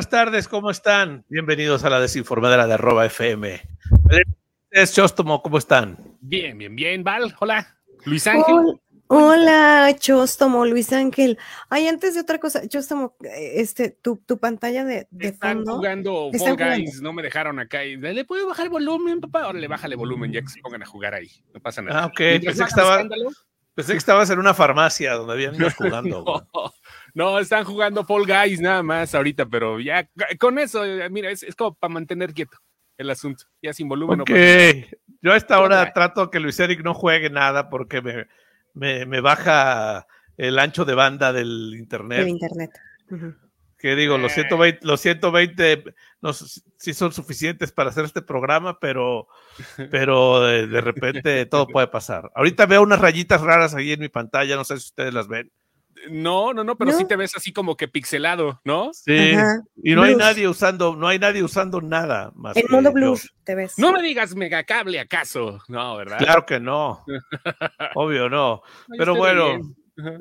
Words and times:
Buenas 0.00 0.08
tardes, 0.08 0.48
¿cómo 0.48 0.70
están? 0.70 1.26
Bienvenidos 1.28 1.84
a 1.84 1.90
la 1.90 2.00
desinformadera 2.00 2.66
de 2.66 2.72
arroba 2.72 3.04
FM. 3.04 3.60
Es 4.70 4.94
Chóstomo, 4.94 5.42
¿cómo 5.42 5.58
están? 5.58 5.98
Bien, 6.22 6.56
bien, 6.56 6.74
bien, 6.74 7.04
Val. 7.04 7.36
Hola. 7.38 7.76
Luis 8.06 8.26
Ángel. 8.26 8.80
Hola, 9.08 9.94
Chóstomo, 9.98 10.64
Luis 10.64 10.90
Ángel. 10.94 11.36
Ay, 11.68 11.86
antes 11.86 12.14
de 12.14 12.22
otra 12.22 12.38
cosa, 12.38 12.66
Chóstomo, 12.66 13.14
este, 13.20 13.90
tu, 13.90 14.16
tu 14.16 14.38
pantalla 14.38 14.86
de, 14.86 15.06
de 15.10 15.28
Están 15.28 15.58
fondo. 15.58 15.76
jugando 15.76 16.30
Están 16.32 16.56
Fall 16.56 16.76
Guys, 16.78 16.88
jugando. 16.92 17.02
no 17.02 17.12
me 17.12 17.22
dejaron 17.22 17.58
acá. 17.58 17.84
Y, 17.84 17.98
¿Le 17.98 18.24
puedo 18.24 18.46
bajar 18.48 18.64
el 18.64 18.70
volumen, 18.70 19.20
papá? 19.20 19.42
Ahora 19.42 19.58
le 19.58 19.68
bájale 19.68 19.96
volumen 19.96 20.32
ya 20.32 20.40
que 20.40 20.48
se 20.48 20.62
pongan 20.62 20.82
a 20.82 20.86
jugar 20.86 21.12
ahí. 21.12 21.28
No 21.52 21.60
pasa 21.60 21.82
nada. 21.82 22.04
Ah, 22.04 22.06
ok, 22.06 22.16
pensé 22.16 22.44
que 22.46 22.50
estaba- 22.62 23.04
Pensé 23.74 23.96
estabas 23.96 24.28
en 24.30 24.38
una 24.38 24.52
farmacia 24.52 25.14
donde 25.14 25.32
habían 25.34 25.52
niños 25.52 25.74
jugando. 25.74 26.24
no, 26.54 26.72
no, 27.14 27.38
están 27.38 27.64
jugando 27.64 28.04
Fall 28.04 28.26
Guys 28.26 28.60
nada 28.60 28.82
más 28.82 29.14
ahorita, 29.14 29.46
pero 29.46 29.80
ya 29.80 30.08
con 30.38 30.58
eso, 30.58 30.84
eh, 30.84 31.08
mira, 31.10 31.30
es, 31.30 31.42
es 31.42 31.54
como 31.54 31.74
para 31.74 31.92
mantener 31.92 32.32
quieto 32.34 32.56
el 32.98 33.10
asunto. 33.10 33.44
Ya 33.62 33.72
sin 33.72 33.88
volumen. 33.88 34.18
no 34.18 34.24
Ok, 34.24 34.30
pasa 34.30 34.96
yo 35.22 35.32
a 35.32 35.36
esta 35.36 35.56
¿Qué 35.56 35.60
hora 35.62 35.80
onda? 35.80 35.92
trato 35.92 36.30
que 36.30 36.40
Luis 36.40 36.58
Eric 36.60 36.82
no 36.82 36.94
juegue 36.94 37.30
nada 37.30 37.68
porque 37.70 38.00
me, 38.02 38.26
me, 38.74 39.06
me 39.06 39.20
baja 39.20 40.06
el 40.36 40.58
ancho 40.58 40.84
de 40.84 40.94
banda 40.94 41.32
del 41.32 41.70
del 41.72 41.80
internet. 41.80 42.28
internet. 42.28 42.70
Ujú. 43.10 43.34
Que 43.78 43.96
digo, 43.96 44.18
los 44.18 44.32
Eh. 44.32 44.42
120, 44.42 44.86
los 44.86 45.00
120 45.00 45.84
no 46.20 46.34
sé 46.34 46.60
si 46.76 46.92
son 46.92 47.12
suficientes 47.12 47.72
para 47.72 47.88
hacer 47.88 48.04
este 48.04 48.20
programa, 48.20 48.78
pero, 48.78 49.26
pero 49.90 50.42
de, 50.42 50.66
de 50.66 50.80
repente 50.82 51.46
todo 51.46 51.66
puede 51.66 51.86
pasar. 51.86 52.30
Ahorita 52.34 52.66
veo 52.66 52.82
unas 52.82 53.00
rayitas 53.00 53.40
raras 53.40 53.74
ahí 53.74 53.92
en 53.92 54.00
mi 54.00 54.10
pantalla, 54.10 54.56
no 54.56 54.64
sé 54.64 54.76
si 54.78 54.86
ustedes 54.88 55.14
las 55.14 55.28
ven. 55.28 55.50
No, 56.08 56.52
no, 56.54 56.64
no, 56.64 56.76
pero 56.78 56.92
No. 56.92 56.98
sí 56.98 57.04
te 57.04 57.16
ves 57.16 57.36
así 57.36 57.52
como 57.52 57.76
que 57.76 57.88
pixelado, 57.88 58.60
¿no? 58.64 58.90
Sí, 58.92 59.32
Ajá. 59.32 59.62
y 59.82 59.94
no 59.94 60.02
hay 60.02 60.16
nadie 60.16 60.48
usando, 60.48 60.96
no 60.96 61.08
hay 61.08 61.18
nadie 61.18 61.42
usando 61.42 61.80
nada 61.80 62.32
más. 62.34 62.56
En 62.56 62.64
modo 62.70 62.84
yo. 62.84 62.92
blues, 62.92 63.34
te 63.44 63.54
ves. 63.54 63.74
No 63.78 63.92
me 63.92 64.02
digas 64.02 64.34
megacable 64.34 64.98
acaso. 65.00 65.60
No, 65.68 65.96
¿verdad? 65.96 66.18
Claro 66.18 66.46
que 66.46 66.60
no, 66.60 67.04
obvio 67.94 68.28
no. 68.28 68.62
Pero 68.96 69.14
bueno, 69.16 69.58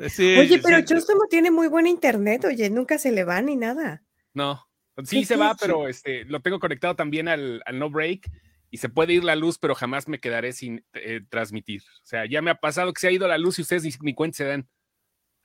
eh, 0.02 0.10
sí, 0.10 0.38
Oye, 0.38 0.60
pero 0.60 0.78
sí, 0.80 0.86
Chóstomo 0.86 1.22
tiene 1.30 1.52
muy 1.52 1.68
buen 1.68 1.88
internet, 1.88 2.46
oye, 2.46 2.70
nunca 2.70 2.98
se 2.98 3.12
le 3.12 3.24
va 3.24 3.42
ni 3.42 3.56
nada. 3.56 4.04
No, 4.34 4.68
sí 5.04 5.22
¿Qué 5.22 5.26
se 5.26 5.36
va, 5.38 5.56
pero 5.60 5.88
este, 5.88 6.26
lo 6.26 6.42
tengo 6.42 6.60
conectado 6.60 6.96
también 6.96 7.28
al, 7.28 7.62
al 7.66 7.80
no 7.80 7.90
break 7.90 8.30
y 8.72 8.78
se 8.78 8.90
puede 8.90 9.14
ir 9.14 9.24
la 9.24 9.36
luz, 9.36 9.58
pero 9.58 9.74
jamás 9.76 10.08
me 10.08 10.20
quedaré 10.20 10.54
sin 10.54 10.86
eh, 10.94 11.22
transmitir. 11.30 11.82
O 12.04 12.06
sea, 12.06 12.26
ya 12.26 12.42
me 12.42 12.52
ha 12.52 12.56
pasado 12.56 12.94
que 12.94 13.00
se 13.02 13.08
ha 13.08 13.12
ido 13.12 13.28
la 13.28 13.38
luz 13.38 13.58
y 13.60 13.64
ustedes 13.64 13.84
ni, 13.84 13.92
ni 14.02 14.14
cuenta 14.14 14.38
se 14.38 14.46
dan. 14.46 14.70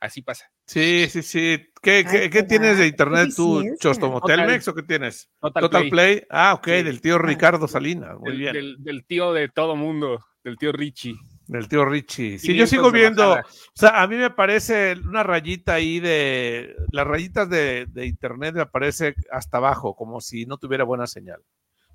Así 0.05 0.21
pasa. 0.21 0.45
Sí, 0.65 1.07
sí, 1.09 1.21
sí. 1.21 1.65
¿Qué, 1.81 2.03
Ay, 2.07 2.29
qué, 2.29 2.43
tienes 2.43 2.77
de 2.77 2.87
internet 2.87 3.29
tú. 3.35 3.63
Chostomo? 3.79 4.21
¿Telmex 4.21 4.67
o 4.67 4.73
qué 4.75 4.83
tienes? 4.83 5.29
Total, 5.39 5.61
Total 5.61 5.81
Play. 5.89 6.15
Play. 6.17 6.27
Ah, 6.29 6.53
ok, 6.53 6.65
Sí. 6.67 6.83
del 6.83 7.01
tío 7.01 7.17
Ricardo 7.17 7.67
Salinas. 7.67 8.17
Muy 8.19 8.31
del, 8.31 8.37
bien. 8.39 8.53
Del, 8.53 8.75
del 8.79 9.05
tío 9.05 9.33
de 9.33 9.49
todo 9.49 9.75
mundo, 9.75 10.23
del 10.43 10.57
tío 10.57 10.71
Richie. 10.71 11.15
Del 11.47 11.67
tío 11.67 11.85
Richie. 11.85 12.39
Sí, 12.39 12.47
500 12.47 12.55
yo 12.57 12.67
sigo 12.67 12.91
viendo, 12.91 13.33
o 13.33 13.39
sea, 13.75 14.01
a 14.01 14.07
mí 14.07 14.15
me 14.15 14.31
parece 14.31 14.93
una 14.93 15.21
rayita 15.21 15.75
ahí 15.75 15.99
de, 15.99 16.75
las 16.91 17.05
rayitas 17.05 17.47
de, 17.49 17.85
de 17.89 18.07
internet 18.07 18.55
me 18.55 18.61
aparece 18.61 19.13
hasta 19.31 19.57
abajo, 19.57 19.95
como 19.95 20.21
si 20.21 20.45
no 20.47 20.57
tuviera 20.57 20.83
buena 20.83 21.05
señal. 21.05 21.41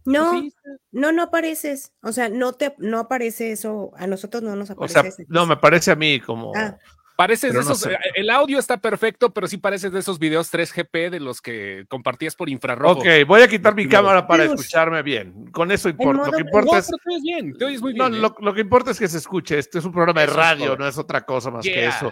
No, 0.05 0.31
Pues 0.31 0.43
sí, 0.45 0.55
no, 0.93 1.11
no 1.13 1.23
apareces. 1.25 1.93
O 2.01 2.13
sea, 2.13 2.29
no 2.29 2.53
te, 2.55 2.75
no 2.79 3.01
aparece 3.01 3.53
eso. 3.53 3.91
A 3.97 4.07
nosotros 4.07 4.43
no 4.43 4.55
nos 4.57 4.71
O 4.71 4.75
aparece. 4.75 4.93
sea, 5.01 5.09
ese. 5.09 5.27
no, 5.29 5.45
me 5.47 5.57
parece 5.57 5.91
a 5.91 5.97
mí 5.97 6.21
como... 6.21 6.53
Ah. 6.57 6.79
Pareces 7.21 7.53
de 7.53 7.59
no 7.59 7.61
esos, 7.63 7.81
sé. 7.81 7.93
eh, 7.93 7.99
el 8.15 8.31
audio 8.31 8.59
está 8.59 8.79
perfecto, 8.79 9.31
pero 9.35 9.47
sí 9.47 9.59
pareces 9.59 9.93
de 9.93 9.99
esos 10.01 10.19
videos 10.19 10.51
3GP 10.51 11.11
de 11.11 11.21
los 11.21 11.43
que 11.43 11.85
compartías 11.89 12.35
por 12.35 12.49
infrarrojo. 12.49 13.01
Ok, 13.01 13.07
voy 13.27 13.43
a 13.43 13.49
quitar 13.49 13.75
mi 13.75 13.87
cámara 13.87 14.27
para 14.27 14.45
Dios. 14.45 14.55
escucharme 14.59 15.03
bien. 15.03 15.51
Con 15.51 15.71
eso 15.71 15.91
importa. 15.91 16.25
Lo 16.25 16.33
que 16.33 16.43
No, 16.43 16.47
importa 16.47 16.79
es... 16.79 16.87
pero 16.87 16.99
te 17.05 17.11
oyes 17.11 17.23
bien, 17.23 17.53
te 17.59 17.65
oyes 17.67 17.83
muy 17.83 17.93
No, 17.93 18.09
bien. 18.09 18.19
¿eh? 18.19 18.23
lo, 18.23 18.35
lo 18.41 18.55
que 18.55 18.63
importa 18.63 18.91
es 18.93 18.99
que 18.99 19.07
se 19.09 19.19
escuche. 19.19 19.59
Este 19.59 19.79
es 19.81 19.85
un 19.85 19.93
programa 19.93 20.21
de 20.23 20.29
Eso 20.29 20.37
radio, 20.37 20.77
no 20.77 20.89
es 20.89 20.97
otra 20.97 21.21
cosa 21.27 21.51
más 21.51 21.63
que 21.63 21.87
eso. 21.87 22.11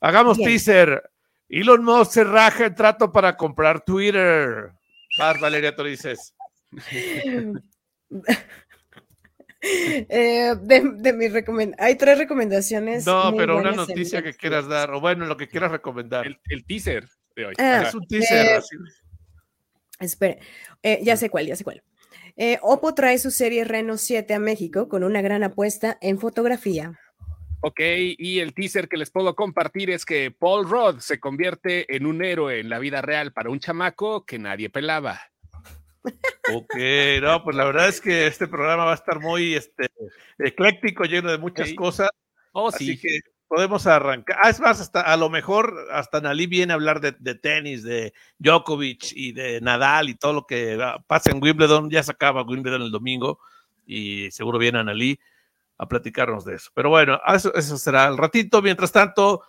Hagamos 0.00 0.38
Bien. 0.38 0.48
teaser. 0.50 1.02
Elon 1.50 1.84
Musk 1.84 2.12
se 2.12 2.24
raja 2.24 2.64
el 2.64 2.74
trato 2.74 3.12
para 3.12 3.36
comprar 3.36 3.82
Twitter. 3.84 4.72
Vas, 5.18 5.38
Valeria 5.38 5.76
Torices. 5.76 6.34
Eh, 10.08 10.54
de, 10.60 10.82
de 10.96 11.12
mi 11.12 11.26
recomend- 11.26 11.74
Hay 11.78 11.96
tres 11.96 12.18
recomendaciones. 12.18 13.06
No, 13.06 13.30
muy 13.30 13.38
pero 13.38 13.56
una 13.58 13.72
noticia 13.72 14.22
que 14.22 14.34
quieras 14.34 14.68
dar, 14.68 14.90
o 14.92 15.00
bueno, 15.00 15.26
lo 15.26 15.36
que 15.36 15.48
quieras 15.48 15.70
recomendar. 15.72 16.26
El, 16.26 16.38
el 16.50 16.64
teaser 16.64 17.08
de 17.34 17.46
hoy. 17.46 17.54
Ah, 17.58 17.84
es 17.88 17.94
un 17.94 18.06
teaser. 18.06 18.46
eh, 18.46 18.54
así. 18.54 18.76
Espere, 19.98 20.38
eh, 20.82 21.00
ya 21.02 21.16
sé 21.16 21.30
cuál, 21.30 21.46
ya 21.46 21.56
sé 21.56 21.64
cuál. 21.64 21.82
Eh, 22.36 22.58
Oppo 22.62 22.94
trae 22.94 23.18
su 23.18 23.30
serie 23.30 23.64
Reno 23.64 23.96
7 23.96 24.34
a 24.34 24.38
México 24.38 24.88
con 24.88 25.02
una 25.04 25.22
gran 25.22 25.42
apuesta 25.42 25.96
en 26.02 26.18
fotografía. 26.18 26.98
Ok, 27.62 27.80
y 28.18 28.40
el 28.40 28.52
teaser 28.52 28.88
que 28.88 28.98
les 28.98 29.10
puedo 29.10 29.34
compartir 29.34 29.90
es 29.90 30.04
que 30.04 30.30
Paul 30.30 30.68
Rudd 30.68 30.98
se 31.00 31.18
convierte 31.18 31.96
en 31.96 32.04
un 32.04 32.22
héroe 32.22 32.60
en 32.60 32.68
la 32.68 32.78
vida 32.78 33.00
real 33.00 33.32
para 33.32 33.48
un 33.50 33.58
chamaco 33.58 34.26
que 34.26 34.38
nadie 34.38 34.68
pelaba. 34.68 35.18
Ok, 36.54 36.74
no, 37.22 37.42
pues 37.42 37.56
la 37.56 37.64
verdad 37.64 37.88
es 37.88 38.00
que 38.00 38.26
este 38.26 38.46
programa 38.46 38.84
va 38.84 38.92
a 38.92 38.94
estar 38.96 39.20
muy 39.20 39.54
este, 39.54 39.88
ecléctico, 40.38 41.04
lleno 41.04 41.30
de 41.30 41.38
muchas 41.38 41.68
Sí. 41.68 41.74
cosas. 41.74 42.10
Oh, 42.52 42.68
Así 42.68 42.96
sí. 42.96 42.98
que 43.00 43.20
podemos 43.48 43.86
arrancar. 43.86 44.36
Ah, 44.40 44.50
es 44.50 44.60
más, 44.60 44.80
hasta 44.80 45.00
a 45.00 45.16
lo 45.16 45.28
mejor 45.28 45.88
hasta 45.92 46.20
Nalí 46.20 46.46
viene 46.46 46.72
a 46.72 46.76
hablar 46.76 47.00
de, 47.00 47.14
de 47.18 47.34
tenis, 47.34 47.82
de 47.82 48.12
Djokovic 48.38 49.12
y 49.14 49.32
de 49.32 49.60
Nadal 49.60 50.08
y 50.08 50.14
todo 50.14 50.32
lo 50.32 50.46
que 50.46 50.78
pasa 51.06 51.30
en 51.30 51.42
Wimbledon. 51.42 51.90
Ya 51.90 52.02
se 52.02 52.12
acaba 52.12 52.42
Wimbledon 52.42 52.82
el 52.82 52.90
domingo 52.90 53.40
y 53.86 54.30
seguro 54.30 54.58
viene 54.58 54.82
Nalí 54.82 55.18
a 55.78 55.86
platicarnos 55.86 56.44
de 56.44 56.54
eso. 56.56 56.70
Pero 56.74 56.88
bueno, 56.90 57.20
eso, 57.28 57.54
eso 57.54 57.76
será 57.76 58.06
al 58.06 58.16
ratito. 58.16 58.62
Mientras 58.62 58.90
tanto, 58.92 59.42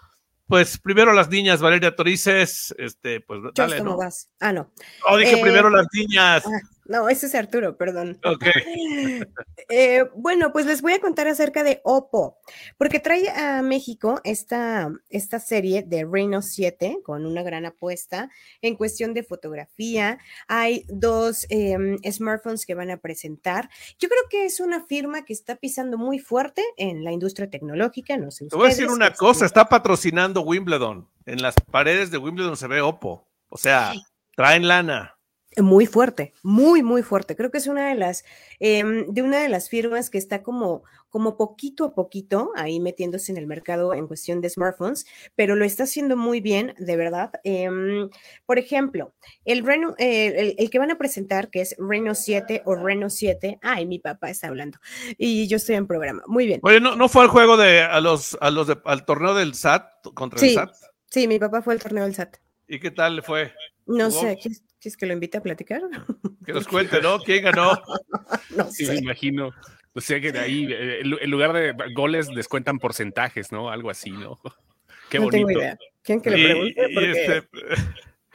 pues 0.47 0.77
primero 0.77 1.13
las 1.13 1.29
niñas, 1.29 1.61
Valeria 1.61 1.95
Torices, 1.95 2.73
este, 2.77 3.21
pues 3.21 3.41
dale, 3.41 3.53
Chos, 3.53 3.75
¿cómo 3.75 3.91
¿no? 3.91 3.97
vas? 3.97 4.29
Ah, 4.39 4.53
no. 4.53 4.71
Oh, 5.07 5.17
dije 5.17 5.37
Eh, 5.37 5.41
primero 5.41 5.69
las 5.69 5.87
niñas. 5.93 6.43
Ah, 6.45 6.59
no, 6.87 7.09
ese 7.09 7.25
es 7.27 7.35
Arturo, 7.35 7.77
perdón. 7.77 8.19
Ok. 8.23 8.45
Eh, 9.69 10.05
bueno, 10.15 10.53
pues 10.53 10.65
les 10.65 10.81
voy 10.81 10.93
a 10.93 11.01
contar 11.01 11.27
acerca 11.27 11.61
de 11.61 11.81
Oppo, 11.83 12.37
porque 12.77 13.01
trae 13.01 13.29
a 13.29 13.61
México 13.61 14.21
esta, 14.23 14.89
esta 15.09 15.39
serie 15.41 15.83
de 15.83 16.07
Reno 16.09 16.41
7 16.41 16.99
con 17.03 17.25
una 17.25 17.43
gran 17.43 17.65
apuesta 17.65 18.29
en 18.61 18.75
cuestión 18.75 19.13
de 19.13 19.23
fotografía. 19.23 20.19
Hay 20.47 20.85
dos 20.87 21.45
em, 21.49 21.97
smartphones 22.09 22.65
que 22.65 22.75
van 22.75 22.91
a 22.91 22.97
presentar. 22.97 23.69
Yo 23.99 24.07
creo 24.07 24.21
que 24.29 24.45
es 24.45 24.61
una 24.61 24.85
firma 24.85 25.25
que 25.25 25.33
está 25.33 25.57
pisando 25.57 25.97
muy 25.97 26.19
fuerte 26.19 26.63
en 26.77 27.03
la 27.03 27.11
industria 27.11 27.49
tecnológica. 27.49 28.15
No 28.15 28.31
sé 28.31 28.47
Te 28.47 28.55
voy 28.55 28.67
a 28.67 28.69
decir 28.69 28.85
ustedes, 28.85 28.95
una 28.95 29.07
este, 29.07 29.17
cosa, 29.17 29.45
está 29.45 29.67
patrocinando 29.67 30.41
Wimbledon. 30.41 31.09
En 31.25 31.41
las 31.41 31.55
paredes 31.71 32.09
de 32.09 32.19
Wimbledon 32.19 32.55
se 32.55 32.67
ve 32.67 32.79
Oppo. 32.79 33.27
O 33.49 33.57
sea, 33.57 33.93
traen 34.35 34.67
lana. 34.67 35.16
Muy 35.61 35.85
fuerte, 35.87 36.33
muy, 36.43 36.83
muy 36.83 37.01
fuerte. 37.01 37.35
Creo 37.35 37.49
que 37.51 37.57
es 37.57 37.67
una 37.67 37.89
de 37.89 37.95
las, 37.95 38.23
em, 38.59 39.05
de 39.07 39.21
una 39.23 39.41
de 39.41 39.49
las 39.49 39.69
firmas 39.69 40.09
que 40.09 40.17
está 40.17 40.43
como, 40.43 40.83
como 41.09 41.35
poquito 41.37 41.85
a 41.85 41.95
poquito 41.95 42.51
ahí 42.55 42.79
metiéndose 42.79 43.31
en 43.31 43.37
el 43.37 43.47
mercado 43.47 43.93
en 43.93 44.07
cuestión 44.07 44.39
de 44.41 44.49
smartphones, 44.49 45.05
pero 45.35 45.55
lo 45.55 45.65
está 45.65 45.83
haciendo 45.83 46.15
muy 46.17 46.41
bien, 46.41 46.75
de 46.77 46.95
verdad. 46.95 47.31
Em, 47.43 48.09
por 48.45 48.59
ejemplo, 48.59 49.13
el, 49.45 49.65
Reno, 49.65 49.95
eh, 49.97 50.27
el, 50.37 50.55
el 50.57 50.69
que 50.69 50.79
van 50.79 50.91
a 50.91 50.97
presentar, 50.97 51.49
que 51.49 51.61
es 51.61 51.75
Reno 51.79 52.13
7 52.13 52.61
o 52.65 52.75
Reno 52.75 53.09
7, 53.09 53.57
ay, 53.61 53.85
mi 53.85 53.99
papá 53.99 54.29
está 54.29 54.47
hablando 54.49 54.77
y 55.17 55.47
yo 55.47 55.57
estoy 55.57 55.75
en 55.75 55.87
programa. 55.87 56.21
Muy 56.27 56.45
bien. 56.45 56.59
Oye, 56.63 56.79
¿no, 56.79 56.95
no 56.95 57.09
fue 57.09 57.23
al 57.23 57.29
juego 57.29 57.57
de 57.57 57.81
a 57.81 57.99
los, 57.99 58.37
a 58.41 58.51
los 58.51 58.67
de- 58.67 58.77
al 58.85 59.05
torneo 59.05 59.33
del 59.33 59.55
SAT 59.55 59.87
contra 60.13 60.39
el 60.39 60.49
Sí. 60.49 60.53
SAT? 60.55 60.71
Sí, 61.09 61.27
mi 61.27 61.39
papá 61.39 61.61
fue 61.61 61.73
al 61.73 61.81
torneo 61.81 62.03
del 62.03 62.13
SAT. 62.13 62.35
¿Y 62.67 62.79
qué 62.79 62.91
tal 62.91 63.15
le 63.15 63.21
fue? 63.21 63.53
No 63.87 64.11
sé, 64.11 64.37
¿quieres, 64.41 64.63
quieres 64.79 64.97
que 64.97 65.05
lo 65.05 65.13
invite 65.13 65.37
a 65.37 65.41
platicar? 65.41 65.81
Que 66.45 66.53
nos 66.53 66.67
cuente, 66.67 67.01
¿no? 67.01 67.19
¿Quién 67.19 67.43
ganó? 67.43 67.71
No 68.55 68.71
Sí, 68.71 68.85
me 68.85 68.93
sé. 68.95 68.99
imagino. 69.03 69.51
O 69.93 70.01
sea 70.01 70.21
que 70.21 70.31
de 70.31 70.39
ahí, 70.39 70.65
eh, 70.71 70.99
en 71.01 71.09
lu- 71.09 71.17
en 71.19 71.29
lugar 71.31 71.51
de 71.53 71.73
goles, 71.93 72.29
les 72.29 72.47
cuentan 72.47 72.79
porcentajes, 72.79 73.51
¿no? 73.51 73.69
Algo 73.69 73.89
así, 73.89 74.11
¿no? 74.11 74.39
Qué 75.09 75.17
no 75.19 75.25
bonito. 75.25 75.47
tengo 75.47 75.59
idea. 75.59 75.77
¿Quieren 76.03 76.21
que 76.21 76.29
le 76.29 76.43
pregunte? 76.45 76.87
y 76.89 77.03
este, 77.05 77.47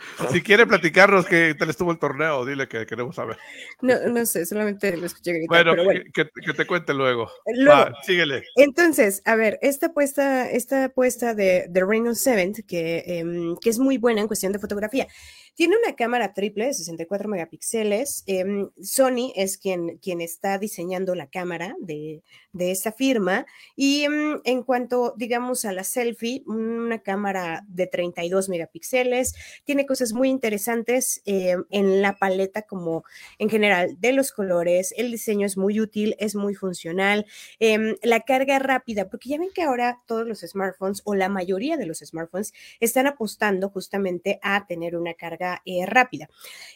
si 0.33 0.43
quiere 0.43 0.67
platicarnos 0.67 1.27
qué 1.27 1.55
tal 1.59 1.71
estuvo 1.71 1.91
el 1.91 1.99
torneo, 1.99 2.45
dile 2.45 2.69
que 2.69 2.87
queremos 2.87 3.17
saber. 3.17 3.37
No, 3.81 3.95
no 4.09 4.27
sé, 4.27 4.47
solamente 4.47 4.97
lo 4.97 5.07
escuché 5.07 5.33
gritar, 5.33 5.49
Bueno, 5.49 5.71
pero 5.73 5.85
bueno. 5.85 6.01
Que, 6.13 6.29
que 6.45 6.53
te 6.53 6.67
cuente 6.67 6.95
luego. 6.95 7.31
Luego, 7.55 7.71
Va, 7.71 7.93
síguele. 8.03 8.43
entonces, 8.57 9.23
a 9.25 9.37
ver, 9.37 9.59
esta 9.63 9.87
apuesta, 9.87 10.51
esta 10.51 10.85
apuesta 10.85 11.35
de, 11.35 11.67
de 11.69 11.85
Reno 11.85 12.15
7, 12.15 12.65
que, 12.67 13.03
em, 13.07 13.57
que 13.61 13.71
es 13.71 13.79
muy 13.79 13.99
buena 13.99 14.21
en 14.21 14.27
cuestión 14.27 14.53
de 14.53 14.59
fotografía. 14.59 15.07
Tiene 15.55 15.77
una 15.85 15.95
cámara 15.95 16.33
triple 16.33 16.67
de 16.67 16.75
64 16.75 17.29
megapíxeles. 17.29 18.25
em, 18.27 18.71
Sony 18.83 19.33
es 19.37 19.59
quien, 19.59 19.99
quien 19.99 20.21
está 20.23 20.59
diseñando 20.59 21.15
la 21.15 21.27
cámara 21.29 21.75
de, 21.81 22.23
de 22.53 22.71
esta 22.71 22.91
firma. 22.93 23.45
Y 23.77 24.05
em, 24.05 24.41
en 24.45 24.63
cuanto, 24.63 25.15
digamos, 25.17 25.65
a 25.67 25.73
la 25.73 25.85
selfie, 25.85 26.43
una 26.47 27.01
cámara 27.03 27.65
de 27.69 27.87
32 27.87 28.49
megapíxeles, 28.49 29.35
tiene 29.65 29.85
cosas 29.93 30.15
muy 30.15 30.31
interesantes 30.31 31.21
eh, 31.27 31.55
en 31.69 32.01
la 32.01 32.17
paleta 32.17 32.63
como 32.63 33.05
en 33.39 33.51
general 33.51 34.01
de 34.01 34.15
los 34.15 34.33
colores. 34.33 34.95
El 34.97 35.11
diseño 35.11 35.45
es 35.45 35.59
muy 35.59 35.81
útil, 35.81 36.17
es 36.19 36.35
muy 36.35 36.55
funcional. 36.55 37.27
Em, 37.59 37.97
la 38.03 38.21
carga 38.21 38.59
rápida, 38.59 39.11
porque 39.11 39.29
ya 39.29 39.39
ven 39.39 39.51
que 39.55 39.61
ahora 39.61 40.01
todos 40.07 40.27
los 40.27 40.41
smartphones 40.41 41.03
o 41.05 41.15
la 41.15 41.29
mayoría 41.29 41.77
de 41.77 41.85
los 41.85 41.99
smartphones 41.99 42.55
están 42.81 43.07
apostando 43.07 43.69
justamente 43.69 44.39
a 44.41 44.67
tener 44.67 44.97
una 44.97 45.13
carga 45.13 45.61
eh, 45.67 45.85
rápida. 45.85 46.31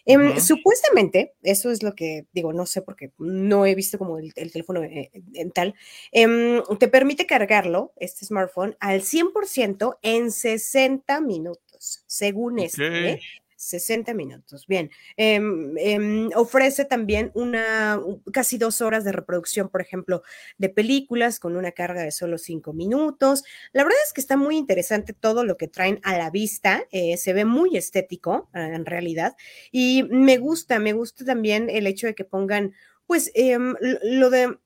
Em, 0.05 0.39
supuestamente, 0.39 1.33
eso 1.43 1.71
es 1.71 1.83
lo 1.83 1.95
que 1.95 2.27
digo, 2.35 2.53
no 2.53 2.67
sé 2.67 2.83
porque 2.83 3.13
no 3.17 3.65
he 3.65 3.75
visto 3.75 3.97
como 3.97 4.19
el, 4.19 4.35
teléfono 4.35 4.83
eh, 4.85 5.11
en 5.33 5.53
tal, 5.53 5.75
em, 6.13 6.63
te 6.79 6.89
permite 6.89 7.25
cargarlo, 7.25 7.95
este 7.97 8.27
smartphone, 8.27 8.77
al 8.79 9.01
100% 9.01 9.99
en 10.03 10.31
60 10.31 11.23
minutos, 11.23 11.66
según 12.07 12.59
esto. 12.59 12.83
60 13.57 14.15
minutos. 14.15 14.67
Bien. 14.67 14.91
Em, 15.17 15.77
em, 15.79 16.31
ofrece 16.37 16.85
también 16.85 17.31
una 17.35 18.01
casi 18.33 18.59
dos 18.59 18.81
horas 18.81 19.05
de 19.05 19.13
reproducción, 19.13 19.69
por 19.69 19.81
ejemplo, 19.81 20.23
de 20.59 20.69
películas 20.69 21.41
con 21.41 21.57
una 21.57 21.73
carga 21.73 22.03
de 22.03 22.13
solo 22.13 22.39
cinco 22.39 22.73
minutos. 22.73 23.45
La 23.73 23.83
verdad 23.83 23.99
es 24.07 24.13
que 24.13 24.21
está 24.21 24.37
muy 24.37 24.57
interesante 24.57 25.13
todo 25.15 25.45
lo 25.45 25.57
que 25.57 25.69
traen 25.69 26.01
a 26.03 26.17
la 26.19 26.31
vista. 26.31 26.85
Eh, 26.93 27.17
se 27.17 27.33
ve 27.33 27.45
muy 27.45 27.77
estético 27.77 28.49
ah, 28.53 28.75
en 28.75 28.87
realidad. 28.87 29.37
Y 29.73 30.05
me 30.11 30.37
gusta, 30.39 30.79
me 30.79 30.93
gusta 30.93 31.25
también 31.25 31.71
el 31.71 31.87
hecho 31.87 32.07
de 32.07 32.15
que 32.15 32.25
pongan, 32.25 32.75
pues, 33.07 33.33
em, 33.35 33.75
lo 34.03 34.31
de 34.31 34.59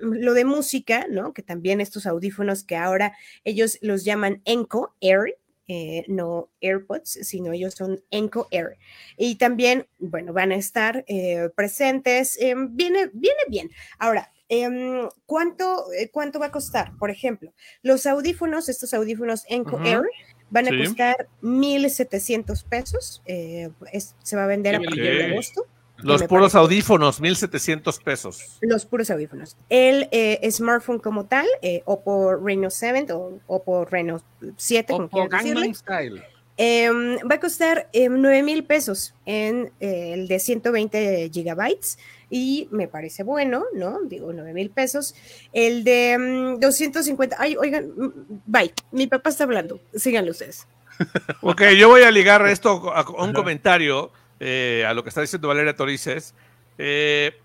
lo 0.00 0.32
de 0.32 0.44
música, 0.44 1.06
¿no? 1.10 1.34
Que 1.34 1.42
también 1.42 1.80
estos 1.80 2.06
audífonos 2.06 2.64
que 2.64 2.76
ahora 2.76 3.12
ellos 3.44 3.78
los 3.82 4.04
llaman 4.04 4.40
Enco 4.44 4.94
Air, 5.00 5.36
eh, 5.68 6.04
no 6.06 6.48
AirPods, 6.60 7.18
sino 7.22 7.52
ellos 7.52 7.74
son 7.74 8.02
Enco 8.10 8.46
Air. 8.50 8.78
Y 9.16 9.36
también, 9.36 9.86
bueno, 9.98 10.32
van 10.32 10.52
a 10.52 10.56
estar 10.56 11.04
eh, 11.08 11.50
presentes. 11.56 12.38
Em, 12.40 12.76
viene, 12.76 13.10
viene 13.12 13.40
bien. 13.48 13.70
Ahora, 13.98 14.32
em, 14.48 15.08
¿cuánto, 15.26 15.92
eh, 15.92 16.08
¿cuánto 16.10 16.38
va 16.38 16.46
a 16.46 16.52
costar? 16.52 16.96
Por 16.98 17.10
ejemplo, 17.10 17.52
los 17.82 18.06
audífonos, 18.06 18.68
estos 18.68 18.94
audífonos 18.94 19.44
Enco 19.48 19.80
Air, 19.84 20.02
van 20.50 20.68
a 20.68 20.78
costar 20.78 21.28
1.700 21.42 22.64
pesos. 22.64 23.22
se 23.26 24.36
va 24.36 24.44
a 24.44 24.46
vender 24.46 24.76
a 24.76 24.80
partir 24.80 25.02
de 25.02 25.24
agosto. 25.32 25.66
Los 25.98 26.22
puros 26.24 26.54
audífonos, 26.54 27.20
1700 27.20 27.98
pesos. 28.00 28.58
Los 28.60 28.84
puros 28.86 29.10
audífonos. 29.10 29.56
El 29.68 30.08
eh, 30.12 30.48
smartphone 30.50 30.98
como 30.98 31.26
tal, 31.26 31.46
eh, 31.62 31.82
Oppo 31.84 32.36
Reno 32.36 32.70
7 32.70 33.12
o 33.12 33.38
Oppo 33.46 33.84
Reno 33.84 34.22
7, 34.56 34.92
como 34.92 35.08
quieran 35.08 35.74
Style. 35.74 36.22
Em, 36.58 37.18
va 37.30 37.34
a 37.34 37.40
costar 37.40 37.88
eh, 37.92 38.08
9 38.08 38.42
mil 38.42 38.64
pesos 38.64 39.14
en 39.26 39.72
eh, 39.78 40.12
el 40.14 40.26
de 40.26 40.38
120 40.38 41.30
gigabytes 41.30 41.98
y 42.30 42.66
me 42.70 42.88
parece 42.88 43.24
bueno, 43.24 43.64
¿no? 43.74 44.00
Digo, 44.04 44.32
9 44.32 44.54
mil 44.54 44.70
pesos. 44.70 45.14
El 45.52 45.84
de 45.84 46.56
250, 46.58 47.36
mm, 47.36 47.38
ay, 47.38 47.56
oigan, 47.56 47.88
mm, 47.94 48.12
bye, 48.46 48.72
mi 48.90 49.06
papá 49.06 49.28
está 49.30 49.44
hablando, 49.44 49.80
síganlo 49.94 50.30
ustedes. 50.30 50.66
ok, 51.42 51.62
yo 51.78 51.90
voy 51.90 52.02
a 52.02 52.10
ligar 52.10 52.46
esto 52.46 52.90
a 52.90 53.04
un 53.22 53.34
comentario 53.34 54.10
eh, 54.40 54.84
a 54.86 54.94
lo 54.94 55.02
que 55.02 55.08
está 55.08 55.20
diciendo 55.20 55.48
Valeria 55.48 55.74
Torices. 55.74 56.34
Eh, 56.78 57.38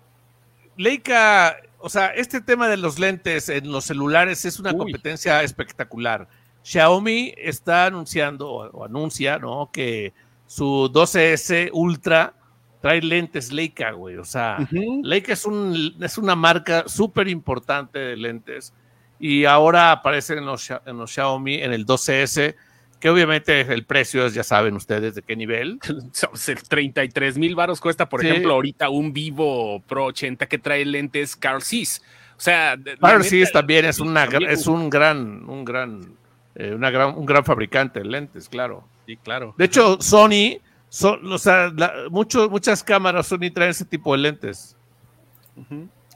Leica, 0.76 1.56
o 1.78 1.88
sea, 1.88 2.08
este 2.08 2.40
tema 2.40 2.68
de 2.68 2.76
los 2.76 2.98
lentes 2.98 3.48
en 3.48 3.70
los 3.70 3.84
celulares 3.84 4.44
es 4.44 4.58
una 4.58 4.76
competencia 4.76 5.42
espectacular. 5.42 6.28
Xiaomi 6.62 7.34
está 7.36 7.86
anunciando 7.86 8.50
o, 8.50 8.84
anuncia, 8.84 9.38
¿no? 9.38 9.70
Que 9.72 10.12
su 10.46 10.90
12S 10.92 11.70
Ultra 11.72 12.34
trae 12.80 13.02
lentes 13.02 13.52
Leica, 13.52 13.92
güey. 13.92 14.16
O 14.16 14.24
sea, 14.24 14.58
Leica 14.70 15.32
es, 15.32 15.44
un, 15.44 15.96
es 16.00 16.18
una 16.18 16.36
marca 16.36 16.84
súper 16.88 17.28
importante 17.28 17.98
de 17.98 18.16
lentes 18.16 18.72
y 19.18 19.44
ahora 19.44 19.92
aparece 19.92 20.34
en 20.34 20.46
los, 20.46 20.68
en 20.70 20.98
los 20.98 21.12
Xiaomi 21.12 21.54
en 21.62 21.72
el 21.72 21.86
12S 21.86 22.56
que 23.02 23.10
obviamente 23.10 23.62
el 23.62 23.84
precio 23.84 24.24
es, 24.24 24.32
ya 24.32 24.44
saben 24.44 24.76
ustedes 24.76 25.16
de 25.16 25.22
qué 25.22 25.34
nivel. 25.34 25.80
33 26.68 27.36
mil 27.36 27.56
varos 27.56 27.80
cuesta, 27.80 28.08
por 28.08 28.24
ejemplo, 28.24 28.54
ahorita 28.54 28.90
un 28.90 29.12
Vivo 29.12 29.82
Pro 29.88 30.04
80 30.04 30.46
que 30.46 30.56
trae 30.56 30.84
lentes 30.84 31.34
Carl 31.34 31.62
Zeiss. 31.62 32.00
O 32.36 32.40
sea, 32.40 32.78
Carl 33.00 33.24
Zeiss 33.24 33.50
también 33.50 33.86
es, 33.86 33.98
una, 33.98 34.26
es 34.26 34.68
un 34.68 34.88
gran, 34.88 35.42
un 35.50 35.64
gran, 35.64 36.14
eh, 36.54 36.74
una 36.76 36.90
gran, 36.90 37.18
un 37.18 37.26
gran 37.26 37.44
fabricante 37.44 37.98
de 37.98 38.06
lentes, 38.06 38.48
claro. 38.48 38.84
Sí, 39.04 39.16
claro. 39.16 39.52
De 39.58 39.64
hecho, 39.64 40.00
Sony, 40.00 40.60
o 41.02 41.38
sea, 41.38 41.72
muchas 42.08 42.84
cámaras 42.84 43.26
Sony 43.26 43.50
traen 43.52 43.72
ese 43.72 43.84
tipo 43.84 44.12
de 44.12 44.18
lentes. 44.18 44.76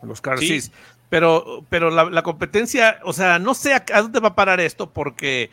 Los 0.04 0.20
Carl 0.20 0.38
Zeiss. 0.38 0.70
Pero, 1.08 1.64
pero 1.68 1.90
la, 1.90 2.04
la, 2.04 2.22
competencia, 2.22 3.00
o 3.02 3.12
sea, 3.12 3.40
no 3.40 3.54
sé 3.54 3.74
a 3.74 4.02
dónde 4.02 4.20
va 4.20 4.28
a 4.28 4.34
parar 4.34 4.60
esto 4.60 4.90
porque 4.90 5.50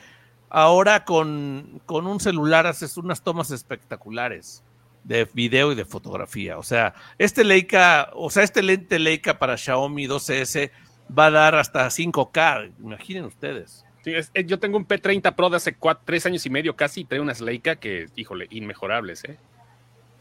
Ahora 0.55 1.03
con, 1.03 1.81
un 1.87 2.19
celular 2.19 2.67
haces 2.67 2.95
unas 2.97 3.23
tomas 3.23 3.49
espectaculares 3.49 4.63
de 5.03 5.27
video 5.33 5.71
y 5.71 5.75
de 5.75 5.83
fotografía. 5.83 6.59
O 6.59 6.63
sea, 6.63 6.93
este 7.17 7.43
Leica, 7.43 8.11
o 8.13 8.29
sea, 8.29 8.43
este 8.43 8.61
lente 8.61 8.99
Leica 8.99 9.39
para 9.39 9.57
Xiaomi 9.57 10.05
12S 10.05 10.69
va 11.17 11.25
a 11.25 11.31
dar 11.31 11.55
hasta 11.55 11.87
5K, 11.87 12.71
imaginen 12.79 13.25
ustedes. 13.25 13.83
Sí, 14.03 14.13
yo 14.45 14.59
tengo 14.59 14.77
un 14.77 14.87
P30 14.87 15.33
Pro 15.33 15.49
de 15.49 15.57
hace 15.57 15.73
cuatro, 15.73 16.03
tres 16.05 16.23
años 16.27 16.45
y 16.45 16.51
medio 16.51 16.75
casi 16.75 17.01
y 17.01 17.05
trae 17.05 17.19
unas 17.19 17.41
Leica 17.41 17.77
que, 17.77 18.05
híjole, 18.15 18.45
inmejorables, 18.51 19.23
¿eh? 19.23 19.39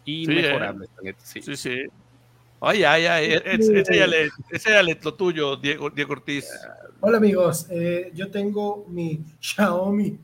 Inmejorables, 0.06 0.88
sí. 1.18 1.42
Sí, 1.42 1.56
sí. 1.56 1.82
Oye, 2.60 2.86
ay, 2.86 3.04
ay, 3.04 3.42
ese 3.44 4.70
ya 4.70 4.82
lo 4.82 5.14
tuyo, 5.14 5.56
Diego, 5.56 5.90
Diego 5.90 6.12
Ortiz. 6.12 6.48
Hola 7.04 7.16
amigos, 7.16 7.66
eh, 7.68 8.12
yo 8.14 8.30
tengo 8.30 8.86
mi 8.86 9.24
Xiaomi, 9.40 10.16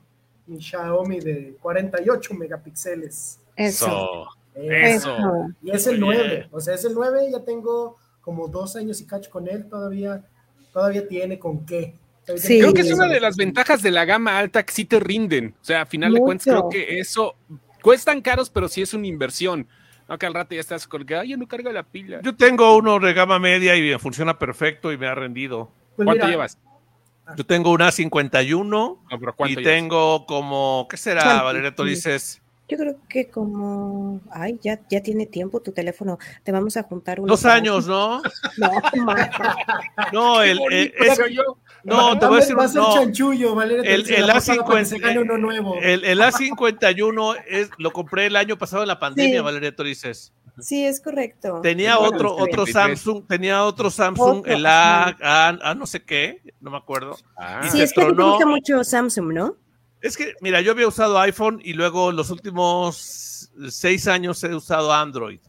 mi 0.47 0.63
Xiaomi 0.63 1.19
de 1.19 1.57
48 1.61 2.35
megapíxeles. 2.35 3.41
Eso. 3.57 4.29
Eso. 4.55 5.17
Y 5.61 5.73
es 5.73 5.89
el 5.89 5.99
9, 5.99 6.47
o 6.53 6.61
sea, 6.61 6.77
es 6.77 6.85
el 6.85 6.95
9, 6.95 7.31
ya 7.33 7.41
tengo 7.45 7.97
como 8.21 8.47
dos 8.47 8.77
años 8.77 9.01
y 9.01 9.07
cacho 9.07 9.29
con 9.29 9.49
él, 9.49 9.69
todavía, 9.69 10.25
todavía 10.73 11.09
tiene 11.09 11.37
con 11.41 11.67
qué. 11.67 11.97
Sí. 12.37 12.61
Creo 12.61 12.73
que 12.73 12.83
es 12.83 12.93
una 12.93 13.09
de 13.09 13.19
las 13.19 13.37
ventajas 13.37 13.83
de 13.83 13.91
la 13.91 14.05
gama 14.05 14.39
alta 14.39 14.63
que 14.63 14.73
sí 14.73 14.85
te 14.85 15.01
rinden. 15.01 15.57
O 15.61 15.65
sea, 15.65 15.83
a 15.83 15.87
final 15.87 16.15
de 16.15 16.21
cuentas, 16.21 16.47
creo 16.47 16.69
que 16.69 17.01
eso 17.01 17.35
cuestan 17.83 18.21
caros, 18.21 18.51
pero 18.51 18.69
sí 18.69 18.83
es 18.83 18.95
una 18.95 19.09
inversión. 19.09 19.67
No, 20.09 20.17
que 20.17 20.27
al 20.27 20.35
rato 20.35 20.55
ya 20.55 20.61
estás 20.61 20.87
colgado, 20.87 21.25
ya 21.25 21.37
no 21.37 21.49
carga 21.49 21.73
la 21.73 21.83
pila. 21.83 22.21
Yo 22.23 22.37
tengo 22.37 22.77
uno 22.77 23.01
de 23.01 23.15
gama 23.15 23.41
media 23.41 23.75
y 23.75 23.99
funciona 23.99 24.39
perfecto 24.39 24.93
y 24.93 24.97
me 24.97 25.09
ha 25.09 25.17
rendido. 25.17 25.73
Pues 25.97 26.07
¿Cuánto 26.07 26.29
llevas? 26.29 26.57
Yo 27.37 27.45
tengo 27.45 27.71
una 27.73 27.93
51 27.93 29.03
y 29.49 29.57
tengo 29.63 30.27
como, 30.27 30.87
¿qué 30.91 30.97
será, 30.97 31.43
Valeria? 31.43 31.75
Tú 31.75 31.85
dices... 31.85 32.41
Yo 32.71 32.77
creo 32.77 32.97
que 33.09 33.29
como, 33.29 34.21
ay, 34.31 34.59
ya, 34.63 34.79
ya 34.91 35.03
tiene 35.03 35.25
tiempo 35.25 35.63
tu 35.63 35.73
teléfono. 35.73 36.19
Te 36.45 36.53
vamos 36.53 36.77
a 36.77 36.83
juntar 36.83 37.19
Dos 37.23 37.47
años, 37.47 37.87
¿no? 37.89 38.21
no, 38.59 38.71
no, 40.13 40.43
el, 40.43 40.61
el, 40.71 40.93
no, 41.85 42.19
te 42.19 42.27
voy 42.27 42.37
a 42.37 42.41
decir 42.41 42.55
un 42.55 42.75
no. 42.75 42.95
chanchullo, 42.95 43.55
Valeria. 43.55 43.91
El, 43.91 44.11
el 44.13 44.29
A50, 44.29 44.97
el, 45.83 46.05
el, 46.05 46.21
A51 46.21 47.45
es, 47.49 47.71
lo 47.79 47.91
compré 47.93 48.27
el 48.27 48.37
año 48.37 48.59
pasado 48.59 48.83
en 48.83 48.89
la 48.89 48.99
pandemia, 48.99 49.41
Valeria 49.41 49.75
Torices. 49.75 50.35
Sí, 50.61 50.85
es 50.85 51.01
correcto. 51.01 51.61
Tenía 51.63 51.99
otro, 51.99 52.35
otro 52.35 52.67
Samsung, 52.67 53.27
tenía 53.27 53.65
otro 53.65 53.91
Samsung, 53.91 54.47
el 54.47 54.67
A, 54.67 55.17
A, 55.21 55.75
no 55.75 55.87
sé 55.87 56.03
qué, 56.05 56.43
no 56.61 56.71
me 56.71 56.77
acuerdo. 56.77 57.17
Ah. 57.37 57.69
Sí, 57.71 57.81
es 57.81 57.93
que 57.93 58.05
te 58.05 58.13
gusta 58.13 58.47
mucho 58.47 58.83
Samsung, 58.85 59.33
¿no? 59.33 59.57
Es 60.01 60.17
que, 60.17 60.35
mira, 60.41 60.61
yo 60.61 60.73
había 60.73 60.87
usado 60.87 61.19
iPhone 61.19 61.61
y 61.63 61.73
luego 61.73 62.13
los 62.13 62.31
últimos 62.31 63.51
seis 63.69 64.07
años 64.07 64.43
he 64.45 64.55
usado 64.55 64.93
Android. 64.93 65.41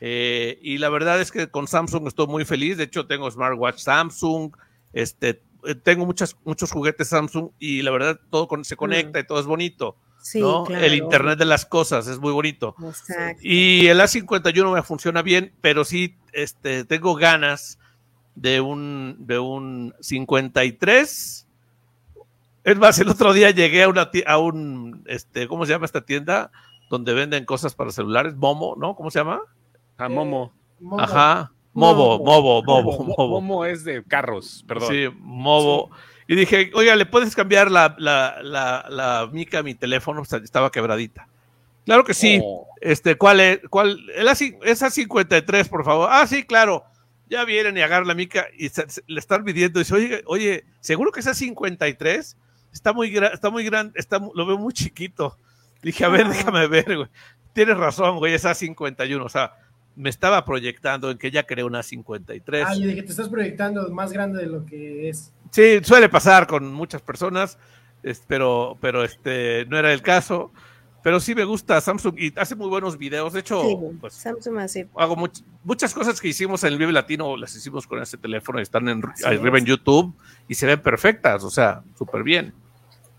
Eh, 0.00 0.58
y 0.62 0.78
la 0.78 0.88
verdad 0.88 1.20
es 1.20 1.30
que 1.30 1.50
con 1.50 1.66
Samsung 1.66 2.06
estoy 2.06 2.26
muy 2.26 2.44
feliz. 2.44 2.76
De 2.76 2.84
hecho, 2.84 3.06
tengo 3.06 3.30
smartwatch 3.30 3.78
Samsung, 3.78 4.52
este, 4.92 5.42
eh, 5.64 5.74
tengo 5.74 6.06
muchas, 6.06 6.36
muchos 6.44 6.72
juguetes 6.72 7.08
Samsung 7.08 7.50
y 7.58 7.82
la 7.82 7.90
verdad 7.90 8.18
todo 8.30 8.48
se 8.62 8.76
conecta 8.76 9.20
y 9.20 9.26
todo 9.26 9.40
es 9.40 9.46
bonito. 9.46 9.96
El 10.68 10.94
Internet 10.94 11.38
de 11.38 11.44
las 11.44 11.64
cosas 11.66 12.06
es 12.06 12.18
muy 12.18 12.32
bonito. 12.32 12.74
Y 13.40 13.86
el 13.86 14.00
A51 14.00 14.74
me 14.74 14.82
funciona 14.82 15.22
bien, 15.22 15.52
pero 15.60 15.84
sí 15.84 16.16
este, 16.32 16.84
tengo 16.84 17.14
ganas 17.14 17.78
de 18.34 18.60
un, 18.60 19.16
de 19.20 19.38
un 19.38 19.94
53. 20.00 21.46
Es 22.62 22.76
más, 22.78 22.98
el 22.98 23.08
otro 23.08 23.32
día 23.32 23.50
llegué 23.50 23.82
a, 23.82 23.88
una, 23.88 24.10
a 24.26 24.38
un, 24.38 25.02
este, 25.06 25.48
¿cómo 25.48 25.66
se 25.66 25.72
llama 25.72 25.86
esta 25.86 26.04
tienda? 26.04 26.50
Donde 26.90 27.14
venden 27.14 27.44
cosas 27.44 27.74
para 27.74 27.90
celulares, 27.90 28.34
Momo, 28.36 28.74
¿no? 28.76 28.94
¿Cómo 28.94 29.10
se 29.10 29.20
llama? 29.20 29.40
A 29.96 30.08
Momo. 30.08 30.52
Ajá. 30.98 31.52
Movo, 31.72 32.18
Movo, 32.18 32.62
Movo, 32.62 33.04
Movo. 33.04 33.40
Momo 33.40 33.64
es 33.64 33.84
de 33.84 34.02
carros, 34.02 34.64
perdón. 34.66 34.88
Sí, 34.90 35.08
Movo. 35.20 35.90
Y 36.30 36.36
dije, 36.36 36.70
oiga, 36.74 36.94
¿le 36.94 37.06
puedes 37.06 37.34
cambiar 37.34 37.72
la, 37.72 37.96
la, 37.98 38.36
la, 38.88 39.28
mica 39.32 39.58
a 39.58 39.62
mi 39.64 39.74
teléfono? 39.74 40.22
estaba 40.22 40.70
quebradita. 40.70 41.26
Claro 41.84 42.04
que 42.04 42.14
sí. 42.14 42.38
Oh. 42.40 42.68
Este, 42.80 43.16
¿cuál 43.16 43.40
es? 43.40 43.58
¿Cuál? 43.68 43.98
Esa 44.62 44.90
53, 44.90 45.68
por 45.68 45.84
favor. 45.84 46.08
Ah, 46.08 46.24
sí, 46.28 46.44
claro. 46.44 46.84
Ya 47.28 47.44
vienen 47.44 47.76
y 47.76 47.80
agarran 47.80 48.06
la 48.06 48.14
mica 48.14 48.46
y 48.56 48.68
se- 48.68 48.88
se- 48.88 49.02
le 49.08 49.18
están 49.18 49.42
pidiendo. 49.42 49.80
Dice, 49.80 49.92
oye, 49.92 50.22
oye, 50.26 50.64
¿seguro 50.78 51.10
que 51.10 51.18
esa 51.18 51.34
53? 51.34 52.36
Está 52.72 52.92
muy, 52.92 53.12
está 53.16 53.50
muy 53.50 53.64
grande, 53.64 53.94
está, 53.98 54.20
lo 54.32 54.46
veo 54.46 54.56
muy 54.56 54.72
chiquito. 54.72 55.36
Dije, 55.82 56.04
a 56.04 56.10
ver, 56.10 56.28
déjame 56.28 56.68
ver, 56.68 56.96
güey. 56.96 57.08
Tienes 57.54 57.76
razón, 57.76 58.18
güey, 58.18 58.34
esa 58.34 58.54
51. 58.54 59.24
O 59.24 59.28
sea, 59.28 59.54
me 59.96 60.10
estaba 60.10 60.44
proyectando 60.44 61.10
en 61.10 61.18
que 61.18 61.26
ella 61.26 61.42
creó 61.42 61.66
una 61.66 61.82
53. 61.82 62.64
Ah, 62.68 62.74
yo 62.76 62.86
dije, 62.86 63.02
te 63.02 63.10
estás 63.10 63.28
proyectando 63.28 63.88
más 63.90 64.12
grande 64.12 64.38
de 64.38 64.46
lo 64.46 64.64
que 64.64 65.08
es. 65.08 65.32
Sí, 65.50 65.80
suele 65.82 66.08
pasar 66.08 66.46
con 66.46 66.72
muchas 66.72 67.02
personas, 67.02 67.58
pero, 68.26 68.76
pero 68.80 69.04
este 69.04 69.66
no 69.66 69.76
era 69.78 69.92
el 69.92 70.02
caso. 70.02 70.52
Pero 71.02 71.18
sí 71.18 71.34
me 71.34 71.44
gusta 71.44 71.80
Samsung 71.80 72.14
y 72.18 72.32
hace 72.38 72.54
muy 72.54 72.68
buenos 72.68 72.98
videos. 72.98 73.32
De 73.32 73.40
hecho, 73.40 73.62
Sí, 73.62 73.74
pues 74.02 74.12
Samsung 74.12 74.58
así. 74.58 74.84
hago 74.96 75.16
much- 75.16 75.42
muchas 75.64 75.94
cosas 75.94 76.20
que 76.20 76.28
hicimos 76.28 76.62
en 76.62 76.74
el 76.74 76.78
Vive 76.78 76.92
Latino, 76.92 77.38
las 77.38 77.56
hicimos 77.56 77.86
con 77.86 78.02
este 78.02 78.18
teléfono 78.18 78.58
y 78.58 78.62
están 78.62 78.86
en, 78.86 79.02
arriba 79.24 79.56
es. 79.56 79.62
en 79.62 79.66
YouTube 79.66 80.14
y 80.46 80.54
se 80.56 80.66
ven 80.66 80.80
perfectas, 80.82 81.42
o 81.42 81.48
sea, 81.48 81.82
súper 81.96 82.22
bien. 82.22 82.52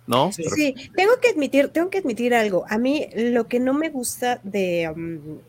¿No? 0.08 0.32
Sí. 0.32 0.76
Tengo 0.96 1.14
que 1.22 1.30
admitir, 1.30 1.70
tengo 1.70 1.90
que 1.90 2.00
admitir 2.00 2.34
algo. 2.34 2.66
A 2.68 2.78
mí 2.78 3.08
lo 3.16 3.48
que 3.48 3.60
no 3.60 3.74
me 3.74 3.90
gusta 3.90 4.40
de, 4.44 4.90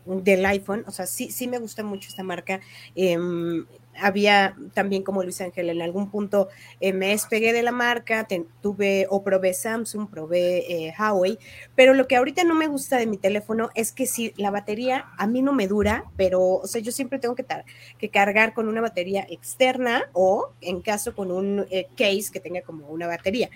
um, 0.05 0.23
del 0.23 0.45
iPhone, 0.45 0.83
o 0.87 0.91
sea, 0.91 1.05
sí, 1.07 1.31
sí 1.31 1.47
me 1.47 1.57
gusta 1.57 1.83
mucho 1.83 2.09
esta 2.09 2.23
marca. 2.23 2.61
em, 2.95 3.65
había 3.99 4.55
también 4.73 5.03
como 5.03 5.23
Luis 5.23 5.41
Ángel, 5.41 5.69
en 5.69 5.81
algún 5.81 6.09
punto 6.09 6.49
eh, 6.79 6.93
me 6.93 7.09
despegué 7.09 7.53
de 7.53 7.63
la 7.63 7.71
marca, 7.71 8.27
tuve 8.61 9.07
o 9.09 9.23
probé 9.23 9.53
Samsung, 9.53 10.09
probé 10.09 10.87
eh, 10.87 10.93
Huawei, 10.97 11.37
pero 11.75 11.93
lo 11.93 12.07
que 12.07 12.15
ahorita 12.15 12.43
no 12.43 12.55
me 12.55 12.67
gusta 12.67 12.97
de 12.97 13.05
mi 13.05 13.17
teléfono 13.17 13.69
es 13.75 13.91
que 13.91 14.05
si 14.05 14.33
la 14.37 14.51
batería 14.51 15.05
a 15.17 15.27
mí 15.27 15.41
no 15.41 15.53
me 15.53 15.67
dura, 15.67 16.05
pero, 16.17 16.41
o 16.41 16.67
sea, 16.67 16.81
yo 16.81 16.91
siempre 16.91 17.19
tengo 17.19 17.35
que 17.35 18.09
cargar 18.09 18.53
con 18.53 18.67
una 18.67 18.81
batería 18.81 19.25
externa 19.29 20.03
o 20.13 20.51
en 20.61 20.81
caso 20.81 21.15
con 21.15 21.31
un 21.31 21.65
eh, 21.69 21.87
case 21.95 22.31
que 22.31 22.39
tenga 22.39 22.61
como 22.61 22.87
una 22.87 23.07
batería. 23.07 23.49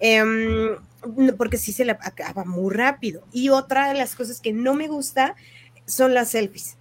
No, 0.00 1.36
porque 1.36 1.58
sí 1.58 1.72
se 1.72 1.84
le 1.84 1.92
acaba 1.92 2.44
muy 2.44 2.74
rápido. 2.74 3.24
Y 3.32 3.50
otra 3.50 3.88
de 3.88 3.94
las 3.94 4.14
cosas 4.14 4.40
que 4.40 4.52
no 4.52 4.74
me 4.74 4.88
gusta 4.88 5.36
son 5.86 6.14
las 6.14 6.30
selfies. 6.30 6.76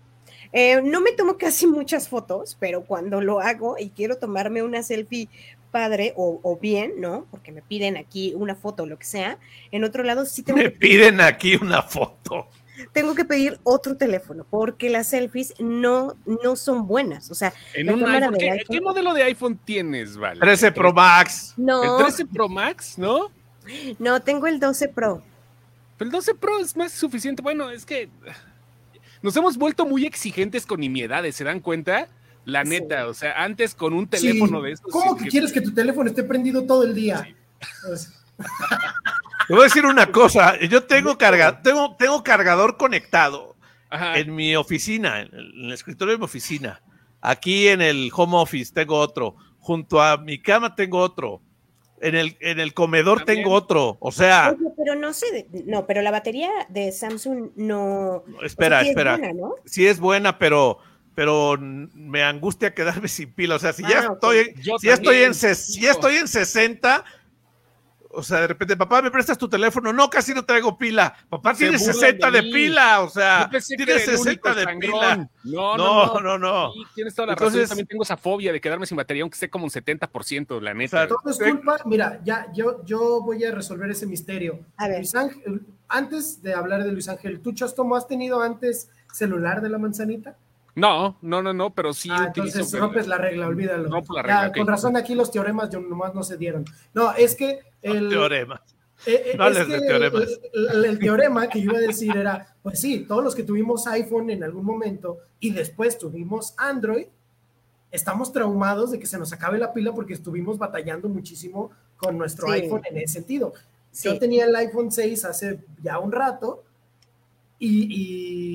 Eh, 0.52 0.82
no 0.84 1.02
me 1.02 1.12
tomo 1.14 1.38
casi 1.38 1.66
muchas 1.66 2.08
fotos, 2.08 2.56
pero 2.60 2.84
cuando 2.84 3.22
lo 3.22 3.40
hago 3.40 3.76
y 3.80 3.90
quiero 3.90 4.18
tomarme 4.18 4.62
una 4.62 4.84
selfie 4.84 5.28
padre 5.72 6.14
o, 6.16 6.40
o 6.44 6.58
bien, 6.58 6.94
¿no? 7.00 7.26
Porque 7.32 7.52
me 7.52 7.64
piden 7.64 7.98
aquí 7.98 8.34
una 8.36 8.54
foto 8.54 8.84
o 8.84 8.86
lo 8.86 9.00
que 9.00 9.06
sea, 9.06 9.40
en 9.72 9.84
otro 9.84 10.04
lado 10.04 10.26
sí 10.26 10.44
tengo 10.44 10.58
Me 10.58 10.66
que, 10.66 10.72
piden 10.72 11.20
aquí 11.20 11.56
una 11.56 11.82
foto. 11.82 12.48
Tengo 12.92 13.16
que 13.16 13.26
pedir 13.26 13.60
otro 13.64 13.96
teléfono, 13.96 14.46
porque 14.50 14.90
las 14.90 15.08
selfies 15.08 15.54
no, 15.60 16.16
no 16.26 16.56
son 16.56 16.88
buenas. 16.88 17.32
O 17.32 17.36
sea, 17.36 17.54
En 17.74 17.90
un 17.90 18.04
iPhone, 18.06 18.36
¿qué, 18.38 18.52
iPhone. 18.52 18.68
qué 18.70 18.82
modelo 18.82 19.14
de 19.14 19.24
iPhone 19.24 19.58
tienes, 19.64 20.18
Val? 20.18 20.40
13 20.40 20.72
Pro 20.72 20.92
Max. 20.94 21.54
no, 21.58 21.98
El 22.00 22.04
13 22.06 22.26
Pro 22.26 22.50
Max, 22.50 22.98
¿no? 22.98 23.32
no, 24.00 24.22
tengo 24.22 24.48
el 24.48 24.60
12 24.60 24.90
Pro. 24.90 25.24
Pero 25.98 26.08
el 26.08 26.12
12 26.12 26.36
Pro 26.36 26.60
es 26.60 26.76
más 26.76 26.92
suficiente. 26.92 27.42
Bueno, 27.42 27.70
es 27.70 27.86
que 27.86 28.10
nos 29.22 29.36
hemos 29.38 29.58
vuelto 29.58 29.86
muy 29.86 30.06
exigentes 30.06 30.66
con 30.66 30.80
nimiedades, 30.82 31.36
¿se 31.36 31.44
dan 31.44 31.60
cuenta? 31.62 32.08
La 32.46 32.64
Sí. 32.64 32.72
neta, 32.72 33.08
o 33.08 33.14
sea, 33.14 33.42
antes 33.44 33.74
con 33.74 33.94
un 33.94 34.04
Sí, 34.06 34.10
teléfono 34.28 34.62
de 34.62 34.74
estos. 34.74 34.92
¿Cómo 34.92 35.16
que 35.16 35.30
quieres 35.30 35.54
que 35.54 35.62
tu 35.62 35.74
teléfono 35.74 36.10
esté 36.10 36.24
prendido 36.24 36.64
todo 36.66 36.84
el 36.84 36.94
día? 36.94 37.26
Pues, 37.88 38.12
Te 39.48 39.54
voy 39.54 39.62
a 39.62 39.66
decir 39.66 39.86
una 39.86 40.12
cosa. 40.12 40.58
Yo 40.60 40.84
tengo, 40.84 41.18
carga, 41.18 41.62
tengo, 41.62 41.96
tengo 41.98 42.24
cargador 42.24 42.78
conectado. 42.78 43.54
Ajá. 43.90 44.18
en 44.18 44.34
mi 44.34 44.56
oficina, 44.56 45.22
en 45.22 45.30
el, 45.36 45.54
en 45.54 45.66
el 45.66 45.72
escritorio 45.74 46.14
de 46.14 46.18
mi 46.18 46.24
oficina. 46.26 46.82
Aquí 47.22 47.68
en 47.68 47.80
el 47.80 48.10
home 48.16 48.38
office 48.38 48.74
tengo 48.74 48.98
otro. 48.98 49.36
Junto 49.60 50.02
a 50.02 50.18
mi 50.18 50.42
cama 50.42 50.74
tengo 50.76 50.98
otro. 50.98 51.42
En 52.02 52.16
el, 52.16 52.36
en 52.42 52.60
el 52.60 52.74
comedor 52.74 53.20
También. 53.20 53.44
tengo 53.44 53.54
otro. 53.56 53.98
O 54.00 54.12
sea, 54.12 54.56
Oye, 54.58 54.68
pero 54.76 54.96
no 54.96 55.14
sé, 55.14 55.48
no, 55.68 55.86
pero 55.86 56.02
la 56.02 56.10
batería 56.10 56.50
de 56.70 56.92
Samsung 56.92 57.52
no. 57.56 58.24
espera, 58.44 58.80
o 58.80 58.80
sea, 58.80 58.82
sí 58.82 58.88
es 58.88 58.90
espera. 58.90 59.18
buena, 59.18 59.34
¿no? 59.34 59.56
Sí 59.66 59.86
es 59.86 60.00
buena, 60.00 60.40
pero, 60.40 60.80
pero 61.14 61.56
me 61.60 62.24
angustia 62.24 62.74
quedarme 62.74 63.08
sin 63.08 63.32
pila. 63.32 63.56
O 63.56 63.60
sea, 63.60 63.74
si 63.74 63.84
ya 63.84 64.08
Ah, 64.10 64.14
estoy, 64.14 64.56
Yo 64.64 64.80
si 64.80 64.88
ya 64.88 64.96
estoy 64.96 65.18
en, 65.18 65.34
ses- 65.34 65.54
si 65.54 65.82
ya 65.82 65.92
estoy 65.92 66.16
en 66.16 66.28
60, 66.28 67.06
o 68.16 68.24
sea, 68.24 68.42
de 68.42 68.48
repente, 68.48 68.78
papá, 68.78 69.02
¿me 69.02 69.10
prestas 69.12 69.38
tu 69.38 69.50
teléfono? 69.50 69.92
No, 69.92 70.10
casi 70.10 70.34
no 70.34 70.46
traigo 70.46 70.78
pila. 70.78 71.16
Papá, 71.30 71.54
tiene 71.54 71.78
burlan 71.78 71.94
60 71.96 72.32
de 72.32 72.44
pila, 72.44 73.02
o 73.02 73.10
sea, 73.10 73.50
tiene 73.68 73.84
era 73.84 73.94
el 73.96 74.00
60 74.02 74.22
único 74.30 74.54
de 74.56 74.64
sangrón. 74.64 74.80
pila. 74.80 75.30
No, 75.44 75.78
no, 75.78 76.20
No, 76.22 76.38
no. 76.38 76.72
Sí, 76.74 76.80
tienes 76.96 77.16
toda 77.16 77.28
la 77.28 77.34
razón. 77.36 77.46
Yo 77.48 77.50
Entonces- 77.54 77.70
también 77.70 77.88
tengo 77.88 78.04
esa 78.04 78.18
fobia 78.18 78.54
de 78.54 78.62
quedarme 78.62 78.86
sin 78.86 78.98
batería, 78.98 79.24
aunque 79.24 79.36
esté 79.36 79.50
como 79.50 79.66
un 79.66 79.72
70%, 79.72 80.60
la 80.62 80.74
neta. 80.74 80.90
sea, 80.98 81.06
güey. 81.08 81.18
todo 81.22 81.32
es 81.32 81.52
culpa. 81.52 81.78
Mira, 81.86 82.20
ya, 82.24 82.48
yo, 82.54 82.84
yo 82.86 83.22
voy 83.22 83.44
a 83.44 83.52
resolver 83.52 83.90
ese 83.90 84.06
misterio. 84.06 84.60
A 84.78 84.88
ver. 84.88 84.98
Luis 85.00 85.16
Ángel, 85.16 85.62
antes 85.88 86.42
de 86.42 86.54
hablar 86.54 86.84
de 86.84 86.92
Luis 86.92 87.10
Ángel, 87.10 87.40
¿tú, 87.42 87.52
Chostomo, 87.54 87.96
has 87.96 88.08
tenido 88.08 88.42
antes 88.42 88.90
celular 89.12 89.62
de 89.62 89.70
la 89.70 89.78
manzanita? 89.78 90.36
No, 90.76 91.18
no, 91.22 91.44
no, 91.44 91.54
no, 91.54 91.70
pero 91.70 91.94
sí 91.94 92.10
ah, 92.12 92.28
utilizo. 92.32 92.58
entonces 92.58 92.80
rompes 92.80 93.06
la 93.08 93.18
regla, 93.20 93.48
olvídalo. 93.48 93.90
Rompo 93.90 94.14
la 94.16 94.24
Ya, 94.28 94.42
regla. 94.48 94.58
Con 94.58 94.68
razón 94.68 94.98
aquí 94.98 95.14
los 95.14 95.30
teoremas 95.30 95.70
yo 95.70 95.80
nomás 95.82 96.16
no 96.16 96.24
se 96.24 96.36
dieron. 96.38 96.66
No, 96.96 97.12
es 97.14 97.36
que 97.36 97.60
el, 97.84 98.10
Teorema. 98.10 98.62
eh, 99.06 99.32
eh, 99.34 99.38
No 99.38 99.48
es 99.48 99.58
que 99.66 99.80
teoremas. 99.80 100.40
El, 100.54 100.68
el- 100.78 100.86
el 100.86 101.00
teorema 101.00 101.48
que 101.50 101.60
yo 101.62 101.72
iba 101.72 101.78
a 101.80 101.82
decir 101.82 102.16
era, 102.16 102.56
pues 102.64 102.80
sí, 102.80 103.06
todos 103.08 103.24
los 103.24 103.36
que 103.36 103.44
tuvimos 103.44 103.86
iPhone 103.88 104.30
en 104.30 104.44
algún 104.44 104.66
momento 104.66 105.18
y 105.40 105.52
después 105.52 105.98
tuvimos 105.98 106.54
Android, 106.58 107.08
estamos 107.92 108.32
traumados 108.32 108.92
de 108.92 109.00
que 109.00 109.06
se 109.06 109.18
nos 109.20 109.32
acabe 109.34 109.60
la 109.60 109.72
pila 109.74 109.94
porque 109.94 110.14
estuvimos 110.14 110.58
batallando 110.58 111.10
muchísimo 111.10 111.72
con 111.98 112.18
nuestro 112.18 112.48
Sí. 112.48 112.54
iPhone 112.54 112.82
en 112.90 112.98
ese 112.98 113.14
sentido. 113.14 113.54
Yo 114.02 114.18
tenía 114.18 114.46
el 114.46 114.56
iPhone 114.56 114.92
6 114.92 115.24
hace 115.26 115.60
ya 115.84 116.00
un 116.00 116.12
rato 116.12 116.64
y, 117.60 117.88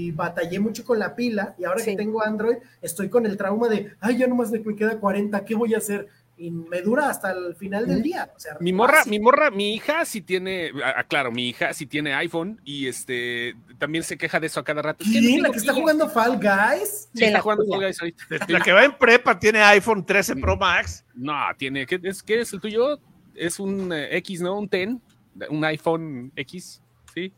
y 0.09 0.11
batallé 0.13 0.59
mucho 0.59 0.85
con 0.85 0.99
la 0.99 1.15
pila 1.15 1.55
y 1.59 1.65
ahora 1.65 1.79
Sí. 1.79 1.91
que 1.93 1.97
tengo 1.97 2.23
Android 2.23 2.57
estoy 2.83 3.09
con 3.09 3.25
el 3.27 3.37
trauma 3.37 3.69
de, 3.69 3.93
ay, 4.01 4.19
ya 4.19 4.27
nomás 4.27 4.51
me 4.51 4.63
queda 4.75 4.99
40, 4.99 5.45
¿qué 5.45 5.55
voy 5.55 5.75
a 5.75 5.79
hacer? 5.79 6.09
Y 6.41 6.51
me 6.53 6.83
dura 6.83 7.11
hasta 7.11 7.33
el 7.33 7.57
final 7.57 7.87
del 7.89 8.01
día. 8.01 8.31
O 8.35 8.39
sea, 8.39 8.57
Mi 8.61 8.73
morra, 8.73 8.99
fácil. 8.99 9.11
mi 9.11 9.19
morra, 9.19 9.51
mi 9.51 9.75
hija 9.75 10.05
sí 10.05 10.23
tiene, 10.23 10.71
ah, 10.85 11.03
claro, 11.03 11.33
mi 11.33 11.49
hija 11.49 11.73
sí 11.73 11.85
tiene 11.87 12.15
iPhone 12.15 12.61
y 12.65 12.87
este 12.87 13.57
también 13.79 14.05
se 14.05 14.17
queja 14.17 14.39
de 14.39 14.47
eso 14.47 14.61
a 14.61 14.65
cada 14.65 14.81
rato. 14.83 15.05
¿Quién? 15.05 15.43
¿La 15.43 15.51
que 15.51 15.59
está 15.59 15.73
jugando 15.75 16.09
Fall 16.09 16.37
Guys? 16.39 17.09
Sí, 17.13 17.25
está 17.25 17.39
la 17.39 17.41
jugando 17.41 17.65
tuya. 17.65 17.77
Fall 17.77 17.87
Guys 17.87 18.01
ahorita. 18.01 18.25
La 18.49 18.61
que 18.61 18.73
va 18.73 18.85
en 18.85 18.93
prepa 18.97 19.39
tiene 19.39 19.61
iPhone 19.63 20.07
13 20.07 20.37
Pro 20.37 20.57
Max. 20.57 21.05
No, 21.15 21.35
tiene, 21.57 21.87
¿qué 21.87 22.01
es, 22.03 22.23
qué 22.23 22.41
es 22.41 22.53
el 22.53 22.61
tuyo? 22.61 23.01
Es 23.35 23.59
un 23.59 23.93
eh, 23.93 24.17
X, 24.19 24.41
¿no? 24.41 24.59
Un 24.59 24.69
10, 24.69 24.91
un 25.51 25.65
iPhone 25.65 26.33
X, 26.37 26.81
¿sí? 27.15 27.33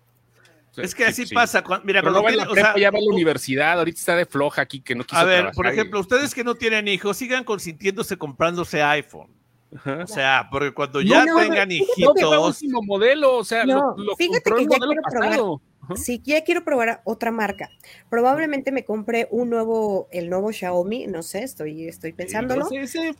Es 0.76 0.94
que 0.94 1.04
sí, 1.04 1.10
así 1.10 1.26
sí. 1.26 1.34
pasa. 1.34 1.62
mira, 1.84 2.00
Pero 2.02 2.12
cuando 2.12 2.18
no 2.20 2.22
va 2.22 2.30
la 2.30 2.36
tiene- 2.46 2.50
o 2.52 2.54
sea, 2.54 2.76
ya 2.78 2.90
va 2.90 2.98
a 2.98 3.02
la 3.02 3.12
universidad, 3.14 3.78
ahorita 3.78 3.98
está 3.98 4.16
de 4.16 4.26
floja 4.26 4.62
aquí 4.62 4.80
que 4.80 4.94
no 4.94 5.04
quiso 5.04 5.20
a 5.20 5.24
ver, 5.24 5.50
por 5.52 5.66
y- 5.66 5.70
ejemplo, 5.70 6.00
ustedes 6.00 6.34
que 6.34 6.44
no 6.44 6.54
tienen 6.54 6.86
hijos, 6.88 7.16
sigan 7.16 7.44
consintiéndose 7.44 8.16
comprándose 8.16 8.82
iPhone. 8.82 9.30
Ajá. 9.76 10.00
O 10.02 10.06
sea, 10.06 10.48
porque 10.50 10.72
cuando 10.72 11.00
No, 11.00 11.08
ya 11.08 11.24
no, 11.26 11.36
tengan 11.38 11.68
No, 11.68 11.74
fue 11.76 12.14
hijitos, 12.14 12.46
último 12.62 12.82
modelo, 12.82 13.36
o 13.36 13.44
sea, 13.44 13.64
No, 13.64 13.94
lo, 13.96 14.04
lo 14.04 14.16
fíjate 14.16 14.50
que 14.50 14.62
ya 14.66 14.78
quiero 14.78 15.02
probar. 15.02 15.28
pasado. 15.30 15.62
Si 15.96 16.20
ya 16.24 16.44
quiero 16.44 16.62
probar 16.64 17.00
otra 17.04 17.32
marca, 17.32 17.68
probablemente 18.08 18.70
me 18.70 18.84
compre 18.84 19.26
un 19.30 19.50
nuevo, 19.50 20.08
el 20.12 20.28
nuevo 20.30 20.52
Xiaomi, 20.52 21.06
no 21.08 21.22
sé, 21.22 21.42
estoy, 21.42 21.88
estoy 21.88 22.12
pensándolo, 22.12 22.68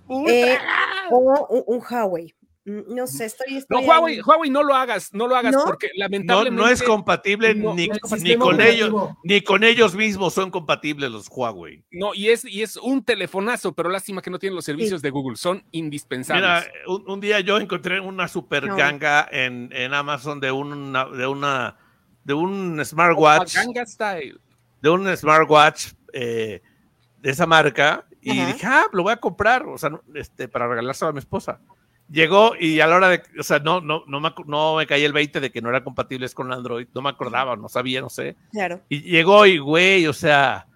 puta. 0.07 0.33
Eh, 0.33 0.59
o 1.11 1.19
un, 1.19 1.65
un 1.67 1.83
Huawei. 1.89 2.35
Mm, 2.67 2.95
No 2.95 3.07
sé, 3.07 3.25
estoy. 3.25 3.53
No, 3.53 3.59
estoy 3.59 3.85
Huawei, 3.87 4.15
ahí. 4.17 4.21
Huawei, 4.21 4.51
no 4.51 4.63
lo 4.63 4.75
hagas, 4.75 5.15
no 5.15 5.27
lo 5.27 5.35
hagas, 5.35 5.53
¿No? 5.55 5.65
porque 5.65 5.87
no, 5.95 6.01
lamentablemente. 6.01 6.63
no 6.63 6.69
es 6.69 6.83
compatible 6.83 7.55
no, 7.55 7.75
ni, 7.75 7.87
no 7.89 7.95
es 7.95 8.23
ni 8.23 8.37
con 8.37 8.61
ellos, 8.61 8.93
ni 9.25 9.41
con 9.41 9.65
ellos 9.65 9.95
mismos 9.95 10.35
son 10.35 10.51
compatibles 10.51 11.11
los 11.11 11.29
Huawei. 11.31 11.83
No, 11.91 12.15
y 12.15 12.29
es, 12.29 12.45
y 12.45 12.61
es 12.63 12.77
un 12.77 13.03
telefonazo, 13.03 13.73
pero 13.73 13.89
lástima 13.89 14.21
que 14.21 14.31
no 14.31 14.39
tienen 14.39 14.57
los 14.57 14.65
servicios 14.67 15.01
de 15.01 15.09
Google, 15.09 15.37
son 15.37 15.65
indispensables. 15.71 16.45
Mira, 16.67 16.73
un, 16.87 17.11
un 17.11 17.21
día 17.21 17.41
yo 17.41 17.59
encontré 17.59 17.99
una 17.99 18.29
super 18.29 18.67
No. 18.67 18.77
ganga 18.77 19.27
en, 19.33 19.71
en 19.73 19.95
Amazon 19.95 20.39
de 20.39 20.53
una, 20.53 21.07
de 21.07 21.27
una, 21.27 21.77
de 22.25 22.35
un 22.35 22.85
smartwatch, 22.85 23.55
Ganga 23.55 23.87
Style. 23.87 24.39
de 24.83 24.91
un 24.91 25.17
smartwatch 25.17 25.93
eh, 26.13 26.61
de 27.23 27.31
esa 27.31 27.47
marca 27.47 28.05
y 28.21 28.39
Ajá. 28.39 28.53
dije, 28.53 28.67
ah, 28.67 28.85
lo 28.93 29.03
voy 29.05 29.13
a 29.15 29.17
comprar, 29.17 29.65
o 29.67 29.79
sea, 29.79 29.89
no, 29.89 30.03
este, 30.15 30.47
para 30.47 30.69
regalárselo 30.69 31.09
a 31.09 31.13
mi 31.15 31.21
esposa. 31.21 31.59
Llegó 32.11 32.55
y 32.59 32.81
a 32.81 32.87
la 32.89 32.97
hora 32.97 33.09
de, 33.09 33.23
o 33.39 33.43
sea, 33.45 33.61
no, 33.61 33.81
no, 33.81 34.03
no, 34.07 34.21
me, 34.21 34.33
no 34.47 34.77
me 34.77 34.87
caí 34.87 35.05
el 35.05 35.13
20 35.13 35.39
de 35.41 35.51
que 35.53 35.63
no 35.63 35.69
eran 35.69 35.85
compatibles 35.85 36.35
con 36.35 36.53
Android, 36.53 36.89
no 36.93 37.03
me 37.03 37.09
acordaba, 37.11 37.55
no 37.57 37.69
sabía, 37.69 38.01
no 38.01 38.09
sé. 38.09 38.37
Claro. 38.51 38.81
Y 38.89 39.03
llegó 39.03 39.47
y, 39.47 39.59
güey, 39.59 40.07
o 40.09 40.13
sea, 40.13 40.67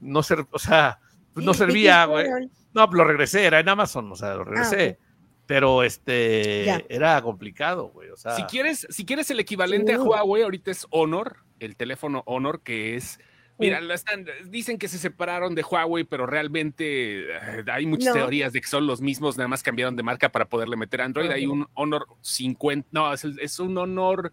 no 0.00 0.22
ser, 0.22 0.44
o 0.50 0.58
sea, 0.58 0.98
pues 1.32 1.46
no 1.46 1.52
¿Y- 1.52 1.54
y 1.54 1.58
servía, 1.58 2.04
güey. 2.04 2.26
No, 2.74 2.86
pues 2.88 2.96
lo 2.98 3.04
regresé, 3.04 3.44
era 3.46 3.60
en 3.60 3.68
Amazon, 3.70 4.12
o 4.12 4.16
sea, 4.16 4.34
lo 4.34 4.44
regresé. 4.44 4.98
ok. 5.00 5.08
Pero 5.46 5.82
este 5.82 6.94
era 6.94 7.20
complicado, 7.20 7.88
güey. 7.88 8.08
O 8.10 8.16
sea, 8.16 8.36
Si 8.36 8.44
quieres, 8.44 8.86
si 8.90 9.04
quieres 9.04 9.30
el 9.30 9.40
equivalente 9.40 9.92
a. 9.94 10.00
Huawei, 10.00 10.42
ahorita 10.44 10.70
es 10.70 10.86
Honor. 10.90 11.38
el 11.58 11.76
teléfono 11.76 12.22
Honor 12.26 12.62
que 12.62 12.96
es 12.96 13.18
Mira, 13.62 13.94
están, 13.94 14.26
dicen 14.46 14.78
que 14.78 14.88
se 14.88 14.98
separaron 14.98 15.54
de 15.54 15.62
Huawei, 15.62 16.04
pero 16.04 16.26
realmente 16.26 17.30
eh, 17.30 17.64
hay 17.70 17.86
muchas 17.86 18.12
teorías 18.12 18.52
de 18.52 18.60
que 18.60 18.66
son 18.66 18.86
los 18.86 19.00
mismos, 19.00 19.36
nada 19.36 19.48
más 19.48 19.62
cambiaron 19.62 19.96
de 19.96 20.02
marca 20.02 20.28
para 20.30 20.44
poderle 20.46 20.76
meter 20.76 21.00
Android. 21.00 21.30
Hay 21.30 21.46
un 21.46 21.66
Honor 21.74 22.06
50, 22.20 22.88
no, 22.92 23.12
es, 23.12 23.58
un 23.58 23.78
Honor 23.78 24.32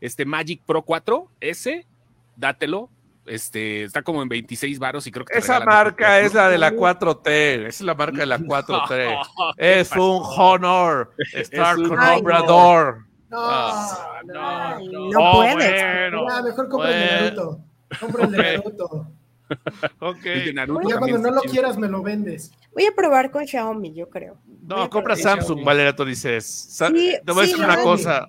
este, 0.00 0.24
Magic 0.24 0.62
Pro 0.64 0.82
4 0.82 1.30
S, 1.40 1.86
dátelo. 2.36 2.90
Este, 3.26 3.82
está 3.82 4.00
como 4.00 4.22
en 4.22 4.28
26 4.30 4.78
varos 4.78 5.06
y 5.06 5.10
creo 5.10 5.26
que 5.26 5.36
esa 5.36 5.60
marca 5.60 6.18
es 6.20 6.32
la 6.32 6.48
de 6.48 6.56
la 6.56 6.72
4T, 6.72 7.28
esa 7.28 7.68
es 7.68 7.80
la 7.82 7.94
marca 7.94 8.18
de 8.18 8.26
la 8.26 8.38
4T. 8.38 9.26
es 9.58 9.92
un 9.92 10.22
Honor 10.24 11.12
Star 11.34 11.76
con 11.76 11.98
Obrador. 11.98 13.08
No, 13.28 13.82
no, 14.24 14.78
no, 14.80 15.10
no, 15.10 15.32
puedes. 15.32 16.12
mejor 16.44 16.68
compra 16.70 16.90
el 16.90 17.34
Naruto. 17.34 17.67
Compra 18.00 18.24
el 18.26 18.30
de 18.32 18.38
Naruto. 18.38 19.12
ok. 20.00 20.24
ya 20.54 20.98
cuando 20.98 21.18
no 21.18 21.30
lo 21.30 21.40
quieras, 21.42 21.78
me 21.78 21.88
lo 21.88 22.02
vendes. 22.02 22.52
Voy 22.74 22.86
a 22.86 22.94
probar 22.94 23.30
con 23.30 23.46
Xiaomi, 23.46 23.94
yo 23.94 24.08
creo. 24.08 24.36
No, 24.62 24.88
compra 24.90 25.16
Samsung, 25.16 25.64
Valera, 25.64 25.96
tú 25.96 26.04
dices. 26.04 26.76
te 26.78 27.32
voy 27.32 27.38
a 27.38 27.46
decir 27.46 27.64
una 27.64 27.82
cosa. 27.82 28.28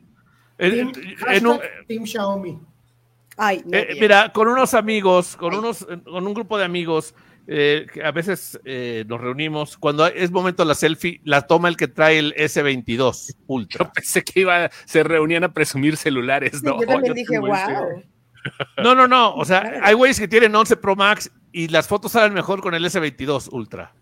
Team, 0.57 0.91
en, 1.27 1.47
un, 1.47 1.59
team 1.87 2.05
Xiaomi. 2.05 2.59
Ay, 3.37 3.63
eh, 3.71 3.97
mira, 3.99 4.33
con 4.33 4.49
unos 4.49 4.73
amigos, 4.73 5.37
con 5.37 5.55
unos, 5.55 5.87
con 6.03 6.27
un 6.27 6.33
grupo 6.33 6.57
de 6.57 6.65
amigos, 6.65 7.15
eh, 7.47 7.87
que 7.91 8.03
a 8.03 8.11
veces 8.11 8.59
eh, 8.65 9.05
nos 9.07 9.21
reunimos, 9.21 9.77
cuando 9.77 10.05
es 10.05 10.29
momento 10.29 10.63
de 10.63 10.67
la 10.67 10.75
selfie, 10.75 11.21
la 11.23 11.47
toma 11.47 11.69
el 11.69 11.77
que 11.77 11.87
trae 11.87 12.19
el 12.19 12.35
S22 12.35 13.37
Ultra. 13.47 13.85
Yo 13.85 13.91
pensé 13.93 14.23
que 14.23 14.41
iba, 14.41 14.69
se 14.85 15.03
reunían 15.03 15.45
a 15.45 15.53
presumir 15.53 15.95
celulares, 15.97 16.61
¿no? 16.61 16.79
yo 16.79 16.85
también 16.85 17.13
dije, 17.13 17.39
wow. 17.39 18.03
No, 18.83 18.95
no, 18.95 19.07
no. 19.07 19.35
O 19.35 19.45
sea, 19.45 19.81
hay 19.83 19.93
güeyes 19.93 20.19
que 20.19 20.27
tienen 20.27 20.55
11 20.55 20.77
Pro 20.77 20.95
Max 20.95 21.31
y 21.51 21.67
las 21.67 21.87
fotos 21.87 22.13
salen 22.13 22.33
mejor 22.33 22.61
con 22.61 22.73
el 22.73 22.85
S22 22.85 23.49
Ultra. 23.51 23.93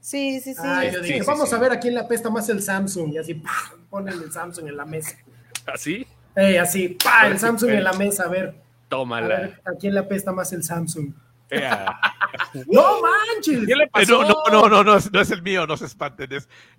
Sí, 0.00 0.40
sí, 0.40 0.54
sí. 0.54 0.62
yo 0.92 1.00
dije, 1.00 1.22
vamos 1.22 1.52
a 1.52 1.58
ver 1.58 1.72
a 1.72 1.80
quién 1.80 1.94
le 1.94 2.00
apesta 2.00 2.30
más 2.30 2.48
el 2.48 2.62
Samsung. 2.62 3.14
Y 3.14 3.18
así, 3.18 3.42
ponen 3.90 4.14
el 4.14 4.30
Samsung 4.30 4.68
en 4.68 4.76
la 4.76 4.84
mesa. 4.84 5.18
¿Así? 5.66 6.06
Eh, 6.36 6.58
así, 6.58 6.90
¡pah! 7.02 7.26
el 7.26 7.38
Samsung 7.38 7.70
en 7.70 7.84
la 7.84 7.92
mesa, 7.94 8.24
a 8.24 8.28
ver. 8.28 8.54
Tómala. 8.88 9.34
A, 9.34 9.38
ver, 9.40 9.62
¿a 9.64 9.72
quién 9.72 9.94
le 9.94 10.00
apesta 10.00 10.32
más 10.32 10.52
el 10.52 10.62
Samsung? 10.62 11.12
no 11.50 13.00
manches. 13.02 13.66
¿Qué 13.66 13.74
le 13.74 13.88
pasó? 13.88 14.22
No, 14.22 14.42
no, 14.50 14.68
no, 14.68 14.84
no, 14.84 14.98
no, 14.98 15.20
es, 15.20 15.30
el 15.30 15.42
mío, 15.42 15.66
no 15.66 15.76
se 15.76 15.86
espanten. 15.86 16.28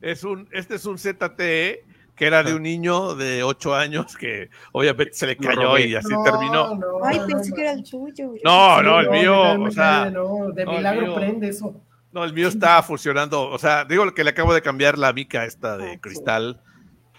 Es, 0.01 0.23
un, 0.23 0.47
este 0.51 0.75
es 0.75 0.85
un 0.85 0.97
ZTE 0.97 1.83
que 2.17 2.25
era 2.25 2.41
de 2.41 2.55
un 2.55 2.63
niño 2.63 3.13
de 3.13 3.43
8 3.43 3.75
años 3.75 4.17
que 4.17 4.50
obviamente 4.71 5.13
se 5.13 5.27
le 5.27 5.38
cayó 5.38 5.77
y 5.77 5.95
así 5.95 6.09
terminó. 6.25 6.75
No, 6.75 7.00
Ay, 7.03 7.21
pensé 7.27 7.53
que 7.53 7.62
era 7.62 7.74
el 7.74 7.83
tuyo. 7.83 8.33
No, 8.43 8.81
no, 8.81 9.00
el 9.00 9.09
mío, 9.12 9.63
o 9.63 9.71
sea, 9.71 10.09
de 10.09 10.65
milagro 10.65 11.13
prende 11.13 11.50
eso. 11.50 11.79
No, 12.12 12.24
el 12.24 12.33
mío 12.33 12.47
está 12.47 12.81
funcionando, 12.81 13.47
o 13.47 13.59
sea, 13.59 13.86
digo 13.86 14.12
que 14.15 14.24
le 14.24 14.31
acabo 14.31 14.51
de 14.51 14.63
cambiar 14.63 14.97
la 14.97 15.13
mica 15.13 15.45
esta 15.45 15.77
de 15.77 16.00
cristal, 16.00 16.59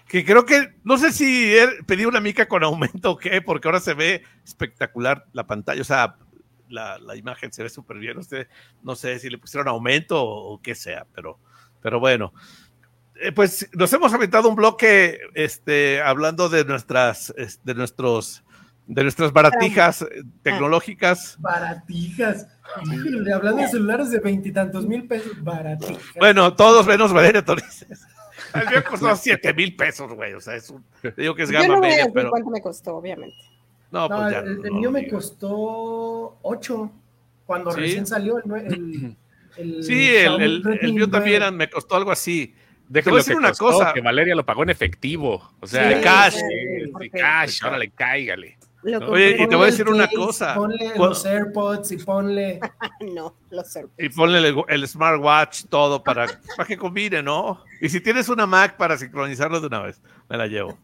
que 0.05 0.25
creo 0.25 0.45
que, 0.45 0.75
no 0.83 0.97
sé 0.97 1.13
si 1.13 1.55
pedí 1.87 2.03
una 2.03 2.19
mica 2.19 2.49
con 2.49 2.63
aumento 2.65 3.11
o 3.11 3.17
qué, 3.17 3.41
porque 3.41 3.69
ahora 3.69 3.79
se 3.79 3.93
ve 3.93 4.23
espectacular 4.43 5.25
la 5.31 5.47
pantalla, 5.47 5.81
o 5.81 5.85
sea, 5.85 6.17
la, 6.67 6.99
la 6.99 7.15
imagen 7.15 7.53
se 7.53 7.63
ve 7.63 7.69
súper 7.69 7.99
bien, 7.99 8.17
no 8.83 8.95
sé 8.95 9.19
si 9.19 9.29
le 9.29 9.37
pusieron 9.37 9.69
aumento 9.69 10.21
o, 10.21 10.55
o 10.55 10.61
qué 10.61 10.75
sea, 10.75 11.05
pero, 11.15 11.39
pero 11.81 12.01
bueno. 12.01 12.33
Eh, 13.21 13.31
pues 13.31 13.69
nos 13.73 13.91
hemos 13.91 14.13
aventado 14.13 14.47
un 14.49 14.55
bloque 14.55 15.19
este, 15.33 16.01
hablando 16.01 16.47
de 16.47 16.63
nuestras, 16.63 17.33
de 17.63 17.75
nuestros, 17.75 18.43
de 18.87 19.03
nuestras 19.03 19.33
baratijas 19.33 20.03
eh, 20.03 20.23
tecnológicas. 20.41 21.35
Baratijas. 21.39 22.47
hablando 23.33 23.61
de 23.61 23.67
celulares 23.67 24.11
de 24.11 24.19
veintitantos 24.19 24.85
mil 24.85 25.05
pesos, 25.07 25.43
baratijas. 25.43 26.01
Bueno, 26.17 26.55
todos 26.55 26.87
menos 26.87 27.11
Valeria 27.11 27.43
Torices. 27.43 28.07
El 28.53 28.67
mío 28.69 28.83
costó 28.89 29.15
siete 29.17 29.53
mil 29.53 29.75
pesos, 29.75 30.13
güey. 30.13 30.33
O 30.33 30.39
sea, 30.39 30.55
es 30.55 30.69
un, 30.69 30.85
digo 31.17 31.35
que 31.35 31.43
es 31.43 31.51
gama 31.51 31.67
Yo 31.67 31.73
no 31.73 31.81
media, 31.81 32.07
pero. 32.13 32.29
¿Cuánto 32.29 32.49
me 32.49 32.61
costó, 32.61 32.95
obviamente? 32.95 33.35
No, 33.91 34.07
pues 34.07 34.31
ya. 34.31 34.39
El, 34.39 34.71
mío 34.71 34.91
me 34.91 35.07
costó 35.09 36.37
ocho 36.41 36.91
cuando 37.45 37.71
recién 37.71 38.05
salió 38.05 38.37
el, 38.37 39.15
el, 39.57 39.83
sí, 39.83 40.15
el, 40.15 40.63
el, 40.81 40.93
mío 40.93 41.09
también 41.09 41.53
me 41.55 41.69
costó 41.69 41.95
algo 41.95 42.11
así. 42.11 42.55
Déjame 42.89 43.17
decir 43.17 43.37
una 43.37 43.53
cosa. 43.53 43.93
Que 43.93 44.01
Valeria 44.01 44.35
lo 44.35 44.45
pagó 44.45 44.63
en 44.63 44.71
efectivo. 44.71 45.51
O 45.59 45.67
sea, 45.67 45.87
de 45.87 46.01
cash. 46.01 46.35
de 46.35 47.09
cash, 47.11 47.63
órale, 47.63 47.91
cáigale. 47.91 48.57
Oye, 48.83 49.35
y 49.37 49.47
te 49.47 49.55
voy 49.55 49.63
a 49.63 49.71
decir 49.71 49.87
una 49.89 50.07
cosa. 50.07 50.55
Ponle 50.55 50.97
los 50.97 51.25
AirPods 51.25 51.91
y 51.91 51.97
ponle. 51.97 52.59
no, 53.13 53.35
los 53.51 53.75
AirPods. 53.75 53.95
Y 53.97 54.09
ponle 54.09 54.55
el, 54.67 54.87
smartwatch, 54.87 55.65
todo 55.65 56.01
para, 56.01 56.27
para 56.55 56.67
que 56.67 56.77
combine, 56.77 57.21
¿no? 57.21 57.63
Y 57.81 57.89
si 57.89 58.01
tienes 58.01 58.27
una 58.29 58.47
Mac 58.47 58.77
para 58.77 58.97
sincronizarlo 58.97 59.59
de 59.59 59.67
una 59.67 59.81
vez, 59.81 60.01
me 60.29 60.37
la 60.37 60.47
llevo. 60.47 60.77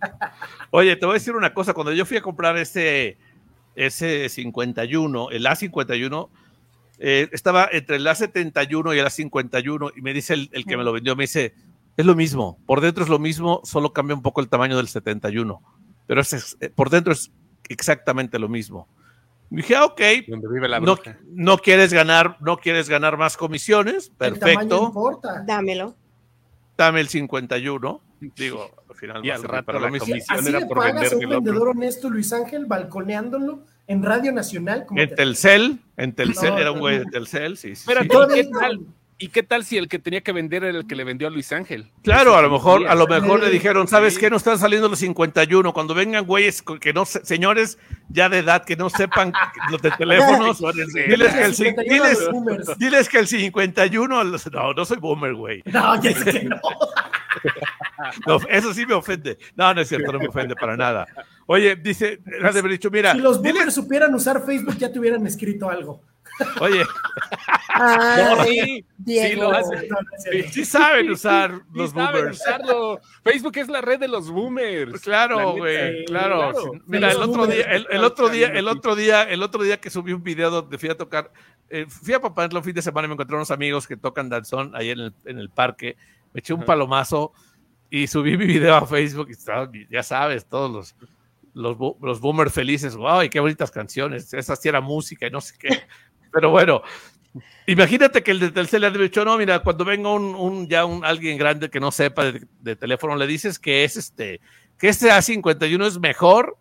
Oye, 0.71 0.95
te 0.97 1.05
voy 1.05 1.13
a 1.13 1.19
decir 1.19 1.35
una 1.35 1.53
cosa. 1.53 1.73
Cuando 1.73 1.93
yo 1.93 2.05
fui 2.05 2.17
a 2.17 2.21
comprar 2.21 2.57
ese, 2.57 3.17
ese 3.75 4.29
51, 4.29 5.31
el 5.31 5.45
A51, 5.45 6.29
eh, 6.99 7.29
estaba 7.31 7.69
entre 7.71 7.95
el 7.95 8.05
A71 8.05 8.95
y 8.95 8.99
el 8.99 9.05
A51, 9.05 9.93
y 9.95 10.01
me 10.01 10.13
dice 10.13 10.33
el, 10.33 10.49
el 10.51 10.65
que 10.65 10.75
me 10.77 10.83
lo 10.83 10.91
vendió, 10.91 11.15
me 11.15 11.23
dice 11.23 11.53
es 11.97 12.05
lo 12.05 12.15
mismo, 12.15 12.59
por 12.65 12.81
dentro 12.81 13.03
es 13.03 13.09
lo 13.09 13.19
mismo, 13.19 13.61
solo 13.63 13.93
cambia 13.93 14.15
un 14.15 14.21
poco 14.21 14.41
el 14.41 14.49
tamaño 14.49 14.77
del 14.77 14.87
71, 14.87 15.61
pero 16.07 16.21
es, 16.21 16.57
eh, 16.59 16.69
por 16.69 16.89
dentro 16.89 17.13
es 17.13 17.31
exactamente 17.69 18.37
lo 18.39 18.49
mismo. 18.49 18.87
dije, 19.49 19.75
ah, 19.75 19.85
ok, 19.85 20.01
no, 20.81 20.97
no, 21.27 21.57
quieres 21.57 21.93
ganar, 21.93 22.37
no 22.41 22.57
quieres 22.57 22.89
ganar 22.89 23.17
más 23.17 23.37
comisiones, 23.37 24.09
perfecto. 24.09 25.21
Dámelo. 25.45 25.95
Dame 26.77 26.99
el 26.99 27.07
51. 27.07 28.01
Digo, 28.35 28.71
al 28.89 28.95
final 28.95 29.25
y 29.25 29.29
al 29.29 29.43
rato 29.43 29.65
para 29.65 29.79
la 29.79 29.99
comisión 29.99 30.47
era 30.47 30.67
por 30.67 30.83
vender 30.83 31.15
un 31.15 31.29
vendedor 31.29 31.69
honesto, 31.69 32.09
Luis 32.09 32.31
Ángel, 32.33 32.65
balconeándolo 32.65 33.65
en 33.87 34.03
Radio 34.03 34.31
Nacional. 34.31 34.85
en 34.95 35.15
Telcel, 35.15 35.81
en 35.95 36.13
Telcel, 36.13 36.57
era 36.57 36.71
un 36.71 36.79
güey 36.79 36.99
de 36.99 37.05
Telcel, 37.05 37.57
sí, 37.57 37.75
sí. 37.75 37.83
Pero 37.85 38.01
¿qué 38.01 38.43
tal? 38.45 38.79
¿Y 39.17 39.29
qué 39.29 39.43
tal 39.43 39.63
si 39.63 39.77
el 39.77 39.87
que 39.87 39.97
tenía 39.97 40.19
que 40.21 40.33
vender 40.33 40.65
era 40.65 40.77
el 40.77 40.87
que 40.87 40.95
le 40.95 41.05
vendió 41.05 41.29
a 41.29 41.31
Luis 41.31 41.53
Ángel? 41.53 41.89
Claro, 42.03 42.35
a 42.35 42.41
lo 42.41 42.49
mejor, 42.49 42.85
a 42.85 42.95
lo 42.95 43.07
mejor 43.07 43.41
le 43.41 43.49
dijeron, 43.49 43.87
¿sabes 43.87 44.19
qué? 44.19 44.29
No 44.29 44.35
están 44.35 44.59
saliendo 44.59 44.89
los 44.89 44.99
51. 44.99 45.71
Cuando 45.71 45.93
vengan 45.93 46.25
güeyes 46.25 46.61
que 46.81 46.91
no 46.91 47.05
señores 47.05 47.77
ya 48.09 48.27
de 48.27 48.39
edad 48.39 48.65
que 48.65 48.75
no 48.75 48.89
sepan 48.89 49.31
los 49.71 49.81
de 49.81 49.91
teléfonos, 49.91 50.59
diles, 50.59 50.93
que 50.93 51.43
el, 51.45 52.77
diles, 52.77 53.07
que 53.07 53.19
el 53.19 53.27
51, 53.27 54.23
no, 54.25 54.73
no 54.73 54.85
soy 54.85 54.97
boomer, 54.97 55.33
güey. 55.33 55.63
No, 55.65 56.01
ya 56.01 56.13
sé 56.13 56.31
que 56.31 56.43
no. 56.43 56.59
no. 58.27 58.39
Eso 58.49 58.73
sí 58.73 58.85
me 58.85 58.95
ofende. 58.95 59.37
No, 59.55 59.73
no 59.73 59.79
es 59.79 59.87
cierto, 59.87 60.11
no 60.11 60.19
me 60.19 60.27
ofende 60.27 60.55
para 60.55 60.75
nada. 60.75 61.07
Oye, 61.45 61.77
dice, 61.77 62.19
de 62.25 62.47
haber 62.47 62.71
dicho, 62.71 62.91
mira. 62.91 63.13
Si 63.13 63.19
los 63.19 63.41
boomers 63.41 63.73
supieran 63.73 64.13
usar 64.13 64.45
Facebook, 64.45 64.75
ya 64.77 64.91
te 64.91 64.99
hubieran 64.99 65.25
escrito 65.25 65.69
algo. 65.69 66.01
Oye. 66.59 66.83
sí, 68.45 68.85
sí, 69.05 69.35
lo 69.35 69.51
hacen. 69.51 69.89
Sí, 70.51 70.65
saben 70.65 71.09
usar 71.09 71.61
los 71.73 71.93
boomers. 71.93 72.41
Facebook 73.23 73.57
es 73.57 73.69
la 73.69 73.81
red 73.81 73.99
de 73.99 74.07
los 74.07 74.29
boomers. 74.29 74.91
Pues 74.91 75.01
claro, 75.01 75.53
güey, 75.53 76.05
claro. 76.05 76.53
Mira, 76.85 77.11
el 77.11 77.21
otro 77.21 77.47
día, 77.47 77.65
el, 77.65 78.03
otro 78.03 78.29
día, 78.29 78.47
el 78.47 78.67
otro 78.67 78.95
día, 78.95 79.23
el 79.23 79.43
otro 79.43 79.63
día 79.63 79.79
que 79.79 79.89
subí 79.89 80.13
un 80.13 80.23
video 80.23 80.49
donde 80.49 80.77
fui 80.77 80.89
a 80.89 80.97
tocar, 80.97 81.31
eh, 81.69 81.85
fui 81.87 82.13
a 82.13 82.21
papá 82.21 82.45
el 82.45 82.63
fin 82.63 82.73
de 82.73 82.81
semana 82.81 83.05
y 83.05 83.09
me 83.09 83.13
encontré 83.13 83.35
unos 83.35 83.51
amigos 83.51 83.87
que 83.87 83.97
tocan 83.97 84.29
danzón 84.29 84.71
ahí 84.75 84.89
en 84.89 84.99
el, 84.99 85.13
en 85.25 85.39
el 85.39 85.49
parque. 85.49 85.97
Me 86.33 86.39
eché 86.39 86.53
un 86.53 86.63
palomazo 86.63 87.31
y 87.89 88.07
subí 88.07 88.37
mi 88.37 88.45
video 88.45 88.75
a 88.75 88.85
Facebook 88.85 89.29
y 89.29 89.87
ya 89.89 90.03
sabes, 90.03 90.45
todos 90.45 90.71
los 90.71 90.95
los, 91.55 91.77
los 92.01 92.19
boomers 92.19 92.53
felices, 92.53 92.95
wow, 92.95 93.23
y 93.23 93.29
qué 93.29 93.39
bonitas 93.39 93.71
canciones, 93.71 94.31
esa 94.33 94.55
sí 94.55 94.67
era 94.67 94.81
música 94.81 95.25
y 95.25 95.31
no 95.31 95.41
sé 95.41 95.55
qué. 95.57 95.69
Pero 96.35 96.49
bueno, 96.49 96.81
imagínate 97.65 98.21
que 98.21 98.31
el 98.31 98.41
de 98.41 98.51
Telcel 98.51 98.81
le 98.81 98.87
ha 98.87 98.91
dicho, 98.91 99.23
no, 99.23 99.37
mira, 99.37 99.59
cuando 99.59 99.85
venga 99.85 100.11
un, 100.11 100.67
ya 100.67 100.83
un 100.83 101.05
alguien 101.05 101.37
grande 101.37 101.69
que 101.69 101.79
no 101.79 101.91
sepa 101.91 102.25
de, 102.25 102.75
teléfono, 102.75 103.15
le 103.15 103.25
dices 103.25 103.57
que 103.57 103.85
es 103.85 103.95
este, 103.95 104.41
que 104.77 104.89
este 104.89 105.09
A51 105.09 105.85
es 105.87 105.97
mejor 105.97 106.57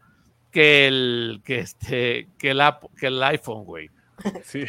que 0.52 0.86
el, 0.86 1.42
que 1.44 1.58
este, 1.58 2.28
que 2.38 2.52
el, 2.52 2.62
que 2.96 3.08
el 3.08 3.20
iPhone, 3.24 3.64
güey. 3.64 3.90
Sí. 4.44 4.64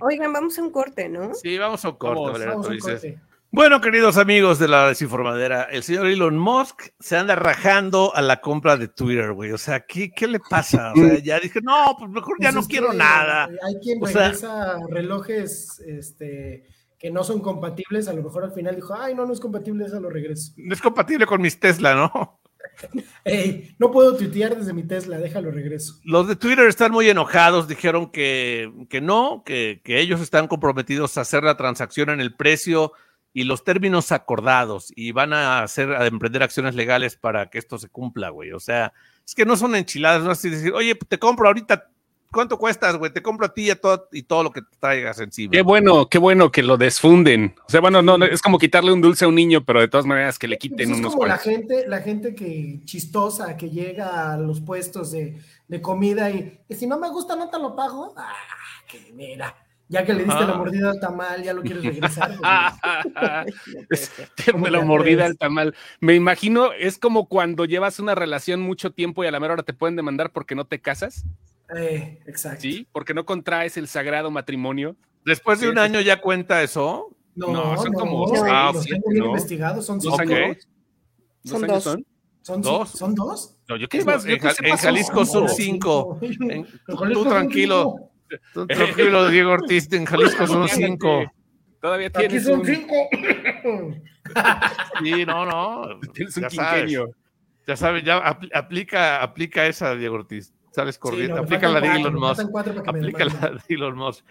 Oigan, 0.00 0.32
vamos 0.32 0.58
a 0.58 0.62
un 0.62 0.70
corte, 0.70 1.10
¿no? 1.10 1.34
Sí, 1.34 1.58
vamos 1.58 1.84
a 1.84 1.90
un 1.90 1.96
corte, 1.96 2.46
vamos, 2.46 2.68
un 2.68 2.78
corte. 2.78 3.18
Bueno, 3.56 3.80
queridos 3.80 4.18
amigos 4.18 4.58
de 4.58 4.68
la 4.68 4.88
desinformadera, 4.88 5.62
el 5.62 5.82
señor 5.82 6.08
Elon 6.08 6.36
Musk 6.36 6.90
se 7.00 7.16
anda 7.16 7.36
rajando 7.36 8.14
a 8.14 8.20
la 8.20 8.42
compra 8.42 8.76
de 8.76 8.86
Twitter, 8.86 9.32
güey. 9.32 9.50
O 9.52 9.56
sea, 9.56 9.80
¿qué, 9.80 10.10
qué 10.10 10.28
le 10.28 10.40
pasa? 10.40 10.92
O 10.92 10.96
sea, 10.96 11.18
ya 11.20 11.40
dije, 11.40 11.60
no, 11.62 11.96
pues 11.98 12.10
mejor 12.10 12.36
ya 12.38 12.52
pues 12.52 12.54
no 12.54 12.68
quiero 12.68 12.92
nada. 12.92 13.48
Hay 13.66 13.76
quien 13.82 13.98
regresa 14.04 14.76
relojes 14.90 15.80
este, 15.86 16.66
que 16.98 17.10
no 17.10 17.24
son 17.24 17.40
compatibles. 17.40 18.08
A 18.08 18.12
lo 18.12 18.22
mejor 18.22 18.44
al 18.44 18.52
final 18.52 18.76
dijo, 18.76 18.94
ay, 18.94 19.14
no, 19.14 19.24
no 19.24 19.32
es 19.32 19.40
compatible, 19.40 19.86
eso 19.86 20.00
lo 20.00 20.10
regreso. 20.10 20.52
No 20.58 20.74
es 20.74 20.82
compatible 20.82 21.24
con 21.24 21.40
mis 21.40 21.58
Tesla, 21.58 21.94
¿no? 21.94 22.42
Ey, 23.24 23.74
no 23.78 23.90
puedo 23.90 24.18
tuitear 24.18 24.54
desde 24.54 24.74
mi 24.74 24.82
Tesla, 24.82 25.16
déjalo 25.16 25.50
regreso. 25.50 25.94
Los 26.04 26.28
de 26.28 26.36
Twitter 26.36 26.66
están 26.66 26.92
muy 26.92 27.08
enojados, 27.08 27.68
dijeron 27.68 28.10
que, 28.10 28.70
que 28.90 29.00
no, 29.00 29.44
que, 29.46 29.80
que 29.82 29.98
ellos 29.98 30.20
están 30.20 30.46
comprometidos 30.46 31.16
a 31.16 31.22
hacer 31.22 31.42
la 31.42 31.56
transacción 31.56 32.10
en 32.10 32.20
el 32.20 32.36
precio 32.36 32.92
y 33.36 33.44
los 33.44 33.64
términos 33.64 34.12
acordados 34.12 34.90
y 34.96 35.12
van 35.12 35.34
a 35.34 35.62
hacer, 35.62 35.92
a 35.92 36.06
emprender 36.06 36.42
acciones 36.42 36.74
legales 36.74 37.16
para 37.16 37.50
que 37.50 37.58
esto 37.58 37.76
se 37.76 37.90
cumpla, 37.90 38.30
güey. 38.30 38.52
O 38.52 38.60
sea, 38.60 38.94
es 39.26 39.34
que 39.34 39.44
no 39.44 39.58
son 39.58 39.76
enchiladas, 39.76 40.22
no 40.22 40.32
es 40.32 40.38
así 40.38 40.48
decir, 40.48 40.72
oye, 40.72 40.94
te 40.94 41.18
compro 41.18 41.46
ahorita 41.46 41.90
¿Cuánto 42.32 42.58
cuestas, 42.58 42.96
güey? 42.96 43.12
Te 43.12 43.22
compro 43.22 43.46
a 43.46 43.54
ti 43.54 43.66
y, 43.66 43.70
a 43.70 43.80
todo, 43.80 44.08
y 44.10 44.22
todo 44.24 44.42
lo 44.42 44.50
que 44.50 44.60
te 44.60 44.76
traigas 44.80 45.20
encima. 45.20 45.52
Qué 45.52 45.62
bueno, 45.62 46.08
qué 46.08 46.18
bueno 46.18 46.50
que 46.50 46.62
lo 46.62 46.76
desfunden. 46.76 47.54
O 47.66 47.70
sea, 47.70 47.80
bueno, 47.80 48.02
no, 48.02 48.22
es 48.24 48.42
como 48.42 48.58
quitarle 48.58 48.92
un 48.92 49.00
dulce 49.00 49.24
a 49.24 49.28
un 49.28 49.34
niño, 49.34 49.64
pero 49.64 49.80
de 49.80 49.88
todas 49.88 50.06
maneras 50.06 50.38
que 50.38 50.48
le 50.48 50.58
quiten 50.58 50.88
Pues 50.88 50.90
es 50.90 50.98
unos 50.98 51.14
como 51.14 51.26
la 51.26 51.38
gente, 51.38 51.86
la 51.86 52.00
gente 52.00 52.34
que 52.34 52.80
chistosa 52.84 53.56
que 53.56 53.70
llega 53.70 54.32
a 54.32 54.38
los 54.38 54.60
puestos 54.60 55.12
de, 55.12 55.38
de 55.68 55.80
comida 55.80 56.30
y, 56.30 56.58
y 56.68 56.74
si 56.74 56.86
no 56.86 56.98
me 56.98 57.08
gusta 57.10 57.36
no 57.36 57.48
te 57.48 57.58
lo 57.58 57.76
pago. 57.76 58.12
Ah, 58.16 58.34
que 58.88 59.12
mira, 59.14 59.54
ya 59.88 60.04
que 60.04 60.12
le 60.14 60.24
diste 60.24 60.34
Ajá. 60.42 60.46
la 60.52 60.54
mordida 60.58 60.90
al 60.90 61.00
tamal, 61.00 61.42
ya 61.42 61.52
lo 61.52 61.62
quieres 61.62 61.84
regresar. 61.84 62.36
pues, 63.88 64.12
Me 64.56 64.70
lo 64.70 64.82
mordida 64.84 65.26
al 65.26 65.36
tamal. 65.38 65.74
Me 66.00 66.14
imagino, 66.14 66.72
es 66.72 66.98
como 66.98 67.28
cuando 67.28 67.64
llevas 67.64 67.98
una 68.00 68.14
relación 68.14 68.60
mucho 68.60 68.90
tiempo 68.92 69.22
y 69.24 69.26
a 69.26 69.30
la 69.30 69.40
mera 69.40 69.54
hora 69.54 69.62
te 69.62 69.72
pueden 69.74 69.96
demandar 69.96 70.32
porque 70.32 70.54
no 70.54 70.64
te 70.66 70.80
casas, 70.80 71.24
eh, 71.76 72.20
exacto. 72.26 72.60
¿sí? 72.62 72.86
Porque 72.92 73.14
no 73.14 73.24
contraes 73.24 73.76
el 73.76 73.88
sagrado 73.88 74.30
matrimonio. 74.30 74.96
Después 75.24 75.58
de 75.60 75.66
Sí, 75.66 75.70
un 75.70 75.76
sí. 75.76 75.80
año 75.82 76.00
ya 76.00 76.20
cuenta 76.20 76.62
eso. 76.62 77.08
No, 77.34 77.48
No, 77.48 77.74
no, 77.74 77.82
son 77.82 77.92
como 77.92 78.26
no, 78.32 78.42
ah, 78.46 78.70
los 78.72 78.82
siete, 78.82 78.98
tengo 79.00 79.10
bien 79.10 79.24
¿no? 79.24 79.30
investigados, 79.30 79.84
son 79.84 79.98
¿Dos 79.98 80.18
años? 80.18 80.56
¿Dos 81.42 81.52
Son 81.52 81.64
años 81.64 81.84
dos. 81.84 81.92
son? 81.92 82.06
Son 82.42 82.62
Dos. 82.62 82.90
¿Son 82.90 83.14
dos? 83.14 83.56
No, 83.68 83.76
yo 83.76 83.88
¿Qué 83.88 84.04
más? 84.04 84.24
en, 84.24 84.38
Jalisco 84.38 85.24
son 85.26 85.48
cinco. 85.48 86.18
cinco. 86.20 86.50
En- 86.52 86.66
tú, 87.12 87.24
tranquilo. 87.24 87.96
Tranquilo, 88.68 89.28
Diego 89.28 89.52
Ortiz. 89.52 89.92
En 89.92 90.04
Jalisco 90.04 90.46
son 90.46 90.68
cinco. 90.68 91.24
Todavía 91.80 92.08
Aquí 92.08 92.18
tienes 92.20 92.44
son 92.44 92.60
un, 92.60 92.66
cinco. 92.66 92.94
Sí, 95.02 95.24
no, 95.26 95.46
no. 95.46 96.00
tienes 96.12 96.36
un 96.36 96.42
Ya 96.44 96.50
sabes, 96.50 96.70
quinquenio. 96.84 97.10
ya 97.66 97.76
sabes, 97.76 98.02
ya 98.04 98.18
apl- 98.24 98.50
aplica, 98.54 99.22
aplica 99.22 99.66
esa, 99.66 99.94
Diego 99.94 100.16
Ortiz. 100.16 100.52
Sales 100.72 100.98
corriendo. 100.98 101.36
Sí, 101.36 101.40
no, 101.40 101.44
aplica 101.44 101.68
la 101.68 101.80
de 101.80 101.88
Elon 102.00 102.14
Musk. 102.14 102.40
Aplica 102.86 103.24
la 103.24 103.50
de 103.50 103.74
Elon 103.74 103.96
Musk. 103.96 104.24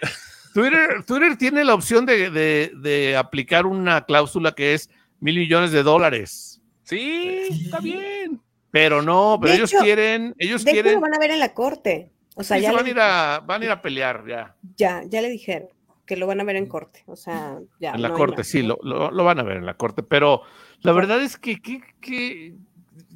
Twitter, 0.53 1.03
Twitter 1.05 1.37
tiene 1.37 1.63
la 1.63 1.73
opción 1.73 2.05
de, 2.05 2.29
de- 2.29 2.71
de 2.75 3.17
aplicar 3.17 3.65
una 3.65 4.05
cláusula 4.05 4.51
que 4.53 4.73
es 4.73 4.89
mil 5.19 5.37
millones 5.37 5.71
de 5.71 5.81
dólares. 5.83 6.61
Sí, 6.83 7.47
Sí. 7.49 7.65
está 7.65 7.79
bien. 7.79 8.39
Pero 8.71 9.01
no, 9.01 9.37
pero 9.41 9.51
De 9.51 9.57
ellos 9.57 9.73
hecho- 9.73 9.81
quieren, 9.83 10.35
ellos 10.37 10.63
De 10.63 10.71
hecho, 10.71 10.75
quieren, 10.75 10.93
lo 10.95 11.01
van 11.01 11.15
a 11.15 11.19
ver 11.19 11.31
en 11.31 11.39
la 11.39 11.53
corte. 11.53 12.11
O 12.35 12.43
sea, 12.43 12.57
sí, 12.57 12.63
ya, 12.63 12.69
se 12.69 12.75
van, 12.75 12.83
le, 12.85 12.89
a 12.89 12.93
ir 12.93 12.99
a, 12.99 13.39
van 13.39 13.61
a 13.61 13.65
ir 13.65 13.71
a 13.71 13.81
pelear 13.81 14.23
ya. 14.27 14.55
ya, 14.75 15.03
ya 15.05 15.21
le 15.21 15.29
dijeron 15.29 15.69
que 16.05 16.17
lo 16.17 16.27
van 16.27 16.39
a 16.39 16.43
ver 16.43 16.55
en 16.57 16.67
corte. 16.67 17.03
O 17.07 17.15
sea, 17.15 17.57
ya. 17.79 17.93
En 17.93 18.01
la 18.01 18.09
no 18.09 18.15
corte, 18.15 18.37
más, 18.37 18.47
sí, 18.47 18.61
¿no? 18.61 18.77
lo, 18.83 18.95
lo- 18.99 19.11
lo 19.11 19.23
van 19.23 19.39
a 19.39 19.43
ver 19.43 19.57
en 19.57 19.65
la 19.65 19.73
corte, 19.75 20.03
pero 20.03 20.41
la 20.81 20.91
verdad 20.91 21.21
es 21.21 21.37
que, 21.37 21.59
que- 21.61 21.81
que- 21.99 22.53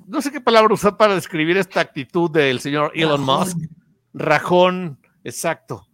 no 0.08 0.22
sé 0.24 0.32
qué 0.32 0.42
palabra 0.42 0.74
usar 0.74 0.98
para 0.98 1.14
describir 1.14 1.56
esta 1.58 1.82
actitud 1.82 2.32
del 2.32 2.60
señor 2.62 2.92
Elon 2.96 3.28
Rajón. 3.28 3.40
Musk. 3.40 3.58
Rajón, 4.14 4.98
exacto. 5.24 5.86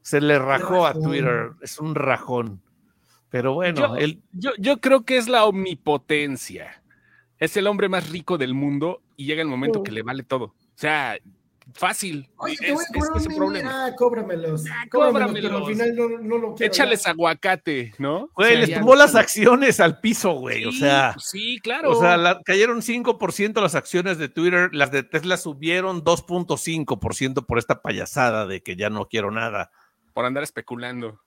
Se 0.00 0.20
le 0.20 0.38
rajó 0.38 0.86
a. 0.86 0.92
Twitter, 0.94 1.50
es 1.62 1.78
un 1.80 1.94
rajón. 1.94 2.60
Pero 3.30 3.54
bueno, 3.54 3.80
Yo- 3.88 3.96
él, 3.96 4.22
Yo, 4.32 4.50
yo 4.58 4.80
creo 4.80 5.04
que 5.04 5.16
es 5.16 5.26
la 5.28 5.44
omnipotencia. 5.44 6.82
Es 7.38 7.56
el 7.56 7.66
hombre 7.66 7.88
más 7.88 8.10
rico 8.10 8.38
del 8.38 8.54
mundo 8.54 9.02
y 9.16 9.26
llega 9.26 9.42
el 9.42 9.48
momento 9.48 9.82
que 9.82 9.90
le 9.90 10.02
vale 10.02 10.22
todo. 10.22 10.44
O 10.44 10.54
sea, 10.76 11.16
fácil. 11.72 12.28
Oye, 12.36 12.56
te 12.56 12.68
es, 12.68 12.74
voy 12.74 12.84
a 12.84 12.86
es 12.86 12.92
cobrar 13.04 13.16
ese 13.20 13.28
un 13.28 13.36
problema. 13.36 13.86
Ah, 13.86 13.94
cóbramelos. 13.96 14.64
Ah, 14.70 14.84
Cóbramelos, 14.90 15.32
pero 15.32 15.56
al 15.56 15.62
cóbramelos. 15.62 15.68
final 15.68 15.96
no, 15.96 16.08
no 16.28 16.38
lo 16.38 16.54
quiero. 16.54 16.72
Échales 16.72 17.02
ya. 17.04 17.10
aguacate, 17.10 17.94
¿no? 17.98 18.28
güey, 18.34 18.48
O 18.48 18.50
sea, 18.52 18.60
les 18.60 18.68
ya- 18.68 18.78
tumbó 18.78 18.94
las 18.96 19.14
acciones 19.14 19.80
al 19.80 20.00
piso, 20.00 20.32
güey. 20.34 20.64
o 20.66 20.72
Sí, 20.72 20.78
sea, 20.80 21.12
pues 21.14 21.26
sí, 21.30 21.58
claro. 21.62 21.90
o 21.90 22.00
sea, 22.00 22.16
la- 22.16 22.40
cayeron 22.44 22.82
5% 22.82 23.60
las 23.60 23.74
acciones 23.74 24.18
de 24.18 24.28
Twitter, 24.28 24.70
las 24.74 24.90
de 24.92 25.02
Tesla 25.02 25.36
subieron 25.36 26.04
2.5% 26.04 27.46
por 27.46 27.58
esta 27.58 27.82
payasada 27.82 28.46
de 28.46 28.62
que 28.62 28.76
ya 28.76 28.90
no 28.90 29.06
quiero 29.06 29.30
nada. 29.30 29.70
por 30.12 30.24
andar 30.26 30.44
especulando. 30.44 31.20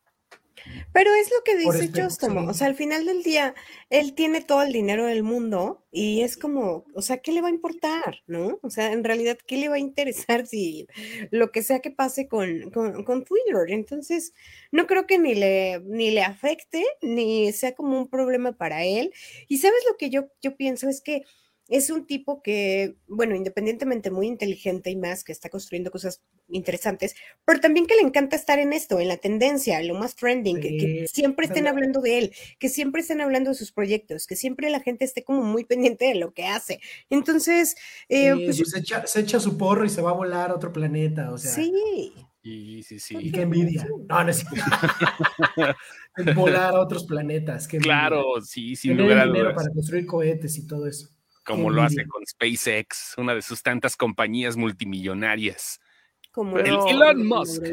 Pero 0.93 1.13
es 1.15 1.30
lo 1.32 1.43
que 1.43 1.58
dice 1.58 1.91
Chostomo. 1.91 2.41
sí. 2.41 2.48
O 2.50 2.54
sea, 2.54 2.67
al 2.67 2.76
final 2.76 3.06
del 3.06 3.24
día, 3.24 3.56
él 3.89 4.13
tiene 4.13 4.41
todo 4.41 4.63
el 4.63 4.74
dinero 4.74 5.06
del 5.06 5.24
mundo 5.24 5.86
y 5.91 6.22
es 6.22 6.38
como, 6.38 6.86
o 6.93 7.02
sea, 7.02 7.17
¿qué 7.17 7.32
le 7.32 7.41
va 7.41 7.48
a 7.48 7.52
importar? 7.52 8.22
¿No? 8.28 8.60
O 8.62 8.70
sea, 8.70 8.91
en 8.91 9.04
realidad, 9.04 9.38
¿qué 9.46 9.58
le 9.58 9.70
va 9.70 9.76
a 9.76 9.80
interesar 9.80 10.46
si 10.48 10.88
lo 11.32 11.52
que 11.52 11.63
sea 11.63 11.80
que 11.80 11.91
pase 11.91 12.28
con, 12.28 12.72
con, 12.72 13.04
con 13.04 13.24
Twitter? 13.24 13.70
Entonces, 13.70 14.34
no 14.72 14.88
creo 14.88 15.08
que 15.08 15.20
ni 15.20 15.36
le, 15.36 15.80
ni 15.86 16.12
le 16.12 16.24
afecte, 16.24 16.84
ni 17.02 17.52
sea 17.54 17.76
como 17.76 17.98
un 17.98 18.08
problema 18.08 18.54
para 18.54 18.84
él. 18.86 19.13
Y 19.48 19.58
sabes 19.60 19.80
lo 19.89 19.98
que 19.98 20.10
yo, 20.10 20.28
yo 20.41 20.56
pienso 20.56 20.89
es 20.89 21.02
que 21.02 21.24
es 21.69 21.89
un 21.89 22.06
tipo 22.06 22.41
que, 22.41 22.95
bueno, 23.08 23.36
independientemente 23.36 24.12
muy 24.12 24.27
inteligente 24.27 24.89
y 24.89 24.95
más, 24.95 25.23
que 25.23 25.32
está 25.32 25.49
construyendo 25.49 25.91
cosas 25.91 26.21
interesantes, 26.49 27.15
pero 27.45 27.60
también 27.60 27.88
que 27.88 27.95
le 27.95 28.01
encanta 28.01 28.36
estar 28.36 28.58
en 28.60 28.71
esto, 28.71 28.99
en 28.99 29.10
la 29.10 29.17
tendencia, 29.17 29.82
lo 29.84 29.95
más 29.95 30.15
trending, 30.15 30.62
que, 30.62 31.06
siempre 31.12 31.45
estén 31.45 31.65
también. 31.65 31.67
hablando 31.67 32.01
de 32.01 32.19
él, 32.19 32.34
que 32.58 32.69
siempre 32.69 33.01
estén 33.01 33.19
hablando 33.21 33.49
de 33.49 33.56
sus 33.56 33.71
proyectos, 33.71 34.27
que 34.27 34.36
siempre 34.36 34.69
la 34.69 34.80
gente 34.80 35.03
esté 35.03 35.23
como 35.23 35.43
muy 35.43 35.65
pendiente 35.65 36.06
de 36.06 36.15
lo 36.15 36.34
que 36.34 36.45
hace. 36.45 36.80
Entonces, 37.10 37.75
eh, 38.10 38.34
Sí, 38.34 38.45
pues, 38.45 38.58
pues 38.58 38.71
se, 38.71 38.80
echa, 38.80 39.06
se 39.08 39.19
echa 39.19 39.39
su 39.39 39.58
porro 39.58 39.86
y 39.86 39.89
se 39.89 40.01
va 40.01 40.12
a 40.12 40.13
volar 40.13 40.51
a 40.51 40.56
otro 40.56 40.71
planeta. 40.71 41.32
O 41.32 41.38
sea, 41.38 41.51
sí, 41.51 42.13
Y 42.41 42.84
sí, 42.84 42.95
y 42.95 42.99
sí. 42.99 43.32
qué 43.32 43.41
envidia. 43.41 43.88
No, 44.08 44.23
no 44.23 44.30
es 44.30 44.45
volar 46.36 46.75
a 46.75 46.82
otros 46.82 47.06
planetas. 47.06 47.67
qué 47.67 47.77
envidia. 47.77 47.93
Claro, 47.93 48.23
sí, 48.41 48.75
sin 48.75 48.97
lugar 48.97 49.19
a 49.19 49.25
dudas. 49.25 49.53
para 49.53 49.69
construir 49.69 50.06
cohetes 50.06 50.58
y 50.58 50.65
todo 50.65 50.88
eso. 50.88 51.16
Como 51.55 51.69
qué 51.69 51.75
lo 51.75 51.81
hace 51.83 52.05
con 52.07 52.25
SpaceX, 52.25 53.15
una 53.17 53.33
de 53.33 53.41
sus 53.41 53.63
tantas 53.63 53.95
compañías 53.95 54.57
multimillonarias. 54.57 55.79
como 56.31 56.55
Pero- 56.55 56.88
el 56.88 56.95
Elon 56.95 57.25
Musk. 57.27 57.63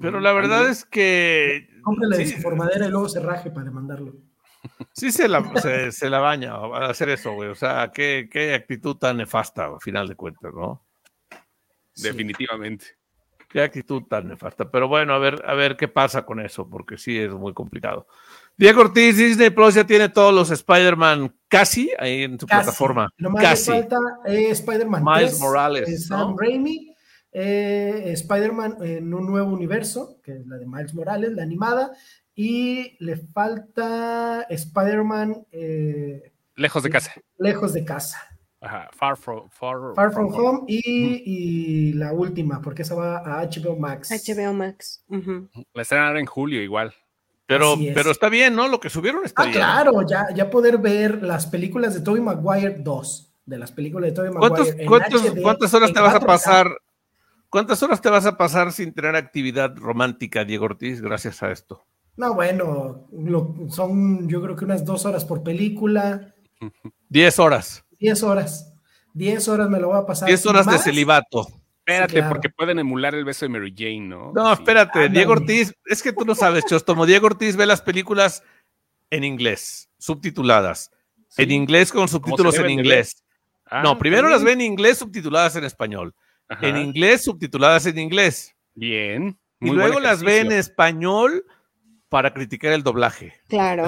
Pero 0.00 0.20
la 0.20 0.32
verdad 0.32 0.68
es 0.68 0.84
que 0.84 1.68
Cómprale 1.82 2.16
sí, 2.16 2.32
su 2.36 2.42
formadera 2.42 2.86
y 2.86 2.90
luego 2.90 3.08
se 3.08 3.20
raje 3.20 3.50
para 3.50 3.64
demandarlo. 3.64 4.14
sí 4.92 5.10
se 5.12 5.28
la, 5.28 5.42
se, 5.60 5.90
se 5.92 6.10
la 6.10 6.18
baña 6.20 6.54
a 6.54 6.86
hacer 6.90 7.08
eso, 7.10 7.32
güey. 7.32 7.48
O 7.48 7.54
sea, 7.54 7.90
qué, 7.92 8.28
qué 8.30 8.54
actitud 8.54 8.96
tan 8.96 9.16
nefasta, 9.18 9.66
a 9.66 9.80
final 9.80 10.06
de 10.08 10.14
cuentas, 10.16 10.52
¿no? 10.54 10.86
Sí. 11.92 12.02
Definitivamente. 12.04 12.86
Qué 13.48 13.60
actitud 13.62 14.02
tan 14.04 14.28
nefasta. 14.28 14.70
Pero 14.70 14.86
bueno, 14.88 15.12
a 15.14 15.18
ver, 15.18 15.42
a 15.46 15.54
ver 15.54 15.76
qué 15.76 15.88
pasa 15.88 16.24
con 16.24 16.40
eso, 16.40 16.68
porque 16.68 16.96
sí 16.98 17.18
es 17.18 17.30
muy 17.32 17.52
complicado. 17.52 18.06
Diego 18.56 18.82
Ortiz, 18.82 19.16
Disney 19.16 19.50
Plus 19.50 19.74
ya 19.74 19.84
tiene 19.86 20.08
todos 20.10 20.34
los 20.34 20.50
Spider-Man 20.50 21.34
casi 21.48 21.90
ahí 21.98 22.24
en 22.24 22.38
su 22.38 22.46
Casi. 22.46 22.62
plataforma. 22.62 23.08
Nomás 23.18 23.42
Casi. 23.42 23.70
le 23.70 23.78
falta 23.80 23.96
eh, 24.26 24.50
Spider-Man 24.50 25.02
Miles 25.04 25.30
3, 25.30 25.40
Morales, 25.40 25.88
eh, 25.88 25.98
Sam 25.98 26.30
¿no? 26.32 26.36
Raimi, 26.38 26.94
eh, 27.32 28.10
Spider-Man 28.12 28.76
en 28.82 29.14
un 29.14 29.26
nuevo 29.26 29.50
universo, 29.50 30.20
que 30.22 30.32
es 30.36 30.46
la 30.46 30.56
de 30.58 30.66
Miles 30.66 30.92
Morales, 30.94 31.32
la 31.32 31.42
animada, 31.42 31.92
y 32.34 32.96
le 33.02 33.16
falta 33.16 34.42
Spider-Man 34.50 35.46
eh, 35.52 36.32
Lejos 36.56 36.82
de 36.82 36.90
casa. 36.90 37.12
lejos 37.38 37.72
de 37.72 37.84
casa, 37.84 38.18
Ajá. 38.60 38.90
Far 38.92 39.16
from, 39.16 39.48
far, 39.48 39.78
Far 39.94 40.12
From 40.12 40.34
Home, 40.34 40.64
y, 40.66 41.22
y 41.24 41.92
la 41.94 42.12
última, 42.12 42.60
porque 42.60 42.82
esa 42.82 42.94
va 42.94 43.18
a 43.18 43.46
HBO 43.46 43.74
Max. 43.78 44.10
HBO 44.10 44.52
Max. 44.52 45.02
La 45.72 45.80
estrenaron 45.80 46.18
en 46.18 46.26
julio 46.26 46.60
igual. 46.62 46.92
Pero, 47.50 47.74
es. 47.74 47.92
pero 47.94 48.10
está 48.10 48.28
bien, 48.28 48.54
¿no? 48.54 48.68
Lo 48.68 48.78
que 48.80 48.88
subieron 48.90 49.24
está 49.24 49.42
Ah, 49.42 49.46
bien. 49.46 49.56
claro, 49.58 50.06
ya, 50.08 50.28
ya 50.34 50.48
poder 50.50 50.78
ver 50.78 51.22
las 51.22 51.46
películas 51.46 51.94
de 51.94 52.00
Tobey 52.00 52.22
Maguire 52.22 52.76
2, 52.78 53.32
de 53.44 53.58
las 53.58 53.72
películas 53.72 54.10
de 54.10 54.14
Tobey 54.14 54.30
¿Cuántos- 54.32 54.68
Maguire. 54.68 54.82
en 54.84 54.88
HD, 55.34 55.42
¿Cuántas 55.42 55.74
horas 55.74 55.88
en 55.90 55.94
te 55.94 56.00
vas 56.00 56.14
a 56.14 56.20
4K. 56.20 56.26
pasar? 56.26 56.68
¿Cuántas 57.48 57.82
horas 57.82 58.00
te 58.00 58.08
vas 58.08 58.26
a 58.26 58.36
pasar 58.36 58.70
sin 58.72 58.92
tener 58.94 59.16
actividad 59.16 59.74
romántica, 59.76 60.44
Diego 60.44 60.66
Ortiz, 60.66 61.00
gracias 61.02 61.42
a 61.42 61.50
esto? 61.50 61.82
No, 62.16 62.34
bueno, 62.34 63.08
lo- 63.12 63.56
son 63.70 64.28
yo 64.28 64.40
creo 64.42 64.54
que 64.54 64.64
unas 64.64 64.84
dos 64.84 65.04
horas 65.04 65.24
por 65.24 65.42
película, 65.42 66.32
Diez 67.08 67.38
horas. 67.40 67.84
diez 67.98 68.22
horas. 68.22 68.72
Diez 69.12 69.48
horas 69.48 69.68
me 69.68 69.80
lo 69.80 69.88
voy 69.88 69.98
a 69.98 70.06
pasar. 70.06 70.28
Diez 70.28 70.46
horas 70.46 70.66
de 70.66 70.78
celibato. 70.78 71.48
Espérate, 71.92 72.14
claro. 72.14 72.28
porque 72.30 72.50
pueden 72.50 72.78
emular 72.78 73.14
el 73.14 73.24
beso 73.24 73.44
de 73.44 73.48
Mary 73.50 73.74
Jane, 73.76 74.00
¿no? 74.00 74.32
No, 74.34 74.46
Sí. 74.54 74.60
espérate, 74.62 74.98
Ándale. 75.00 75.14
Diego 75.18 75.32
Ortiz, 75.32 75.74
es 75.86 76.02
que 76.02 76.12
tú 76.12 76.24
no 76.24 76.34
sabes, 76.34 76.64
Chostomo. 76.66 77.06
Diego 77.06 77.26
Ortiz 77.26 77.56
ve 77.56 77.66
las 77.66 77.82
películas 77.82 78.42
en 79.10 79.24
inglés, 79.24 79.90
subtituladas. 79.98 80.90
Sí. 81.28 81.42
En 81.42 81.50
inglés 81.52 81.92
con 81.92 82.08
subtítulos 82.08 82.56
en 82.58 82.70
inglés. 82.70 83.24
Ah, 83.66 83.82
no, 83.82 83.98
primero 83.98 84.22
bien. 84.22 84.32
las 84.32 84.42
ve 84.44 84.52
en 84.52 84.60
inglés 84.62 84.98
subtituladas 84.98 85.54
en 85.56 85.64
español. 85.64 86.14
Ajá. 86.48 86.66
En 86.66 86.76
inglés 86.76 87.22
subtituladas 87.22 87.86
en 87.86 87.98
inglés. 87.98 88.54
Bien. 88.74 89.38
Y 89.60 89.66
Muy 89.66 89.76
luego 89.76 89.92
buen 89.94 90.04
las 90.04 90.22
ve 90.22 90.40
en 90.40 90.50
español 90.52 91.44
para 92.08 92.32
criticar 92.34 92.72
el 92.72 92.82
doblaje. 92.82 93.34
Claro. 93.48 93.86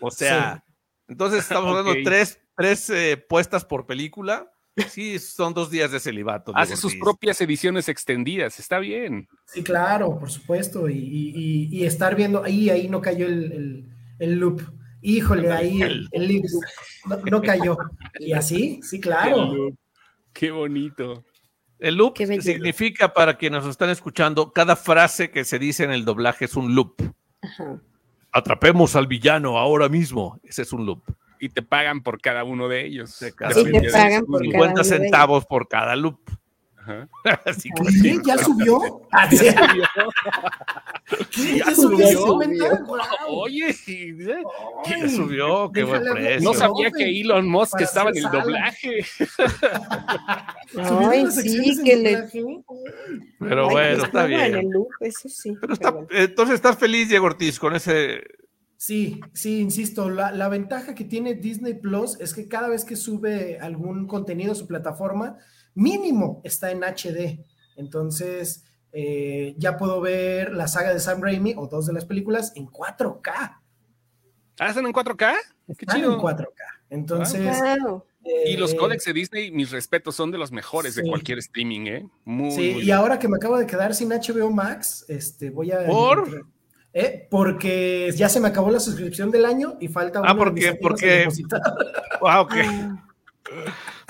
O 0.00 0.10
sea, 0.10 0.62
entonces 1.08 1.40
estamos 1.40 1.70
hablando 1.76 1.94
tres 2.04 2.40
tres 2.56 2.90
eh, 2.90 3.16
puestas 3.16 3.64
por 3.64 3.86
película. 3.86 4.52
Sí, 4.90 5.18
son 5.18 5.54
dos 5.54 5.70
días 5.70 5.90
de 5.90 6.00
celibato. 6.00 6.52
Hace 6.54 6.76
sus 6.76 6.94
propias 6.96 7.40
ediciones 7.40 7.88
extendidas, 7.88 8.58
está 8.58 8.78
bien. 8.78 9.28
Sí, 9.46 9.62
claro, 9.62 10.18
por 10.18 10.30
supuesto. 10.30 10.88
Y, 10.88 11.84
estar 11.84 12.14
viendo, 12.14 12.44
ahí, 12.44 12.70
ahí 12.70 12.88
no 12.88 13.00
cayó 13.00 13.26
el, 13.26 13.84
loop. 14.18 14.62
Híjole, 15.00 15.52
ahí 15.52 15.82
el, 15.82 16.08
el 16.12 16.42
no, 17.30 17.42
cayó. 17.42 17.78
Y 18.18 18.32
así, 18.32 18.80
sí, 18.82 19.00
claro. 19.00 19.72
Qué 20.32 20.50
bonito. 20.50 21.24
El 21.78 21.96
loop 21.96 22.16
significa, 22.18 23.12
para 23.12 23.36
quienes 23.36 23.62
nos 23.62 23.70
están 23.70 23.90
escuchando, 23.90 24.52
cada 24.52 24.74
frase 24.74 25.30
que 25.30 25.44
se 25.44 25.58
dice 25.58 25.84
en 25.84 25.92
el 25.92 26.04
doblaje 26.04 26.46
es 26.46 26.56
un 26.56 26.74
loop. 26.74 27.00
Atrapemos 28.32 28.96
al 28.96 29.06
villano 29.06 29.58
ahora 29.58 29.88
mismo. 29.88 30.40
Ese 30.42 30.62
es 30.62 30.72
un 30.72 30.84
loop 30.86 31.02
y 31.40 31.48
te 31.48 31.62
pagan 31.62 32.02
por 32.02 32.20
cada 32.20 32.44
uno 32.44 32.68
de 32.68 32.86
ellos. 32.86 33.10
sí, 33.10 33.30
te 33.30 33.90
pagan 33.90 34.26
por 34.26 34.42
50 34.42 34.84
centavos 34.84 35.46
por 35.46 35.68
cada 35.68 35.96
loop. 35.96 36.18
Así 37.44 37.70
que, 37.70 38.18
¿Ya 38.24 38.38
subió? 38.38 38.80
¿Ya 39.12 39.30
subió? 39.30 39.84
¿Qué? 41.30 41.58
¿Ya 41.58 41.74
subió? 41.74 42.38
Oye, 43.28 43.74
¿quién 44.84 45.10
subió? 45.10 45.70
Qué 45.72 45.84
buen 45.84 46.02
precio. 46.12 46.40
No 46.42 46.54
sabía 46.54 46.90
que 46.90 47.20
Elon 47.20 47.48
Musk 47.48 47.80
estaba 47.80 48.10
en 48.10 48.18
el 48.18 48.30
doblaje. 48.30 49.04
Ay, 51.10 51.26
sí, 51.30 51.82
que 51.84 51.96
le... 51.96 52.28
Pero 53.38 53.68
bueno, 53.70 54.04
está 54.04 54.26
bien. 54.26 54.70
sí. 55.10 55.56
Pero 55.60 55.72
está, 55.72 55.94
entonces 56.10 56.54
estás 56.54 56.78
feliz, 56.78 57.08
Diego 57.08 57.26
Ortiz, 57.26 57.58
con 57.58 57.74
ese 57.74 58.22
Sí, 58.78 59.20
sí, 59.34 59.58
insisto, 59.58 60.08
la, 60.08 60.48
ventaja 60.48 60.94
que 60.94 61.02
tiene 61.04 61.34
Disney 61.34 61.74
Plus 61.74 62.18
es 62.20 62.32
que 62.32 62.46
cada 62.46 62.68
vez 62.68 62.84
que 62.84 62.94
sube 62.94 63.58
algún 63.58 64.06
contenido 64.06 64.52
a 64.52 64.54
su 64.54 64.68
plataforma, 64.68 65.36
mínimo 65.74 66.40
está 66.44 66.70
en 66.70 66.84
HD. 66.84 67.44
Entonces, 67.76 68.64
eh, 68.92 69.56
ya 69.58 69.76
puedo 69.76 70.00
ver 70.00 70.54
la 70.54 70.68
saga 70.68 70.94
de 70.94 71.00
Sam 71.00 71.20
Raimi 71.20 71.54
o 71.56 71.66
dos 71.66 71.86
de 71.86 71.92
las 71.92 72.04
películas 72.04 72.52
en 72.54 72.68
4K. 72.68 73.60
¿Ah, 74.60 74.68
están 74.68 74.86
en 74.86 74.92
4K? 74.92 75.34
Qué 75.66 75.72
están 75.80 76.04
en 76.04 76.12
4K. 76.12 76.46
Entonces. 76.88 77.58
y 78.46 78.56
los 78.56 78.74
eh, 78.74 78.76
códex 78.76 79.04
de 79.06 79.12
Disney, 79.12 79.50
mis 79.50 79.72
respetos, 79.72 80.14
son 80.14 80.30
de 80.30 80.38
los 80.38 80.52
mejores 80.52 80.94
de 80.94 81.02
cualquier 81.02 81.38
streaming, 81.38 81.86
¿eh? 81.86 82.08
Muy, 82.24 82.52
sí, 82.52 82.78
y 82.80 82.92
ahora 82.92 83.18
que 83.18 83.26
me 83.26 83.38
acabo 83.38 83.58
de 83.58 83.66
quedar 83.66 83.92
sin 83.92 84.10
HBO 84.10 84.52
Max, 84.52 85.04
este, 85.08 85.50
voy 85.50 85.72
a. 85.72 85.84
¿Por? 85.84 86.46
¿Eh? 87.00 87.28
porque 87.30 88.12
ya 88.16 88.28
se 88.28 88.40
me 88.40 88.48
acabó 88.48 88.70
la 88.70 88.80
suscripción 88.80 89.30
del 89.30 89.44
año 89.44 89.76
y 89.80 89.86
falta 89.86 90.20
Ah, 90.24 90.36
porque, 90.36 90.76
porque. 90.80 91.28
Ah, 92.26 92.40
ok. 92.40 92.54
Ah. 92.56 93.04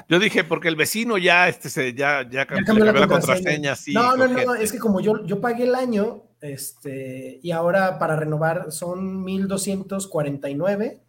Yo 0.09 0.19
dije, 0.19 0.43
porque 0.43 0.69
el 0.69 0.77
vecino 0.77 1.19
ya, 1.19 1.49
este, 1.49 1.69
se, 1.69 1.93
ya, 1.93 2.27
ya, 2.29 2.47
cambió 2.47 2.85
la, 2.87 3.07
contraseña. 3.07 3.77
sí, 3.77 3.93
no, 3.93 4.17
no, 4.17 4.27
no, 4.27 4.55
es 4.55 4.73
que 4.73 4.79
como 4.79 5.01
yo, 5.01 5.25
yo 5.27 5.39
pagué 5.39 5.65
el 5.65 5.75
año, 5.75 6.23
este, 6.41 7.41
y 7.43 7.51
ahora 7.51 7.99
para 7.99 8.17
renovar 8.17 8.73
son 8.73 9.23
1249 9.23 11.03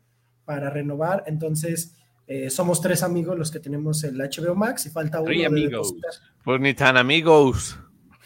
para 0.44 0.70
renovar, 0.70 1.24
entonces 1.28 1.96
eh, 2.28 2.50
somos 2.50 2.82
tres 2.82 3.02
amigos 3.04 3.38
los 3.38 3.52
que 3.52 3.60
tenemos 3.60 4.04
el 4.04 4.18
HBO 4.18 4.54
Max 4.54 4.86
y 4.86 4.90
falta 4.90 5.22
uno. 5.22 5.32
amigos. 5.46 5.96
pues 6.44 6.60
ni 6.60 6.74
tan 6.74 6.98
amigos. 6.98 7.80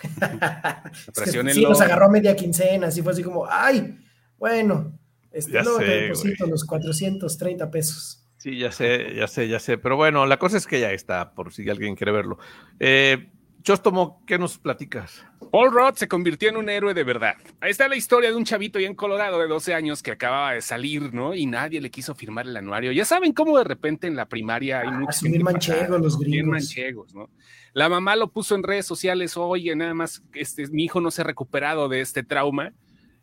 sí, 1.54 1.63
nos 1.63 1.82
agarró 1.82 2.10
media 2.10 2.36
quincena, 2.36 2.88
así 2.88 3.02
fue 3.02 3.13
así 3.13 3.24
como, 3.24 3.46
ay, 3.50 3.98
bueno, 4.38 4.98
este, 5.32 5.63
luego 5.63 5.80
te 5.80 5.86
deposito 5.86 6.46
los 6.46 6.63
430 6.66 7.72
pesos. 7.72 8.24
Sí, 8.38 8.58
ya 8.58 8.72
sé, 8.72 9.16
ya 9.16 9.28
sé, 9.28 9.48
ya 9.48 9.60
sé. 9.60 9.78
Pero 9.78 9.96
bueno, 9.96 10.26
la 10.26 10.38
cosa 10.38 10.58
es 10.58 10.68
que 10.68 10.80
ya 10.80 10.92
está, 10.92 11.34
por 11.34 11.54
si 11.54 11.70
alguien 11.70 11.96
quiere 11.96 12.12
verlo. 12.12 12.38
Eh, 12.80 13.32
Chostomo, 13.63 14.21
¿qué 14.28 14.38
nos 14.38 14.58
platicas? 14.58 15.26
Paul 15.49 15.71
Roth 15.71 15.95
se 15.95 16.10
convirtió 16.10 16.49
en 16.49 16.58
un 16.58 16.67
héroe 16.67 16.93
de 16.93 17.06
verdad. 17.06 17.36
Ahí 17.62 17.71
está 17.71 17.88
la 17.88 17.95
historia 17.95 18.30
de 18.30 18.36
un 18.36 18.43
chavito 18.43 18.78
ya 18.78 18.88
en 18.88 18.95
Colorado 18.95 19.39
de 19.39 19.47
12 19.47 19.73
años 19.73 20.04
que 20.04 20.12
acababa 20.12 20.52
de 20.52 20.62
salir, 20.62 21.13
¿no? 21.13 21.34
Y 21.34 21.45
nadie 21.45 21.80
le 21.80 21.89
quiso 21.89 22.13
firmar 22.13 22.45
el 22.45 22.58
anuario. 22.58 22.91
Ya 22.91 23.06
saben 23.06 23.32
cómo 23.32 23.58
de 23.58 23.63
repente 23.63 24.08
en 24.08 24.17
la 24.17 24.28
primaria 24.28 24.82
hay 24.82 24.89
ah, 24.89 24.99
muchos. 24.99 25.23
manchegos 25.41 26.02
los 26.02 26.19
gringos. 26.19 26.52
manchegos, 26.52 27.13
¿no? 27.13 27.30
La 27.71 27.88
mamá 27.88 28.17
lo 28.17 28.30
puso 28.32 28.56
en 28.56 28.63
redes 28.63 28.86
sociales, 28.86 29.38
oye, 29.38 29.73
nada 29.78 29.93
más, 29.93 30.21
este, 30.34 30.67
mi 30.67 30.84
hijo 30.84 30.99
no 30.99 31.10
se 31.10 31.21
ha 31.21 31.23
recuperado 31.23 31.88
de 31.88 32.02
este 32.02 32.21
trauma. 32.21 32.73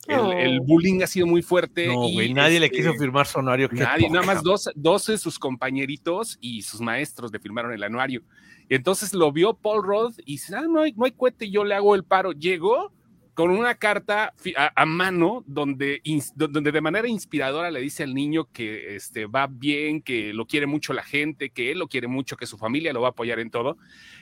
El, 0.07 0.61
bullying 0.61 1.03
ha 1.03 1.07
sido 1.07 1.27
muy 1.27 1.43
fuerte. 1.43 1.87
No, 1.89 2.09
y 2.09 2.33
nadie 2.33 2.59
le 2.59 2.71
quiso 2.71 2.89
este, 2.89 3.01
firmar 3.01 3.27
su 3.27 3.39
anuario. 3.39 3.69
Nadie, 3.71 4.09
nada 4.09 4.25
más 4.25 4.43
dos, 4.43 4.71
12 4.75 5.13
de 5.13 5.19
sus 5.19 5.39
compañeritos 5.39 6.39
y 6.41 6.63
sus 6.63 6.81
maestros 6.81 7.31
le 7.31 7.39
firmaron 7.39 7.73
el 7.75 7.83
anuario. 7.83 8.23
Y 8.71 8.77
entonces 8.77 9.13
lo 9.13 9.33
vio 9.33 9.55
Paul 9.55 9.83
Roth 9.83 10.21
y 10.21 10.35
dice, 10.35 10.55
ah, 10.55 10.63
no 10.69 10.83
hay, 10.83 10.93
no 10.93 11.05
hay 11.05 11.11
cohete, 11.11 11.51
yo 11.51 11.65
le 11.65 11.75
hago 11.75 11.97
el 11.97 12.05
paro. 12.05 12.31
Llegó 12.31 12.93
con 13.35 13.51
una 13.51 13.75
carta 13.75 14.33
a, 14.77 14.87
mano 14.87 15.43
donde, 15.45 16.01
donde 16.37 16.71
de 16.71 16.81
manera 16.81 17.09
inspiradora 17.09 17.73
le 17.73 17.81
dice 17.81 18.05
al 18.05 18.15
niño 18.15 18.49
que 18.53 18.95
este, 18.95 19.27
va 19.27 19.49
bien, 19.49 20.01
que 20.01 20.33
lo 20.33 20.47
quiere 20.47 20.67
mucho 20.67 20.93
la 20.93 21.03
gente, 21.03 21.51
que 21.51 21.73
él 21.73 21.81
lo 21.81 21.89
quiere 21.89 22.07
mucho, 22.07 22.37
que 22.37 22.47
su 22.47 22.59
familia 22.59 22.93
lo 22.93 23.01
va 23.01 23.09
a 23.09 23.11
apoyar 23.11 23.41
en 23.41 23.51
todo. 23.51 23.77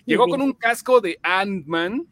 Llegó 0.06 0.26
con 0.26 0.40
un 0.40 0.54
casco 0.54 1.02
de 1.02 1.18
Ant-Man, 1.22 2.06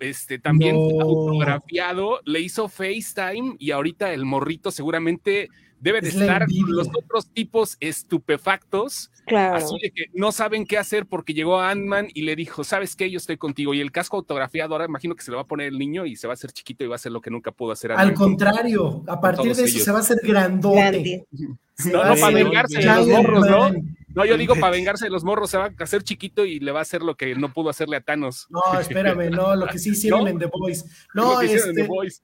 este, 0.00 0.40
también 0.40 0.74
fotografiado, 0.74 2.20
le 2.24 2.40
hizo 2.40 2.68
FaceTime 2.68 3.54
y 3.60 3.70
ahorita 3.70 4.12
el 4.12 4.24
morrito 4.24 4.72
seguramente 4.72 5.50
debe 5.80 6.00
de 6.00 6.10
estar 6.10 6.46
con 6.46 6.72
los 6.72 6.88
otros 6.88 7.28
tipos 7.32 7.76
estupefactos. 7.80 9.10
Claro. 9.26 9.56
Así 9.56 9.76
de 9.80 9.90
que 9.90 10.06
no 10.12 10.32
saben 10.32 10.66
qué 10.66 10.78
hacer 10.78 11.06
porque 11.06 11.34
llegó 11.34 11.60
Ant-Man 11.60 12.08
y 12.14 12.22
le 12.22 12.36
dijo, 12.36 12.64
¿sabes 12.64 12.96
qué? 12.96 13.10
Yo 13.10 13.18
estoy 13.18 13.36
contigo. 13.36 13.74
Y 13.74 13.80
el 13.80 13.92
casco 13.92 14.16
autografiado, 14.16 14.74
ahora 14.74 14.86
imagino 14.86 15.14
que 15.14 15.22
se 15.22 15.30
lo 15.30 15.36
va 15.36 15.44
a 15.44 15.46
poner 15.46 15.68
el 15.68 15.78
niño 15.78 16.04
y 16.06 16.16
se 16.16 16.26
va 16.26 16.32
a 16.32 16.34
hacer 16.34 16.52
chiquito 16.52 16.84
y 16.84 16.88
va 16.88 16.94
a 16.94 16.96
hacer 16.96 17.12
lo 17.12 17.20
que 17.20 17.30
nunca 17.30 17.52
pudo 17.52 17.72
hacer. 17.72 17.92
Al 17.92 18.14
contrario, 18.14 19.04
a 19.06 19.20
partir 19.20 19.54
de 19.54 19.64
eso 19.64 19.78
se 19.78 19.92
va 19.92 19.98
a 19.98 20.00
hacer 20.00 20.18
grandote. 20.22 21.26
No, 21.92 22.04
no, 22.04 22.14
para 22.16 22.34
vengarse 22.34 22.78
de 22.78 22.84
los 22.86 23.06
morros, 23.06 23.46
¿no? 23.46 23.70
No, 24.14 24.24
yo 24.24 24.36
digo 24.36 24.54
para 24.56 24.70
vengarse 24.70 25.04
de 25.04 25.10
los 25.10 25.24
morros, 25.24 25.50
se 25.50 25.58
va 25.58 25.66
a 25.66 25.82
hacer 25.82 26.02
chiquito 26.02 26.44
y 26.44 26.60
le 26.60 26.72
va 26.72 26.80
a 26.80 26.82
hacer 26.82 27.02
lo 27.02 27.16
que 27.16 27.34
no 27.34 27.52
pudo 27.52 27.70
hacerle 27.70 27.96
a 27.96 28.00
Thanos. 28.00 28.46
No, 28.50 28.78
espérame, 28.78 29.30
no, 29.30 29.54
lo 29.54 29.66
que 29.66 29.78
sí 29.78 29.90
hicieron 29.90 30.26
en 30.28 30.38
The 30.38 30.46
Voice. 30.46 30.84
No, 31.14 31.40
este... 31.40 31.72
The 31.72 31.86
Voice. 31.86 32.22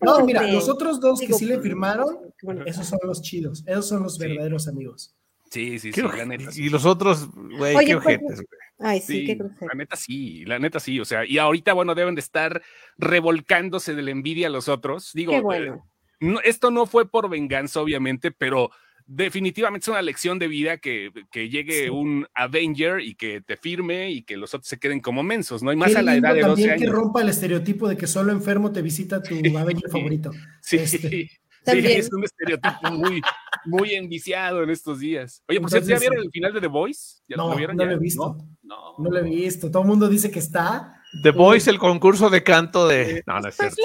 no, 0.00 0.24
mira, 0.24 0.42
los 0.46 0.68
otros 0.68 1.00
dos 1.00 1.20
que 1.20 1.32
sí 1.32 1.44
le 1.44 1.60
firmaron, 1.60 2.18
esos 2.66 2.86
son 2.86 2.98
los 3.04 3.20
chidos, 3.22 3.62
esos 3.66 3.88
son 3.88 4.02
los 4.02 4.18
verdaderos 4.18 4.68
amigos. 4.68 5.14
Sí, 5.50 5.80
sí, 5.80 5.92
sí, 5.92 6.00
la 6.00 6.24
neta. 6.24 6.50
Y 6.54 6.68
los 6.68 6.86
otros, 6.86 7.28
güey, 7.34 7.84
qué 7.84 7.96
ojetes, 7.96 8.36
güey. 8.36 8.60
Ay, 8.82 9.00
sí, 9.00 9.26
qué 9.26 9.36
La 9.36 9.74
neta 9.74 9.94
sí, 9.94 10.44
la 10.46 10.58
neta 10.58 10.80
sí, 10.80 10.98
o 11.00 11.04
sea, 11.04 11.26
y 11.26 11.36
ahorita, 11.36 11.74
bueno, 11.74 11.94
deben 11.94 12.14
de 12.14 12.20
estar 12.20 12.62
revolcándose 12.96 13.94
de 13.94 14.02
la 14.02 14.10
envidia 14.10 14.46
a 14.46 14.50
los 14.50 14.68
otros. 14.68 15.12
Digo, 15.12 15.32
qué 15.32 15.40
bueno. 15.40 15.89
Eh, 16.20 16.34
esto 16.44 16.70
no 16.70 16.86
fue 16.86 17.08
por 17.08 17.28
venganza, 17.28 17.80
obviamente, 17.80 18.30
pero 18.30 18.70
definitivamente 19.06 19.84
es 19.84 19.88
una 19.88 20.02
lección 20.02 20.38
de 20.38 20.46
vida 20.46 20.78
que, 20.78 21.10
que 21.32 21.48
llegue 21.48 21.90
un 21.90 22.26
Avenger 22.34 23.00
y 23.00 23.16
que 23.16 23.40
te 23.40 23.56
firme 23.56 24.10
y 24.10 24.22
que 24.22 24.36
los 24.36 24.54
otros 24.54 24.68
se 24.68 24.78
queden 24.78 25.00
como 25.00 25.24
mensos, 25.24 25.64
¿no? 25.64 25.70
hay 25.70 25.76
más 25.76 25.96
a 25.96 26.02
la 26.02 26.14
edad 26.14 26.32
de 26.32 26.42
12 26.42 26.68
también 26.68 26.78
que 26.78 26.94
rompa 26.94 27.22
el 27.22 27.28
estereotipo 27.28 27.88
de 27.88 27.96
que 27.96 28.06
solo 28.06 28.30
enfermo 28.30 28.70
te 28.70 28.82
visita 28.82 29.20
tu 29.20 29.34
Avenger 29.34 29.90
favorito. 29.90 30.30
Sí, 30.62 30.76
este. 30.76 31.30
Sí, 31.66 31.78
es 31.84 32.10
un 32.12 32.24
estereotipo 32.24 32.90
muy, 32.92 33.20
muy 33.66 33.94
enviciado 33.94 34.62
en 34.62 34.70
estos 34.70 35.00
días. 35.00 35.42
Oye, 35.48 35.60
por 35.60 35.70
cierto, 35.70 35.88
¿ya 35.88 35.98
vieron 35.98 36.18
el 36.18 36.30
final 36.30 36.54
de 36.54 36.60
The 36.60 36.66
Voice? 36.68 37.20
¿Ya 37.28 37.36
no, 37.36 37.50
lo 37.50 37.56
vieron? 37.56 37.76
No 37.76 37.84
lo 37.84 37.92
he 37.92 37.98
visto. 37.98 38.38
No, 38.62 38.94
no, 38.98 39.10
lo 39.10 39.18
he 39.18 39.22
visto. 39.22 39.70
Todo 39.70 39.82
el 39.82 39.88
mundo 39.88 40.08
dice 40.08 40.30
que 40.30 40.38
está. 40.38 40.99
The 41.22 41.30
Voice, 41.32 41.68
el 41.68 41.78
concurso 41.78 42.30
de 42.30 42.42
canto 42.42 42.86
de. 42.86 43.22
No, 43.26 43.40
no 43.40 43.48
es 43.48 43.56
cierto. 43.56 43.76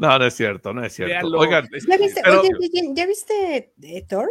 No, 0.00 0.18
no, 0.18 0.24
es 0.24 0.34
cierto, 0.34 0.74
no 0.74 0.84
es 0.84 0.92
cierto. 0.92 1.26
Oigan, 1.38 1.66
¿Ya 1.88 1.96
viste, 1.96 2.22
oye, 2.28 2.92
¿ya 2.94 3.06
viste 3.06 3.72
eh, 3.82 4.06
Thor? 4.06 4.28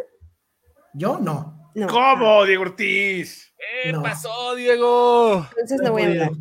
Yo 0.94 1.20
no. 1.20 1.72
¿Cómo, 1.90 2.46
Diego 2.46 2.64
Ortiz? 2.64 3.54
¿Qué 3.84 3.94
pasó, 3.94 4.56
Diego? 4.56 5.46
Entonces 5.52 5.82
no, 5.82 5.92
voy 5.92 6.04
a 6.04 6.08
hablar. 6.08 6.32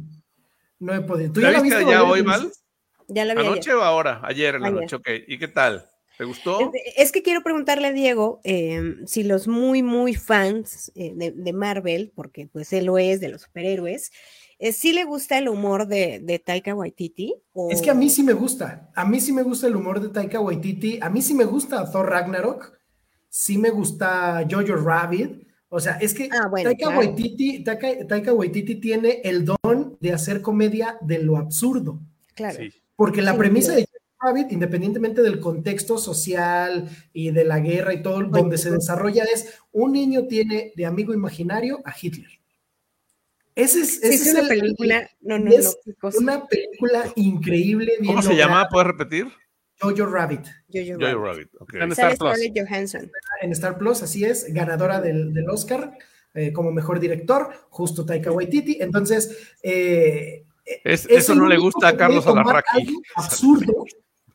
No 0.78 0.94
he 0.94 1.00
podido. 1.00 1.32
¿Tú 1.32 1.40
ya 1.40 1.50
la 1.50 1.60
viste 1.60 1.84
ya 1.86 2.02
hoy, 2.02 2.22
Mal? 2.22 2.50
Ya 3.08 3.24
la 3.24 3.34
vi. 3.34 3.40
¿Anoche 3.40 3.72
o 3.72 3.82
ahora? 3.82 4.20
Ayer 4.24 4.54
en 4.56 4.62
la 4.62 4.70
noche, 4.70 4.96
ok. 4.96 5.08
¿Y 5.26 5.38
qué 5.38 5.48
tal? 5.48 5.88
¿Te 6.16 6.24
gustó? 6.24 6.72
Es 6.96 7.12
que 7.12 7.22
quiero 7.22 7.42
preguntarle 7.42 7.88
a 7.88 7.92
Diego 7.92 8.40
em, 8.44 9.06
si 9.06 9.22
los 9.22 9.48
muy, 9.48 9.82
muy 9.82 10.14
fans 10.14 10.90
eh, 10.94 11.12
de, 11.14 11.52
Marvel, 11.52 12.12
porque 12.14 12.48
pues 12.50 12.72
él 12.72 12.86
lo 12.86 12.96
es, 12.98 13.20
de 13.20 13.28
los 13.28 13.42
superhéroes, 13.42 14.12
eh, 14.58 14.72
¿sí 14.72 14.92
le 14.92 15.04
gusta 15.04 15.36
el 15.36 15.48
humor 15.48 15.86
de, 15.86 16.20
de 16.20 16.38
Taika 16.38 16.74
Waititi? 16.74 17.34
Es 17.70 17.82
que 17.82 17.90
a 17.90 17.94
mí 17.94 18.08
sí 18.08 18.22
me 18.22 18.32
gusta. 18.32 18.90
A 18.94 19.04
mí 19.04 19.20
sí 19.20 19.32
me 19.32 19.42
gusta 19.42 19.66
el 19.66 19.76
humor 19.76 20.00
de 20.00 20.08
Taika 20.08 20.40
Waititi. 20.40 20.98
A 21.02 21.10
mí 21.10 21.20
sí 21.20 21.34
me 21.34 21.44
gusta 21.44 21.90
Thor 21.90 22.08
Ragnarok. 22.08 22.72
Sí 23.28 23.58
me 23.58 23.68
gusta 23.68 24.46
Jojo 24.50 24.76
Rabbit. 24.76 25.46
O 25.68 25.80
sea, 25.80 25.98
es 26.00 26.14
que 26.14 26.30
ah, 26.32 26.50
Taika, 26.50 26.88
Waititi, 26.96 27.62
Taika, 27.62 28.32
Waititi 28.32 28.76
tiene 28.76 29.20
el 29.24 29.44
don 29.44 29.98
de 30.00 30.12
hacer 30.12 30.40
comedia 30.40 30.96
de 31.02 31.18
lo 31.18 31.36
absurdo. 31.36 32.00
Claro. 32.34 32.60
Porque 32.94 33.20
la 33.20 33.36
premisa 33.36 33.74
de 33.74 33.85
Rabbit, 34.20 34.52
independientemente 34.52 35.22
del 35.22 35.40
contexto 35.40 35.98
social 35.98 36.88
y 37.12 37.30
de 37.30 37.44
la 37.44 37.58
guerra 37.60 37.92
y 37.94 38.02
todo, 38.02 38.22
donde 38.24 38.58
se 38.58 38.70
desarrolla 38.70 39.24
es 39.24 39.58
un 39.72 39.92
niño 39.92 40.26
tiene 40.26 40.72
de 40.74 40.86
amigo 40.86 41.12
imaginario 41.14 41.80
a 41.84 41.94
Hitler. 42.00 42.30
Ese 43.54 43.80
es, 43.80 44.02
ese 44.02 44.14
es 44.14 44.26
es 44.26 44.32
una 44.34 44.40
el- 44.42 44.48
película, 44.48 45.10
no, 45.22 45.38
no, 45.38 45.50
es 45.50 45.76
no, 46.02 46.10
una 46.18 46.46
película 46.46 47.04
increíble. 47.16 47.92
bien 48.00 48.14
¿Cómo 48.16 48.22
se 48.22 48.36
llama? 48.36 48.68
¿Puedes 48.70 48.86
repetir? 48.88 49.28
Jojo 49.80 50.06
Rabbit. 50.06 50.46
Jojo 50.72 50.94
Jojo 50.94 50.98
Rabbit. 50.98 51.24
Rabbit. 51.24 51.48
ok. 51.60 51.74
Está 51.74 51.84
en 51.84 51.92
Star 51.92 52.16
Plus. 52.18 52.38
Johansson. 52.54 53.10
en 53.42 53.52
Star 53.52 53.78
Plus, 53.78 54.02
así 54.02 54.24
es, 54.24 54.52
ganadora 54.52 55.00
del, 55.00 55.32
del 55.32 55.48
Oscar 55.50 55.96
eh, 56.34 56.52
como 56.52 56.70
mejor 56.70 57.00
director, 57.00 57.50
justo 57.70 58.04
Taika 58.04 58.30
Waititi. 58.30 58.78
Entonces, 58.80 59.54
eh, 59.62 60.44
Es- 60.84 61.04
es 61.06 61.10
eso 61.10 61.34
no 61.34 61.46
le 61.46 61.56
gusta 61.56 61.88
a 61.88 61.96
Carlos 61.96 62.26
Alarraqui. 62.26 63.00
absurdo 63.14 63.84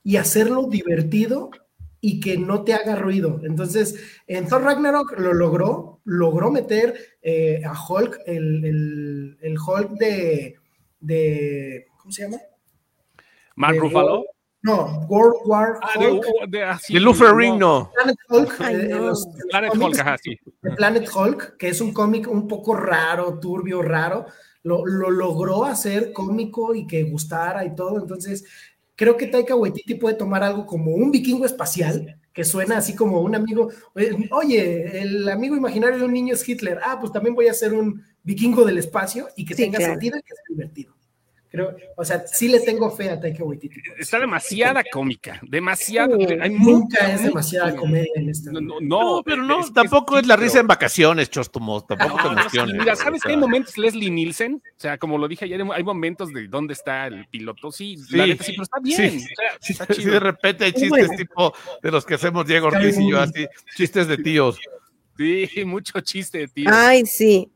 y 0.04 0.18
hacerlo 0.18 0.68
divertido 0.70 1.52
y 2.00 2.20
que 2.20 2.38
no 2.38 2.64
te 2.64 2.74
haga 2.74 2.96
ruido. 2.96 3.40
Entonces, 3.44 3.96
en 4.28 4.48
Thor 4.48 4.64
Ragnarok 4.64 5.20
lo 5.20 5.34
logró, 5.34 6.00
logró 6.04 6.50
meter 6.52 6.96
eh, 7.22 7.62
a 7.66 7.74
Hulk, 7.74 8.22
el, 8.26 8.66
el- 8.66 9.38
el 9.42 9.56
Hulk 9.60 9.92
de, 9.92 10.56
de, 11.00 11.86
¿cómo 11.98 12.12
se 12.12 12.24
llama? 12.24 12.38
Mark 13.56 13.74
de- 13.76 13.80
Ruffalo. 13.82 14.26
No, 14.64 15.08
World 15.10 15.38
War 15.46 15.80
Ah, 15.82 16.00
de, 16.00 16.12
Hulk, 16.12 16.26
de, 16.50 16.64
ah, 16.64 16.80
Y 16.88 17.00
Luferring 17.00 17.58
no. 17.58 17.92
Planet 17.96 18.18
Hulk. 18.30 18.56
Ay, 18.60 18.76
eh, 18.76 18.80
en 18.82 18.90
no. 18.92 18.98
los- 19.08 19.26
en 19.26 19.32
los 19.34 19.46
Planet 19.50 19.72
Hulk, 19.76 20.00
ajá, 20.00 20.18
sí. 20.20 20.40
de 20.62 20.72
Planet 20.72 21.10
Hulk, 21.16 21.58
que 21.58 21.70
es 21.70 21.82
un 21.82 21.92
cómic 21.94 22.28
un 22.30 22.48
poco 22.48 22.76
raro, 22.76 23.40
turbio, 23.40 23.82
raro, 23.82 24.28
lo, 24.64 24.86
lo 24.86 25.10
logró 25.10 25.66
hacer 25.66 26.14
cómico 26.14 26.76
y 26.76 26.86
que 26.86 27.04
gustara 27.04 27.66
y 27.66 27.74
todo. 27.76 28.00
Entonces, 28.00 28.46
creo 29.02 29.18
que 29.18 29.26
Taika 29.26 29.56
Waititi 29.56 29.96
puede 29.96 30.14
tomar 30.16 30.44
algo 30.44 30.64
como 30.68 30.92
un 30.92 31.10
vikingo 31.10 31.44
espacial, 31.44 32.20
que 32.32 32.44
suena 32.44 32.78
así 32.78 32.96
como 32.96 33.20
un 33.22 33.34
amigo, 33.34 33.70
eh, 33.96 34.12
oye, 34.30 35.02
el 35.02 35.28
amigo 35.28 35.56
imaginario 35.56 35.98
de 35.98 36.06
un 36.06 36.14
niño 36.14 36.36
es 36.36 36.48
Hitler, 36.48 36.78
ah, 36.86 37.00
pues 37.00 37.12
también 37.12 37.34
voy 37.34 37.48
a 37.48 37.54
ser 37.56 37.74
un 37.74 38.04
vikingo 38.22 38.64
del 38.64 38.78
espacio 38.78 39.28
y 39.36 39.44
que 39.44 39.56
Sí, 39.56 39.64
tenga 39.64 39.80
claro. 39.80 39.94
sentido 39.94 40.20
y 40.20 40.22
que 40.22 40.36
sea 40.36 40.44
divertido. 40.50 40.94
Creo, 41.52 41.76
o 41.98 42.06
sea, 42.06 42.26
sí 42.26 42.48
le 42.48 42.62
tengo 42.62 42.90
fe 42.90 43.10
a 43.10 43.20
Taika 43.20 43.44
Waititi. 43.44 43.82
Está 44.00 44.20
demasiada 44.20 44.86
cómica, 44.90 45.38
demasiada. 45.44 46.16
Sí. 46.16 46.26
hay 46.42 46.50
Nunca 46.52 46.64
mucha, 47.04 47.14
es 47.14 47.24
demasiada 47.24 47.66
mucha 47.68 47.78
comedia 47.80 48.12
en 48.16 48.30
esta. 48.30 48.52
No, 48.54 48.62
no, 48.62 48.76
No, 48.80 49.16
no, 49.18 49.24
pero 49.24 49.44
no, 49.44 49.60
es 49.60 49.66
que 49.68 49.74
tampoco 49.74 50.18
es, 50.18 50.26
la 50.28 50.36
pero- 50.38 50.46
risa 50.48 50.60
en 50.62 50.68
vacaciones, 50.68 51.30
Chostomo. 51.30 51.84
Tampoco 51.84 52.22
te 52.22 52.28
emociones. 52.40 52.76
mira, 52.78 52.94
o 52.94 52.96
¿sabes 52.96 53.22
que 53.22 53.28
sea. 53.28 53.32
hay 53.36 53.38
momentos 53.38 53.78
Leslie 53.78 54.10
Nielsen? 54.10 54.62
O 54.66 54.80
sea, 54.80 54.98
como 54.98 55.18
lo 55.18 55.28
dije 55.28 55.44
ayer, 55.44 55.62
hay 55.74 55.84
momentos 55.84 56.32
de 56.32 56.48
dónde 56.48 56.72
está 56.74 57.08
el 57.08 57.28
piloto. 57.28 57.70
Sí, 57.70 57.98
Sí, 57.98 58.16
la 58.16 58.28
neta 58.28 58.46
sí, 58.46 58.52
pero 58.54 58.64
está 58.64 58.80
bien. 58.82 59.12
sí, 59.12 59.18
o 59.18 59.20
sea, 59.20 59.58
Sí, 59.60 59.74
está 59.74 59.86
sí, 59.88 59.94
chido. 59.96 60.14
de 60.14 60.20
repente 60.22 60.64
hay 60.64 60.72
chistes 60.72 60.90
bueno. 60.90 61.14
tipo 61.18 61.54
de 61.84 61.92
los 61.92 62.06
que 62.06 62.14
hacemos 62.14 62.48
Diego 62.48 62.68
Ortiz 62.68 62.98
y 62.98 63.10
yo, 63.12 63.20
así, 63.20 63.46
chistes 63.76 64.08
de 64.08 64.18
tíos. 64.18 64.58
Sí, 65.18 65.50
mucho 65.66 66.00
chiste, 66.00 66.48
tío. 66.48 66.70
Ay, 66.72 67.06
sí. 67.06 67.52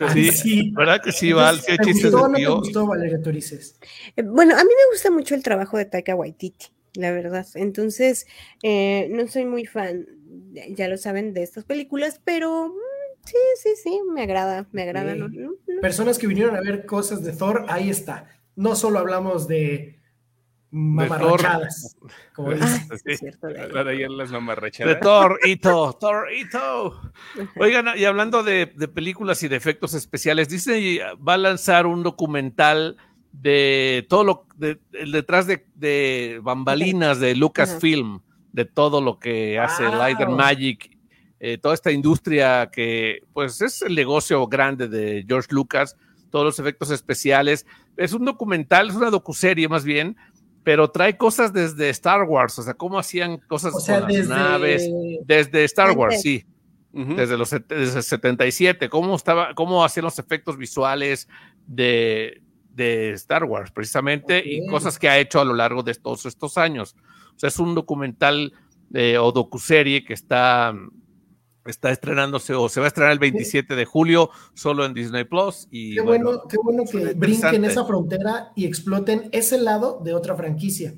Ay, 0.00 0.30
Sí, 0.32 0.70
¿verdad 0.76 1.00
que 1.02 1.12
sí, 1.12 1.32
Val? 1.32 1.60
Sí 1.60 1.70
hay 1.72 1.78
¿Te 1.78 1.84
chistes 1.84 2.12
gustó 2.12 2.18
de 2.18 2.22
o 2.24 2.28
no 2.28 2.34
te 2.34 2.40
tío. 2.40 2.56
gustó, 2.56 2.86
Valeria 2.86 3.22
Torices? 3.22 3.78
Eh, 4.16 4.22
Bueno, 4.22 4.54
a 4.54 4.62
mí 4.64 4.70
me 4.70 4.92
gusta 4.92 5.10
mucho 5.10 5.34
el 5.34 5.42
trabajo 5.42 5.76
de 5.78 5.84
Taika 5.86 6.14
Waititi, 6.14 6.66
la 6.94 7.10
verdad. 7.12 7.46
Entonces, 7.54 8.26
eh, 8.62 9.08
no 9.10 9.26
soy 9.28 9.44
muy 9.44 9.66
fan, 9.66 10.06
ya 10.70 10.88
lo 10.88 10.96
saben, 10.98 11.32
de 11.34 11.42
estas 11.42 11.64
películas, 11.64 12.20
pero 12.24 12.68
mm, 12.68 12.72
sí, 13.24 13.36
sí, 13.62 13.70
sí, 13.82 14.00
me 14.12 14.22
agrada, 14.22 14.68
me 14.72 14.82
agrada. 14.82 15.12
Ok. 15.12 15.18
no- 15.18 15.28
no- 15.28 15.50
no. 15.66 15.80
Personas 15.80 16.18
que 16.18 16.26
vinieron 16.26 16.56
a 16.56 16.60
ver 16.60 16.84
cosas 16.86 17.22
de 17.24 17.32
Thor, 17.32 17.64
ahí 17.68 17.88
está. 17.90 18.28
No 18.56 18.76
solo 18.76 18.98
hablamos 18.98 19.48
de 19.48 20.01
mamarrachadas, 20.72 21.96
como 22.34 22.50
Ah, 22.52 22.56
sí, 23.04 23.26
de 23.26 23.84
de 23.84 24.08
las 24.08 24.30
De 24.30 24.34
mamarrachadas. 24.34 25.00
Thor, 25.00 25.38
Ito, 25.44 25.92
Thor, 26.00 26.32
Ito. 26.32 27.12
Oigan, 27.56 27.86
y 27.96 28.04
hablando 28.04 28.42
de, 28.42 28.72
de 28.74 28.88
películas 28.88 29.42
y 29.42 29.48
de 29.48 29.56
efectos 29.56 29.94
especiales, 29.94 30.48
Disney 30.48 30.98
va 31.26 31.34
a 31.34 31.38
lanzar 31.38 31.86
un 31.86 32.02
documental 32.02 32.96
de 33.32 34.06
todo 34.08 34.24
lo 34.24 34.46
de, 34.56 34.78
detrás 35.10 35.46
de, 35.46 35.66
de 35.74 36.40
bambalinas 36.42 37.20
de 37.20 37.34
Lucasfilm, 37.36 38.20
de 38.52 38.64
todo 38.64 39.00
lo 39.00 39.18
que 39.18 39.58
hace 39.58 39.84
Wow. 39.86 39.96
Light 39.96 40.20
and 40.20 40.36
Magic, 40.36 40.98
eh, 41.40 41.58
toda 41.58 41.74
esta 41.74 41.92
industria 41.92 42.70
que 42.72 43.20
pues 43.32 43.60
es 43.60 43.82
el 43.82 43.94
negocio 43.94 44.46
grande 44.46 44.88
de 44.88 45.24
George 45.26 45.48
Lucas, 45.50 45.96
todos 46.30 46.44
los 46.44 46.58
efectos 46.58 46.90
especiales. 46.90 47.66
Es 47.96 48.12
un 48.12 48.24
documental, 48.24 48.88
es 48.88 48.94
una 48.94 49.10
docuserie 49.10 49.68
más 49.68 49.84
bien, 49.84 50.16
pero 50.64 50.90
trae 50.90 51.16
cosas 51.16 51.52
desde 51.52 51.88
Star 51.90 52.22
Wars, 52.24 52.58
o 52.58 52.62
sea, 52.62 52.74
cómo 52.74 52.98
hacían 52.98 53.38
cosas 53.38 53.74
O 53.74 53.80
sea, 53.80 54.00
con 54.00 54.08
las 54.08 54.16
desde 54.16 54.34
naves, 54.34 54.90
desde 55.24 55.64
Star 55.64 55.96
Wars, 55.96 56.20
sí. 56.22 56.44
Desde 56.92 57.38
los 57.38 57.50
desde 57.50 57.96
el 57.96 58.02
77, 58.02 58.90
cómo 58.90 59.16
estaba, 59.16 59.54
cómo 59.54 59.82
hacían 59.82 60.04
los 60.04 60.18
efectos 60.18 60.58
visuales 60.58 61.26
de, 61.66 62.42
de 62.74 63.12
Star 63.12 63.44
Wars, 63.44 63.70
precisamente, 63.70 64.42
y 64.44 64.66
cosas 64.66 64.98
que 64.98 65.08
ha 65.08 65.18
hecho 65.18 65.40
a 65.40 65.44
lo 65.46 65.54
largo 65.54 65.82
de 65.82 65.94
todos 65.94 66.26
estos 66.26 66.58
años. 66.58 66.94
O 67.34 67.38
sea, 67.38 67.48
es 67.48 67.58
un 67.58 67.74
documental 67.74 68.52
eh, 68.92 69.16
o 69.16 69.32
docuserie 69.32 70.04
que 70.04 70.12
está, 70.12 70.74
está 71.66 71.90
estrenándose 71.90 72.54
o 72.54 72.68
se 72.68 72.80
va 72.80 72.86
a 72.86 72.88
estrenar 72.88 73.12
el 73.12 73.18
27 73.18 73.74
de 73.74 73.84
julio 73.84 74.30
solo 74.54 74.84
en 74.84 74.94
Disney 74.94 75.24
Plus. 75.24 75.68
Y 75.70 75.94
Qué 75.94 76.00
bueno, 76.00 76.24
bueno, 76.24 76.42
qué 76.48 76.56
bueno 76.62 76.84
que 76.90 77.14
brinquen 77.14 77.64
esa 77.64 77.84
frontera 77.84 78.52
y 78.56 78.66
exploten 78.66 79.28
ese 79.32 79.58
lado 79.58 80.00
de 80.02 80.14
otra 80.14 80.36
franquicia, 80.36 80.94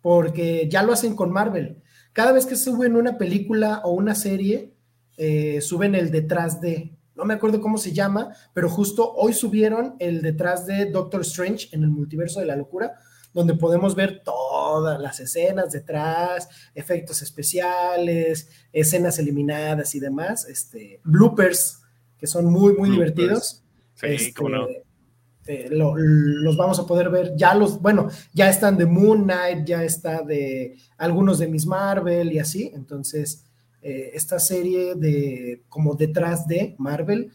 porque 0.00 0.68
ya 0.70 0.82
lo 0.82 0.92
hacen 0.92 1.14
con 1.14 1.30
Marvel. 1.30 1.82
Cada 2.12 2.32
vez 2.32 2.46
que 2.46 2.56
suben 2.56 2.96
una 2.96 3.18
película 3.18 3.82
o 3.84 3.92
una 3.92 4.14
serie, 4.14 4.74
eh, 5.16 5.60
suben 5.60 5.94
el 5.94 6.10
detrás 6.10 6.60
de, 6.60 6.96
no 7.14 7.24
me 7.24 7.34
acuerdo 7.34 7.60
cómo 7.60 7.78
se 7.78 7.92
llama, 7.92 8.34
pero 8.52 8.68
justo 8.68 9.12
hoy 9.14 9.32
subieron 9.32 9.94
el 10.00 10.22
detrás 10.22 10.66
de 10.66 10.86
Doctor 10.86 11.20
Strange 11.20 11.68
en 11.72 11.84
el 11.84 11.90
multiverso 11.90 12.40
de 12.40 12.46
la 12.46 12.56
locura, 12.56 12.94
donde 13.32 13.54
podemos 13.54 13.94
ver 13.94 14.22
todas 14.70 15.00
las 15.00 15.18
escenas 15.20 15.72
detrás, 15.72 16.48
efectos 16.74 17.22
especiales, 17.22 18.48
escenas 18.72 19.18
eliminadas 19.18 19.94
y 19.94 20.00
demás, 20.00 20.46
este, 20.48 21.00
bloopers, 21.04 21.80
que 22.18 22.26
son 22.26 22.44
muy, 22.46 22.74
muy 22.74 22.90
Bloopers. 22.90 23.14
divertidos. 23.14 23.62
Sí, 23.94 24.06
Este, 24.06 24.32
cómo 24.34 24.48
no. 24.50 24.66
eh, 25.46 25.68
lo- 25.70 25.96
los 25.96 26.56
vamos 26.56 26.78
a 26.78 26.86
poder 26.86 27.08
ver, 27.10 27.32
ya 27.36 27.54
los, 27.54 27.80
bueno, 27.80 28.08
ya 28.32 28.48
están 28.48 28.76
de 28.76 28.86
Moon 28.86 29.24
Knight, 29.24 29.66
ya 29.66 29.82
está 29.82 30.22
de 30.22 30.76
algunos 30.96 31.38
de 31.38 31.48
Miss 31.48 31.66
Marvel 31.66 32.32
y 32.32 32.38
así, 32.38 32.70
entonces 32.74 33.44
eh, 33.82 34.10
esta 34.14 34.38
serie 34.38 34.94
de 34.94 35.62
como 35.68 35.94
detrás 35.94 36.46
de 36.46 36.74
Marvel, 36.78 37.32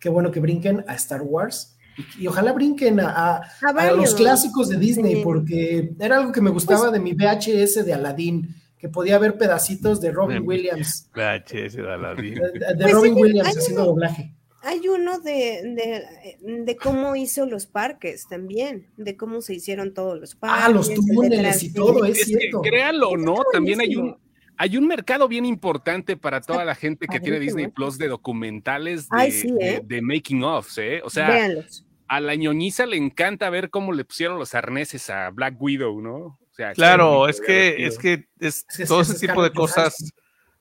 qué 0.00 0.08
bueno 0.08 0.30
que 0.32 0.40
brinquen 0.40 0.84
a 0.88 0.94
Star 0.96 1.22
Wars 1.22 1.76
y, 2.18 2.24
y 2.24 2.26
ojalá 2.26 2.52
brinquen 2.52 3.00
a, 3.00 3.08
a- 3.10 3.36
A 3.62 3.68
a 3.88 3.92
los 3.92 4.14
clásicos 4.14 4.68
de 4.68 4.78
Disney, 4.78 5.16
Sí. 5.16 5.20
porque 5.22 5.92
era 6.00 6.18
algo 6.18 6.32
que 6.32 6.40
me 6.40 6.50
gustaba 6.50 6.90
de 6.90 7.00
mi 7.00 7.12
VHS 7.14 7.84
de 7.84 7.92
Aladdin, 7.92 8.54
que 8.78 8.88
podía 8.88 9.18
ver 9.18 9.38
pedacitos 9.38 10.00
de 10.00 10.10
Robin 10.10 10.42
Williams, 10.44 11.08
VHS 11.14 11.76
de 11.76 11.92
Aladdin. 11.92 12.34
de, 12.34 12.40
de 12.74 12.76
Pues 12.82 12.92
Robin 12.92 13.14
hay 13.16 13.22
Williams 13.22 13.50
uno. 13.52 13.60
haciendo 13.60 13.84
doblaje. 13.86 14.34
Hay 14.64 14.86
uno 14.88 15.18
de, 15.18 15.74
de, 16.40 16.62
de 16.64 16.76
cómo 16.76 17.16
hizo 17.16 17.46
los 17.46 17.66
parques 17.66 18.26
también, 18.28 18.86
de 18.96 19.16
cómo 19.16 19.40
se 19.40 19.54
hicieron 19.54 19.92
todos 19.92 20.20
los 20.20 20.36
parques. 20.36 20.64
Ah, 20.64 20.68
los 20.68 20.88
el 20.88 20.96
túneles 20.96 21.64
y 21.64 21.72
todo, 21.72 22.04
es 22.04 22.18
Es 22.20 22.26
que, 22.26 22.36
cierto. 22.38 22.62
créanlo 22.62 23.08
o 23.10 23.16
no, 23.16 23.38
también 23.52 23.80
hay 23.80 23.96
un. 23.96 24.16
Hay 24.56 24.76
un 24.76 24.86
mercado 24.86 25.28
bien 25.28 25.44
importante 25.44 26.16
para 26.16 26.40
toda 26.40 26.64
la 26.64 26.74
gente 26.74 27.06
que 27.06 27.20
tiene. 27.20 27.40
Disney 27.40 27.68
Plus 27.68 27.98
de 27.98 28.08
documentales 28.08 29.08
de, 29.08 29.16
Ay, 29.18 29.30
sí, 29.32 29.50
de- 29.52 29.74
¿eh? 29.76 29.82
de 29.84 30.02
making 30.02 30.44
ofs, 30.44 30.78
¿eh? 30.78 31.00
O 31.04 31.10
sea, 31.10 31.28
Véanlos. 31.30 31.84
a 32.08 32.20
la 32.20 32.34
ñoñiza 32.34 32.86
le 32.86 32.96
encanta 32.96 33.50
ver 33.50 33.70
cómo 33.70 33.92
le 33.92 34.04
pusieron 34.04 34.38
los 34.38 34.54
arneses 34.54 35.08
a 35.10 35.30
Black 35.30 35.60
Widow, 35.60 36.00
¿no? 36.00 36.14
O 36.16 36.38
sea, 36.54 36.72
Claro, 36.72 37.28
es 37.28 37.40
que, 37.40 37.86
es 37.86 37.98
que 37.98 38.26
es, 38.38 38.66
todo 38.86 39.00
es 39.00 39.08
ese 39.10 39.26
tipo 39.26 39.42
de 39.42 39.52
cosas 39.52 40.12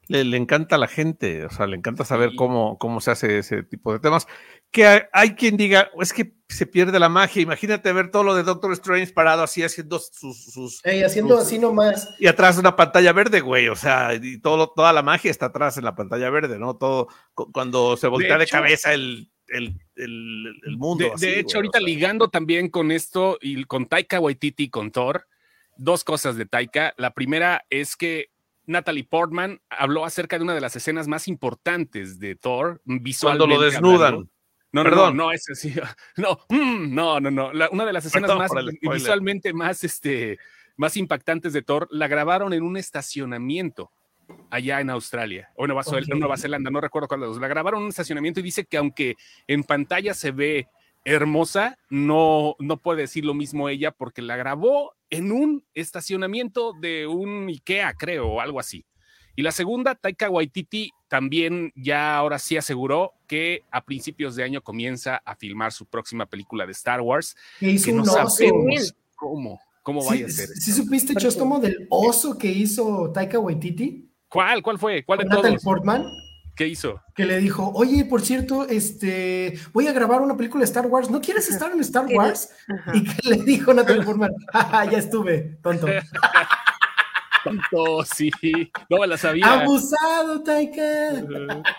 le, 0.07 0.23
le 0.25 0.37
encanta 0.37 0.75
a 0.75 0.79
la 0.79 0.87
gente, 0.87 1.45
o 1.45 1.49
sea, 1.49 1.67
le 1.67 1.77
encanta 1.77 2.03
saber 2.05 2.31
Sí. 2.31 2.35
cómo, 2.35 2.77
cómo 2.77 2.99
se 3.01 3.11
hace 3.11 3.37
ese 3.37 3.63
tipo 3.63 3.93
de 3.93 3.99
temas. 3.99 4.27
Que 4.72 5.03
hay, 5.11 5.36
quien 5.36 5.57
diga, 5.57 5.89
es 5.99 6.13
que 6.13 6.34
se 6.47 6.65
pierde 6.65 6.97
la 6.99 7.09
magia, 7.09 7.41
imagínate 7.41 7.91
ver 7.93 8.09
todo 8.11 8.24
lo 8.24 8.36
de 8.36 8.43
Doctor 8.43 8.72
Strange 8.74 9.11
parado 9.13 9.43
así 9.43 9.63
haciendo 9.63 9.99
sus... 9.99 10.45
sus 10.51 10.86
Ey, 10.86 11.03
haciendo 11.03 11.36
sus- 11.38 11.45
así 11.47 11.59
nomás. 11.59 12.07
y 12.19 12.28
atrás 12.28 12.57
una 12.57 12.76
pantalla 12.76 13.11
verde, 13.13 13.41
güey, 13.41 13.67
o 13.69 13.76
sea, 13.76 14.13
y 14.13 14.39
todo, 14.39 14.57
lo- 14.57 14.69
toda 14.69 14.91
la 14.93 15.01
magia 15.01 15.30
está 15.32 15.47
atrás 15.47 15.78
en 15.78 15.84
la 15.86 15.95
pantalla 15.95 16.30
verde, 16.30 16.57
¿no? 16.59 16.76
Todo, 16.78 17.07
cu- 17.34 17.51
cuando 17.51 17.95
se 17.97 18.07
voltea 18.07 18.38
de, 18.38 18.43
hecho- 18.45 18.57
cabeza 18.57 18.93
el, 18.93 19.30
el, 19.47 19.78
el, 19.95 20.53
el 20.65 20.78
mundo. 20.78 21.05
De, 21.05 21.11
así, 21.13 21.26
de 21.26 21.32
güey, 21.34 21.39
hecho, 21.41 21.57
o 21.57 21.59
ahorita 21.59 21.80
sea. 21.80 21.86
ligando 21.88 22.30
también 22.30 22.69
con 22.69 22.91
esto 22.91 23.38
y 23.41 23.63
con 23.65 23.86
Taika 23.88 24.19
Waititi 24.19 24.63
y 24.63 24.69
con 24.69 24.91
Thor, 24.91 25.28
dos 25.78 26.03
cosas 26.05 26.36
de 26.38 26.45
Taika. 26.45 26.93
La 26.97 27.13
primera 27.13 27.65
es 27.69 27.95
que 27.95 28.30
Natalie 28.65 29.03
Portman 29.05 29.59
habló 29.69 30.05
acerca 30.05 30.38
de 30.38 30.43
una 30.43 30.53
de 30.53 30.61
las 30.61 30.76
escenas 30.76 31.07
más 31.07 31.28
importantes 31.30 32.19
de 32.19 32.36
Thor, 32.36 32.82
visualmente. 32.86 33.45
Cuando 33.45 33.55
lo 33.55 33.61
desnudan. 33.69 34.13
hablando. 34.13 34.30
No, 34.74 34.84
no, 34.84 34.89
Perdón. 34.89 35.17
no, 35.17 35.26
no, 35.26 35.32
es 35.32 35.49
así. 35.49 35.74
No, 36.17 36.39
mm, 36.49 36.93
no, 36.93 37.19
no, 37.19 37.32
no. 37.32 37.53
La- 37.53 37.69
una 37.69 37.86
de 37.86 37.93
las 37.93 38.05
escenas 38.05 38.32
Perdón 38.32 38.47
más 38.55 38.65
visualmente 38.93 39.53
más 39.53 39.84
este 39.84 40.39
más 40.78 40.97
impactantes 40.97 41.53
de 41.53 41.61
Thor, 41.61 41.88
la 41.91 42.07
grabaron 42.07 42.53
en 42.53 42.63
un 42.63 42.78
estacionamiento 42.78 43.91
allá 44.49 44.80
en 44.80 44.89
Australia 44.89 45.51
o 45.55 45.67
Nueva, 45.67 45.84
Nueva 46.15 46.38
Zelanda, 46.38 46.72
no 46.72 46.82
recuerdo 46.82 47.07
cuál 47.07 47.19
de 47.22 47.28
los. 47.28 47.38
La 47.39 47.47
grabaron 47.47 47.80
en 47.80 47.84
un 47.86 47.89
estacionamiento 47.89 48.39
y 48.39 48.43
dice 48.43 48.65
que 48.65 48.78
aunque 48.78 49.15
en 49.47 49.63
pantalla 49.63 50.13
se 50.13 50.32
ve 50.32 50.67
hermosa, 51.03 51.78
no, 51.89 52.55
no 52.59 52.78
puede 52.78 53.01
decir 53.01 53.26
lo 53.26 53.34
mismo 53.34 53.69
ella 53.69 53.91
porque 53.91 54.22
la 54.22 54.38
grabó 54.38 54.93
en 55.09 55.32
un 55.32 55.65
estacionamiento 55.74 56.74
de 56.80 57.07
un 57.07 57.47
IKEA, 57.49 57.93
creo, 57.93 58.28
o 58.28 58.41
algo 58.41 58.59
así. 58.59 58.86
Y 59.36 59.41
la 59.41 59.51
segunda, 59.51 59.95
Taika 59.95 60.30
Waititi 60.30 60.91
también 61.12 61.74
ya 61.76 62.16
ahora 62.16 62.39
sí 62.39 62.55
aseguró 62.55 63.12
que 63.28 63.66
a 63.70 63.84
principios 63.84 64.38
de 64.38 64.45
año 64.45 64.62
comienza 64.62 65.18
a 65.26 65.36
filmar 65.36 65.74
su 65.74 65.86
próxima 65.86 66.26
película 66.26 66.66
de 66.66 66.72
Star 66.72 67.01
Wars. 67.01 67.36
Que 67.59 67.72
hizo 67.72 67.91
no 67.91 68.05
sabemos 68.05 68.95
cómo, 69.14 69.59
cómo 69.84 70.05
vaya 70.05 70.28
a 70.28 70.30
ser. 70.30 70.47
¿Sí 70.47 70.72
supiste, 70.72 71.14
Chostomo, 71.16 71.59
del 71.59 71.86
oso 71.89 72.38
que 72.38 72.47
hizo 72.47 73.12
Taika 73.12 73.39
Waititi? 73.39 74.09
¿Cuál? 74.30 74.64
¿Cuál 74.64 74.80
fue? 74.80 75.03
¿Cuál 75.03 75.20
de 75.20 75.26
Natalie 75.26 75.59
Portman. 75.62 76.05
¿Qué 76.55 76.70
hizo? 76.70 77.01
Que 77.14 77.26
le 77.26 77.39
dijo, 77.39 77.74
oye, 77.76 78.05
por 78.05 78.22
cierto, 78.22 78.66
este, 78.70 79.59
voy 79.74 79.88
a 79.88 79.91
grabar 79.91 80.22
una 80.22 80.38
película 80.38 80.62
de 80.62 80.66
Star 80.68 80.88
Wars, 80.88 81.09
¿no 81.09 81.20
quieres 81.20 81.49
estar 81.49 81.74
en 81.74 81.82
Star 81.82 82.05
Wars? 82.05 82.51
Y 82.93 83.03
que 83.03 83.30
le 83.30 83.43
dijo 83.43 83.74
Natalie 83.74 84.03
Portman, 84.03 84.32
ya 84.89 84.97
estuve, 84.97 85.57
tonto. 85.62 85.88
sí, 88.05 88.31
no 88.89 88.99
me 88.99 89.07
la 89.07 89.17
sabía. 89.17 89.61
Abusado, 89.61 90.41
Taika. 90.43 90.81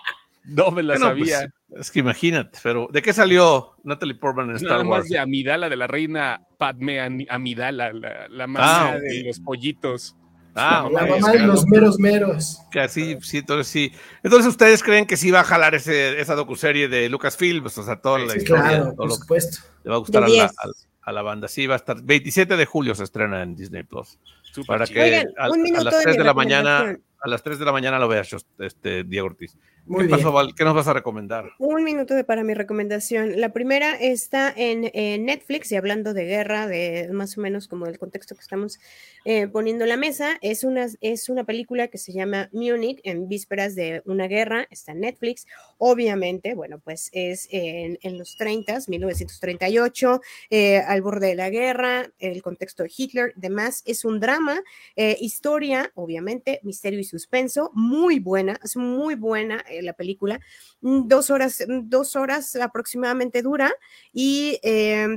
No 0.45 0.73
me 0.73 0.83
la 0.83 0.95
pues, 0.95 1.05
sabía. 1.31 1.49
es 1.79 1.89
que 1.93 2.01
imagínate, 2.01 2.59
pero 2.65 2.89
¿de 2.91 3.01
qué 3.01 3.13
salió 3.13 3.77
Natalie 3.85 4.17
Portman 4.17 4.51
en 4.51 4.57
Star 4.57 4.79
Nada 4.79 4.85
Wars? 4.85 5.03
más 5.05 5.09
de 5.09 5.21
Amidala, 5.21 5.69
de 5.69 5.77
la 5.77 5.87
reina 5.87 6.41
Padme 6.59 6.99
Amidala, 7.31 7.93
la, 7.93 8.27
la 8.29 8.47
mamá 8.49 8.91
Ah, 8.91 8.97
de 8.99 9.23
los 9.23 9.39
pollitos. 9.39 10.17
Ah, 10.57 10.89
La 10.93 11.07
mamá 11.07 11.33
es 11.33 11.41
de 11.41 11.47
los 11.47 11.65
meros 11.69 11.97
meros. 12.01 12.59
así, 12.75 13.17
sí, 13.21 13.39
entonces 13.39 13.69
sí. 13.69 13.93
Entonces 14.25 14.49
ustedes 14.49 14.83
creen 14.83 15.07
que 15.07 15.17
sí 15.17 15.31
va 15.31 15.41
a 15.41 15.45
jalar 15.45 15.77
ese, 15.77 16.21
esa 16.21 16.35
docuserie 16.35 16.89
de 16.89 17.09
Lucasfilm, 17.09 17.63
pues, 17.63 17.79
o 17.79 17.85
sea, 17.85 18.01
toda 18.01 18.19
la 18.19 18.33
Sí, 18.33 18.39
historia, 18.39 18.63
claro, 18.65 18.85
todo 18.87 18.97
por 18.97 19.09
lo 19.11 19.15
supuesto. 19.15 19.59
le 19.85 19.91
va 19.91 19.97
a 19.97 20.01
gustar 20.01 20.25
a 20.25 20.27
la, 20.29 20.33
10. 20.35 20.45
a- 20.59 21.09
a 21.09 21.13
la 21.13 21.23
banda. 21.23 21.47
Sí, 21.47 21.69
va 21.69 21.75
a 21.75 21.79
estar 21.79 22.03
27 22.03 22.57
de 22.57 22.67
julio 22.67 22.97
se 22.97 23.05
estrena 23.05 23.45
en 23.45 23.55
Disney 23.55 23.85
Plus. 23.85 24.19
Súper 24.53 24.67
Para 24.67 24.87
chido. 24.87 25.03
que 25.03 25.09
Oigan, 25.09 25.29
a, 25.39 25.51
un 25.51 25.61
a 25.61 25.63
minuto 25.63 25.85
las 25.85 25.97
de 25.97 26.03
3 26.03 26.15
mi 26.15 26.19
de 26.19 26.25
la 26.25 26.35
mañana, 26.35 26.99
a 27.21 27.29
las 27.29 27.43
3 27.43 27.59
de 27.59 27.65
la 27.65 27.73
mañana 27.73 27.99
lo 27.99 28.09
veas, 28.09 28.37
este 28.59 29.05
Diego 29.05 29.27
Ortiz. 29.27 29.57
Muy 29.87 30.03
¿Qué 30.03 30.07
bien. 30.09 30.19
pasó, 30.19 30.31
Val? 30.33 30.55
¿Qué 30.55 30.65
nos 30.65 30.75
vas 30.75 30.89
a 30.89 30.93
recomendar? 30.93 31.51
Un 31.59 31.83
minuto 31.83 32.15
de 32.15 32.25
para 32.25 32.45
mi 32.45 32.55
recomendación. 32.55 33.41
La 33.41 33.53
primera 33.53 33.95
está 33.95 34.53
en, 34.55 34.91
en 34.93 35.25
Netflix 35.25 35.73
y 35.73 35.77
hablando 35.77 36.13
de 36.15 36.27
guerra, 36.27 36.67
de 36.67 37.09
más 37.13 37.39
o 37.39 37.41
menos 37.41 37.67
como 37.67 37.87
el 37.87 37.99
contexto 37.99 38.35
que 38.35 38.43
estamos 38.43 38.79
eh, 39.25 39.47
poniendo 39.47 39.85
en 39.85 39.91
la 39.91 39.97
mesa, 39.97 40.37
es 40.41 40.65
una, 40.65 40.89
es 41.01 41.29
una 41.29 41.45
película 41.45 41.87
que 41.87 41.99
se 41.99 42.13
llama 42.13 42.49
Munich 42.53 43.01
en 43.05 43.29
vísperas 43.29 43.77
de 43.77 44.03
una 44.05 44.27
guerra, 44.27 44.67
está 44.71 44.93
en 44.93 45.01
Netflix. 45.01 45.47
Obviamente, 45.79 46.55
bueno, 46.55 46.81
pues 46.81 47.09
es 47.13 47.49
en, 47.53 48.19
los 48.19 48.37
30, 48.37 48.81
1938, 48.89 50.21
eh, 50.51 50.79
al 50.79 51.03
borde 51.03 51.29
de 51.29 51.35
la 51.37 51.51
guerra, 51.51 52.11
el 52.19 52.43
contexto 52.43 52.83
de 52.83 52.91
Hitler, 52.97 53.33
demás. 53.37 53.83
Es 53.87 54.05
un 54.05 54.19
drama, 54.19 54.61
eh, 54.97 55.17
historia, 55.21 55.93
obviamente, 55.95 56.59
misterio 56.65 56.99
y 56.99 57.05
suspenso, 57.05 57.71
muy 57.75 58.19
buena, 58.19 58.59
es 58.65 58.77
muy 58.77 59.15
buena 59.15 59.65
la 59.83 59.93
película. 59.93 60.41
Mm, 60.81 61.07
Dos 61.07 61.31
horas, 61.31 61.65
mm, 61.67 61.89
dos 61.89 62.17
horas 62.17 62.57
aproximadamente 62.57 63.43
dura 63.43 63.73
y 64.13 64.59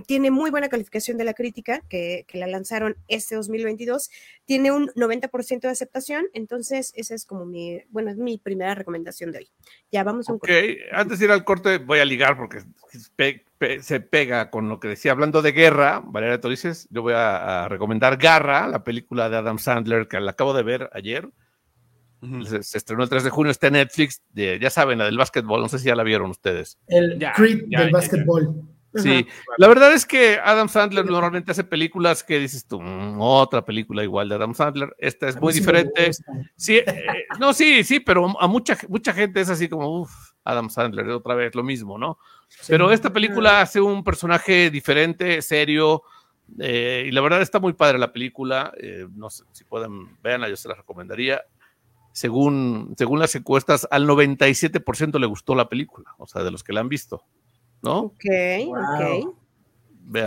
tiene 0.06 0.30
muy 0.30 0.52
buena 0.52 0.70
calificación 0.70 1.18
de 1.18 1.24
la 1.24 1.34
crítica 1.34 1.82
que, 1.90 2.26
que 2.28 2.38
la 2.38 2.48
lanzaron 2.48 2.96
este 3.08 3.36
2022. 3.36 3.95
Tiene 4.46 4.72
un 4.72 4.88
90% 4.96 5.62
de 5.62 5.70
aceptación, 5.70 6.26
entonces 6.34 6.92
esa 6.96 7.16
es 7.16 7.26
como 7.26 7.46
mi, 7.46 7.82
bueno, 7.90 8.12
es 8.12 8.18
mi 8.18 8.38
primera 8.38 8.76
recomendación 8.76 9.32
de 9.32 9.40
hoy. 9.40 9.50
Ya 9.92 10.04
vamos 10.04 10.30
a 10.30 10.34
un 10.34 10.38
Ok, 10.38 10.50
antes 10.92 11.20
de 11.20 11.26
ir 11.26 11.32
al 11.32 11.44
corte 11.44 11.78
voy 11.80 12.00
a 12.00 12.06
ligar 12.06 12.38
porque 12.38 12.60
pe- 13.16 13.46
pe- 13.58 13.82
se 13.82 14.00
pega 14.00 14.50
con 14.50 14.70
lo 14.70 14.80
que 14.80 14.88
decía. 14.90 15.12
Hablando 15.12 15.42
de 15.42 15.52
guerra, 15.52 16.02
Valeria 16.06 16.40
Torices, 16.42 16.88
yo 16.92 17.02
voy 17.02 17.14
a, 17.14 17.64
a 17.66 17.70
recomendar 17.70 18.18
Garra, 18.18 18.68
la 18.68 18.84
película 18.84 19.30
de 19.30 19.38
Adam 19.38 19.58
Sandler 19.60 20.08
que 20.08 20.20
la 20.20 20.32
acabo 20.32 20.54
de 20.54 20.64
ver 20.64 20.90
ayer. 20.94 21.30
Se, 22.48 22.64
se 22.64 22.78
estrenó 22.80 23.04
el 23.04 23.10
3 23.10 23.24
de 23.24 23.30
junio, 23.30 23.52
está 23.52 23.68
en 23.68 23.74
Netflix. 23.74 24.22
de- 24.32 24.58
ya 24.60 24.70
saben, 24.72 24.98
la 24.98 25.06
del 25.06 25.18
básquetbol, 25.18 25.62
no 25.62 25.70
sé 25.70 25.78
si 25.80 25.86
ya 25.88 25.96
la 25.96 26.02
vieron 26.04 26.32
ustedes. 26.32 26.80
El 26.88 27.20
Ya, 27.20 27.34
Creed 27.34 27.66
ya, 27.68 27.80
del 27.80 27.80
ya, 27.80 27.86
ya. 27.86 27.92
básquetbol. 27.92 28.62
Sí, 28.96 29.28
la 29.58 29.68
verdad 29.68 29.94
es 29.94 30.06
que 30.06 30.40
Adam 30.44 30.70
Sandler 30.70 31.06
normalmente 31.06 31.52
hace 31.52 31.64
películas 31.64 32.24
que 32.24 32.40
dices 32.40 32.66
tú, 32.68 32.80
"Mm, 32.82 33.20
otra 33.20 33.64
película 33.66 34.04
igual 34.04 34.30
de 34.30 34.36
Adam 34.36 34.54
Sandler. 34.54 34.96
Esta 34.98 35.28
es 35.28 35.40
muy 35.40 35.54
sí 35.54 35.60
diferente. 35.60 36.12
Sí, 36.56 36.78
eh, 36.78 37.26
no, 37.40 37.54
sí, 37.54 37.84
sí, 37.84 38.00
pero 38.00 38.40
a 38.40 38.48
mucha, 38.48 38.78
mucha 38.88 39.14
gente 39.14 39.42
es 39.42 39.50
así 39.50 39.68
como, 39.70 40.02
uff, 40.02 40.12
Adam 40.44 40.70
Sandler, 40.70 41.10
otra 41.10 41.36
vez 41.36 41.56
lo 41.56 41.64
mismo, 41.64 41.98
¿no? 41.98 42.18
Sí. 42.48 42.68
Pero 42.70 42.92
esta 42.92 43.12
película 43.12 43.62
hace 43.62 43.82
un 43.82 44.04
personaje 44.04 44.70
diferente, 44.70 45.42
serio, 45.42 46.04
eh, 46.60 47.06
y 47.08 47.12
la 47.12 47.22
verdad 47.22 47.42
está 47.42 47.60
muy 47.60 47.74
padre 47.74 47.98
la 47.98 48.14
película. 48.14 48.72
eh, 48.80 49.08
no 49.16 49.30
sé 49.30 49.44
si 49.52 49.64
pueden, 49.64 50.18
véanla, 50.22 50.48
yo 50.50 50.56
se 50.56 50.70
la 50.70 50.76
recomendaría. 50.76 51.42
Según, 52.12 52.94
según 52.98 53.20
las 53.20 53.36
encuestas, 53.36 53.88
al 53.92 54.08
97% 54.08 55.20
le 55.20 55.26
gustó 55.26 55.54
la 55.54 55.68
película, 55.68 56.16
o 56.18 56.26
sea, 56.28 56.44
de 56.44 56.52
los 56.52 56.64
que 56.64 56.72
la 56.72 56.80
han 56.80 56.88
visto, 56.88 57.24
¿no? 57.86 58.00
Ok, 58.00 58.26
Wow. 58.66 58.76
ok. 58.76 59.36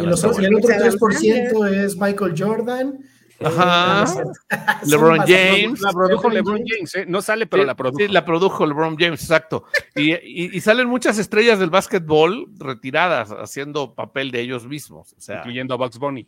Y, 0.02 0.06
los- 0.06 0.40
y 0.40 0.44
el 0.44 0.54
otro 0.56 0.74
Adam 0.74 0.92
3% 0.92 1.66
es 1.84 1.96
Michael 1.96 2.34
Jordan. 2.36 2.98
Ajá. 3.40 4.04
Eh, 4.50 4.56
LeBron 4.86 5.18
James. 5.20 5.80
La 5.80 5.92
produjo 5.92 6.28
LeBron 6.28 6.60
James, 6.66 6.94
¿eh? 6.96 7.04
No 7.06 7.22
sale, 7.22 7.46
pero 7.46 7.62
Sí, 7.62 7.66
la 7.68 7.76
produjo. 7.76 7.98
Sí, 7.98 8.08
la 8.08 8.24
produjo 8.24 8.66
LeBron 8.66 8.96
James, 8.98 9.22
exacto. 9.22 9.64
Y, 9.94 10.12
y- 10.14 10.56
y 10.56 10.60
salen 10.60 10.88
muchas 10.88 11.18
estrellas 11.18 11.60
del 11.60 11.70
básquetbol 11.70 12.46
retiradas 12.58 13.30
haciendo 13.30 13.94
papel 13.94 14.32
de 14.32 14.40
ellos 14.40 14.66
mismos. 14.66 15.12
O 15.12 15.20
sea, 15.20 15.36
incluyendo 15.38 15.74
a 15.74 15.76
Bugs 15.76 15.98
Bunny. 15.98 16.26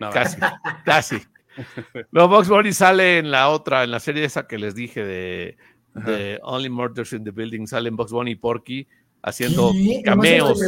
No, 0.00 0.10
casi, 0.10 0.38
casi. 0.84 1.18
No, 2.10 2.26
Box 2.26 2.48
Bunny 2.48 2.72
sale 2.72 3.18
en 3.18 3.30
la 3.30 3.48
otra, 3.50 3.84
en 3.84 3.90
la 3.92 4.00
serie 4.00 4.24
esa 4.24 4.46
que 4.48 4.56
les 4.58 4.74
dije 4.74 5.04
de, 5.04 5.56
de 5.94 6.40
Only 6.42 6.70
Murders 6.70 7.12
in 7.12 7.22
the 7.22 7.30
Building, 7.32 7.66
salen 7.66 7.94
Box 7.96 8.10
Bunny 8.10 8.32
y 8.32 8.36
Porky 8.36 8.88
haciendo 9.22 9.70
en 9.74 9.90
el 9.98 10.02
cameos. 10.02 10.60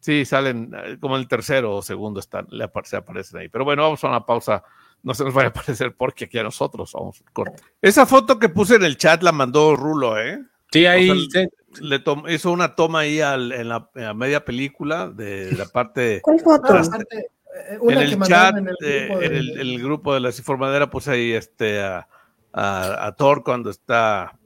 Sí, 0.00 0.24
salen 0.24 0.72
eh, 0.84 0.98
como 1.00 1.16
el 1.16 1.26
tercero 1.26 1.74
o 1.76 1.82
segundo 1.82 2.20
están, 2.20 2.46
le 2.50 2.68
se 2.84 2.96
aparecen 2.96 3.40
ahí. 3.40 3.48
Pero 3.48 3.64
bueno, 3.64 3.82
vamos 3.82 4.02
a 4.04 4.08
una 4.08 4.24
pausa. 4.24 4.62
No 5.02 5.14
se 5.14 5.24
nos 5.24 5.34
vaya 5.34 5.48
a 5.48 5.50
aparecer 5.50 5.94
Porky 5.94 6.24
aquí 6.24 6.38
a 6.38 6.42
nosotros. 6.42 6.92
Vamos, 6.94 7.22
corte. 7.32 7.62
Esa 7.82 8.06
foto 8.06 8.38
que 8.38 8.48
puse 8.48 8.76
en 8.76 8.84
el 8.84 8.96
chat 8.96 9.22
la 9.22 9.32
mandó 9.32 9.74
Rulo, 9.76 10.18
¿eh? 10.20 10.42
Sí, 10.72 10.86
ahí 10.86 11.10
ahí. 11.10 11.28
sea, 11.30 11.46
Le 11.80 11.98
tom- 11.98 12.28
hizo 12.28 12.50
una 12.50 12.74
toma 12.74 13.00
ahí 13.00 13.20
al- 13.20 13.52
en, 13.52 13.68
la, 13.68 13.88
en 13.94 14.04
la 14.04 14.14
media 14.14 14.44
película 14.44 15.08
de 15.08 15.52
la 15.56 15.66
parte. 15.66 16.20
¿Cuál 16.22 16.40
foto? 16.40 16.72
Ah, 16.72 16.82
eh, 17.10 17.78
en 17.80 17.98
que 17.98 18.04
el 18.04 18.20
chat, 18.22 18.56
en 18.56 18.68
el 18.68 18.76
grupo 19.08 19.22
en 19.22 19.30
de- 19.32 19.38
el, 19.38 19.60
el 19.60 19.82
grupo 19.82 20.14
de 20.14 20.20
la 20.20 20.28
informadera, 20.28 20.88
puse 20.90 21.10
ahí 21.12 21.32
este, 21.32 21.80
a, 21.82 22.08
a- 22.52 23.06
a 23.06 23.12
Thor 23.16 23.42
cuando 23.44 23.70
está, 23.70 24.36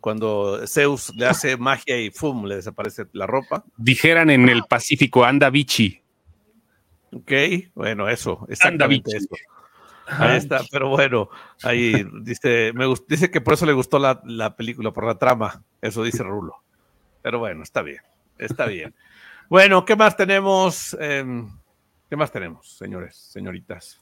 cuando 0.00 0.66
Zeus 0.66 1.14
le 1.16 1.26
hace 1.26 1.56
magia 1.56 2.00
y 2.00 2.10
¡fum! 2.10 2.44
le 2.46 2.56
desaparece 2.56 3.06
la 3.12 3.26
ropa. 3.26 3.64
Dijeran 3.76 4.30
en 4.30 4.48
el 4.48 4.64
Pacífico, 4.64 5.24
anda 5.24 5.50
bichi. 5.50 6.00
Ok, 7.12 7.32
bueno, 7.74 8.08
eso, 8.08 8.46
exactamente 8.48 9.12
bichi. 9.14 9.24
eso. 9.24 9.36
Ahí 10.06 10.38
está, 10.38 10.62
pero 10.70 10.88
bueno, 10.88 11.28
ahí 11.62 12.06
dice, 12.22 12.72
me 12.74 12.86
dice 13.08 13.30
que 13.30 13.42
por 13.42 13.54
eso 13.54 13.66
le 13.66 13.74
gustó 13.74 13.98
la, 13.98 14.22
la 14.24 14.56
película, 14.56 14.90
por 14.90 15.06
la 15.06 15.18
trama, 15.18 15.62
eso 15.82 16.02
dice 16.02 16.22
Rulo. 16.22 16.54
Pero 17.22 17.38
bueno, 17.38 17.62
está 17.62 17.82
bien, 17.82 18.00
está 18.38 18.66
bien. 18.66 18.94
Bueno, 19.50 19.84
¿qué 19.84 19.96
más 19.96 20.16
tenemos? 20.16 20.96
Em, 20.98 21.48
¿Qué 22.08 22.16
más 22.16 22.32
tenemos, 22.32 22.76
señores, 22.76 23.16
señoritas? 23.16 24.00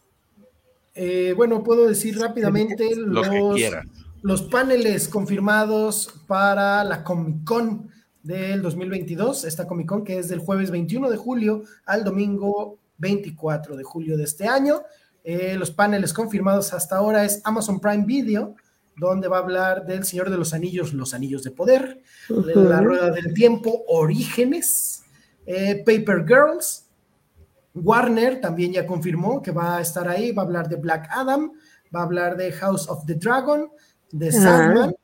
Eh, 0.94 1.34
bueno, 1.36 1.62
puedo 1.62 1.88
decir 1.88 2.18
rápidamente 2.18 2.88
Lo 2.96 3.22
que 3.22 3.38
los, 3.38 3.54
quieran. 3.56 3.90
Los 4.26 4.42
paneles 4.42 5.06
confirmados 5.06 6.12
para 6.26 6.82
la 6.82 7.04
Comic 7.04 7.44
Con 7.44 7.88
del 8.24 8.60
2022. 8.60 9.44
Esta 9.44 9.68
Comic 9.68 9.86
Con 9.86 10.02
que 10.02 10.18
es 10.18 10.28
del 10.28 10.40
jueves 10.40 10.72
21 10.72 11.08
de 11.08 11.16
julio 11.16 11.62
al 11.84 12.02
domingo 12.02 12.76
24 12.98 13.76
de 13.76 13.84
julio 13.84 14.16
de 14.16 14.24
este 14.24 14.48
año. 14.48 14.82
Eh, 15.22 15.54
los 15.56 15.70
paneles 15.70 16.12
confirmados 16.12 16.72
hasta 16.72 16.96
ahora 16.96 17.24
es 17.24 17.40
Amazon 17.44 17.78
Prime 17.78 18.04
Video, 18.04 18.56
donde 18.96 19.28
va 19.28 19.36
a 19.36 19.42
hablar 19.42 19.86
del 19.86 20.02
Señor 20.02 20.28
de 20.28 20.38
los 20.38 20.52
Anillos, 20.52 20.92
Los 20.92 21.14
Anillos 21.14 21.44
de 21.44 21.52
Poder, 21.52 22.02
de 22.28 22.56
La 22.56 22.80
Rueda 22.80 23.12
del 23.12 23.32
Tiempo, 23.32 23.84
Orígenes, 23.86 25.04
eh, 25.46 25.84
Paper 25.86 26.26
Girls, 26.26 26.86
Warner 27.74 28.40
también 28.40 28.72
ya 28.72 28.88
confirmó 28.88 29.40
que 29.40 29.52
va 29.52 29.76
a 29.76 29.82
estar 29.82 30.08
ahí, 30.08 30.32
va 30.32 30.42
a 30.42 30.46
hablar 30.46 30.68
de 30.68 30.74
Black 30.74 31.06
Adam, 31.12 31.52
va 31.94 32.00
a 32.00 32.04
hablar 32.04 32.36
de 32.36 32.50
House 32.50 32.88
of 32.88 33.06
the 33.06 33.14
Dragon, 33.14 33.70
de 34.18 34.32
Sandman, 34.32 34.94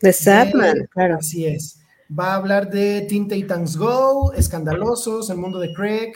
De 0.00 0.86
claro. 0.92 1.16
así 1.16 1.46
es. 1.46 1.80
Va 2.18 2.32
a 2.32 2.36
hablar 2.36 2.70
de 2.70 3.02
Teen 3.08 3.28
Titans 3.28 3.76
Go, 3.76 4.32
Escandalosos, 4.32 5.28
El 5.30 5.38
Mundo 5.38 5.58
de 5.58 5.72
Craig, 5.74 6.12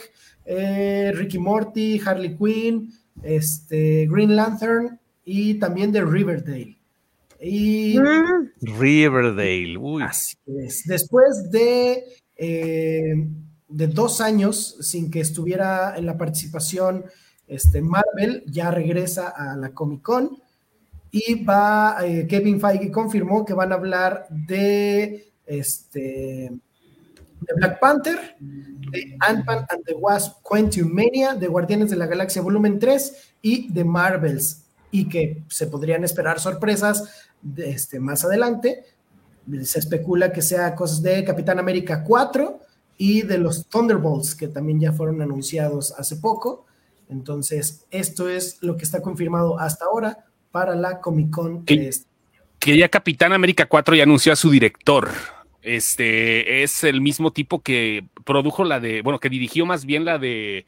eh, 0.47 1.13
Ricky 1.15 1.39
Morty, 1.39 2.01
Harley 2.05 2.37
Quinn, 2.37 2.93
este, 3.23 4.07
Green 4.11 4.35
Lantern 4.35 4.99
y 5.25 5.55
también 5.59 5.93
de 5.93 6.03
Riverdale. 6.05 6.79
Y 7.41 7.99
Mm, 7.99 8.51
Riverdale, 8.79 9.77
uy. 9.77 10.03
así 10.03 10.37
es. 10.65 10.85
Después 10.87 11.51
de, 11.51 12.05
eh, 12.37 13.15
de 13.69 13.87
dos 13.89 14.21
años 14.21 14.77
sin 14.81 15.11
que 15.11 15.21
estuviera 15.21 15.97
en 15.97 16.07
la 16.07 16.17
participación 16.17 17.05
este, 17.49 17.83
Marvel, 17.83 18.45
ya 18.47 18.71
regresa 18.71 19.29
a 19.29 19.57
la 19.57 19.71
Comic 19.75 20.01
Con 20.03 20.39
y 21.15 21.45
va, 21.45 21.99
eh, 22.03 22.27
Kevin 22.27 22.59
Feige 22.59 22.91
confirmó 22.91 23.45
que 23.45 23.53
van 23.53 23.71
a 23.71 23.75
hablar 23.75 24.27
de, 24.31 25.31
este, 25.45 26.51
de 26.51 27.55
Black 27.55 27.79
Panther, 27.79 28.37
de 28.41 29.17
Ant-Man 29.21 29.67
and 29.69 29.85
the 29.85 29.93
Wasp 29.93 30.43
Quantumania, 30.43 31.35
de 31.35 31.49
Guardianes 31.49 31.91
de 31.91 31.97
la 31.97 32.07
Galaxia 32.07 32.41
Volumen 32.41 32.79
3 32.79 33.35
y 33.43 33.71
de 33.71 33.85
Marvels, 33.85 34.65
y 34.91 35.07
que 35.07 35.45
se 35.49 35.67
podrían 35.67 36.03
esperar 36.03 36.41
sorpresas 36.41 37.29
este, 37.59 38.01
más 38.01 38.25
adelante. 38.25 38.83
Se 39.65 39.81
especula 39.81 40.33
que 40.33 40.41
sea 40.41 40.75
cosas 40.75 41.03
de 41.03 41.25
Capitán 41.25 41.59
América 41.59 42.05
4 42.05 42.59
y 42.97 43.21
de 43.21 43.37
los 43.37 43.67
Thunderbolts, 43.67 44.35
que 44.35 44.49
también 44.49 44.81
ya 44.81 44.93
fueron 44.93 45.21
anunciados 45.21 45.93
hace 45.99 46.17
poco. 46.17 46.65
Entonces, 47.11 47.85
esto 47.91 48.31
es 48.31 48.63
lo 48.63 48.79
que 48.79 48.85
está 48.85 49.03
confirmado 49.03 49.59
hasta 49.59 49.85
ahora 49.85 50.32
para 50.53 50.77
la 50.77 51.01
Comic 51.01 51.31
Con. 51.31 51.65
¿Qué? 51.65 51.77
de 51.79 51.89
este- 51.89 52.07
Que 52.61 52.77
ya 52.77 52.89
Capitán 52.89 53.33
América 53.33 53.67
4 53.67 53.97
ya 53.97 54.05
anunció 54.05 54.33
a 54.33 54.37
su 54.37 54.51
director. 54.51 55.11
Este 55.63 56.63
es 56.63 56.85
el 56.85 57.01
mismo 57.01 57.33
tipo 57.33 57.61
que 57.63 58.05
produjo 58.25 58.65
la 58.65 58.79
de, 58.79 59.03
bueno, 59.03 59.19
que 59.19 59.29
dirigió 59.29 59.65
más 59.67 59.85
bien 59.85 60.05
la 60.05 60.19
de 60.19 60.67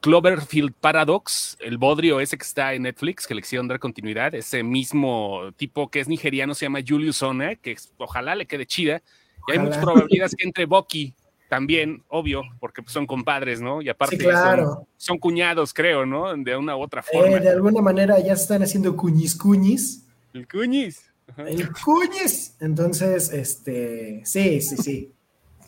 Cloverfield 0.00 0.72
Paradox, 0.74 1.56
el 1.60 1.78
bodrio 1.78 2.20
ese 2.20 2.36
que 2.38 2.44
está 2.44 2.74
en 2.74 2.82
Netflix, 2.82 3.26
que 3.26 3.34
le 3.34 3.42
quisieron 3.42 3.68
dar 3.68 3.78
continuidad. 3.78 4.34
Ese 4.34 4.62
mismo 4.62 5.52
tipo 5.56 5.88
que 5.90 6.00
es 6.00 6.08
nigeriano 6.08 6.54
se 6.54 6.66
llama 6.66 6.80
Julius 6.86 7.22
One, 7.22 7.56
que 7.56 7.76
ojalá 7.98 8.34
le 8.34 8.46
quede 8.46 8.66
chida. 8.66 9.02
Y 9.48 9.52
hay 9.52 9.58
muchas 9.58 9.78
probabilidades 9.78 10.34
que 10.36 10.46
entre 10.46 10.64
Bucky 10.66 11.14
también, 11.54 12.02
obvio, 12.08 12.42
porque 12.58 12.82
pues, 12.82 12.92
son 12.92 13.06
compadres, 13.06 13.60
¿no? 13.60 13.80
Y 13.80 13.88
aparte 13.88 14.16
Sí, 14.16 14.22
claro. 14.24 14.64
son, 14.74 14.86
son 14.96 15.18
cuñados, 15.18 15.72
creo, 15.72 16.04
¿no? 16.04 16.34
De 16.36 16.56
una 16.56 16.76
u 16.76 16.82
otra 16.82 17.00
Eh, 17.02 17.04
forma. 17.12 17.38
de 17.38 17.48
alguna 17.48 17.80
manera 17.80 18.18
ya 18.18 18.34
se 18.34 18.42
están 18.42 18.62
haciendo 18.64 18.96
cuñis 18.96 19.36
cuñis. 19.36 20.04
El 20.32 20.48
cuñis. 20.48 21.02
Ajá. 21.28 21.48
El 21.48 21.70
cuñis. 21.72 22.56
Entonces, 22.60 23.32
este, 23.32 24.22
sí, 24.24 24.60
sí, 24.60 24.76
sí. 24.78 25.12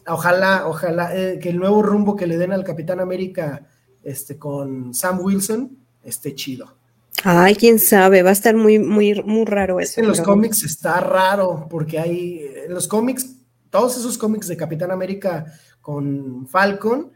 Ojalá, 0.08 0.66
ojalá 0.66 1.16
eh, 1.16 1.38
que 1.40 1.50
el 1.50 1.56
nuevo 1.58 1.82
rumbo 1.84 2.16
que 2.16 2.26
le 2.26 2.36
den 2.36 2.52
al 2.52 2.64
Capitán 2.64 2.98
América 2.98 3.62
este, 4.02 4.36
con 4.38 4.92
Sam 4.92 5.20
Wilson 5.20 5.70
esté 6.02 6.34
chido. 6.34 6.74
Ay, 7.22 7.54
quién 7.54 7.78
sabe, 7.78 8.22
va 8.22 8.30
a 8.30 8.32
estar 8.32 8.56
muy, 8.56 8.78
muy, 8.80 9.14
muy 9.22 9.44
raro 9.46 9.78
eso. 9.78 10.00
En 10.00 10.08
los 10.08 10.18
pero- 10.18 10.30
cómics 10.32 10.64
está 10.64 11.00
raro, 11.00 11.66
porque 11.70 11.98
hay, 12.00 12.44
en 12.66 12.74
los 12.74 12.88
cómics, 12.88 13.35
todos 13.70 13.96
esos 13.96 14.18
cómics 14.18 14.48
de 14.48 14.56
Capitán 14.56 14.90
América 14.90 15.46
con 15.80 16.46
Falcon, 16.46 17.12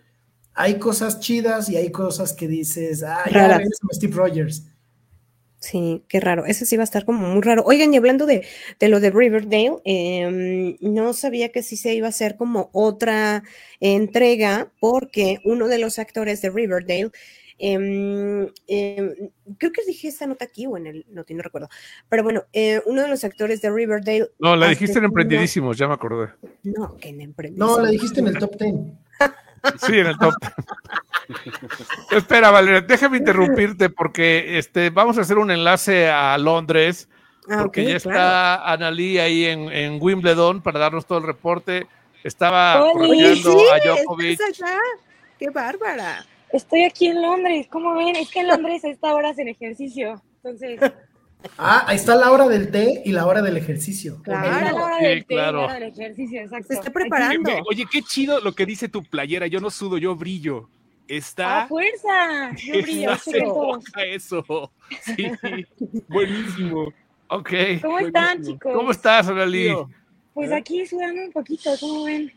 hay 0.55 0.78
cosas 0.78 1.20
chidas 1.20 1.68
y 1.68 1.76
hay 1.76 1.90
cosas 1.90 2.32
que 2.32 2.48
dices, 2.48 3.03
ah, 3.03 3.24
ya 3.30 3.61
Steve 3.92 4.14
Rogers. 4.14 4.64
Sí, 5.61 6.05
qué 6.09 6.20
raro. 6.20 6.46
Eso 6.46 6.64
sí 6.64 6.76
va 6.78 6.82
a 6.82 6.84
estar 6.84 7.05
como 7.05 7.28
muy 7.28 7.42
raro. 7.42 7.62
Oigan, 7.66 7.92
y 7.92 7.98
hablando 7.98 8.24
de, 8.24 8.46
de 8.78 8.88
lo 8.88 8.98
de 8.98 9.11
Riverdale, 9.11 9.76
em, 9.84 10.76
no 10.80 11.12
sabía 11.12 11.51
que 11.51 11.62
sí 11.62 11.76
se 11.76 11.94
iba 11.94 12.07
a 12.07 12.11
hacer 12.11 12.36
como 12.36 12.70
otra 12.72 13.42
entrega, 13.78 14.72
porque 14.80 15.38
uno 15.44 15.68
de 15.68 15.78
los 15.78 15.98
actores 15.98 16.40
de 16.40 16.48
Riverdale, 16.48 17.11
em, 17.61 18.48
em, 18.66 19.14
creo 19.58 19.72
que 19.72 19.84
dije 19.86 20.08
esta 20.08 20.26
nota 20.26 20.44
aquí 20.44 20.66
o 20.66 20.76
en 20.76 20.86
el, 20.86 21.06
no, 21.11 21.24
no 21.28 21.42
recuerdo, 21.42 21.68
pero 22.08 22.22
bueno, 22.22 22.44
eh, 22.52 22.82
uno 22.86 23.02
de 23.02 23.08
los 23.08 23.22
actores 23.24 23.61
de 23.61 23.70
Riverdale. 23.70 24.30
No, 24.38 24.56
la 24.56 24.68
dijiste 24.68 24.98
en 24.98 25.04
Emprendidísimos, 25.04 25.76
ya 25.76 25.86
me 25.86 25.94
acordé. 25.94 26.30
No, 26.62 26.96
que 26.96 27.11
en 27.11 27.18
No, 27.18 27.22
Emprendidísimos. 27.24 27.82
la 27.82 27.88
dijiste 27.90 28.20
en 28.20 28.26
el 28.28 28.38
top 28.38 28.56
10. 28.56 28.74
Sí, 29.86 29.98
en 29.98 30.06
el 30.06 30.16
top. 30.16 30.32
Espera, 32.11 32.50
Valeria, 32.50 32.80
déjame 32.80 33.18
interrumpirte 33.18 33.90
porque 33.90 34.58
este, 34.58 34.88
vamos 34.88 35.18
a 35.18 35.20
hacer 35.20 35.36
un 35.36 35.50
enlace 35.50 36.08
a 36.08 36.38
Londres, 36.38 37.08
Ah, 37.48 37.58
porque 37.62 37.82
ok, 37.82 37.88
ya 37.88 38.00
claro. 38.00 38.18
está 38.18 38.72
Analí 38.72 39.18
ahí 39.18 39.46
en, 39.46 39.70
en 39.72 39.98
Wimbledon 40.00 40.62
para 40.62 40.78
darnos 40.78 41.04
todo 41.06 41.18
el 41.18 41.24
reporte. 41.24 41.86
Estaba 42.22 42.92
corriendo 42.92 43.56
Oye, 43.56 43.70
a 43.72 43.78
sí, 43.80 43.88
Djokovic. 43.88 44.40
Qué 45.38 45.50
bárbara. 45.50 46.24
Estoy 46.53 46.84
aquí 46.84 47.07
en 47.07 47.22
Londres, 47.22 47.66
¿cómo 47.70 47.94
ven? 47.94 48.16
Es 48.16 48.30
que 48.30 48.40
en 48.40 48.48
Londres 48.48 48.84
a 48.84 48.88
esta 48.88 49.14
hora 49.14 49.30
hacen 49.30 49.48
ejercicio. 49.48 50.22
Entonces, 50.42 50.80
Ah, 51.57 51.84
ahí 51.86 51.96
está 51.96 52.16
la 52.16 52.30
hora 52.32 52.46
del 52.48 52.70
té 52.70 53.01
y 53.03 53.12
la 53.12 53.26
hora 53.26 53.40
del 53.40 53.57
ejercicio. 53.57 54.20
Claro. 54.22 54.76
la 54.76 54.84
hora 54.84 54.98
Sí, 54.98 55.05
del 55.07 55.20
té, 55.24 55.34
claro. 55.34 55.59
la 55.61 55.64
hora 55.64 55.74
del 55.74 55.82
ejercicio, 55.84 56.40
exacto. 56.42 56.66
Se 56.68 56.74
está 56.74 56.90
preparando. 56.90 57.51
Oye, 57.70 57.86
qué 57.90 58.03
chido 58.03 58.40
lo 58.40 58.53
que 58.53 58.66
dice 58.66 58.88
tu 58.90 59.03
playera. 59.03 59.46
Yo 59.46 59.59
no 59.59 59.70
sudo, 59.70 59.96
yo 59.96 60.14
brillo. 60.14 60.68
Está. 61.09 61.62
¡A 61.62 61.66
fuerza! 61.66 62.55
Yo 62.57 62.82
brillo, 62.82 63.11
eso. 64.07 64.70
Sí, 65.03 65.30
buenísimo. 66.09 66.92
Ok. 67.28 67.51
¿Cómo 67.80 67.98
están, 68.01 68.24
Buenísimo. 68.26 68.57
chicos? 68.59 68.72
¿Cómo 68.74 68.90
estás, 68.90 69.28
Analí? 69.28 69.68
Pues 70.34 70.53
aquí 70.53 70.86
sudando 70.86 71.22
un 71.22 71.32
poquito, 71.32 71.70
¿cómo 71.80 72.05
ven? 72.05 72.32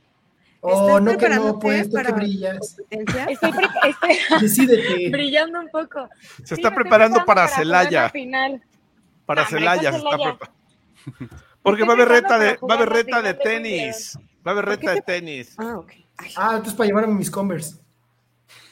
Oh, 0.65 0.97
¿Estás 0.97 1.01
no 1.03 1.17
que 1.17 1.29
no, 1.29 1.59
pues, 1.59 1.89
tú 1.89 1.97
que 1.97 2.03
para- 2.03 2.15
brillas. 2.15 2.77
Estoy, 2.89 3.51
pre- 3.51 3.67
estoy 3.89 4.17
Decídete. 4.41 5.09
brillando 5.09 5.59
un 5.59 5.69
poco. 5.69 6.07
Se 6.43 6.55
está 6.55 6.73
preparando 6.73 7.25
para 7.25 7.47
Celaya. 7.49 8.09
final. 8.09 8.63
Para 9.25 9.41
Ah, 9.41 9.47
Celaya 9.49 9.91
se 9.91 9.97
está 9.97 10.09
preparando. 10.09 10.39
Porque 11.63 11.83
va 11.83 11.89
a 11.89 11.95
haber 11.95 12.07
reta 12.07 12.39
de, 12.39 12.55
va 12.57 12.73
a 12.75 12.77
haber 12.77 12.89
reta 12.89 13.21
de 13.21 13.33
tenis. 13.33 14.17
Va 14.45 14.51
a 14.51 14.53
haber 14.53 14.65
¿Por 14.65 14.79
qué 14.79 14.87
reta 14.87 14.91
de 14.93 15.01
te- 15.01 15.11
tenis. 15.21 15.55
Ah, 15.57 15.77
ok. 15.77 15.91
Ay, 16.17 16.31
Ah, 16.37 16.49
entonces 16.51 16.73
para 16.75 16.87
llevarme 16.87 17.13
mis 17.13 17.29
Converse. 17.31 17.75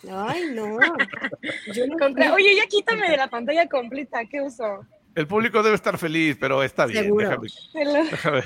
ay, 0.10 0.52
no. 0.54 0.78
Yo 1.74 1.88
no 1.88 1.98
Contra- 1.98 2.34
Oye, 2.34 2.56
ya 2.56 2.68
quítame 2.68 3.10
de 3.10 3.18
la 3.18 3.28
pantalla 3.28 3.68
completa, 3.68 4.20
¿qué 4.30 4.42
uso? 4.42 4.86
El 5.14 5.28
público 5.28 5.62
debe 5.62 5.76
estar 5.76 5.98
feliz, 5.98 6.38
pero 6.40 6.64
está 6.64 6.86
bien. 6.86 7.04
Seguro. 7.04 7.30
déjame- 7.74 8.10
déjame. 8.10 8.44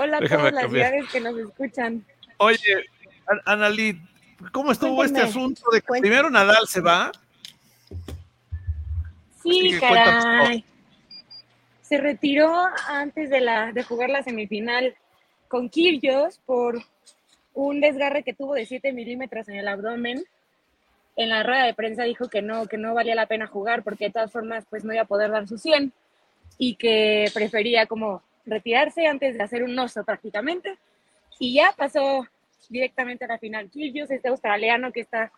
Hola 0.00 0.16
a 0.16 0.20
todas 0.28 0.52
las 0.54 0.70
ciudades 0.70 1.04
que 1.12 1.20
nos 1.20 1.38
escuchan. 1.38 2.04
Oye, 2.38 2.86
An- 3.26 3.40
Analí, 3.44 4.00
¿cómo 4.52 4.72
estuvo 4.72 5.04
este 5.04 5.20
asunto 5.20 5.62
de 5.72 5.80
que 5.80 5.86
Cuéntame. 5.86 6.08
primero 6.10 6.30
Nadal 6.30 6.66
se 6.66 6.80
va? 6.80 7.12
Sí, 9.42 9.70
que 9.72 9.78
caray. 9.80 10.64
Se 11.82 11.98
retiró 11.98 12.52
antes 12.88 13.30
de, 13.30 13.40
la, 13.40 13.72
de 13.72 13.82
jugar 13.82 14.10
la 14.10 14.22
semifinal 14.22 14.94
con 15.48 15.70
Kyrgios 15.70 16.38
por 16.44 16.82
un 17.54 17.80
desgarre 17.80 18.22
que 18.22 18.34
tuvo 18.34 18.54
de 18.54 18.66
7 18.66 18.92
milímetros 18.92 19.48
en 19.48 19.56
el 19.56 19.68
abdomen. 19.68 20.22
En 21.16 21.30
la 21.30 21.42
rueda 21.42 21.64
de 21.64 21.74
prensa 21.74 22.04
dijo 22.04 22.28
que 22.28 22.42
no, 22.42 22.66
que 22.66 22.76
no 22.76 22.94
valía 22.94 23.14
la 23.14 23.26
pena 23.26 23.46
jugar 23.46 23.82
porque 23.82 24.06
de 24.06 24.10
todas 24.12 24.30
formas 24.30 24.64
pues 24.68 24.84
no 24.84 24.92
iba 24.92 25.02
a 25.02 25.06
poder 25.06 25.30
dar 25.30 25.48
su 25.48 25.56
100 25.58 25.92
y 26.58 26.74
que 26.74 27.30
prefería 27.32 27.86
como 27.86 28.22
retirarse 28.44 29.06
antes 29.06 29.36
de 29.36 29.42
hacer 29.42 29.62
un 29.64 29.76
oso 29.78 30.04
prácticamente. 30.04 30.76
Y 31.38 31.54
ya 31.54 31.72
pasó 31.76 32.26
directamente 32.68 33.24
a 33.24 33.28
la 33.28 33.38
final. 33.38 33.70
Kyrgios, 33.70 34.10
este 34.10 34.28
australiano 34.28 34.92
que 34.92 35.00
está 35.00 35.32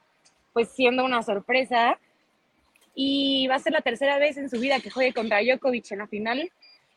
pues 0.53 0.71
siendo 0.71 1.05
una 1.05 1.23
sorpresa 1.23 1.99
y 2.95 3.47
va 3.49 3.57
a 3.57 3.61
ser 3.61 3.73
la 3.73 3.83
tercera 3.83 4.19
vez 4.19 4.37
en 4.37 4.51
su 4.51 4.59
vida 4.59 4.81
que 4.81 4.91
juegue 4.91 5.13
contra 5.13 5.41
Djokovic 5.41 5.93
en 5.93 5.99
la 5.99 6.07
final. 6.07 6.51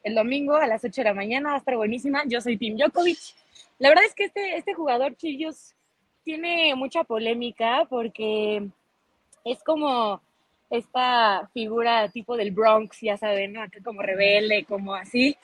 El 0.04 0.16
domingo 0.16 0.56
a 0.56 0.68
las 0.68 0.84
8 0.84 1.01
de 1.01 1.06
la 1.06 1.14
mañana 1.14 1.49
va 1.49 1.56
a 1.56 1.60
estar 1.60 1.76
buenísima. 1.76 2.24
Yo 2.26 2.41
soy 2.41 2.58
Team 2.58 2.78
Djokovic. 2.78 3.20
La 3.80 3.89
verdad 3.89 4.06
es 4.06 4.16
que 4.16 4.26
este, 4.26 4.58
este 4.58 4.74
jugador, 4.74 5.16
Chillos, 5.16 5.76
tiene 6.24 6.74
mucha 6.76 7.04
polémica 7.04 7.86
porque 7.89 8.68
es 9.43 9.64
como 9.64 10.22
esta 10.70 11.49
figura 11.54 12.10
tipo 12.10 12.36
del 12.36 12.51
Bronx, 12.51 12.99
ya 13.01 13.18
saben, 13.18 13.54
¿no? 13.54 13.62
Como 13.84 14.01
rebelde, 14.01 14.66
como 14.66 14.95
así. 14.95 15.38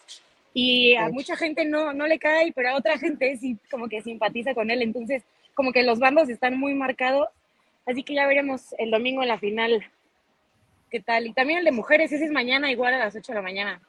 Y 0.54 0.96
a 0.96 1.10
mucha 1.10 1.36
gente 1.36 1.66
no, 1.66 1.94
no 1.94 2.08
le 2.08 2.20
cae, 2.20 2.52
pero 2.54 2.70
a 2.70 2.76
otra 2.76 2.98
gente 2.98 3.38
sí 3.38 3.58
como 3.70 3.88
que 3.88 4.02
simpatiza 4.02 4.54
con 4.54 4.72
él. 4.72 4.82
Entonces, 4.82 5.24
como 5.54 5.72
que 5.72 5.84
los 5.84 6.00
bandos 6.00 6.30
están 6.30 6.58
muy 6.58 6.74
marcados. 6.74 7.28
Así 7.86 8.04
que 8.04 8.14
ya 8.14 8.28
veremos 8.28 8.74
el 8.78 8.92
domingo 8.92 9.22
en 9.22 9.30
la 9.30 9.40
final 9.40 9.84
qué 10.90 11.00
tal. 11.00 11.28
Y 11.28 11.34
también 11.34 11.60
el 11.60 11.66
de 11.66 11.72
mujeres, 11.72 12.12
ese 12.12 12.26
es 12.26 12.32
mañana 12.32 12.72
igual 12.72 12.94
a 12.94 13.00
las 13.00 13.16
8 13.16 13.32
de 13.32 13.36
la 13.36 13.42
mañana. 13.42 13.82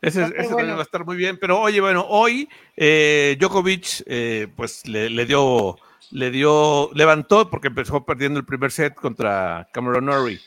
Ese, 0.00 0.20
Va 0.20 0.26
a 0.26 0.28
ese 0.28 0.40
estar 0.42 0.56
también 0.56 0.76
va 0.76 0.80
a 0.80 0.84
estar 0.84 1.04
muy 1.04 1.16
bien. 1.16 1.38
Pero 1.38 1.60
oye, 1.60 1.80
bueno, 1.80 2.06
hoy 2.08 2.48
eh, 2.76 3.36
Djokovic 3.40 4.04
eh, 4.06 4.48
pues 4.54 4.86
le, 4.86 5.10
le 5.10 5.26
dio, 5.26 5.76
le 6.10 6.30
dio, 6.30 6.90
levantó 6.94 7.50
porque 7.50 7.68
empezó 7.68 8.04
perdiendo 8.04 8.38
el 8.38 8.46
primer 8.46 8.70
set 8.70 8.94
contra 8.94 9.68
Cameron 9.72 10.06
Norrie. 10.06 10.40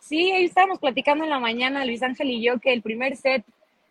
Sí, 0.00 0.32
ahí 0.32 0.44
estábamos 0.44 0.78
platicando 0.80 1.24
en 1.24 1.30
la 1.30 1.38
mañana, 1.38 1.84
Luis 1.84 2.02
Ángel 2.02 2.30
y 2.30 2.42
yo, 2.42 2.58
que 2.58 2.72
el 2.72 2.82
primer 2.82 3.16
set, 3.16 3.44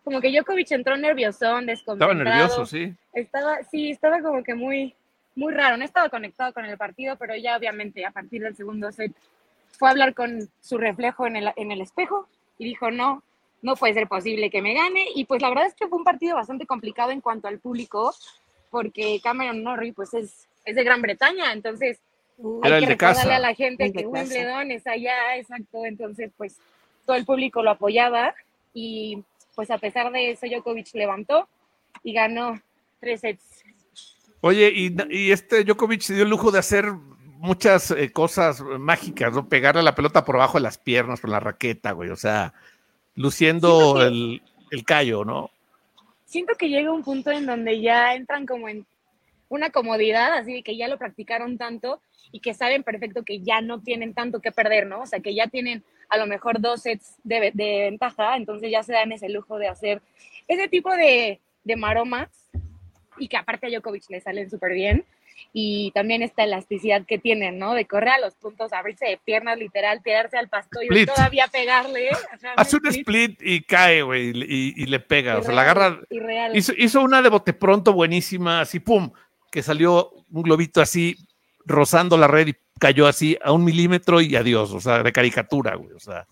como 0.04 0.20
que 0.22 0.32
Djokovic 0.32 0.72
entró 0.72 0.98
nerviosón, 0.98 1.70
Estaba 1.70 1.96
desconcentrado. 2.04 2.14
nervioso, 2.16 2.66
sí. 2.66 2.94
Estaba, 3.14 3.64
sí, 3.64 3.92
estaba 3.92 4.22
como 4.22 4.44
que 4.44 4.54
muy, 4.56 4.94
muy 5.36 5.54
raro. 5.54 5.78
No 5.78 5.86
estaba 5.86 6.10
conectado 6.10 6.54
con 6.54 6.66
el 6.66 6.78
partido, 6.78 7.16
pero 7.18 7.36
ya 7.36 7.58
obviamente 7.58 8.06
a 8.06 8.12
partir 8.12 8.42
del 8.42 8.56
segundo 8.56 8.92
set 8.92 9.12
fue 9.78 9.88
a 9.88 9.92
hablar 9.92 10.14
con 10.14 10.50
su 10.62 10.78
reflejo 10.78 11.26
en 11.26 11.36
el, 11.38 11.52
en 11.56 11.72
el 11.72 11.82
espejo 11.82 12.28
y 12.58 12.66
dijo, 12.66 12.92
no, 12.92 13.24
no 13.62 13.76
puede 13.76 13.94
ser 13.94 14.08
posible 14.08 14.50
que 14.50 14.62
me 14.62 14.74
gane. 14.74 15.06
Y 15.16 15.26
pues 15.26 15.42
la 15.42 15.50
verdad 15.50 15.66
es 15.68 15.74
que 15.74 15.88
fue 15.88 15.98
un 15.98 16.04
partido 16.04 16.36
bastante 16.36 16.66
complicado 16.66 17.12
en 17.12 17.22
cuanto 17.22 17.48
al 17.48 17.60
público, 17.60 18.14
porque 18.70 19.20
Cameron 19.24 19.64
Norrie 19.64 19.94
pues 19.94 20.14
es, 20.14 20.48
es 20.66 20.76
de 20.76 20.84
Gran 20.84 21.02
Bretaña, 21.02 21.54
entonces 21.54 22.00
Era 22.64 22.76
hay 22.78 22.86
que 22.88 22.98
casa. 22.98 23.22
recordarle 23.22 23.34
a 23.36 23.40
la 23.40 23.56
gente 23.56 23.86
El 23.86 23.94
que. 23.94 24.06
Wimbledon 24.06 24.72
es 24.72 24.86
allá, 24.86 25.38
exacto, 25.38 25.86
entonces 25.86 26.32
pues 26.38 26.58
todo 27.06 27.16
el 27.16 27.26
público 27.26 27.64
lo 27.64 27.72
apoyaba 27.72 28.34
y 28.74 29.24
pues 29.56 29.70
a 29.72 29.78
pesar 29.78 30.12
de 30.12 30.32
eso 30.32 30.48
Djokovic 30.48 30.94
levantó 30.94 31.48
y 32.04 32.14
ganó 32.14 32.60
tres 33.00 33.22
sets. 33.22 33.64
Oye, 34.42 34.72
y, 34.76 34.96
y 35.10 35.32
este 35.32 35.64
Djokovic 35.64 36.02
se 36.02 36.16
dio 36.16 36.24
el 36.24 36.30
lujo 36.30 36.52
de 36.52 36.60
hacer 36.60 36.92
muchas 37.38 37.92
eh, 37.92 38.12
cosas 38.12 38.62
mágicas, 38.62 39.34
¿no? 39.34 39.48
Pegarle 39.48 39.84
la 39.84 39.96
pelota 39.96 40.26
por 40.26 40.36
abajo 40.36 40.58
de 40.58 40.64
las 40.64 40.78
piernas 40.78 41.22
con 41.22 41.32
la 41.32 41.40
raqueta, 41.40 41.92
güey. 41.92 42.10
O 42.10 42.16
sea, 42.16 42.54
luciendo 43.16 43.96
que- 43.96 44.06
el, 44.08 44.42
el 44.72 44.84
callo, 44.84 45.24
¿no? 45.26 45.50
Siento 46.26 46.56
que 46.58 46.70
llega 46.70 46.92
un 46.92 47.04
punto 47.04 47.32
en 47.32 47.46
donde 47.46 47.80
ya 47.80 48.16
entran 48.16 48.46
como 48.46 48.68
en 48.68 48.86
una 49.50 49.70
comodidad, 49.70 50.34
así 50.34 50.54
de 50.54 50.64
que 50.64 50.76
ya 50.76 50.88
lo 50.88 50.98
practicaron 50.98 51.58
tanto 51.58 52.02
y 52.32 52.40
que 52.40 52.56
saben 52.56 52.82
perfecto 52.82 53.24
que 53.24 53.40
ya 53.42 53.62
no 53.62 53.82
tienen 53.82 54.14
tanto 54.16 54.40
que 54.40 54.52
perder, 54.52 54.88
¿no? 54.88 55.02
O 55.02 55.06
sea, 55.06 55.20
que 55.20 55.36
ya 55.36 55.48
tienen 55.48 55.84
a 56.14 56.18
lo 56.18 56.28
mejor 56.28 56.62
dos 56.62 56.84
sets 56.84 57.16
de, 57.24 57.52
de 57.54 57.82
ventaja, 57.90 58.38
entonces 58.38 58.70
ya 58.72 58.84
se 58.84 58.94
dan 58.94 59.12
ese 59.12 59.30
lujo 59.30 59.58
de 59.58 59.68
hacer 59.68 60.02
ese 60.48 60.68
tipo 60.68 60.96
de, 60.96 61.40
de 61.64 61.76
maromas 61.76 62.30
y 63.18 63.28
que 63.28 63.38
aparte 63.38 63.66
a 63.68 63.70
Djokovic 63.70 64.10
le 64.10 64.22
salen 64.22 64.50
súper 64.50 64.74
bien. 64.74 65.06
Y 65.52 65.92
también 65.92 66.22
esta 66.22 66.44
elasticidad 66.44 67.06
que 67.06 67.18
tienen, 67.18 67.58
¿no? 67.58 67.74
De 67.74 67.86
correr 67.86 68.10
a 68.10 68.20
los 68.20 68.36
puntos, 68.36 68.72
abrirse 68.74 69.06
de 69.06 69.18
piernas, 69.18 69.58
literal, 69.58 70.02
tirarse 70.04 70.38
al 70.38 70.48
pasto 70.48 70.80
y 70.82 71.06
todavía 71.06 71.48
pegarle. 71.48 72.10
ajá, 72.10 72.54
Hace 72.56 72.78
un 72.78 72.88
split 72.88 73.40
y 73.42 73.62
cae, 73.62 74.04
güey, 74.04 74.32
y, 74.36 74.74
y 74.76 74.86
le 74.86 75.00
pega. 75.00 75.40
O 75.40 75.44
sea, 75.44 75.54
la 75.54 75.62
agarra. 75.62 76.00
irreal. 76.10 76.56
Hizo, 76.56 76.74
hizo 76.78 77.02
una 77.02 77.22
de 77.22 77.30
bote 77.30 77.54
pronto 77.54 77.94
buenísima, 77.94 78.62
así, 78.62 78.80
pum, 78.80 79.12
que 79.52 79.64
salió 79.64 80.12
un 80.32 80.44
globito 80.44 80.82
así, 80.82 81.16
rozando 81.66 82.18
la 82.18 82.28
red 82.28 82.48
y 82.48 82.56
cayó 82.84 83.08
así 83.08 83.38
a 83.42 83.54
un 83.54 83.64
milímetro 83.64 84.20
y 84.20 84.36
adiós. 84.36 84.74
O 84.74 84.82
sea, 84.82 85.02
de 85.04 85.12
caricatura, 85.14 85.76
güey. 85.76 85.94
O 85.94 86.00
sea, 86.02 86.28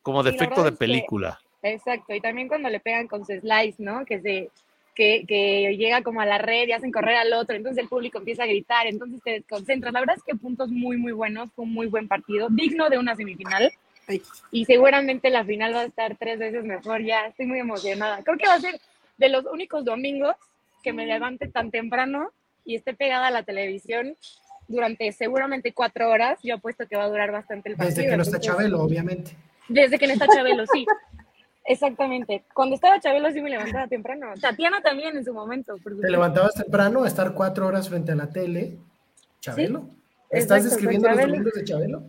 como 0.00 0.22
de 0.22 0.30
Sí, 0.30 0.36
efecto 0.36 0.62
de 0.62 0.68
es 0.70 0.74
que- 0.74 0.78
película. 0.78 1.38
Exacto, 1.62 2.14
y 2.14 2.20
también 2.20 2.48
cuando 2.48 2.70
le 2.70 2.80
pegan 2.80 3.08
con 3.08 3.26
su 3.26 3.32
slice, 3.38 3.74
¿no? 3.82 4.04
Que 4.06 4.20
se 4.20 4.50
que, 4.94 5.24
que 5.28 5.76
llega 5.76 6.00
como 6.02 6.22
a 6.22 6.24
la 6.26 6.38
red 6.38 6.68
y 6.68 6.72
hacen 6.72 6.90
correr 6.90 7.16
al 7.16 7.30
otro, 7.34 7.54
entonces 7.54 7.82
el 7.82 7.88
público 7.90 8.16
empieza 8.16 8.44
a 8.44 8.46
gritar, 8.46 8.86
entonces 8.86 9.20
te 9.22 9.32
desconcentras. 9.32 9.92
La 9.92 10.00
verdad 10.00 10.16
es 10.16 10.22
que 10.22 10.34
puntos 10.34 10.70
muy, 10.70 10.96
muy 10.96 11.12
buenos, 11.12 11.50
fue 11.54 11.66
un 11.66 11.74
muy 11.74 11.86
buen 11.88 12.08
partido, 12.08 12.48
digno 12.50 12.88
de 12.88 12.96
una 12.96 13.14
semifinal. 13.14 13.70
Y 14.50 14.64
seguramente 14.64 15.28
la 15.28 15.44
final 15.44 15.74
va 15.74 15.80
a 15.80 15.84
estar 15.84 16.16
tres 16.16 16.38
veces 16.38 16.64
mejor, 16.64 17.02
ya 17.02 17.26
estoy 17.26 17.44
muy 17.44 17.58
emocionada. 17.58 18.22
Creo 18.22 18.38
que 18.38 18.46
va 18.46 18.54
a 18.54 18.60
ser 18.60 18.80
de 19.18 19.28
los 19.28 19.44
únicos 19.44 19.84
domingos 19.84 20.34
que 20.82 20.94
me 20.94 21.04
levante 21.04 21.46
tan 21.48 21.70
temprano 21.70 22.30
y 22.64 22.76
esté 22.76 22.94
pegada 22.94 23.26
a 23.26 23.30
la 23.30 23.42
televisión 23.42 24.16
durante 24.68 25.10
seguramente 25.12 25.72
cuatro 25.72 26.08
horas. 26.10 26.38
Yo 26.42 26.54
apuesto 26.56 26.86
que 26.86 26.96
va 26.96 27.04
a 27.04 27.08
durar 27.08 27.30
bastante 27.32 27.68
el 27.70 27.76
partido. 27.76 27.96
Desde 27.96 28.10
que 28.10 28.16
no 28.16 28.22
está 28.22 28.40
Chabelo, 28.40 28.80
obviamente. 28.80 29.36
desde 29.68 29.98
que 29.98 30.06
no 30.06 30.12
está 30.14 30.26
Chabelo, 30.28 30.64
sí. 30.72 30.86
Exactamente. 31.68 32.44
Cuando 32.54 32.76
estaba 32.76 33.00
Chabelo 33.00 33.30
sí 33.32 33.40
me 33.42 33.50
levantaba 33.50 33.88
temprano. 33.88 34.28
Tatiana 34.40 34.80
también 34.82 35.16
en 35.16 35.24
su 35.24 35.34
momento, 35.34 35.76
por 35.82 35.98
Te 35.98 36.10
levantabas 36.10 36.54
temprano 36.54 37.02
a 37.04 37.08
estar 37.08 37.34
cuatro 37.34 37.66
horas 37.66 37.88
frente 37.88 38.12
a 38.12 38.14
la 38.14 38.30
tele. 38.30 38.78
Chabelo. 39.40 39.88
¿Estás 40.30 40.58
exacto, 40.64 40.64
describiendo 40.70 41.08
con 41.08 41.16
los 41.16 41.26
domingos 41.26 41.52
de 41.54 41.64
Chabelo? 41.64 42.02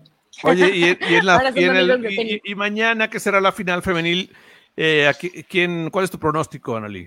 Oye, 0.44 0.70
y, 0.76 0.84
y 1.12 1.16
en 1.16 1.26
la- 1.26 1.52
y 1.56 1.64
en 1.64 1.76
el- 1.76 2.06
y- 2.12 2.42
y- 2.44 2.56
mañana, 2.56 3.10
que 3.10 3.20
será 3.20 3.42
la 3.42 3.52
final 3.52 3.82
femenil, 3.82 4.32
eh, 4.76 5.08
aquí- 5.08 5.44
¿quién, 5.50 5.90
¿cuál 5.90 6.06
es 6.06 6.12
tu 6.12 6.20
pronóstico, 6.20 6.76
Analí? 6.76 7.00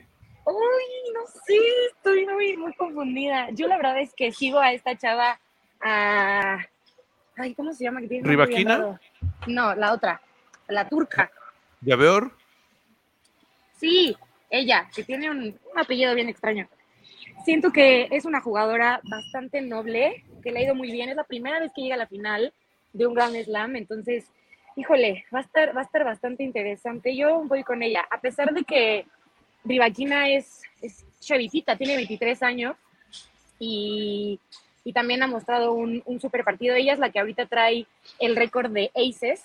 Uy, 0.46 1.12
no 1.14 1.20
sé, 1.46 1.54
estoy 2.00 2.26
muy, 2.26 2.56
muy 2.56 2.72
confundida. 2.74 3.50
Yo 3.50 3.68
la 3.68 3.76
verdad 3.76 4.00
es 4.00 4.14
que 4.14 4.32
sigo 4.32 4.58
a 4.58 4.72
esta 4.72 4.96
chava, 4.96 5.38
a... 5.80 6.58
Ay, 7.36 7.54
¿cómo 7.54 7.72
se 7.72 7.84
llama? 7.84 8.00
¿Rivaquina? 8.00 8.98
No, 9.46 9.74
la 9.74 9.92
otra, 9.92 10.20
la 10.68 10.88
turca. 10.88 11.30
¿Llaveor? 11.82 12.32
Sí, 13.76 14.16
ella, 14.48 14.88
que 14.94 15.04
tiene 15.04 15.30
un, 15.30 15.38
un 15.42 15.78
apellido 15.78 16.14
bien 16.14 16.28
extraño. 16.28 16.68
Siento 17.44 17.70
que 17.70 18.08
es 18.10 18.24
una 18.24 18.40
jugadora 18.40 19.00
bastante 19.04 19.60
noble, 19.60 20.24
que 20.42 20.52
le 20.52 20.60
ha 20.60 20.64
ido 20.64 20.74
muy 20.74 20.90
bien. 20.90 21.10
Es 21.10 21.16
la 21.16 21.24
primera 21.24 21.60
vez 21.60 21.70
que 21.74 21.82
llega 21.82 21.94
a 21.94 21.98
la 21.98 22.06
final 22.06 22.52
de 22.92 23.06
un 23.06 23.14
Grand 23.14 23.36
Slam, 23.44 23.76
entonces, 23.76 24.26
híjole, 24.74 25.24
va 25.32 25.38
a 25.38 25.42
estar, 25.42 25.76
va 25.76 25.80
a 25.80 25.84
estar 25.84 26.04
bastante 26.04 26.42
interesante. 26.42 27.16
Yo 27.16 27.42
voy 27.44 27.62
con 27.62 27.82
ella, 27.82 28.06
a 28.10 28.20
pesar 28.20 28.52
de 28.52 28.64
que 28.64 29.06
Rivaquina 29.64 30.28
es, 30.28 30.62
es 30.82 31.06
chavicita, 31.20 31.76
tiene 31.76 31.96
23 31.96 32.42
años 32.42 32.76
y, 33.58 34.40
y 34.84 34.92
también 34.92 35.22
ha 35.22 35.26
mostrado 35.26 35.72
un, 35.72 36.02
un 36.06 36.20
super 36.20 36.44
partido. 36.44 36.74
Ella 36.74 36.94
es 36.94 36.98
la 36.98 37.10
que 37.10 37.20
ahorita 37.20 37.46
trae 37.46 37.86
el 38.18 38.36
récord 38.36 38.70
de 38.70 38.90
aces, 38.94 39.40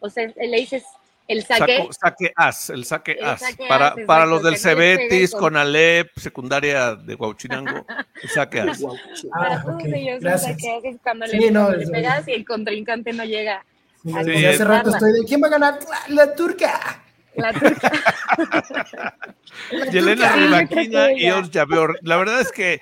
o 0.00 0.08
sea, 0.10 0.30
el 0.36 0.54
aces, 0.54 0.84
el 1.28 1.42
saque. 1.44 1.78
Saco- 1.78 1.92
saque 1.92 2.32
as, 2.36 2.70
el 2.70 2.84
saque 2.84 3.12
El 3.12 3.24
as. 3.24 3.40
saque 3.40 3.64
para, 3.68 3.86
as, 3.88 3.92
para 3.94 4.02
exacto, 4.24 4.26
los 4.26 4.42
del 4.42 4.58
Cebetis, 4.58 5.30
con- 5.34 5.56
Alep, 5.56 6.10
secundaria 6.18 6.94
de 6.94 7.14
Huachinango, 7.14 7.86
el 8.22 8.28
saque 8.28 8.60
as. 8.60 8.82
Para 9.30 9.56
Ah, 9.56 9.62
todos 9.62 9.76
ok. 9.76 9.88
ellos, 9.94 10.20
Gracias. 10.20 10.56
o 10.56 10.58
sea, 10.58 10.80
que 10.80 10.88
haces 10.88 11.00
cuando 11.02 11.26
Sí, 11.26 11.38
le, 11.38 11.50
no, 11.50 11.70
le 11.70 11.84
es- 11.84 11.90
pegas 11.90 12.28
y 12.28 12.32
el 12.32 12.44
contrincante 12.44 13.12
no 13.12 13.24
llega. 13.24 13.64
Sí, 14.02 14.10
Así 14.14 14.30
desde 14.32 14.48
es. 14.50 14.54
hace 14.56 14.64
rato 14.64 14.90
estoy 14.90 15.12
de 15.12 15.24
¿quién 15.24 15.40
va 15.42 15.46
a 15.46 15.50
ganar? 15.50 15.78
La 16.08 16.34
turca. 16.34 17.01
La 17.36 17.52
turca. 17.52 17.90
Yelena. 19.92 20.32
Rivaquina 20.36 21.06
Sí, 21.08 21.14
y. 21.16 21.30
Os 21.30 21.50
Llaveor. 21.50 21.98
La 22.02 22.16
verdad 22.16 22.40
es 22.40 22.52
que 22.52 22.80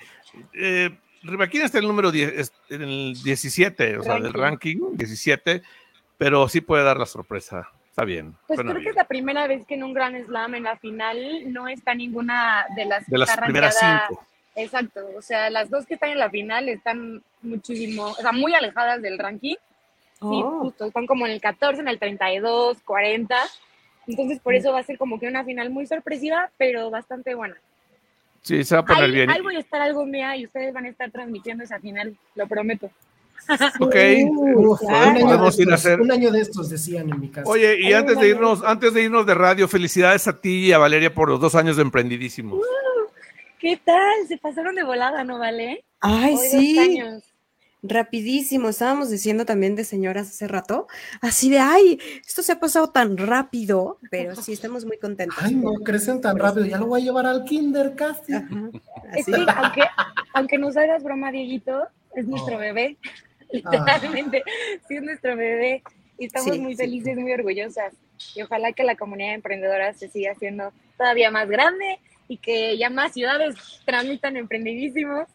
eh, 0.53 0.89
Rivaquina 1.23 1.65
está 1.65 1.77
en 1.77 1.83
el 1.85 1.87
número 1.89 2.11
10, 2.11 2.33
es- 2.35 2.53
en 2.69 2.81
el 2.81 3.13
17, 3.23 3.97
o 3.97 4.03
sea, 4.03 4.19
del 4.19 4.33
ranking 4.33 4.77
17, 4.93 5.61
pero 6.17 6.47
sí 6.49 6.61
puede 6.61 6.83
dar 6.83 6.97
la 6.97 7.05
sorpresa. 7.05 7.69
Está 7.89 8.05
bien. 8.05 8.35
Pues 8.47 8.59
creo 8.59 8.79
que 8.81 8.89
es 8.89 8.95
la 8.95 9.03
primera 9.03 9.47
vez 9.47 9.65
que 9.67 9.75
en 9.75 9.83
un 9.83 9.93
Grand 9.93 10.25
Slam 10.25 10.55
en 10.55 10.63
la 10.63 10.77
final 10.77 11.51
no 11.51 11.67
está 11.67 11.93
ninguna 11.93 12.65
de 12.75 12.85
las 12.85 13.05
que 13.05 13.11
De 13.11 13.17
las 13.17 13.29
está 13.29 13.41
primeras 13.43 13.77
cinco. 13.79 14.25
Exacto, 14.55 15.01
o 15.17 15.21
sea, 15.21 15.49
las 15.49 15.69
dos 15.69 15.85
que 15.85 15.93
están 15.95 16.09
en 16.11 16.19
la 16.19 16.29
final 16.29 16.67
están 16.69 17.21
muchísimo, 17.41 18.07
o 18.07 18.15
sea, 18.15 18.31
muy 18.31 18.53
alejadas 18.53 19.01
del 19.01 19.17
ranking. 19.19 19.55
Sí, 19.55 20.19
Oh. 20.23 20.59
justo, 20.61 20.85
están 20.85 21.07
como 21.07 21.25
en 21.25 21.31
el 21.33 21.41
14, 21.41 21.81
en 21.81 21.87
el 21.87 21.97
32, 21.99 22.77
40. 22.85 23.35
Entonces, 24.07 24.39
por 24.39 24.55
eso 24.55 24.71
va 24.71 24.79
a 24.79 24.83
ser 24.83 24.97
como 24.97 25.19
que 25.19 25.27
una 25.27 25.43
final 25.43 25.69
muy 25.69 25.85
sorpresiva, 25.87 26.49
pero 26.57 26.89
bastante 26.89 27.35
buena. 27.35 27.55
Sí, 28.41 28.63
se 28.63 28.75
va 28.75 28.81
a 28.81 28.85
poner 28.85 29.03
Ahí, 29.03 29.11
bien. 29.11 29.29
ahí 29.29 29.41
voy 29.41 29.55
a 29.55 29.59
estar 29.59 29.79
algún 29.81 30.11
día 30.11 30.35
y 30.35 30.45
ustedes 30.45 30.73
van 30.73 30.85
a 30.85 30.89
estar 30.89 31.11
transmitiendo 31.11 31.63
esa 31.63 31.79
final, 31.79 32.15
lo 32.35 32.47
prometo. 32.47 32.89
Ok. 33.79 33.91
Claro. 33.91 34.19
un, 34.59 34.93
año 34.93 35.13
de 35.17 35.23
Podemos 35.25 35.59
ir 35.59 35.71
a 35.71 35.75
estos, 35.75 35.85
hacer- 35.85 36.01
un 36.01 36.11
año 36.11 36.31
de 36.31 36.41
estos 36.41 36.69
decían 36.69 37.09
en 37.09 37.19
mi 37.19 37.29
casa. 37.29 37.49
Oye, 37.49 37.79
y 37.79 37.87
Hay 37.87 37.93
antes 37.93 38.19
de 38.19 38.27
irnos, 38.29 38.63
antes 38.63 38.93
de 38.93 39.01
irnos 39.03 39.25
de 39.25 39.33
radio, 39.33 39.67
felicidades 39.67 40.27
a 40.27 40.39
ti 40.39 40.67
y 40.67 40.71
a 40.73 40.77
Valeria 40.77 41.13
por 41.13 41.29
los 41.29 41.39
dos 41.39 41.55
años 41.55 41.75
de 41.75 41.81
emprendidísimos. 41.81 42.59
¿Qué 43.59 43.77
tal? 43.83 44.27
Se 44.27 44.37
pasaron 44.37 44.75
de 44.75 44.83
volada, 44.83 45.23
¿no 45.23 45.37
vale? 45.39 45.83
Ay, 45.99 46.33
Hoy 46.35 46.41
dos 46.41 46.51
sí, 46.51 46.79
años. 46.79 47.23
Rapidísimo. 47.83 48.69
Estábamos 48.69 49.09
diciendo 49.09 49.45
también 49.45 49.75
de 49.75 49.83
señoras 49.83 50.29
hace 50.29 50.47
rato, 50.47 50.87
así 51.21 51.49
de, 51.49 51.59
ay, 51.59 51.99
esto 52.25 52.43
se 52.43 52.51
ha 52.51 52.59
pasado 52.59 52.89
tan 52.91 53.17
rápido, 53.17 53.97
pero 54.09 54.35
sí 54.35 54.53
estamos 54.53 54.85
muy 54.85 54.97
contentos. 54.97 55.37
Ay, 55.41 55.55
no 55.55 55.73
crecen 55.83 56.21
tan 56.21 56.37
rápido, 56.37 56.65
ya 56.65 56.77
lo 56.77 56.87
voy 56.87 57.01
a 57.01 57.05
llevar 57.05 57.25
al 57.25 57.43
kinder 57.43 57.95
casi. 57.95 58.33
Ajá, 58.33 58.69
así. 59.11 59.31
aunque, 59.55 59.81
aunque 60.33 60.57
nos 60.57 60.77
hagas 60.77 61.03
broma, 61.03 61.31
Dieguito, 61.31 61.87
es 62.15 62.27
nuestro 62.27 62.55
Oh. 62.57 62.59
bebé. 62.59 62.97
Literalmente, 63.51 64.43
sí 64.87 64.95
es 64.95 65.03
nuestro 65.03 65.35
bebé. 65.35 65.83
Y 66.17 66.25
estamos 66.25 66.53
Sí, 66.53 66.59
muy 66.59 66.73
sí. 66.73 66.77
felices, 66.77 67.17
muy 67.17 67.33
orgullosas. 67.33 67.93
Y 68.35 68.43
ojalá 68.43 68.71
que 68.73 68.83
la 68.83 68.95
comunidad 68.95 69.33
emprendedora 69.33 69.93
se 69.93 70.07
siga 70.07 70.31
haciendo 70.33 70.71
todavía 70.97 71.31
más 71.31 71.49
grande 71.49 71.99
y 72.27 72.37
que 72.37 72.77
ya 72.77 72.89
más 72.89 73.13
ciudades 73.13 73.55
transmitan 73.85 74.37
emprendidísimos. 74.37 75.27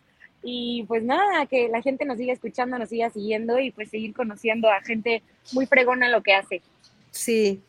Y 0.43 0.85
pues 0.87 1.03
nada, 1.03 1.47
que 1.47 1.69
la 1.69 1.83
gente 1.83 2.05
nos 2.05 2.19
siga 2.19 2.33
escuchando, 2.33 2.79
nos 2.79 2.89
siga 2.89 3.11
siguiendo 3.11 3.59
y 3.59 3.71
pues 3.73 3.91
seguir 3.91 4.15
conociendo 4.15 4.71
a 4.71 4.81
gente 4.81 5.23
muy 5.53 5.67
fregona 5.67 6.07
en 6.07 6.13
lo 6.13 6.23
que 6.23 6.35
hace. 6.35 6.63
Sí, 7.11 7.61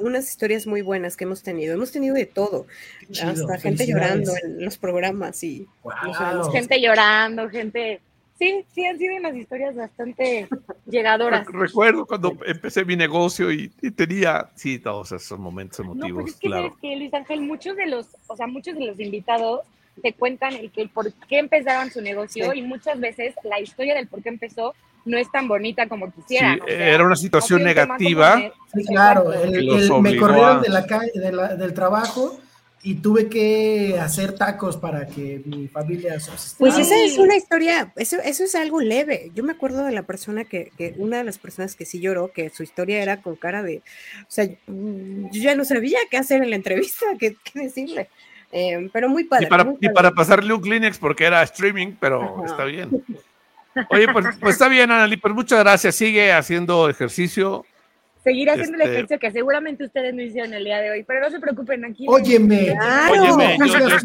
unas 0.00 0.28
historias 0.28 0.66
muy 0.66 0.82
buenas 0.82 1.16
que 1.16 1.24
hemos 1.24 1.42
tenido. 1.42 1.74
Hemos 1.74 1.90
tenido 1.92 2.14
de 2.14 2.26
todo, 2.26 2.66
chido, 3.10 3.30
hasta 3.30 3.58
gente 3.58 3.86
llorando 3.86 4.32
en 4.42 4.64
los 4.64 4.76
programas 4.78 5.42
y 5.42 5.66
no 5.84 6.42
Wow. 6.42 6.52
Gente 6.52 6.80
llorando, 6.80 7.48
gente... 7.48 8.00
Sí, 8.38 8.64
sí, 8.74 8.84
han 8.84 8.98
sido 8.98 9.16
unas 9.18 9.36
historias 9.36 9.76
bastante 9.76 10.48
llegadoras. 10.86 11.46
Re- 11.46 11.60
Recuerdo 11.66 12.06
cuando 12.06 12.36
empecé 12.44 12.84
mi 12.84 12.96
negocio 12.96 13.52
y, 13.52 13.70
y 13.80 13.92
tenía, 13.92 14.50
sí, 14.56 14.80
todos 14.80 15.12
esos 15.12 15.38
momentos 15.38 15.78
No, 15.86 15.92
emotivos, 15.92 16.22
pues 16.22 16.34
es 16.34 16.40
que 16.40 16.46
claro. 16.48 16.76
que 16.80 16.96
Luis 16.96 17.14
Ángel, 17.14 17.40
muchos 17.42 17.76
de 17.76 17.86
los, 17.86 18.08
o 18.26 18.36
sea, 18.36 18.48
muchos 18.48 18.74
de 18.76 18.86
los 18.86 18.98
invitados 18.98 19.60
te 20.00 20.12
cuentan 20.14 20.54
el 20.54 20.70
que 20.70 20.82
el 20.82 20.88
por 20.88 21.12
qué 21.28 21.38
empezaron 21.38 21.90
su 21.90 22.00
negocio 22.00 22.52
Sí. 22.52 22.58
y 22.58 22.62
muchas 22.62 22.98
veces 22.98 23.34
la 23.42 23.60
historia 23.60 23.94
del 23.94 24.08
por 24.08 24.22
qué 24.22 24.30
empezó 24.30 24.74
no 25.04 25.18
es 25.18 25.30
tan 25.30 25.48
bonita 25.48 25.88
como 25.88 26.12
quisiera. 26.12 26.54
Sí, 26.54 26.60
era 26.68 27.04
una 27.04 27.16
situación 27.16 27.62
negativa. 27.64 28.40
Sí, 28.72 28.84
claro, 28.84 29.32
el, 29.32 29.54
el, 29.68 30.00
me 30.00 30.16
corrieron 30.16 30.62
de 30.62 30.68
la 30.68 30.86
calle, 30.86 31.10
de 31.14 31.32
la, 31.32 31.56
del 31.56 31.74
trabajo 31.74 32.38
y 32.84 32.96
tuve 32.96 33.28
que 33.28 33.96
hacer 34.00 34.32
tacos 34.34 34.76
para 34.76 35.06
que 35.06 35.40
mi 35.44 35.68
familia. 35.68 36.16
Pues 36.58 36.78
esa 36.78 36.96
es 37.00 37.16
una 37.16 37.36
historia, 37.36 37.92
eso, 37.96 38.16
eso 38.24 38.44
es 38.44 38.54
algo 38.54 38.80
leve. 38.80 39.30
Yo 39.34 39.44
me 39.44 39.52
acuerdo 39.52 39.84
de 39.84 39.92
la 39.92 40.02
persona 40.02 40.44
que, 40.44 40.72
que, 40.76 40.94
una 40.96 41.18
de 41.18 41.24
las 41.24 41.38
personas 41.38 41.76
que 41.76 41.84
sí 41.84 42.00
lloró, 42.00 42.32
que 42.32 42.50
su 42.50 42.62
historia 42.62 43.00
era 43.02 43.22
con 43.22 43.36
cara 43.36 43.62
de, 43.62 43.78
o 44.22 44.30
sea, 44.30 44.46
yo 44.46 45.28
ya 45.30 45.54
no 45.54 45.64
sabía 45.64 45.98
qué 46.10 46.16
hacer 46.16 46.42
en 46.42 46.50
la 46.50 46.56
entrevista, 46.56 47.06
qué, 47.20 47.36
qué 47.44 47.60
decirle. 47.60 48.08
Eh, 48.52 48.88
pero 48.92 49.08
muy 49.08 49.24
padre. 49.24 49.46
Y 49.46 49.48
para, 49.48 49.64
muy 49.64 49.76
y 49.80 49.88
para 49.88 50.10
pasarle 50.10 50.52
un 50.52 50.60
Kleenex 50.60 50.98
porque 50.98 51.24
era 51.24 51.42
streaming, 51.42 51.94
pero 51.98 52.22
Ajá. 52.22 52.44
está 52.46 52.64
bien. 52.64 52.90
Oye, 53.88 54.06
pues, 54.12 54.26
pues 54.40 54.54
está 54.54 54.68
bien, 54.68 54.90
Anali, 54.90 55.16
pues 55.16 55.34
muchas 55.34 55.58
gracias. 55.60 55.94
Sigue 55.94 56.32
haciendo 56.32 56.88
ejercicio 56.88 57.64
seguir 58.22 58.50
haciendo 58.50 58.76
este... 58.76 58.84
el 58.84 58.90
ejercicio 58.90 59.18
que 59.18 59.30
seguramente 59.30 59.84
ustedes 59.84 60.14
no 60.14 60.22
hicieron 60.22 60.54
el 60.54 60.64
día 60.64 60.80
de 60.80 60.90
hoy, 60.90 61.04
pero 61.04 61.20
no 61.20 61.30
se 61.30 61.40
preocupen 61.40 61.84
aquí. 61.84 62.06
Óyeme, 62.08 62.66
claro, 62.66 63.12
Óyeme 63.12 63.58
yo, 63.58 63.66
yo, 63.66 63.88
yo, 63.88 63.98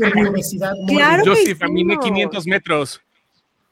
claro 0.87 1.23
yo 1.23 1.33
que 1.33 1.45
sí 1.45 1.55
caminé 1.55 1.97
500 1.99 2.47
metros. 2.47 3.01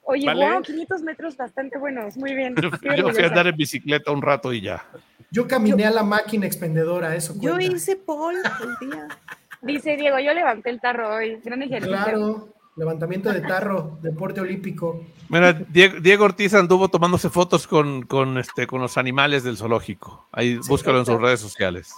Oye, 0.07 0.27
¿Vale? 0.27 0.51
wow, 0.51 0.61
500 0.61 1.01
metros 1.01 1.35
bastante 1.35 1.79
buenos, 1.79 2.15
muy 2.15 2.35
bien. 2.35 2.53
Yo, 2.61 2.69
yo 2.95 3.09
fui 3.09 3.23
a 3.23 3.27
andar 3.27 3.47
en 3.47 3.57
bicicleta 3.57 4.11
un 4.11 4.21
rato 4.21 4.53
y 4.53 4.61
ya. 4.61 4.85
Yo 5.31 5.47
caminé 5.47 5.83
a 5.83 5.89
la 5.89 6.03
máquina 6.03 6.45
expendedora, 6.45 7.15
eso 7.15 7.33
Yo 7.39 7.59
hice 7.59 7.95
pole 7.95 8.37
el 8.37 8.87
día. 8.87 9.07
Dice 9.65 9.97
Diego, 9.97 10.19
yo 10.19 10.33
levanté 10.33 10.69
el 10.69 10.79
tarro 10.79 11.15
hoy, 11.15 11.39
gran 11.43 11.61
ejercicio. 11.63 11.95
Claro, 11.97 12.49
levantamiento 12.75 13.31
de 13.31 13.41
tarro, 13.41 13.97
deporte 14.01 14.41
olímpico. 14.41 15.03
Mira, 15.29 15.53
Diego, 15.53 15.99
Diego, 15.99 16.25
Ortiz 16.25 16.53
anduvo 16.53 16.87
tomándose 16.89 17.29
fotos 17.29 17.67
con, 17.67 18.03
con, 18.03 18.37
este, 18.37 18.67
con 18.67 18.81
los 18.81 18.97
animales 18.97 19.43
del 19.43 19.57
zoológico. 19.57 20.27
Ahí 20.31 20.59
sí, 20.61 20.69
búscalo 20.69 20.99
en 20.99 21.05
sus 21.05 21.19
redes 21.19 21.39
sociales. 21.39 21.93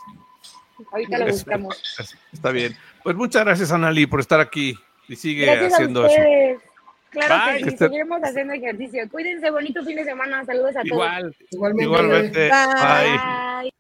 Ahorita 0.92 1.18
lo 1.18 1.26
buscamos. 1.28 1.82
es- 2.00 2.18
Está 2.32 2.52
bien. 2.52 2.76
Pues 3.04 3.16
muchas 3.16 3.44
gracias, 3.44 3.72
Anali, 3.72 4.06
por 4.06 4.20
estar 4.20 4.40
aquí 4.40 4.78
y 5.08 5.16
sigue 5.16 5.46
Gracias 5.46 5.74
haciendo 5.74 6.04
a 6.04 6.08
eso. 6.08 6.62
Claro 7.10 7.36
Bye. 7.36 7.54
que 7.58 7.64
sí, 7.64 7.70
Este- 7.70 7.86
seguiremos 7.86 8.22
haciendo 8.24 8.54
ejercicio. 8.54 9.10
Cuídense, 9.10 9.50
bonito 9.50 9.84
fin 9.84 9.96
de 9.96 10.04
semana. 10.06 10.46
Saludos 10.46 10.72
a 10.72 10.74
todos. 10.74 10.86
Igual. 10.86 11.36
Igualmente. 11.52 11.84
Igualmente. 11.86 12.50
Bye. 12.50 13.62
Bye. 13.64 13.74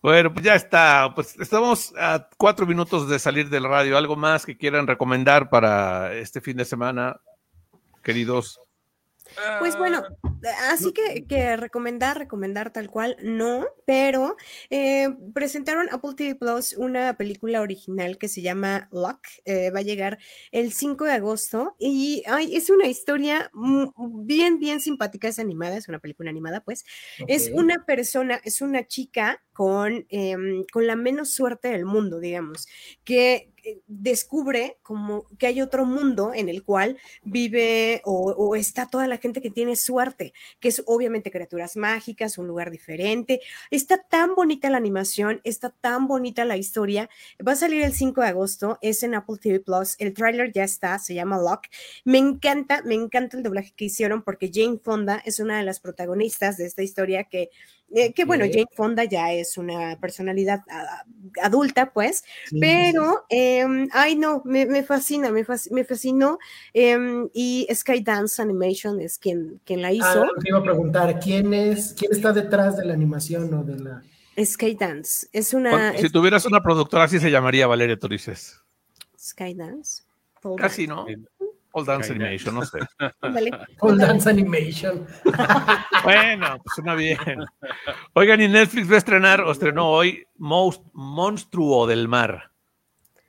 Bueno, 0.00 0.32
pues 0.32 0.44
ya 0.44 0.54
está. 0.54 1.12
Pues 1.14 1.38
estamos 1.40 1.92
a 1.98 2.28
cuatro 2.36 2.66
minutos 2.66 3.08
de 3.08 3.18
salir 3.18 3.48
del 3.50 3.64
radio. 3.64 3.98
¿Algo 3.98 4.14
más 4.14 4.46
que 4.46 4.56
quieran 4.56 4.86
recomendar 4.86 5.50
para 5.50 6.14
este 6.14 6.40
fin 6.40 6.56
de 6.56 6.64
semana, 6.64 7.20
queridos? 8.02 8.60
Pues 9.58 9.76
bueno, 9.76 10.02
así 10.70 10.92
que, 10.92 11.26
que 11.26 11.56
recomendar, 11.56 12.18
recomendar 12.18 12.72
tal 12.72 12.90
cual, 12.90 13.16
no, 13.22 13.66
pero 13.86 14.36
eh, 14.70 15.08
presentaron 15.34 15.88
Apple 15.92 16.14
TV 16.16 16.34
Plus 16.34 16.74
una 16.76 17.16
película 17.16 17.60
original 17.60 18.18
que 18.18 18.28
se 18.28 18.42
llama 18.42 18.88
Luck, 18.90 19.20
eh, 19.44 19.70
va 19.70 19.80
a 19.80 19.82
llegar 19.82 20.18
el 20.50 20.72
5 20.72 21.04
de 21.04 21.12
agosto 21.12 21.76
y 21.78 22.22
ay, 22.26 22.56
es 22.56 22.70
una 22.70 22.86
historia 22.86 23.50
bien, 24.24 24.58
bien 24.58 24.80
simpática, 24.80 25.28
es 25.28 25.38
animada, 25.38 25.76
es 25.76 25.88
una 25.88 25.98
película 25.98 26.30
animada, 26.30 26.62
pues, 26.62 26.84
es 27.26 27.50
una 27.52 27.84
persona, 27.84 28.40
es 28.44 28.60
una 28.60 28.86
chica 28.86 29.42
con, 29.58 30.06
em, 30.10 30.64
con 30.72 30.86
la 30.86 30.94
menos 30.94 31.30
suerte 31.30 31.66
del 31.66 31.84
mundo, 31.84 32.20
digamos, 32.20 32.68
que 33.02 33.50
eh, 33.64 33.80
descubre 33.88 34.78
como 34.82 35.26
que 35.36 35.48
hay 35.48 35.60
otro 35.60 35.84
mundo 35.84 36.32
en 36.32 36.48
el 36.48 36.62
cual 36.62 36.96
vive 37.24 38.00
o, 38.04 38.54
está 38.54 38.86
toda 38.86 39.08
la 39.08 39.16
gente 39.16 39.42
que 39.42 39.50
tiene 39.50 39.74
suerte, 39.74 40.32
que 40.60 40.68
es 40.68 40.84
obviamente 40.86 41.32
criaturas 41.32 41.76
mágicas, 41.76 42.38
un 42.38 42.46
lugar 42.46 42.70
diferente. 42.70 43.40
Está 43.72 43.98
tan 44.00 44.36
bonita 44.36 44.70
la 44.70 44.76
animación, 44.76 45.40
está 45.42 45.70
tan 45.70 46.06
bonita 46.06 46.44
la 46.44 46.56
historia. 46.56 47.10
Va 47.44 47.52
a 47.52 47.56
salir 47.56 47.82
el 47.82 47.92
5 47.92 48.20
de 48.20 48.28
agosto, 48.28 48.78
es 48.80 49.02
en 49.02 49.16
Apple 49.16 49.38
TV 49.40 49.58
Plus. 49.58 49.96
El 49.98 50.14
tráiler 50.14 50.52
ya 50.52 50.62
está, 50.62 51.00
se 51.00 51.14
llama 51.14 51.36
Lock. 51.38 51.66
Me 52.04 52.18
encanta, 52.18 52.82
me 52.84 52.94
encanta 52.94 53.36
el 53.36 53.42
doblaje 53.42 53.72
que 53.74 53.86
hicieron 53.86 54.22
porque 54.22 54.52
Jane 54.54 54.78
Fonda 54.78 55.20
es 55.24 55.40
una 55.40 55.58
de 55.58 55.64
las 55.64 55.80
protagonistas 55.80 56.58
de 56.58 56.66
esta 56.66 56.84
historia 56.84 57.24
que, 57.24 57.50
eh, 57.94 58.12
que 58.12 58.24
bueno. 58.24 58.44
Jane 58.46 58.66
Fonda 58.74 59.04
ya 59.04 59.32
es 59.32 59.56
una 59.58 59.98
personalidad 60.00 60.62
ah, 60.70 61.04
adulta, 61.42 61.92
pues, 61.92 62.24
Sí, 62.46 62.58
pero, 62.60 63.24
eh, 63.30 63.64
ay 63.92 64.16
no, 64.16 64.42
me, 64.44 64.66
me 64.66 64.82
fascina, 64.82 65.30
me, 65.30 65.44
fasc- 65.44 65.70
me 65.70 65.84
fascinó. 65.84 66.38
eh, 66.74 66.98
y 67.32 67.66
Skydance 67.72 68.42
Animation 68.42 69.00
es 69.00 69.18
quien, 69.18 69.60
quien 69.64 69.82
la 69.82 69.88
Ah, 69.88 69.92
hizo. 69.92 70.26
te 70.40 70.48
iba 70.48 70.58
a 70.58 70.62
preguntar, 70.62 71.18
¿quién 71.20 71.54
es, 71.54 71.94
quién 71.98 72.12
está 72.12 72.32
detrás 72.32 72.76
de 72.76 72.84
la 72.84 72.94
animación 72.94 73.52
o 73.54 73.64
de 73.64 73.78
la... 73.78 74.02
Skydance, 74.42 75.28
es 75.32 75.52
una... 75.54 75.96
Si 75.98 76.10
tuvieras 76.10 76.44
una 76.46 76.62
productora 76.62 77.04
así 77.04 77.18
se 77.18 77.30
llamaría 77.30 77.66
Valeria 77.66 77.98
Torices. 77.98 78.60
Skydance. 79.18 80.02
Pole 80.40 80.56
Casi, 80.62 80.86
¿no? 80.86 81.06
All 81.72 81.84
Dance. 81.84 82.12
Animation, 82.12 82.54
no 82.54 82.64
sé. 82.64 82.78
Pole 83.78 84.04
Dance 84.04 84.28
Animation. 84.28 85.06
Bueno, 86.04 86.58
pues 86.62 86.74
suena 86.76 86.94
bien. 86.94 87.18
Oigan, 88.14 88.40
y 88.40 88.48
Netflix 88.48 88.88
va 88.90 88.94
a 88.94 88.98
estrenar, 88.98 89.40
o 89.40 89.50
estrenó 89.50 89.90
hoy, 89.90 90.24
Most, 90.36 90.82
Monstruo 90.92 91.86
del 91.86 92.08
Mar. 92.08 92.50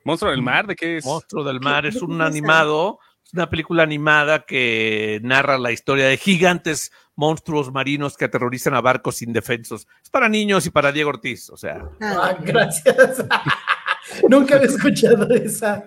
¿Monstruo 0.04 0.30
del 0.30 0.40
mar? 0.40 0.66
¿De 0.66 0.76
qué 0.76 0.98
es? 0.98 1.04
Monstruo 1.04 1.44
del 1.44 1.60
Mar 1.60 1.84
es 1.84 2.00
un 2.00 2.22
animado, 2.22 3.00
es 3.24 3.34
una 3.34 3.50
película 3.50 3.82
animada 3.82 4.46
que 4.46 5.20
narra 5.22 5.58
la 5.58 5.72
historia 5.72 6.06
de 6.06 6.16
gigantes 6.16 6.90
monstruos 7.16 7.70
marinos 7.70 8.16
que 8.16 8.24
aterrorizan 8.24 8.74
a 8.74 8.80
barcos 8.80 9.20
indefensos. 9.20 9.86
Es 10.02 10.08
para 10.08 10.28
niños 10.28 10.64
y 10.64 10.70
para 10.70 10.90
Diego 10.90 11.10
Ortiz, 11.10 11.50
o 11.50 11.56
sea. 11.56 11.90
Ah, 12.00 12.34
gracias. 12.40 13.24
Nunca 14.28 14.56
había 14.56 14.68
escuchado 14.68 15.28
esa. 15.34 15.84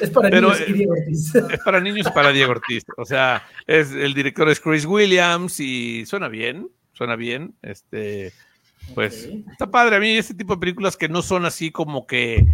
Es 0.00 0.10
para 0.10 0.30
Pero, 0.30 0.48
niños 0.48 0.60
eh, 0.60 0.66
y 0.68 0.72
Diego 0.72 0.92
Ortiz. 0.92 1.34
Es 1.34 1.60
para 1.64 1.80
niños 1.80 2.06
y 2.06 2.10
para 2.10 2.32
Diego 2.32 2.52
Ortiz. 2.52 2.84
O 2.96 3.04
sea, 3.04 3.46
es, 3.66 3.92
el 3.92 4.14
director 4.14 4.48
es 4.48 4.60
Chris 4.60 4.84
Williams 4.84 5.60
y 5.60 6.04
suena 6.06 6.28
bien, 6.28 6.68
suena 6.92 7.16
bien. 7.16 7.54
Este, 7.62 8.32
pues 8.94 9.28
está 9.50 9.70
padre. 9.70 9.96
A 9.96 10.00
mí 10.00 10.16
este 10.16 10.34
tipo 10.34 10.54
de 10.54 10.60
películas 10.60 10.96
que 10.96 11.08
no 11.08 11.22
son 11.22 11.44
así 11.44 11.70
como 11.70 12.06
que 12.06 12.46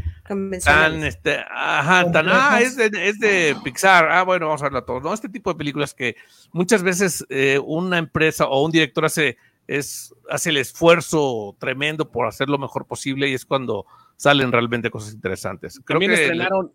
tan, 0.64 1.05
este, 1.05 1.39
ajá, 1.51 2.11
tan, 2.11 2.27
ah, 2.29 2.61
es 2.61 2.77
de, 2.77 2.91
es 3.09 3.19
de 3.19 3.57
Pixar. 3.64 4.11
Ah, 4.11 4.23
bueno, 4.23 4.47
vamos 4.47 4.62
a 4.62 4.67
verla 4.67 4.85
todos. 4.85 5.03
No, 5.03 5.14
este 5.14 5.29
tipo 5.29 5.53
de 5.53 5.59
películas 5.59 5.95
que 5.95 6.17
muchas 6.53 6.83
veces 6.83 7.25
eh, 7.29 7.61
una 7.64 7.99
empresa 7.99 8.47
o 8.47 8.64
un 8.64 8.73
director 8.73 9.05
hace 9.05 9.39
es 9.67 10.14
hace 10.31 10.51
el 10.51 10.59
esfuerzo 10.59 11.57
tremendo 11.59 12.11
por 12.11 12.27
hacer 12.27 12.49
lo 12.49 12.59
mejor 12.59 12.87
posible 12.87 13.29
y 13.29 13.35
es 13.35 13.45
cuando 13.45 13.87
salen 14.17 14.51
realmente 14.53 14.91
cosas 14.91 15.14
interesantes. 15.14 15.81
Creo 15.85 15.99
También 15.99 16.12
que 16.12 16.23
estrenaron. 16.23 16.73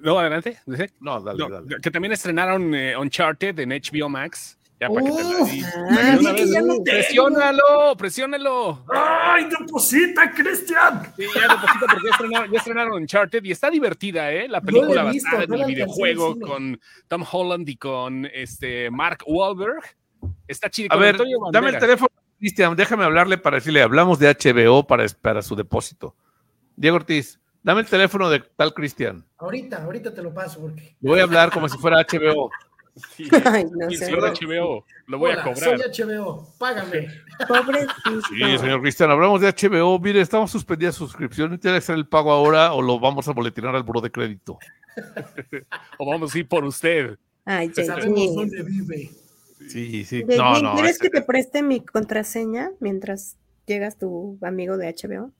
No, 0.00 0.18
adelante. 0.18 0.58
¿sí? 0.66 0.84
no, 1.00 1.20
dale, 1.20 1.38
No, 1.38 1.48
dale. 1.50 1.76
que 1.82 1.90
también 1.90 2.12
estrenaron 2.12 2.74
eh, 2.74 2.96
Uncharted 2.96 3.58
en 3.58 3.70
HBO 3.70 4.08
Max. 4.08 4.54
Ya 4.80 4.88
para 4.88 5.00
que 5.06 5.10
te 5.10 5.22
la 5.24 5.28
Uf, 5.40 5.50
di. 5.50 5.62
ah, 5.64 6.16
una 6.20 6.32
vez- 6.32 6.52
ya. 6.52 6.60
Presiónalo, 6.84 7.96
presiónalo. 7.96 8.84
¡Ay, 8.94 9.48
deposita, 9.50 10.30
Cristian! 10.32 11.02
Sí, 11.16 11.24
ya 11.34 11.40
de 11.42 11.48
poquito 11.60 11.86
porque 11.86 12.04
ya 12.04 12.10
estrenaron, 12.12 12.50
ya 12.52 12.58
estrenaron 12.58 12.92
Uncharted 13.02 13.42
y 13.44 13.50
está 13.50 13.70
divertida, 13.70 14.30
¿eh? 14.32 14.46
La 14.46 14.60
película 14.60 15.10
visto, 15.10 15.30
basada 15.32 15.46
no 15.48 15.54
en 15.56 15.60
el 15.62 15.66
videojuego 15.66 16.38
con 16.38 16.80
Tom 17.08 17.24
Holland 17.28 17.68
y 17.68 17.76
con 17.76 18.26
este 18.32 18.88
Mark 18.92 19.18
Wahlberg. 19.26 19.82
Está 20.46 20.70
chido. 20.70 20.92
A 20.92 20.96
ver, 20.96 21.18
dame 21.50 21.70
el 21.70 21.78
teléfono, 21.78 22.10
Cristian, 22.38 22.76
déjame 22.76 23.02
hablarle 23.02 23.36
para 23.36 23.56
decirle, 23.56 23.82
hablamos 23.82 24.20
de 24.20 24.28
HBO 24.32 24.86
para, 24.86 25.04
para 25.20 25.42
su 25.42 25.56
depósito. 25.56 26.14
Diego 26.78 26.96
Ortiz, 26.96 27.40
dame 27.62 27.80
el 27.82 27.86
teléfono 27.86 28.30
de 28.30 28.40
tal 28.56 28.72
Cristian. 28.72 29.24
Ahorita, 29.38 29.82
ahorita 29.84 30.14
te 30.14 30.22
lo 30.22 30.32
paso 30.32 30.60
porque. 30.60 30.96
Voy 31.00 31.20
a 31.20 31.24
hablar 31.24 31.50
como 31.50 31.68
si 31.68 31.76
fuera 31.78 31.98
HBO. 32.08 32.50
Sí, 33.14 33.28
Ay, 33.44 33.64
no 33.70 33.88
sí, 33.90 33.96
sé. 33.96 34.06
señor 34.06 34.22
HBO, 34.32 34.84
lo 35.06 35.18
voy 35.18 35.30
Hola, 35.30 35.40
a 35.42 35.44
cobrar. 35.44 35.78
Soy 35.78 36.04
HBO, 36.06 36.48
págame. 36.58 37.08
Pobrecito. 37.48 37.92
Sí, 38.28 38.58
señor 38.58 38.80
Cristian, 38.82 39.10
hablamos 39.10 39.40
de 39.40 39.48
HBO. 39.52 39.98
Mire, 40.00 40.20
estamos 40.20 40.50
suspendidas 40.50 40.96
suscripción. 40.96 41.58
¿Tiene 41.60 41.74
que 41.76 41.78
hacer 41.78 41.94
el 41.96 42.08
pago 42.08 42.32
ahora 42.32 42.72
o 42.72 42.82
lo 42.82 42.98
vamos 42.98 43.28
a 43.28 43.32
boletinar 43.32 43.74
al 43.76 43.82
buro 43.84 44.00
de 44.00 44.10
crédito? 44.10 44.58
O 45.98 46.10
vamos 46.10 46.34
a 46.34 46.38
ir 46.38 46.48
por 46.48 46.64
usted. 46.64 47.18
Ay, 47.44 47.70
Jay. 47.74 47.86
dónde 47.86 48.62
vive. 48.64 49.10
Sí, 49.68 50.04
sí. 50.04 50.24
Jay, 50.26 50.36
No, 50.36 50.54
Jay, 50.54 50.62
no. 50.62 50.74
¿Quieres 50.74 50.92
es- 50.92 50.98
que 50.98 51.10
te 51.10 51.22
preste 51.22 51.62
mi 51.62 51.80
contraseña 51.80 52.70
mientras 52.80 53.36
llegas 53.66 53.96
tu 53.96 54.38
amigo 54.42 54.76
de 54.76 54.88
HBO? 54.88 55.30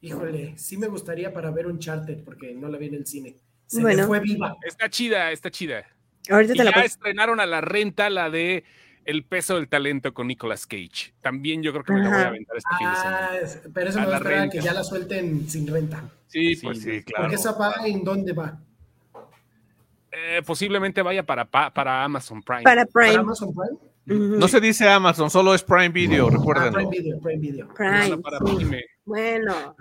Híjole, 0.00 0.56
sí 0.56 0.76
me 0.76 0.86
gustaría 0.86 1.32
para 1.32 1.50
ver 1.50 1.66
un 1.66 1.78
charter 1.78 2.22
porque 2.24 2.54
no 2.54 2.68
la 2.68 2.78
vi 2.78 2.86
en 2.86 2.94
el 2.94 3.06
cine. 3.06 3.34
Se 3.66 3.80
Bueno. 3.80 4.02
me 4.02 4.06
fue 4.06 4.20
viva. 4.20 4.56
Está 4.64 4.88
chida, 4.88 5.32
está 5.32 5.50
chida. 5.50 5.84
Ahorita 6.30 6.54
Y 6.54 6.56
te 6.58 6.64
la 6.64 6.72
ya 6.74 6.82
estrenaron 6.82 7.40
a 7.40 7.46
la 7.46 7.60
renta 7.60 8.08
la 8.10 8.30
de 8.30 8.64
El 9.04 9.24
peso 9.24 9.56
del 9.56 9.68
talento 9.68 10.12
con 10.12 10.26
Nicolas 10.26 10.66
Cage. 10.66 11.14
También 11.22 11.62
yo 11.62 11.72
creo 11.72 11.82
que 11.84 11.92
me 11.94 12.00
la 12.02 12.08
voy 12.10 12.18
a 12.18 12.28
aventar 12.28 12.56
este 12.58 12.68
fin 12.78 12.88
de 12.90 12.96
semana. 12.96 13.28
Ah, 13.32 13.68
pero 13.72 13.88
eso 13.90 13.98
A 13.98 14.02
me 14.02 14.06
va 14.08 14.10
a 14.10 14.12
la 14.12 14.16
esperar 14.18 14.38
a 14.38 14.40
renta. 14.42 14.52
que 14.58 14.62
ya 14.64 14.72
la 14.74 14.84
suelten 14.84 15.48
sin 15.48 15.66
renta. 15.66 16.04
Sí, 16.26 16.54
Sí, 16.56 16.62
pues 16.62 16.82
sí, 16.82 17.02
claro. 17.04 17.22
Porque 17.24 17.36
esa 17.36 17.52
va 17.52 17.74
en 17.86 18.04
dónde 18.04 18.32
va. 18.34 18.60
Eh, 20.12 20.42
posiblemente 20.44 21.00
vaya 21.02 21.24
para, 21.24 21.44
pa- 21.46 21.72
para 21.72 22.04
Amazon 22.04 22.42
Prime. 22.42 22.62
Para 22.64 22.84
¿Para 22.86 23.06
Prime. 23.06 23.20
Amazon 23.20 23.50
Prime? 23.54 24.38
No 24.38 24.48
se 24.48 24.60
dice 24.60 24.88
Amazon, 24.88 25.30
solo 25.30 25.54
es 25.54 25.62
Prime 25.62 25.90
Video, 25.90 26.28
Ah, 26.28 26.30
recuérdenlo. 26.32 26.72
Prime 26.72 26.90
Video, 26.90 27.20
Prime 27.20 27.38
Video. 27.40 27.68
Prime, 27.74 28.18
para. 28.18 28.38
Prime. 28.40 28.82
Bueno, 29.08 29.74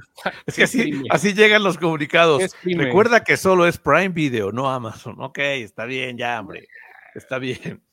Es 0.45 0.55
que 0.55 0.63
así, 0.63 1.03
así 1.09 1.33
llegan 1.33 1.61
los 1.61 1.77
comunicados. 1.77 2.55
Recuerda 2.63 3.25
que 3.25 3.35
solo 3.35 3.67
es 3.67 3.77
Prime 3.77 4.09
Video, 4.09 4.53
no 4.53 4.69
Amazon. 4.69 5.17
Ok, 5.19 5.39
está 5.39 5.83
bien, 5.83 6.17
ya, 6.17 6.39
hombre. 6.39 6.69
Está 7.13 7.37
bien. 7.37 7.83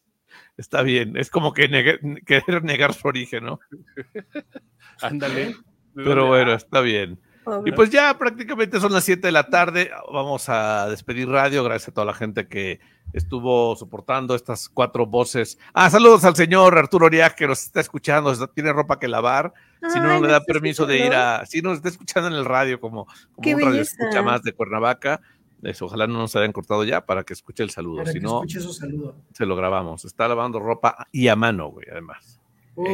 Está 0.56 0.82
bien. 0.82 1.16
Es 1.16 1.30
como 1.30 1.52
que 1.52 1.68
querer 2.24 2.62
negar 2.62 2.94
su 2.94 3.08
origen, 3.08 3.46
¿no? 3.46 3.58
Ándale. 5.02 5.56
Pero 5.96 6.28
bueno, 6.28 6.54
está 6.54 6.80
bien. 6.80 7.20
Y 7.64 7.72
pues 7.72 7.90
ya 7.90 8.16
prácticamente 8.18 8.80
son 8.80 8.92
las 8.92 9.04
7 9.04 9.26
de 9.26 9.32
la 9.32 9.48
tarde. 9.48 9.90
Vamos 10.12 10.48
a 10.48 10.88
despedir 10.88 11.28
radio. 11.28 11.64
Gracias 11.64 11.88
a 11.88 11.92
toda 11.92 12.06
la 12.06 12.14
gente 12.14 12.46
que 12.48 12.80
estuvo 13.12 13.76
soportando 13.76 14.34
estas 14.34 14.68
cuatro 14.68 15.06
voces. 15.06 15.58
Ah, 15.72 15.88
saludos 15.88 16.24
al 16.24 16.36
señor 16.36 16.76
Arturo 16.76 17.06
Oriag 17.06 17.34
que 17.34 17.46
nos 17.46 17.62
está 17.62 17.80
escuchando. 17.80 18.34
Tiene 18.48 18.72
ropa 18.72 18.98
que 18.98 19.08
lavar. 19.08 19.52
Si 19.88 19.98
no, 19.98 20.04
Ay, 20.04 20.08
no 20.08 20.14
le 20.14 20.20
¿me 20.20 20.28
da 20.28 20.40
permiso 20.40 20.86
de 20.86 21.06
ir 21.06 21.14
a. 21.14 21.44
Si 21.46 21.62
nos 21.62 21.76
está 21.76 21.88
escuchando 21.88 22.28
en 22.28 22.34
el 22.34 22.44
radio 22.44 22.80
como, 22.80 23.06
como 23.06 23.42
Qué 23.42 23.54
un 23.54 23.62
radio 23.62 23.82
escucha 23.82 24.22
más 24.22 24.42
de 24.42 24.52
Cuernavaca. 24.52 25.20
Eso, 25.62 25.86
ojalá 25.86 26.06
no 26.06 26.18
nos 26.18 26.36
hayan 26.36 26.52
cortado 26.52 26.84
ya 26.84 27.06
para 27.06 27.24
que 27.24 27.32
escuche 27.32 27.62
el 27.62 27.70
saludo. 27.70 27.98
Para 27.98 28.12
Si 28.12 28.18
que 28.18 28.24
no, 28.24 28.42
escuche 28.42 28.60
su 28.60 28.72
saludo. 28.72 29.16
se 29.32 29.46
lo 29.46 29.56
grabamos. 29.56 30.04
Está 30.04 30.28
lavando 30.28 30.60
ropa 30.60 31.06
y 31.10 31.28
a 31.28 31.36
mano, 31.36 31.68
güey, 31.68 31.86
además. 31.90 32.40
Uf. 32.74 32.88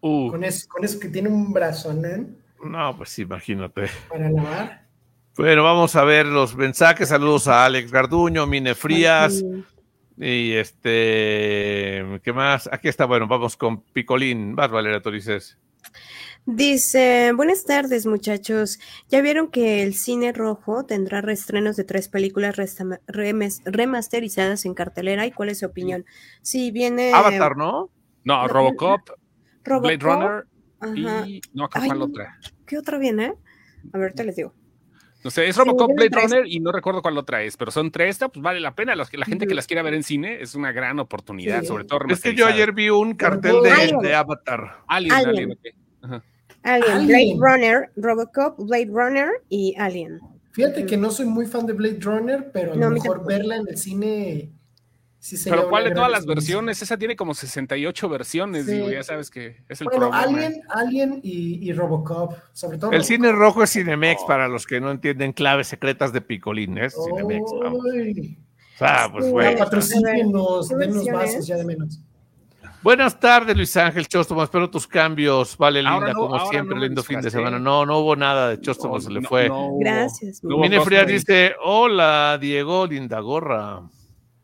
Uh, 0.00 0.30
con, 0.30 0.44
eso, 0.44 0.68
con 0.68 0.84
eso 0.84 1.00
que 1.00 1.08
tiene 1.08 1.30
un 1.30 1.52
brazonán 1.52 2.36
No, 2.64 2.96
pues 2.96 3.18
imagínate. 3.18 3.88
para 4.08 4.30
lavar. 4.30 4.86
Bueno, 5.36 5.64
vamos 5.64 5.96
a 5.96 6.04
ver 6.04 6.26
los 6.26 6.56
mensajes. 6.56 7.08
Saludos 7.08 7.48
a 7.48 7.64
Alex 7.64 7.90
Garduño, 7.90 8.46
Mine 8.46 8.74
Frías. 8.74 9.38
Sí. 9.38 9.64
Y 10.16 10.52
este, 10.52 12.20
¿qué 12.22 12.32
más? 12.32 12.68
Aquí 12.72 12.88
está, 12.88 13.04
bueno, 13.04 13.26
vamos 13.26 13.56
con 13.56 13.82
Picolín. 13.82 14.54
Vas, 14.54 14.70
Valeria 14.70 15.02
Torices. 15.02 15.58
Dice, 16.46 17.32
buenas 17.34 17.64
tardes 17.64 18.06
muchachos. 18.06 18.78
¿Ya 19.08 19.22
vieron 19.22 19.50
que 19.50 19.82
el 19.82 19.94
cine 19.94 20.32
rojo 20.32 20.84
tendrá 20.84 21.20
reestrenos 21.20 21.74
de 21.76 21.84
tres 21.84 22.08
películas 22.08 22.56
remasterizadas 23.64 24.66
en 24.66 24.74
cartelera? 24.74 25.26
¿Y 25.26 25.32
cuál 25.32 25.48
es 25.48 25.60
su 25.60 25.66
opinión? 25.66 26.04
Sí, 26.42 26.70
viene 26.70 27.12
Avatar, 27.14 27.56
¿no? 27.56 27.90
no, 28.24 28.46
Robocop, 28.46 29.00
Robocop. 29.64 29.86
Blade 29.88 29.98
Runner 29.98 30.46
Ajá. 30.80 31.26
y 31.26 31.40
no, 31.54 31.64
acá 31.64 31.80
Ay, 31.82 31.90
no. 31.90 32.04
otra. 32.04 32.38
¿Qué 32.66 32.78
otra 32.78 32.98
viene? 32.98 33.34
A 33.92 33.98
ver, 33.98 34.12
te 34.14 34.24
les 34.24 34.36
digo. 34.36 34.54
No 35.22 35.30
sé, 35.30 35.48
es 35.48 35.56
Robocop, 35.56 35.90
Blade 35.94 36.10
tres. 36.10 36.24
Runner 36.30 36.46
y 36.46 36.60
no 36.60 36.70
recuerdo 36.70 37.00
cuál 37.00 37.16
otra 37.16 37.42
es, 37.42 37.56
pero 37.56 37.70
son 37.70 37.90
tres, 37.90 38.18
pues 38.18 38.42
vale 38.42 38.60
la 38.60 38.74
pena. 38.74 38.94
Los 38.94 39.08
que- 39.08 39.16
la 39.16 39.24
gente 39.24 39.46
que 39.46 39.54
las 39.54 39.66
quiera 39.66 39.82
ver 39.82 39.94
en 39.94 40.02
cine 40.02 40.42
es 40.42 40.54
una 40.54 40.70
gran 40.70 40.98
oportunidad, 41.00 41.60
Sí. 41.62 41.66
sobre 41.66 41.84
todo 41.84 42.00
Es 42.10 42.20
que 42.20 42.34
yo 42.34 42.46
ayer 42.46 42.72
vi 42.72 42.90
un 42.90 43.14
cartel 43.14 43.56
de, 43.62 43.70
Alien. 43.70 43.98
de 44.00 44.14
Avatar. 44.14 44.82
Alien, 44.86 45.12
Alien. 45.14 45.28
Alien, 45.30 45.52
ok. 45.52 46.22
Alien, 46.62 46.90
Alien. 46.90 47.38
Blade 47.38 47.52
Runner, 47.56 47.90
Robocop, 47.96 48.58
Blade 48.66 48.88
Runner 48.90 49.28
y 49.48 49.74
Alien. 49.78 50.20
Fíjate 50.52 50.84
que 50.86 50.96
no 50.98 51.10
soy 51.10 51.24
muy 51.26 51.46
fan 51.46 51.66
de 51.66 51.72
Blade 51.72 51.98
Runner, 52.00 52.50
pero 52.52 52.74
a 52.74 52.76
lo 52.76 52.90
mejor 52.90 53.26
verla 53.26 53.56
en 53.56 53.66
el 53.68 53.76
cine 53.78 54.50
sí 55.36 55.48
Pero 55.50 55.68
¿cuál 55.70 55.84
de 55.84 55.90
todas 55.92 56.10
las 56.10 56.26
versiones? 56.26 56.82
Esa 56.82 56.96
tiene 56.96 57.16
como 57.16 57.34
68 57.34 58.08
versiones, 58.08 58.66
Sí. 58.66 58.72
digo, 58.72 58.90
ya 58.90 59.02
sabes 59.02 59.30
que 59.30 59.62
es 59.68 59.80
el 59.80 59.86
Bueno, 59.86 60.10
problema. 60.10 60.20
Alien, 60.22 60.62
Alien 60.68 61.20
y, 61.22 61.68
y 61.68 61.72
Robocop, 61.72 62.34
sobre 62.52 62.78
todo. 62.78 62.90
El 62.90 62.98
Robocop. 62.98 63.06
cine 63.08 63.32
rojo 63.32 63.62
es 63.62 63.70
Cinemex 63.72 64.22
para 64.26 64.48
los 64.48 64.66
que 64.66 64.80
no 64.80 64.90
entienden 64.90 65.32
claves 65.32 65.68
secretas 65.68 66.12
de 66.12 66.20
Picolín. 66.20 66.76
Es 66.78 66.94
Cinemex. 66.94 67.50
vamos. 67.62 67.84
O 67.84 68.78
sea, 68.78 69.08
pues, 69.12 69.32
ya 69.32 69.56
patrocínenos, 69.64 70.68
¿qué 70.68 70.76
denos 70.76 71.06
vasos 71.06 71.46
ya 71.46 71.56
de 71.56 71.64
menos. 71.64 72.00
Buenas 72.82 73.18
tardes, 73.18 73.56
Luis 73.56 73.74
Ángel 73.78 74.06
Chóstomo. 74.06 74.42
Espero 74.42 74.68
tus 74.68 74.86
cambios. 74.86 75.56
Vale, 75.56 75.80
Ahora 75.80 76.08
linda, 76.08 76.12
no, 76.12 76.28
como 76.28 76.50
siempre. 76.50 76.74
no 76.76 76.82
lindo 76.84 77.02
fin 77.02 77.22
de 77.22 77.30
semana. 77.30 77.58
No, 77.58 77.86
no 77.86 78.00
hubo 78.00 78.14
nada 78.14 78.50
de 78.50 78.60
Chóstomo, 78.60 79.00
se 79.00 79.10
le 79.10 79.22
No, 79.22 79.28
fue. 79.28 79.48
no 79.48 79.70
Gracias. 79.80 80.44
no 80.44 80.58
Mine 80.58 80.82
Frías 80.82 81.06
dice: 81.06 81.54
Hola, 81.64 82.36
Diego, 82.38 82.86
linda 82.86 83.20
gorra. 83.20 83.80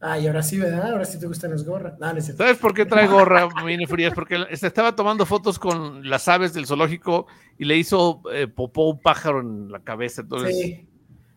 Ay, 0.02 0.26
ahora 0.26 0.42
sí, 0.42 0.58
¿verdad? 0.58 0.92
Ahora 0.92 1.04
sí 1.04 1.18
te 1.20 1.26
gustan 1.26 1.50
las 1.50 1.64
gorras. 1.64 1.98
No, 1.98 2.12
no. 2.12 2.20
¿Sabes 2.22 2.56
por 2.56 2.72
qué 2.72 2.86
trae 2.86 3.06
gorra, 3.08 3.48
Mini 3.64 3.86
Frías? 3.86 4.14
Porque 4.14 4.44
se 4.56 4.66
estaba 4.66 4.96
tomando 4.96 5.26
fotos 5.26 5.58
con 5.58 6.08
las 6.08 6.26
aves 6.28 6.54
del 6.54 6.66
zoológico 6.66 7.26
y 7.58 7.66
le 7.66 7.76
hizo 7.76 8.22
eh, 8.32 8.46
popó 8.48 8.88
un 8.90 9.00
pájaro 9.00 9.40
en 9.40 9.70
la 9.70 9.80
cabeza. 9.80 10.22
Entonces, 10.22 10.56
Sí. 10.56 10.86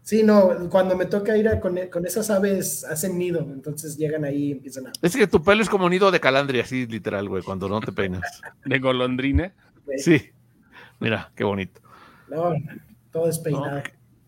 Sí, 0.06 0.22
no, 0.22 0.70
cuando 0.70 0.98
me 0.98 1.06
toca 1.06 1.38
ir 1.38 1.48
a- 1.48 1.62
con, 1.62 1.78
con 1.90 2.06
esas 2.06 2.30
aves 2.30 2.84
hacen 2.84 3.18
nido, 3.18 3.40
entonces 3.40 3.96
llegan 3.98 4.26
ahí 4.26 4.48
y 4.48 4.52
empiezan 4.52 4.88
a... 4.88 4.92
es 5.02 5.16
que 5.16 5.28
tu 5.28 5.42
pelo 5.42 5.62
es 5.62 5.70
como 5.70 5.90
nido 5.90 6.12
de 6.12 6.20
calandria, 6.20 6.64
así 6.64 6.86
literal, 6.88 7.30
güey, 7.30 7.42
cuando 7.42 7.70
no 7.70 7.80
te 7.80 7.94
peinas. 7.94 8.42
De 8.66 8.80
golondrina. 8.80 9.54
Sí. 9.96 10.22
Mira, 11.00 11.32
qué 11.36 11.46
bonito. 11.46 11.80
No, 12.28 12.50
no, 12.50 12.58
todo 13.14 13.28
despeinado. 13.28 13.82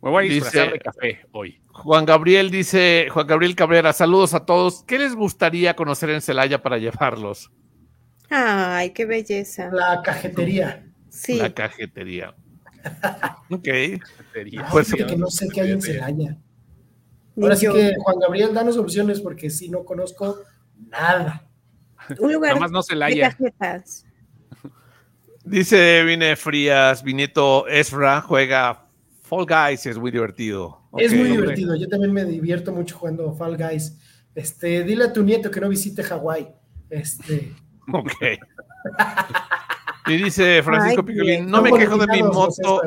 Me 0.05 0.11
voy 0.11 0.25
a 0.25 0.29
Dice- 0.29 0.35
disfrazar 0.35 0.71
de 0.73 0.79
café 0.79 1.25
hoy. 1.31 1.59
Juan 1.71 2.05
Gabriel 2.05 2.51
dice, 2.51 3.07
Juan 3.11 3.25
Gabriel 3.25 3.55
Cabrera, 3.55 3.91
saludos 3.91 4.35
a 4.35 4.45
todos. 4.45 4.83
¿Qué 4.83 4.99
les 4.99 5.15
gustaría 5.15 5.75
conocer 5.75 6.11
en 6.11 6.21
Celaya 6.21 6.61
para 6.61 6.77
llevarlos? 6.77 7.51
Ay, 8.29 8.91
qué 8.91 9.05
belleza. 9.05 9.71
La 9.73 10.03
cajetería. 10.03 10.85
Sí. 11.09 11.37
La 11.39 11.51
cajetería. 11.51 12.35
ok. 13.49 13.67
Ah, 14.59 14.69
Pues 14.71 14.93
que 14.93 15.17
no 15.17 15.27
sé 15.27 15.47
qué 15.49 15.61
hay 15.61 15.71
en 15.71 15.81
Celaya. 15.81 16.37
Ahora 17.41 17.55
sí 17.55 17.67
que, 17.67 17.95
Juan 17.97 18.19
Gabriel, 18.19 18.53
danos 18.53 18.77
opciones 18.77 19.19
porque 19.19 19.49
sí 19.49 19.69
no 19.69 19.83
conozco 19.83 20.37
nada. 20.91 21.47
Un 22.19 22.31
lugar 22.31 22.51
Nada 22.53 22.61
más 22.61 22.71
no 22.71 22.81
de 22.83 23.19
cajetas. 23.19 24.05
Dice 25.43 26.03
Vine 26.03 26.35
Frías, 26.35 27.03
Vineto 27.03 27.67
Ezra 27.67 28.21
juega 28.21 28.84
Fall 29.27 29.45
Guys, 29.45 29.85
es 29.85 29.97
muy 29.97 30.11
divertido. 30.11 30.81
es 30.97 31.11
muy 31.11 31.21
hombre. 31.21 31.41
divertido. 31.41 31.75
Yo 31.75 31.87
también 31.87 32.13
me 32.13 32.25
divierto 32.25 32.71
mucho 32.71 32.97
jugando 32.97 33.33
Fall 33.33 33.57
Guys. 33.57 33.97
Este, 34.35 34.83
dile 34.83 35.05
a 35.05 35.13
tu 35.13 35.23
nieto 35.23 35.49
que 35.49 35.59
no 35.61 35.69
visite 35.69 36.03
Hawái. 36.03 36.47
Este, 36.89 37.53
Ok. 37.91 38.11
Y 40.07 40.17
dice 40.17 40.61
Francisco 40.61 41.03
Ay, 41.07 41.13
Picolín, 41.13 41.49
no 41.49 41.61
me 41.61 41.71
quejo 41.71 41.97
de 41.97 42.07
mi 42.07 42.21
moto. 42.21 42.81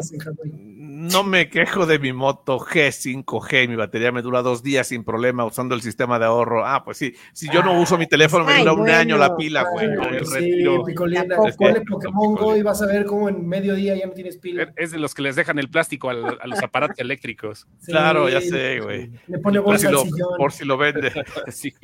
No 1.13 1.25
me 1.25 1.49
quejo 1.49 1.87
de 1.87 1.99
mi 1.99 2.13
moto 2.13 2.59
G5G, 2.59 3.69
mi 3.69 3.77
batería 3.77 4.13
me 4.13 4.23
dura 4.23 4.43
dos 4.43 4.63
días 4.63 4.87
sin 4.89 5.05
problema 5.05 5.45
usando 5.45 5.75
el 5.75 5.83
sistema 5.83 6.19
de 6.19 6.27
ahorro. 6.27 6.67
Ah, 6.67 6.85
pues 6.85 6.99
sí, 6.99 7.15
si 7.33 7.49
yo 7.51 7.63
no 7.63 7.79
uso 7.81 7.97
mi 7.99 8.07
teléfono 8.07 8.45
me 8.45 8.53
Ay, 8.53 8.61
dura 8.61 8.73
un 8.73 8.81
bueno. 8.81 8.95
año 8.97 9.17
la 9.19 9.37
pila, 9.37 9.65
güey. 9.71 9.89
Me 9.89 10.25
sí, 10.25 10.65
Tampoco. 10.65 11.57
ponle 11.57 11.81
Pokémon 11.83 12.35
Go 12.35 12.57
y 12.57 12.63
vas 12.63 12.81
a 12.83 12.87
ver 12.87 13.05
cómo 13.05 13.29
en 13.29 13.47
medio 13.49 13.75
día 13.75 13.97
ya 13.97 14.07
no 14.07 14.13
tienes 14.13 14.37
pila. 14.39 14.73
Es 14.77 14.91
de 14.91 14.99
los 14.99 15.15
que 15.15 15.23
les 15.23 15.37
dejan 15.37 15.59
el 15.59 15.69
plástico 15.71 16.11
al- 16.11 16.39
a 16.41 16.47
los 16.47 16.63
aparatos 16.63 16.99
eléctricos. 16.99 17.67
Sí, 17.79 17.93
Claro, 17.93 18.29
ya 18.29 18.41
sé, 18.41 18.81
güey. 18.81 19.11
Le 19.27 19.39
pone 19.39 19.61
Por 19.61 19.79
si, 19.79 19.87
bolsa 19.87 19.89
al 19.89 19.95
lo, 19.95 20.01
sillón. 20.03 20.29
por 20.39 20.53
si 20.53 20.65
lo 20.65 20.77
vende. 20.77 21.13
Sí. 21.53 21.75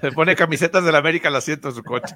Se 0.00 0.12
pone 0.12 0.36
camisetas 0.36 0.84
del 0.84 0.94
América 0.94 1.28
al 1.28 1.36
asiento 1.36 1.68
de 1.68 1.74
su 1.74 1.82
coche. 1.82 2.14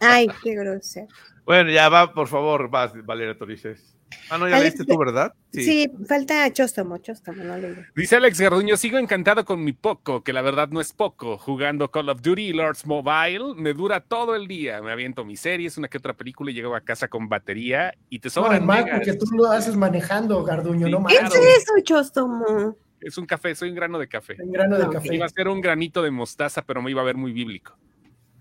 Ay, 0.00 0.28
qué 0.42 0.54
grosero. 0.54 1.06
Bueno, 1.46 1.70
ya 1.70 1.88
va, 1.88 2.12
por 2.12 2.26
favor, 2.28 2.68
vas, 2.68 2.92
Valeria 3.06 3.38
Torices. 3.38 3.94
Ah, 4.30 4.36
no, 4.38 4.48
ya 4.48 4.56
Alex, 4.56 4.74
leíste 4.78 4.84
tú, 4.92 4.98
¿verdad? 4.98 5.32
Sí. 5.52 5.88
falta 6.08 6.52
Chóstomo, 6.52 6.98
Chóstomo, 6.98 7.42
no 7.44 7.56
le 7.56 7.70
digo. 7.70 7.82
Dice 7.94 8.16
Alex 8.16 8.40
Garduño, 8.40 8.76
sigo 8.76 8.98
encantado 8.98 9.44
con 9.44 9.62
mi 9.64 9.72
poco, 9.72 10.22
que 10.24 10.32
la 10.32 10.42
verdad 10.42 10.68
no 10.68 10.80
es 10.80 10.92
poco. 10.92 11.38
Jugando 11.38 11.90
Call 11.90 12.08
of 12.08 12.20
Duty 12.20 12.48
y 12.48 12.52
Lords 12.52 12.84
Mobile, 12.86 13.54
me 13.56 13.72
dura 13.74 14.00
todo 14.00 14.34
el 14.36 14.46
día. 14.48 14.80
Me 14.82 14.90
aviento 14.92 15.24
mis 15.24 15.40
series, 15.40 15.78
una 15.78 15.88
que 15.88 15.98
otra 15.98 16.14
película 16.14 16.50
y 16.50 16.54
llego 16.54 16.74
a 16.74 16.80
casa 16.80 17.08
con 17.08 17.28
batería 17.28 17.94
y 18.10 18.18
te 18.18 18.28
No, 18.28 18.32
sobran 18.32 18.66
más 18.66 18.84
megas. 18.84 18.98
porque 18.98 19.14
tú 19.18 19.26
lo 19.36 19.46
haces 19.50 19.76
manejando, 19.76 20.42
Garduño, 20.44 20.86
Sí, 20.86 20.92
no 20.92 20.98
¿Qué 21.06 21.20
más. 21.20 21.30
claro. 21.30 21.34
es 21.48 21.58
eso, 21.62 21.72
Chóstomo? 21.82 22.76
Es 23.00 23.18
un 23.18 23.26
café, 23.26 23.54
soy 23.54 23.68
un 23.70 23.76
grano 23.76 23.98
de 23.98 24.08
café. 24.08 24.36
Un 24.42 24.50
grano 24.52 24.78
de 24.78 24.84
No, 24.84 24.90
café. 24.90 25.14
Iba 25.14 25.26
a 25.26 25.28
ser 25.28 25.46
un 25.48 25.60
granito 25.60 26.02
de 26.02 26.10
mostaza, 26.10 26.62
pero 26.62 26.82
me 26.82 26.90
iba 26.90 27.02
a 27.02 27.04
ver 27.04 27.16
muy 27.16 27.32
bíblico. 27.32 27.76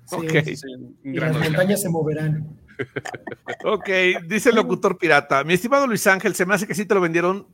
Sí, 0.05 0.15
Ok. 0.15 0.29
sí, 0.43 0.43
sí. 0.43 0.55
Soy 0.57 0.73
un 0.73 0.97
Y 1.03 1.19
las 1.19 1.37
montañas 1.37 1.81
se 1.81 1.89
moverán. 1.89 2.47
Ok, 3.63 3.89
dice 4.27 4.49
el 4.49 4.55
locutor 4.55 4.97
pirata. 4.97 5.43
Mi 5.43 5.53
estimado 5.53 5.87
Luis 5.87 6.05
Ángel, 6.07 6.35
se 6.35 6.45
me 6.45 6.55
hace 6.55 6.67
que 6.67 6.75
sí 6.75 6.85
te 6.85 6.95
lo 6.95 7.01
vendieron 7.01 7.47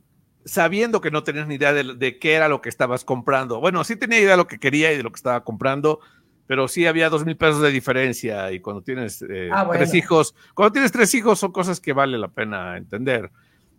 sabiendo 0.44 1.00
que 1.00 1.10
no 1.10 1.22
tenías 1.22 1.46
ni 1.46 1.54
idea 1.54 1.72
de, 1.72 1.94
de 1.94 2.18
qué 2.18 2.34
era 2.34 2.48
lo 2.48 2.60
que 2.60 2.68
estabas 2.68 3.04
comprando. 3.04 3.60
Bueno, 3.60 3.84
sí 3.84 3.96
tenía 3.96 4.18
idea 4.18 4.32
de 4.32 4.36
lo 4.36 4.46
que 4.46 4.58
quería 4.58 4.92
y 4.92 4.96
de 4.96 5.02
lo 5.02 5.10
que 5.10 5.16
estaba 5.16 5.44
comprando, 5.44 6.00
pero 6.46 6.66
sí 6.68 6.86
había 6.86 7.08
dos 7.10 7.24
mil 7.24 7.36
pesos 7.36 7.62
de 7.62 7.70
diferencia. 7.70 8.50
Y 8.52 8.60
cuando 8.60 8.82
tienes 8.82 9.22
eh, 9.28 9.50
Ah, 9.52 9.62
bueno. 9.64 9.78
tres 9.78 9.94
hijos, 9.94 10.34
cuando 10.54 10.72
tienes 10.72 10.90
tres 10.92 11.14
hijos 11.14 11.38
son 11.38 11.52
cosas 11.52 11.80
que 11.80 11.92
vale 11.92 12.18
la 12.18 12.28
pena 12.28 12.76
entender. 12.76 13.30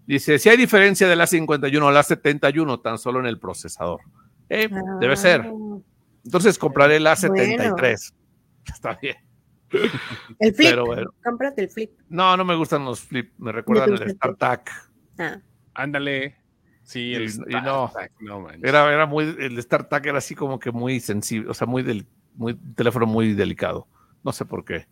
Dice, 0.05 0.37
si 0.39 0.49
hay 0.49 0.57
diferencia 0.57 1.07
de 1.07 1.15
la 1.15 1.27
51 1.27 1.87
a 1.87 1.91
la 1.91 2.03
71, 2.03 2.79
tan 2.81 2.97
solo 2.97 3.19
en 3.19 3.25
el 3.25 3.39
procesador. 3.39 4.01
Eh, 4.49 4.69
debe 4.99 5.15
ser. 5.15 5.41
Ah, 5.41 5.51
Entonces 6.25 6.57
compraré 6.57 6.99
la 6.99 7.15
73. 7.15 8.13
Está 8.65 8.97
bien. 9.01 9.15
El 10.39 10.53
flip. 10.53 10.69
Pero 10.69 10.85
bueno. 10.85 11.11
Cómprate 11.23 11.63
el 11.63 11.69
flip. 11.69 11.91
No, 12.09 12.35
no 12.37 12.45
me 12.45 12.55
gustan 12.55 12.85
los 12.85 13.01
flip, 13.01 13.33
me 13.37 13.51
recuerdan 13.51 13.93
el 13.93 14.11
StarTAC. 14.11 14.69
Ah, 15.19 15.39
Ándale. 15.73 16.37
Sí, 16.83 16.99
Y- 17.11 17.15
el 17.15 17.23
y 17.29 17.53
no. 17.63 17.91
Trek, 17.93 18.11
no. 18.19 18.47
Era, 18.61 18.91
era 18.93 19.05
muy, 19.05 19.23
el 19.39 19.61
StarTAC 19.61 20.05
era 20.07 20.17
así 20.17 20.35
como 20.35 20.59
que 20.59 20.71
muy 20.71 20.99
sensible, 20.99 21.49
o 21.49 21.53
sea, 21.53 21.65
muy 21.65 21.81
del, 21.81 22.05
muy, 22.35 22.55
teléfono 22.75 23.05
muy 23.05 23.33
delicado. 23.33 23.87
No 24.23 24.31
sé 24.31 24.45
por 24.45 24.65
qué. 24.65 24.87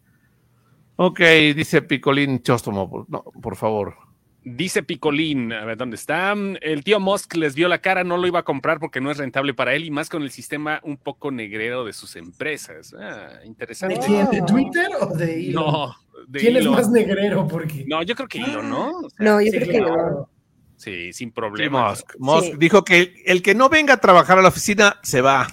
Ok, 0.96 1.20
dice 1.56 1.82
Picolín 1.82 2.42
Chóstomo, 2.44 3.06
no, 3.10 3.24
por 3.24 3.56
favor. 3.56 3.96
Dice 4.44 4.82
Picolín, 4.82 5.54
a 5.54 5.66
ver 5.66 5.78
dónde 5.78 5.96
está. 5.96 6.34
El 6.62 6.84
tío 6.84 7.00
Musk 7.00 7.36
les 7.36 7.54
vio 7.54 7.68
la 7.68 7.78
cara, 7.80 8.04
no 8.04 8.18
lo 8.18 8.26
iba 8.26 8.40
a 8.40 8.44
comprar 8.44 8.80
porque 8.80 9.00
no 9.00 9.12
es 9.12 9.18
rentable 9.18 9.54
para 9.54 9.76
él 9.76 9.86
y 9.86 9.92
más 9.92 10.10
con 10.10 10.24
el 10.24 10.32
sistema 10.32 10.80
un 10.84 10.98
poco 10.98 11.30
negrero 11.30 11.86
de 11.86 11.94
sus 11.94 12.16
empresas. 12.16 12.96
Ah, 13.00 13.30
interesante. 13.46 14.00
¿De 14.00 14.06
quién? 14.06 14.30
¿De 14.32 14.42
Twitter 14.42 14.88
o 15.00 15.16
de 15.16 15.50
Elon? 15.50 15.64
No, 15.66 15.96
de 16.28 16.40
¿Quién 16.40 16.56
es 16.56 16.62
Elon. 16.64 16.74
más 16.74 16.90
negrero? 16.90 17.48
Porque 17.48 17.86
No, 17.88 18.02
yo 18.02 18.16
creo 18.16 18.28
que 18.28 18.40
Elon, 18.40 18.68
¿no? 18.68 18.98
O 18.98 19.10
sea, 19.12 19.18
No, 19.20 19.42
yo 19.42 19.52
Sí, 19.52 19.60
creo 19.60 19.70
que 19.70 19.80
no. 19.82 20.30
sí, 20.76 21.14
sin 21.14 21.30
Sí, 21.30 21.34
problema. 21.34 21.90
Musk. 21.90 22.16
Musk 22.18 22.46
Sí. 22.46 22.54
dijo 22.58 22.84
que 22.84 23.14
el 23.28 23.44
que 23.44 23.54
no 23.54 23.70
venga 23.70 23.94
a 23.94 23.98
trabajar 23.98 24.40
a 24.40 24.42
la 24.42 24.48
oficina 24.50 24.98
se 25.04 25.22
va. 25.22 25.48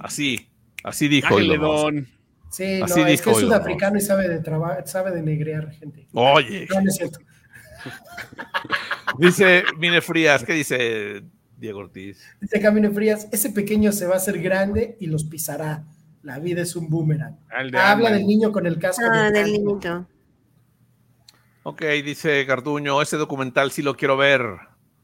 Así, 0.00 0.48
así 0.82 1.06
dijo. 1.06 1.28
Ángel 1.36 1.52
Elon 1.52 1.94
Musk. 1.94 2.08
Sí, 2.50 2.78
no, 2.80 2.84
Así 2.86 3.00
es 3.00 3.04
que 3.06 3.10
dijo 3.12 3.30
es 3.30 3.36
Elon 3.38 3.50
sudafricano 3.50 3.98
y 3.98 4.00
sabe 4.00 4.28
de 4.28 4.42
sabe 4.86 5.12
de 5.12 5.22
negrear 5.22 5.70
gente. 5.70 6.08
Oye, 6.12 6.66
No, 6.70 6.80
no 6.80 6.88
es 6.88 6.96
cierto. 6.96 7.20
dice 9.18 9.64
Mine 9.78 10.00
Frías, 10.00 10.44
¿qué 10.44 10.52
dice 10.52 11.22
Diego 11.56 11.80
Ortiz? 11.80 12.22
Dice 12.40 12.60
Camino 12.60 12.90
Frías, 12.92 13.28
ese 13.32 13.50
pequeño 13.50 13.92
se 13.92 14.06
va 14.06 14.14
a 14.14 14.16
hacer 14.18 14.40
grande 14.40 14.96
y 15.00 15.06
los 15.06 15.24
pisará. 15.24 15.84
La 16.22 16.38
vida 16.38 16.62
es 16.62 16.74
un 16.74 16.88
boomerang. 16.88 17.38
De 17.70 17.78
Habla 17.78 18.12
del 18.12 18.26
niño 18.26 18.50
con 18.50 18.66
el 18.66 18.78
casco. 18.78 19.04
Ah, 19.10 19.30
de 19.30 19.40
del 19.40 19.52
niñito. 19.52 20.06
Ok, 21.64 21.82
dice 22.04 22.44
Garduño, 22.44 23.00
ese 23.02 23.16
documental 23.16 23.70
sí 23.70 23.82
lo 23.82 23.96
quiero 23.96 24.16
ver. 24.16 24.42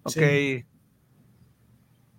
Ok. 0.03 0.13
Sí. 0.13 0.65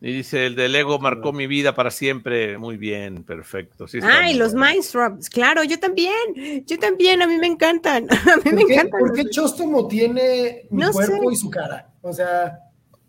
Y 0.04 0.12
dice, 0.14 0.47
el 0.47 0.56
de 0.56 0.68
Lego 0.68 0.97
marcó 0.97 1.32
mi 1.32 1.45
vida 1.45 1.76
para 1.76 1.91
siempre. 1.91 2.58
Muy 2.58 2.76
bien, 2.76 3.24
perfecto. 3.24 3.88
Sí, 3.88 3.99
Ay, 4.02 4.34
los. 4.34 4.56
Mindstrops, 4.56 5.30
claro, 5.30 5.64
yo 5.64 5.80
también, 5.80 6.66
yo 6.66 6.80
también, 6.80 7.22
a 7.22 7.28
mí 7.28 7.38
me 7.38 7.45
encantan, 7.45 8.08
a 8.10 8.38
mí 8.38 8.41
me 8.45 8.52
¿Por 8.62 8.68
qué, 8.68 8.74
encantan. 8.74 8.99
por 8.99 9.14
qué 9.14 9.30
Chóstomo 9.30 9.88
tiene 9.88 10.64
mi 10.72 10.82
No 10.82 10.91
cuerpo 10.91 11.30
sé. 11.30 11.34
y 11.34 11.36
su 11.38 11.49
cara? 11.52 11.91
O 12.02 12.12
sea, 12.12 12.58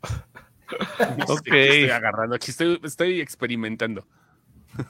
Ok, 1.28 1.46
Estoy 1.46 1.90
agarrando 1.90 2.36
aquí, 2.36 2.50
estoy, 2.50 2.78
estoy 2.84 3.20
experimentando. 3.20 4.06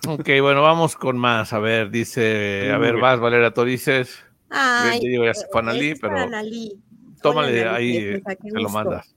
ok, 0.08 0.28
bueno, 0.40 0.62
vamos 0.62 0.96
con 0.96 1.16
más. 1.18 1.52
A 1.52 1.58
ver, 1.60 1.90
dice, 1.90 2.70
a 2.72 2.78
ver, 2.78 2.96
vas, 2.96 3.20
Valeria 3.20 3.52
Torices. 3.52 4.22
Ay, 4.50 5.00
Te 5.00 5.08
digo, 5.08 5.24
ya 5.24 5.34
se 5.34 5.46
fue 5.50 5.60
Analí, 5.60 5.94
para 5.94 6.14
pero 6.14 6.26
Analí. 6.26 6.80
Tómale 7.22 7.68
ahí, 7.68 7.96
eh, 7.96 8.22
te 8.42 8.60
lo 8.60 8.68
mandas. 8.68 9.14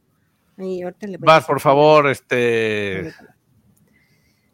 Ay, 0.58 0.82
ahorita 0.82 1.08
le 1.08 1.18
Vas, 1.18 1.46
por 1.46 1.60
favor, 1.60 2.08
este. 2.10 3.14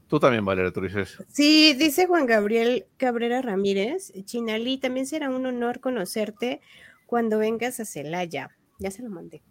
Tú 0.07 0.19
también, 0.19 0.43
Valeria 0.43 0.71
Torices. 0.71 1.23
Sí, 1.29 1.73
dice 1.73 2.05
Juan 2.05 2.25
Gabriel 2.25 2.85
Cabrera 2.97 3.41
Ramírez, 3.41 4.11
Chinalí, 4.25 4.77
también 4.77 5.05
será 5.05 5.29
un 5.29 5.45
honor 5.45 5.79
conocerte 5.79 6.59
cuando 7.05 7.37
vengas 7.37 7.79
a 7.79 7.85
Celaya. 7.85 8.49
Ya 8.79 8.91
se 8.91 9.03
lo 9.03 9.09
mandé. 9.09 9.41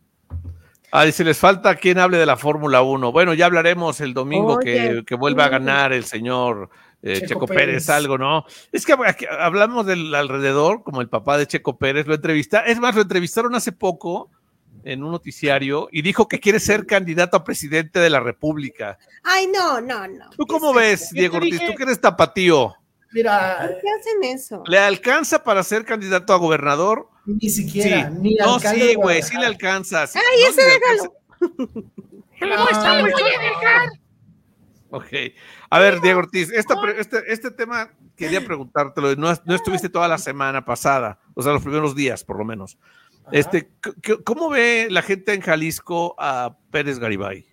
Ah, 0.92 1.04
dice, 1.04 1.22
les 1.22 1.38
falta 1.38 1.76
quien 1.76 1.98
hable 1.98 2.18
de 2.18 2.26
la 2.26 2.36
Fórmula 2.36 2.82
1. 2.82 3.12
Bueno, 3.12 3.32
ya 3.32 3.46
hablaremos 3.46 4.00
el 4.00 4.12
domingo 4.12 4.58
que, 4.58 4.90
Oye, 4.90 5.04
que 5.04 5.14
vuelva 5.14 5.44
a 5.44 5.48
ganar 5.48 5.92
el 5.92 6.04
señor 6.04 6.68
eh, 7.00 7.14
Checo 7.14 7.26
Checo, 7.26 7.46
Pérez. 7.46 7.66
Pérez. 7.66 7.90
algo, 7.90 8.18
¿no? 8.18 8.44
Es 8.72 8.84
que 8.84 8.94
aquí 9.06 9.24
hablamos 9.30 9.86
del 9.86 10.14
alrededor, 10.14 10.82
como 10.82 11.00
el 11.00 11.08
papá 11.08 11.38
de 11.38 11.46
Checo 11.46 11.78
Pérez, 11.78 12.06
lo 12.06 12.14
entrevista, 12.14 12.60
es 12.60 12.78
más, 12.80 12.94
lo 12.96 13.02
entrevistaron 13.02 13.54
hace 13.54 13.72
poco 13.72 14.30
en 14.84 15.02
un 15.04 15.10
noticiario 15.12 15.88
y 15.92 16.02
dijo 16.02 16.28
que 16.28 16.40
quiere 16.40 16.60
ser 16.60 16.86
candidato 16.86 17.36
a 17.36 17.44
presidente 17.44 17.98
de 18.00 18.10
la 18.10 18.20
República. 18.20 18.98
Ay, 19.22 19.46
no, 19.46 19.80
no, 19.80 20.06
no. 20.08 20.30
¿Tú 20.30 20.46
cómo 20.46 20.72
¿Qué 20.72 20.78
es 20.78 20.90
ves, 20.90 21.02
eso? 21.02 21.14
Diego 21.14 21.36
Ortiz? 21.36 21.52
dije? 21.52 21.66
Tú 21.66 21.74
que 21.76 21.82
eres 21.84 22.00
tapatío, 22.00 22.74
mira, 23.12 23.58
¿Por 23.60 23.68
qué 23.80 23.86
hacen 23.98 24.24
eso? 24.24 24.62
¿le 24.66 24.78
alcanza 24.78 25.42
para 25.44 25.62
ser 25.62 25.84
candidato 25.84 26.32
a 26.32 26.36
gobernador? 26.36 27.08
ni 27.26 27.48
siquiera, 27.50 28.08
Sí. 28.10 28.16
ni 28.20 28.34
No, 28.36 28.58
sí, 28.58 28.94
güey, 28.94 29.22
sí 29.22 29.36
le 29.36 29.46
alcanza. 29.46 30.06
sí, 30.06 30.18
Ay, 30.18 30.42
no, 30.42 30.48
ese 30.50 30.62
déjalo. 30.62 31.14
alcanza. 32.40 32.90
Ah, 33.62 33.86
Ok. 34.92 35.06
A 35.70 35.78
ver, 35.78 36.00
Diego 36.00 36.18
Ortiz, 36.18 36.50
esta 36.50 36.74
este, 36.98 37.32
este 37.32 37.50
tema 37.52 37.90
quería 38.16 38.44
preguntártelo. 38.44 39.14
No, 39.14 39.32
no 39.44 39.54
estuviste 39.54 39.88
toda 39.88 40.08
la 40.08 40.18
semana 40.18 40.64
pasada, 40.64 41.20
o 41.34 41.42
sea, 41.42 41.52
los 41.52 41.62
primeros 41.62 41.94
días, 41.94 42.24
por 42.24 42.38
lo 42.38 42.44
menos. 42.44 42.76
Este, 43.32 43.70
¿Cómo 44.24 44.50
ve 44.50 44.88
la 44.90 45.02
gente 45.02 45.34
en 45.34 45.40
Jalisco 45.40 46.14
a 46.18 46.56
Pérez 46.70 46.98
Garibay? 46.98 47.50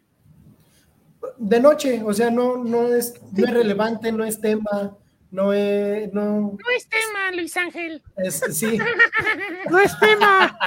de 1.38 1.60
noche, 1.60 2.02
o 2.04 2.14
sea, 2.14 2.32
no, 2.32 2.64
no, 2.64 2.94
es, 2.94 3.14
no 3.32 3.46
es 3.46 3.54
relevante, 3.54 4.12
no 4.12 4.24
es 4.24 4.40
tema, 4.42 4.98
no 5.32 5.54
es, 5.54 6.12
no, 6.14 6.24
No 6.24 6.58
es 6.76 6.88
tema, 6.88 7.32
Luis 7.34 7.56
Ángel. 7.58 8.02
es, 8.18 8.42
sí, 8.52 8.78
No 9.70 9.80
es 9.80 9.98
tema. 10.00 10.58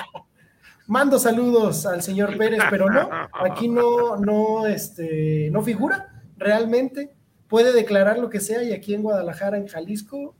mando 0.86 1.18
saludos 1.18 1.86
al 1.86 2.02
señor 2.02 2.36
Pérez, 2.36 2.61
pero 2.70 2.88
no, 2.88 3.08
aquí 3.32 3.68
no, 3.68 4.16
no, 4.16 4.66
este, 4.66 5.48
no 5.50 5.62
figura 5.62 6.22
realmente, 6.36 7.12
puede 7.48 7.72
declarar 7.72 8.18
lo 8.18 8.30
que 8.30 8.40
sea 8.40 8.62
y 8.62 8.72
aquí 8.72 8.94
en 8.94 9.02
Guadalajara, 9.02 9.56
en 9.58 9.66
Jalisco, 9.66 10.34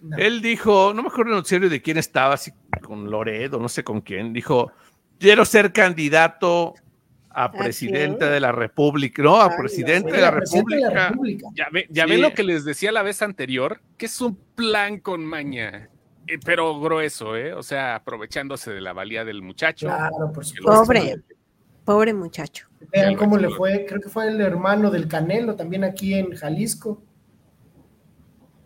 no. 0.00 0.16
Él 0.16 0.40
dijo, 0.42 0.92
no 0.94 1.02
me 1.02 1.08
acuerdo 1.08 1.36
en 1.38 1.44
serio 1.44 1.68
de 1.68 1.82
quién 1.82 1.98
estaba, 1.98 2.36
si 2.36 2.52
con 2.82 3.10
Loredo, 3.10 3.58
no 3.58 3.68
sé 3.68 3.84
con 3.84 4.00
quién, 4.00 4.32
dijo, 4.32 4.70
quiero 5.18 5.44
ser 5.44 5.72
candidato 5.72 6.74
a 7.30 7.52
presidente 7.52 8.24
de 8.24 8.40
la 8.40 8.52
República, 8.52 9.22
no, 9.22 9.40
a 9.40 9.56
presidente 9.56 10.12
de 10.12 10.20
la 10.20 10.30
República. 10.30 10.90
la 10.90 11.08
República. 11.10 11.46
Ya, 11.54 11.68
ve, 11.70 11.86
ya 11.90 12.04
Sí. 12.04 12.10
ven 12.10 12.22
lo 12.22 12.32
que 12.32 12.42
les 12.42 12.64
decía 12.64 12.90
la 12.90 13.02
vez 13.02 13.22
anterior, 13.22 13.80
que 13.96 14.06
es 14.06 14.20
un 14.20 14.36
plan 14.54 14.98
con 14.98 15.24
maña, 15.24 15.88
eh, 16.26 16.38
pero 16.44 16.80
grueso, 16.80 17.36
¿eh? 17.36 17.52
O 17.54 17.62
sea, 17.62 17.94
aprovechándose 17.96 18.72
de 18.72 18.80
la 18.80 18.92
valía 18.92 19.24
del 19.24 19.42
muchacho. 19.42 19.86
Claro, 19.86 20.32
por 20.32 20.44
supuesto. 20.44 20.82
Pobre. 20.84 21.16
Pobre 21.84 22.12
muchacho. 22.12 22.68
Vean 22.92 23.14
cómo 23.14 23.38
le 23.38 23.48
fue, 23.48 23.86
creo 23.88 24.00
que 24.00 24.10
fue 24.10 24.28
el 24.28 24.40
hermano 24.42 24.90
del 24.90 25.08
Canelo, 25.08 25.56
también 25.56 25.84
aquí 25.84 26.14
en 26.14 26.34
Jalisco. 26.34 27.02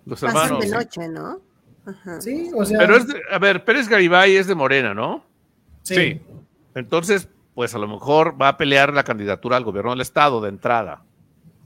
Los 0.05 0.21
Pasan 0.21 0.37
hermanos. 0.37 0.61
de 0.61 0.67
sí. 0.67 0.73
noche, 0.73 1.09
¿no? 1.09 1.41
Ajá. 1.87 2.21
Sí, 2.21 2.51
o 2.55 2.65
sea. 2.65 2.79
Pero 2.79 2.97
es, 2.97 3.07
de- 3.09 3.21
a 3.31 3.39
ver, 3.39 3.65
Pérez 3.65 3.89
Garibay 3.89 4.37
es 4.37 4.47
de 4.47 4.55
Morena, 4.55 4.95
¿no? 4.95 5.25
sí. 5.83 5.95
sí. 5.95 6.21
Entonces, 6.75 7.29
pues 7.55 7.75
a 7.75 7.79
lo 7.79 7.87
mejor 7.87 8.41
va 8.41 8.49
a 8.49 8.57
pelear 8.57 8.95
la 8.95 9.05
candidatura 9.05 9.57
al 9.59 9.65
gobierno 9.65 9.91
del 9.91 10.01
estado 10.01 10.41
de 10.41 10.49
entrada. 10.49 11.03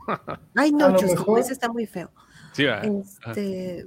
Ay, 0.54 0.72
no, 0.72 0.96
Chusco, 0.96 1.38
ese 1.38 1.52
está 1.52 1.68
muy 1.68 1.86
feo. 1.86 2.10
Sí, 2.52 2.64
va. 2.64 2.80
Este, 2.80 3.86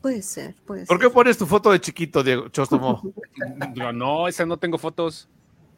puede 0.00 0.22
ser, 0.22 0.54
puede 0.66 0.86
¿Por 0.86 0.98
qué 0.98 1.10
pones 1.10 1.36
tu 1.36 1.46
foto 1.46 1.70
de 1.70 1.80
chiquito, 1.80 2.22
Diego 2.22 2.48
Chostomo? 2.48 3.02
Digo, 3.74 3.92
no, 3.92 4.28
esa 4.28 4.46
no 4.46 4.56
tengo 4.56 4.78
fotos. 4.78 5.28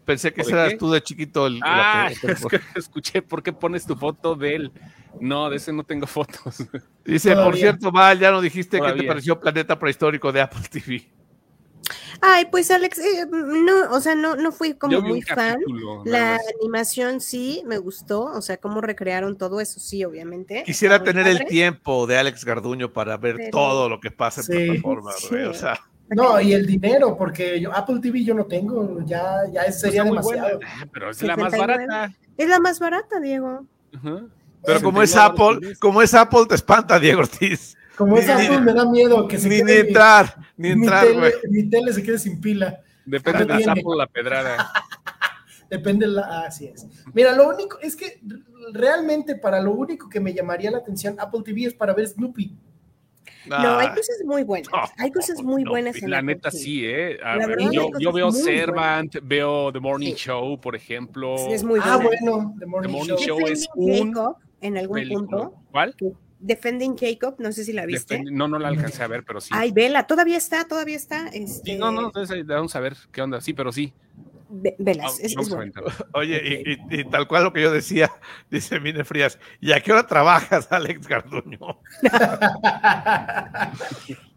Pensé 0.05 0.33
que 0.33 0.43
¿Por 0.43 0.47
ese 0.51 0.53
eras 0.61 0.71
qué? 0.73 0.77
tú 0.79 0.91
de 0.91 1.03
chiquito. 1.03 1.47
El, 1.47 1.59
la 1.61 2.07
Ah, 2.07 2.11
que- 2.21 2.27
es 2.33 2.45
que 2.47 2.61
escuché 2.77 3.23
por 3.23 3.43
qué 3.43 3.53
pones 3.53 3.87
tu 3.87 3.95
foto 3.97 4.35
de 4.35 4.55
él. 4.57 4.73
No, 5.21 5.51
de 5.51 5.57
ese 5.57 5.73
no 5.73 5.85
tengo 5.85 6.07
fotos. 6.07 6.65
Dice, 7.05 7.35
por 7.37 7.57
cierto, 7.57 7.91
Val, 7.93 8.19
ya 8.19 8.31
no 8.31 8.41
dijiste 8.41 8.81
que 8.81 8.93
te 8.93 9.03
pareció 9.05 9.39
Planeta 9.39 9.79
Prehistórico 9.79 10.33
de 10.33 10.41
Apple 10.41 10.63
TV. 10.71 11.09
Ay, 12.23 12.47
pues 12.51 12.71
Alex, 12.71 12.99
eh, 12.99 13.27
no, 13.31 13.91
o 13.91 14.01
sea, 14.01 14.15
no, 14.15 14.37
no 14.37 14.53
fui 14.53 14.75
como 14.75 15.01
muy 15.01 15.23
fan. 15.23 15.55
capítulo, 15.55 16.03
La 16.05 16.39
animación 16.61 17.21
sí 17.21 17.63
me 17.67 17.79
gustó, 17.79 18.25
o 18.25 18.43
sea, 18.43 18.59
cómo 18.59 18.81
recrearon 18.81 19.39
todo 19.39 19.61
eso, 19.61 19.81
sí, 19.81 20.05
obviamente. 20.05 20.63
Quisiera 20.65 21.03
tener 21.03 21.27
el 21.27 21.47
tiempo 21.47 22.07
de 22.07 22.19
Alex 22.19 22.45
Garduño 22.45 22.93
para 22.93 23.17
ver 23.17 23.37
Pero- 23.37 23.51
todo 23.51 23.89
lo 23.89 24.01
que 24.01 24.11
pasa 24.11 24.43
en 24.43 24.47
Sí. 24.47 24.53
plataformas, 24.67 25.27
güey, 25.31 25.45
O 25.45 25.55
Sí. 25.55 25.61
sea, 25.61 25.81
No, 26.11 26.41
y 26.41 26.53
el 26.53 26.67
dinero, 26.67 27.17
porque 27.17 27.61
yo, 27.61 27.73
Apple 27.75 28.01
TV 28.01 28.25
yo 28.25 28.35
no 28.35 28.45
tengo, 28.47 29.01
ya, 29.05 29.43
ya 29.53 29.63
es- 29.63 29.81
sería 29.81 30.03
buena. 30.03 30.21
demasiado. 30.23 30.61
Pero 30.93 31.11
es 31.11 31.23
la 31.23 31.37
más 31.37 31.53
79. 31.53 31.87
barata. 31.87 32.15
Es 32.37 32.49
la 32.49 32.59
más 32.61 32.79
barata, 32.81 33.21
Diego. 33.21 33.67
Pero 34.65 34.81
como 34.83 35.03
es 35.03 35.11
69 35.11 35.57
Apple, 35.61 35.77
como 35.79 36.03
es 36.03 36.15
Apple, 36.15 36.47
te 36.49 36.55
espanta, 36.55 36.99
Diego 36.99 37.21
Ortiz. 37.21 37.77
Como 37.97 38.17
es 38.17 38.27
Ni- 38.27 38.33
Apple, 38.33 38.61
me 38.61 38.73
da 38.73 38.85
miedo 38.91 39.29
que 39.29 39.39
se 39.39 39.49
Ni, 39.49 39.57
ni 39.57 39.63
quede 39.67 39.83
mi- 39.83 39.89
entrar, 39.89 40.37
ni 40.57 40.69
mi, 40.75 40.83
entrar, 40.87 41.13
güey. 41.13 41.33
tele, 41.33 41.49
mi 41.51 41.71
tele 41.71 41.93
se 41.93 42.03
quede 42.03 42.19
sin 42.19 42.41
pila. 42.41 42.81
Depende 43.05 43.45
de. 43.45 43.65
Apple 43.71 43.83
la 43.97 44.07
pedrada. 44.07 44.73
Depende 45.71 46.07
la. 46.07 46.43
Así 46.47 46.67
es. 46.67 46.87
Mira, 47.15 47.33
lo 47.35 47.49
único 47.49 47.79
es 47.81 47.95
que 47.95 48.21
realmente 48.73 49.37
para 49.37 49.61
lo 49.61 49.73
único 49.73 50.09
que 50.09 50.19
me 50.21 50.33
llamaría 50.35 50.71
la 50.71 50.79
atención 50.79 51.17
Apple 51.19 51.43
TV 51.45 51.67
es 51.67 51.75
para 51.75 51.93
ver 51.95 52.09
Snoopy. 52.09 52.57
No, 53.47 53.79
hay 53.79 53.87
Ah, 53.89 53.95
cosas 53.95 54.17
muy 54.25 54.43
buenas. 54.45 54.69
no, 54.73 54.79
hay 54.99 55.11
cosas 55.11 55.43
muy 55.43 55.65
No, 55.65 55.71
buenas 55.71 56.03
en 56.03 56.11
la 56.11 56.21
neta 56.23 56.51
sí, 56.51 56.85
¿eh? 56.85 57.19
Ver, 57.47 57.59
yo, 57.99 58.13
veo 58.13 58.31
Servant, 58.33 59.17
veo 59.23 59.73
The 59.73 59.81
Morning 59.81 60.11
Sí. 60.13 60.17
Show, 60.27 60.61
por 60.61 60.77
ejemplo. 60.77 61.37
Sí, 61.39 61.53
es 61.53 61.65
muy 61.65 61.81
Ah, 61.83 61.99
bueno, 62.03 62.55
The 62.59 62.67
Morning, 62.67 62.89
The 62.91 62.97
Morning 62.97 63.15
Show. 63.17 63.39
Show. 63.39 63.47
es 63.49 63.67
un 63.75 64.13
Jacob, 64.13 64.37
en 64.61 64.77
algún 64.79 64.95
película. 64.97 65.19
punto. 65.39 65.55
¿Cuál? 65.71 65.95
Defending 66.39 66.97
Jacob, 66.97 67.35
no 67.39 67.53
sé 67.53 67.65
si 67.65 67.73
la 67.75 67.85
viste. 67.85 68.23
No, 68.31 68.49
no 68.49 68.59
la 68.59 68.69
alcancé 68.69 69.03
a 69.03 69.07
ver, 69.09 69.25
pero 69.27 69.41
sí. 69.43 69.51
Ay, 69.53 69.73
vela, 69.73 70.07
todavía 70.07 70.39
está, 70.39 70.65
todavía 70.67 70.97
está. 70.97 71.31
Sí, 71.31 71.43
Este, 71.43 71.77
no, 71.77 71.91
no, 71.93 72.07
entonces 72.07 72.35
ahí 72.35 72.43
vamos 72.43 72.75
a 72.77 72.81
ver 72.81 72.97
qué 73.13 73.21
onda. 73.21 73.41
Sí, 73.43 73.53
pero 73.53 73.73
sí. 73.73 73.93
Ve- 74.53 74.75
velas, 74.79 75.21
es, 75.21 75.37
es 75.37 75.53
a 75.53 75.55
bueno. 75.57 75.73
Oye, 76.15 76.41
y, 76.91 76.97
y- 76.97 77.01
y 77.01 77.05
tal 77.05 77.29
cual 77.29 77.45
lo 77.45 77.53
que 77.53 77.63
yo 77.63 77.71
decía, 77.73 78.11
dice 78.51 78.81
Mine 78.81 79.05
Frías, 79.05 79.39
¿y 79.61 79.73
a 79.73 79.81
qué 79.81 79.93
hora 79.93 80.07
trabajas, 80.07 80.67
Alex 80.73 81.07
Garduño? 81.07 81.59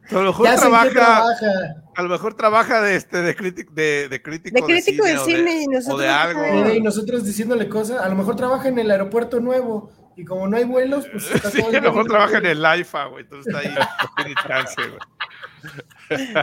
A 0.10 0.16
lo 0.16 0.22
mejor 0.24 0.46
trabaja, 0.56 0.90
trabaja. 0.90 1.52
a 1.96 2.02
lo 2.04 2.10
mejor 2.10 2.34
trabaja 2.36 2.82
de 2.82 2.96
este 2.98 3.22
de 3.22 3.36
crítico 3.36 3.72
de, 3.74 4.10
de 4.10 4.22
crítico 4.22 4.56
De 4.68 4.74
crítico 4.74 5.06
de 5.06 5.18
o 5.18 5.26
cine 5.26 5.62
y 5.64 5.66
o 5.68 5.72
nosotros 5.72 6.00
de 6.02 6.08
no 6.08 6.14
algo. 6.14 6.70
y 6.74 6.82
nosotros 6.82 7.24
diciéndole 7.26 7.70
cosas, 7.70 8.02
a 8.02 8.10
lo 8.10 8.16
mejor 8.16 8.36
trabaja 8.36 8.68
en 8.68 8.78
el 8.80 8.92
aeropuerto 8.92 9.40
nuevo 9.40 9.92
y 10.18 10.26
como 10.26 10.48
no 10.48 10.58
hay 10.58 10.66
vuelos, 10.66 11.08
pues 11.12 11.32
está 11.32 11.50
Sí, 11.50 11.60
todo 11.60 11.70
el 11.72 11.78
a 11.78 11.82
lo 11.82 11.90
mejor 11.94 12.08
trabaja 12.08 12.38
en 12.38 12.46
el 12.46 12.80
IFA, 12.82 13.06
güey, 13.06 13.24
entonces 13.24 13.48
está 13.52 13.68
ahí, 13.68 13.74
no 13.76 14.24
tiene 14.24 14.36
chance, 14.46 14.76
güey. 14.76 15.00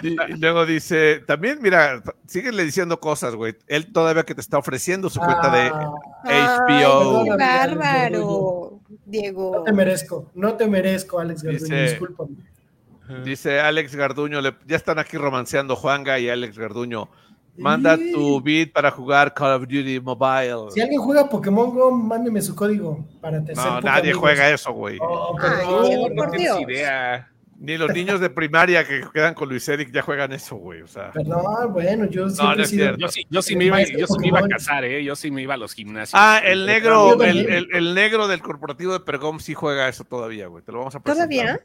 Y, 0.02 0.08
y 0.08 0.36
luego 0.38 0.66
dice, 0.66 1.20
también, 1.26 1.58
mira, 1.60 2.02
síguele 2.26 2.64
diciendo 2.64 2.98
cosas, 3.00 3.34
güey. 3.34 3.56
Él 3.66 3.92
todavía 3.92 4.24
que 4.24 4.34
te 4.34 4.40
está 4.40 4.58
ofreciendo 4.58 5.08
su 5.10 5.20
cuenta 5.20 5.50
de 5.50 5.70
Ah, 5.72 6.64
Ay, 6.68 6.84
HBO. 6.84 7.24
qué 7.24 7.30
bárbaro, 7.36 8.80
Diego. 9.06 9.52
No 9.58 9.62
te 9.64 9.72
merezco, 9.72 10.30
no 10.34 10.54
te 10.54 10.66
merezco, 10.66 11.20
Alex 11.20 11.42
Garduño, 11.42 11.62
Dice- 11.64 11.82
discúlpame. 11.82 12.36
Dice 13.24 13.60
Alex 13.60 13.96
Garduño, 13.96 14.40
le- 14.40 14.54
ya 14.66 14.76
están 14.76 14.98
aquí 15.00 15.16
romanceando 15.16 15.74
Juanga 15.76 16.18
y 16.18 16.28
Alex 16.28 16.56
Garduño. 16.58 17.08
Manda 17.58 17.96
Sí. 17.96 18.12
tu 18.12 18.40
beat 18.40 18.72
para 18.72 18.90
jugar 18.92 19.34
Call 19.34 19.54
of 19.56 19.62
Duty 19.62 20.00
Mobile. 20.00 20.70
Si 20.70 20.80
alguien 20.80 21.00
juega 21.00 21.28
Pokémon 21.28 21.74
Go, 21.74 21.90
mándeme 21.90 22.40
su 22.40 22.54
código 22.54 23.04
para 23.20 23.44
te 23.44 23.52
No, 23.54 23.80
nadie 23.80 24.12
juega 24.12 24.48
eso, 24.50 24.72
güey. 24.72 24.98
Oh, 25.02 25.36
No 25.36 26.14
por 26.14 26.30
tienes 26.30 26.56
Dios. 26.56 26.60
idea. 26.62 27.28
Ni 27.62 27.76
los 27.76 27.92
niños 27.92 28.20
de 28.20 28.30
primaria 28.30 28.88
que 28.88 29.02
quedan 29.12 29.34
con 29.34 29.48
Luis 29.50 29.68
Eric 29.68 29.90
ya 29.92 30.00
juegan 30.00 30.32
eso, 30.32 30.56
güey. 30.56 30.80
O 30.80 30.86
sea, 30.88 31.10
Perdón, 31.12 31.72
bueno, 31.74 32.06
yo 32.06 32.30
siempre 32.30 32.56
no 32.56 32.62
es 32.62 32.70
cierto. 32.70 32.98
Yo 32.98 33.08
sí, 33.08 33.26
yo 33.28 33.42
sí 33.42 33.54
me 33.54 33.66
iba, 33.66 33.82
yo 33.82 34.06
sí 34.06 34.18
me 34.18 34.28
iba 34.28 34.38
a 34.38 34.48
casar, 34.48 34.84
¿eh? 34.84 35.04
Yo 35.04 35.14
sí 35.14 35.30
me 35.30 35.42
iba 35.42 35.52
a 35.54 35.56
los 35.58 35.74
gimnasios. 35.74 36.18
Ah, 36.18 36.40
el 36.42 36.64
negro, 36.64 37.22
el, 37.22 37.38
el- 37.50 37.68
el 37.70 37.94
negro 37.94 38.28
del 38.28 38.40
corporativo 38.40 38.94
de 38.94 39.00
Pergom 39.00 39.40
sí 39.40 39.52
juega 39.52 39.88
eso 39.90 40.04
todavía, 40.04 40.46
güey. 40.46 40.64
Te 40.64 40.72
lo 40.72 40.78
vamos 40.78 40.94
a 40.94 41.00
presentar. 41.00 41.28
¿Todavía? 41.28 41.60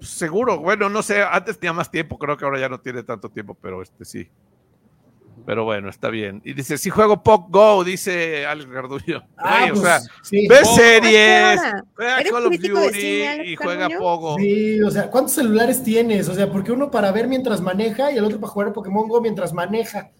Seguro, 0.00 0.58
bueno, 0.60 0.88
no 0.88 1.02
sé, 1.02 1.22
antes 1.22 1.58
tenía 1.58 1.72
más 1.72 1.90
tiempo, 1.90 2.16
creo 2.16 2.36
que 2.36 2.44
ahora 2.44 2.60
ya 2.60 2.68
no 2.68 2.80
tiene 2.80 3.02
tanto 3.02 3.28
tiempo, 3.30 3.58
pero 3.60 3.82
este 3.82 4.04
sí. 4.04 4.30
Pero 5.50 5.64
bueno, 5.64 5.88
está 5.88 6.10
bien. 6.10 6.40
Y 6.44 6.52
dice, 6.52 6.78
si 6.78 6.90
juego 6.90 7.24
Pop 7.24 7.46
Go, 7.48 7.82
dice 7.82 8.46
Alex 8.46 8.70
Garduño. 8.70 9.24
Ah, 9.36 9.66
pues, 9.68 9.80
o 9.80 9.82
sea, 9.82 10.00
sí. 10.22 10.46
ve 10.46 10.60
Oh, 10.62 10.76
series, 10.76 11.60
juega 11.96 12.20
¿Eres 12.20 12.32
Call 12.32 12.46
of 12.46 12.52
Duty 12.52 12.68
cine, 12.92 13.42
y 13.46 13.56
juega? 13.56 13.88
Pogo. 13.98 14.36
Sí, 14.36 14.80
o 14.80 14.92
sea, 14.92 15.10
¿cuántos 15.10 15.32
celulares 15.32 15.82
tienes? 15.82 16.28
O 16.28 16.34
sea, 16.34 16.48
porque 16.48 16.70
uno 16.70 16.88
para 16.88 17.10
ver 17.10 17.26
mientras 17.26 17.60
maneja 17.60 18.12
y 18.12 18.18
el 18.18 18.24
otro 18.26 18.38
para 18.38 18.52
jugar 18.52 18.68
a 18.68 18.72
Pokémon 18.72 19.08
Go 19.08 19.20
mientras 19.20 19.52
maneja. 19.52 20.12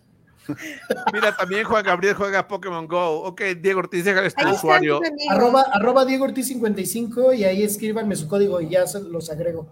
Mira, 1.13 1.37
también 1.37 1.63
Juan 1.63 1.85
Gabriel 1.85 2.17
juega 2.17 2.49
Pokémon 2.49 2.89
Go. 2.89 3.23
Ok, 3.23 3.43
Diego 3.61 3.79
Ortiz, 3.79 4.05
déjales 4.05 4.35
tu 4.35 4.49
usuario. 4.49 5.01
Arroba, 5.31 5.65
arroba 5.73 6.05
Diego 6.07 6.25
Ortiz 6.25 6.49
55 6.49 7.35
y 7.35 7.45
ahí 7.45 7.63
escríbanme 7.63 8.17
su 8.17 8.27
código 8.27 8.61
y 8.61 8.71
ya 8.71 8.85
se 8.89 9.01
los 9.01 9.31
agrego. 9.31 9.69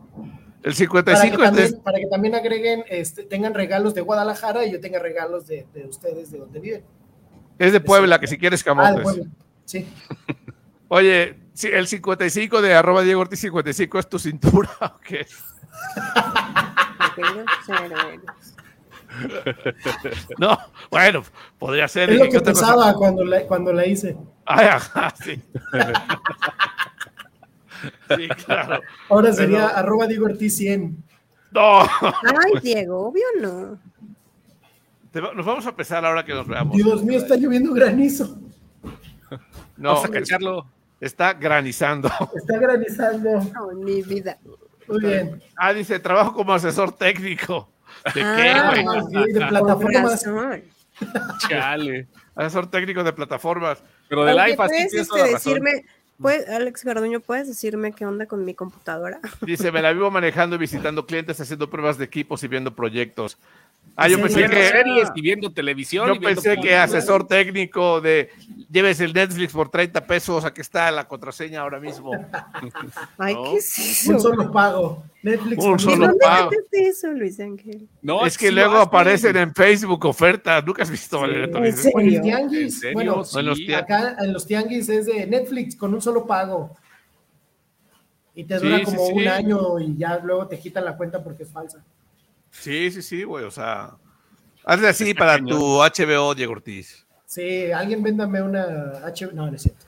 El 0.62 0.62
Para 0.62 0.72
que 0.72 0.74
55 0.74 1.24
es 1.24 1.38
de- 1.38 1.44
también, 1.62 1.82
para 1.82 1.98
que 1.98 2.06
también 2.06 2.34
agreguen, 2.34 2.84
este, 2.88 3.22
tengan 3.24 3.54
regalos 3.54 3.94
de 3.94 4.00
Guadalajara 4.00 4.64
y 4.66 4.72
yo 4.72 4.80
tenga 4.80 4.98
regalos 4.98 5.46
de, 5.46 5.66
de 5.72 5.86
ustedes 5.86 6.30
de 6.32 6.38
donde 6.38 6.59
viven. 6.61 6.84
es 7.59 7.72
de 7.72 7.80
Puebla, 7.80 8.18
que 8.18 8.26
si 8.26 8.38
quieres 8.38 8.61
Ah, 8.66 8.70
de 8.70 8.76
camotes. 8.76 9.02
Puebla. 9.02 9.24
Sí. 9.64 9.86
Oye, 10.88 11.38
sí, 11.54 11.68
el 11.72 11.86
55 11.86 12.61
de 12.62 12.74
arroba 12.74 13.02
Diego 13.02 13.20
Ortiz 13.20 13.38
55 13.40 13.98
es 13.98 14.09
tu 14.09 14.18
cintura. 14.18 14.70
ok. 14.80 15.00
Pequeño 17.14 17.44
cerebro. 17.64 18.22
No, 20.38 20.59
bueno, 20.90 21.22
podría 21.59 21.88
ser. 21.88 22.11
Es 22.11 22.16
¿y 22.16 22.18
lo 22.18 22.24
qué 22.26 22.30
que 22.30 22.40
pesaba 22.40 22.92
cuando 22.94 23.24
la, 23.24 23.42
cuando 23.42 23.72
la 23.72 23.86
hice. 23.86 24.16
Ay, 24.44 24.66
ajá, 24.66 25.12
sí. 25.22 25.42
sí, 28.16 28.29
claro. 28.45 28.81
Ahora 29.09 29.33
sería 29.33 29.66
Pero- 29.68 29.76
arroba 29.79 30.07
Diego 30.07 30.26
Ortiz 30.26 30.57
100. 30.57 30.97
No, 31.53 31.81
Ay, 31.81 32.61
Diego, 32.62 33.09
obvio 33.09 33.24
no. 33.41 33.79
Va- 35.20 35.35
nos 35.35 35.45
vamos 35.47 35.66
a 35.66 35.70
empezar 35.70 36.05
ahora 36.05 36.24
que 36.24 36.33
nos 36.35 36.47
veamos. 36.47 36.76
Dios 36.76 37.03
mío, 37.03 37.18
está 37.18 37.37
lloviendo 37.37 37.72
granizo. 37.72 38.39
No, 39.76 39.95
Vamos 39.95 40.05
a 40.05 40.09
cacharlo. 40.11 40.66
está 41.01 41.33
granizando. 41.35 42.11
Está 42.37 42.59
granizando. 42.59 43.31
No, 43.53 43.72
mi 43.85 44.03
vida. 44.03 44.39
Muy 44.87 45.01
bien. 45.01 45.43
Ah, 45.57 45.72
dice, 45.72 45.99
trabajo 45.99 46.33
como 46.35 46.53
asesor 46.53 46.93
técnico. 46.93 47.68
¿De 48.14 48.22
Ah, 48.22 48.72
qué, 48.74 48.83
güey? 48.85 49.26
Sí, 49.26 49.33
de 49.33 49.47
plataformas. 49.47 50.24
Chale. 51.49 52.09
Asesor 52.35 52.70
técnico 52.70 53.03
de 53.03 53.12
plataformas. 53.12 53.83
Pero 54.09 54.24
del 54.24 54.37
iPad 54.37 54.51
sí 54.51 54.55
¿puedes 54.57 54.91
tienes 54.91 55.09
este, 55.09 55.33
razón. 55.33 55.62
Puedes- 56.21 56.49
Alex 56.49 56.85
Garduño, 56.85 57.21
¿puedes 57.21 57.49
decirme 57.49 57.93
qué 57.93 58.05
onda 58.07 58.27
con 58.27 58.45
mi 58.45 58.55
computadora? 58.55 59.21
Dice, 59.43 59.73
me 59.73 59.83
la 59.83 59.93
vivo 59.93 60.11
manejando 60.11 60.57
y 60.57 60.59
visitando 60.59 61.07
clientes, 61.07 61.41
haciendo 61.41 61.71
pruebas 61.71 61.99
de 61.99 62.05
equipos 62.05 62.43
y 62.45 62.49
viendo 62.49 62.75
proyectos. 62.75 63.39
Ah, 64.01 64.07
yo 64.07 64.14
¿En 64.14 64.22
pensé 64.22 64.46
que, 64.49 64.62
series 64.68 65.09
y 65.16 65.20
viendo 65.20 65.53
televisión. 65.53 66.07
yo 66.07 66.14
y 66.14 66.18
viendo 66.20 66.40
pensé 66.40 66.61
que 66.61 66.76
asesor 66.76 67.26
técnico 67.26 68.01
de 68.01 68.30
lleves 68.70 69.01
el 69.01 69.12
Netflix 69.12 69.53
por 69.53 69.70
30 69.70 70.07
pesos, 70.07 70.44
aquí 70.44 70.61
está 70.61 70.88
la 70.92 71.09
contraseña 71.09 71.62
ahora 71.62 71.80
mismo. 71.80 72.12
Ay, 73.18 73.34
No. 73.34 73.42
¿qué 73.42 73.57
es 73.57 73.78
eso? 73.78 74.12
Un 74.12 74.20
solo 74.20 74.53
pago. 74.53 75.03
Netflix. 75.22 75.59
Un 75.64 75.70
con- 75.70 75.76
¿De 75.78 75.82
solo 75.82 76.07
dónde 76.07 76.18
pago. 76.24 76.51
eso, 76.70 77.09
Luis 77.09 77.40
Ángel? 77.40 77.88
No, 78.01 78.24
es 78.24 78.38
que 78.38 78.49
sí 78.51 78.55
luego 78.55 78.76
aparecen 78.76 79.36
en 79.36 79.53
Facebook 79.53 80.05
ofertas. 80.05 80.64
Nunca 80.64 80.84
has 80.84 80.90
visto, 80.90 81.18
Valeria 81.20 81.46
Sí. 81.46 81.51
Torres? 81.53 81.74
¿En 81.74 81.92
serio? 81.92 82.16
¿En 82.18 82.22
tianguis. 82.22 82.78
serio? 82.78 82.94
Bueno, 82.94 83.24
Sí. 83.24 83.38
En 83.40 83.46
los 83.46 83.59
tianguis. 83.59 83.76
acá 83.82 84.16
en 84.24 84.32
los 84.32 84.46
tianguis 84.46 84.88
es 84.90 85.07
de 85.07 85.26
Netflix 85.26 85.74
con 85.74 85.92
un 85.92 86.01
solo 86.01 86.24
pago. 86.24 86.76
Y 88.34 88.44
te 88.44 88.59
dura 88.61 88.80
como 88.84 89.07
sí. 89.07 89.12
un 89.12 89.26
año 89.26 89.80
y 89.80 89.96
ya 89.96 90.20
luego 90.22 90.46
te 90.46 90.57
quitan 90.61 90.84
la 90.84 90.96
cuenta 90.96 91.20
porque 91.24 91.42
es 91.42 91.51
falsa. 91.51 91.82
Sí, 92.51 92.90
sí, 92.90 93.03
sí, 93.03 93.22
güey. 93.24 93.44
O 93.44 93.51
sea, 93.51 93.96
hazle 94.64 94.88
así 94.88 95.14
para 95.14 95.38
tu 95.38 95.78
HBO, 95.78 96.34
Diego 96.34 96.53
Ortiz. 96.53 97.07
Sí, 97.26 97.70
alguien 97.70 98.03
véndame 98.03 98.40
una 98.40 99.05
H. 99.05 99.28
No, 99.34 99.51
no 99.51 99.55
es 99.57 99.62
cierto. 99.62 99.84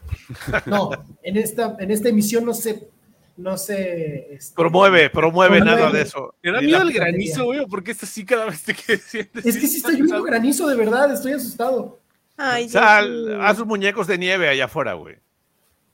No, 0.67 0.91
en 1.23 1.37
esta, 1.37 1.75
en 1.79 1.91
esta 1.91 2.09
emisión 2.11 2.45
no 2.45 2.53
se. 2.55 2.89
No 3.37 3.57
se. 3.57 4.35
este, 4.35 4.55
Promueve, 4.55 5.09
promueve 5.09 5.57
Promueve. 5.57 5.81
nada 5.81 5.91
de 5.91 6.03
eso. 6.03 6.35
¿Te 6.43 6.53
da 6.53 6.61
miedo 6.61 6.83
el 6.83 6.93
granizo, 6.93 7.47
güey? 7.47 7.65
Porque 7.67 7.93
es 7.93 8.03
así 8.03 8.27
cada 8.27 8.45
vez 8.45 8.63
te 8.63 8.75
que 8.75 8.99
sientes. 8.99 9.47
Es 9.47 9.57
que 9.57 9.67
sí 9.67 9.77
está 9.79 9.91
lloviendo 9.91 10.23
granizo, 10.23 10.69
de 10.69 10.77
verdad, 10.77 11.11
estoy 11.13 11.33
asustado. 11.33 11.99
Ay, 12.37 12.71
haz 12.75 13.57
sus 13.57 13.67
muñecos 13.67 14.07
de 14.07 14.19
nieve 14.19 14.49
allá 14.49 14.67
afuera, 14.67 14.93
güey. 14.95 15.17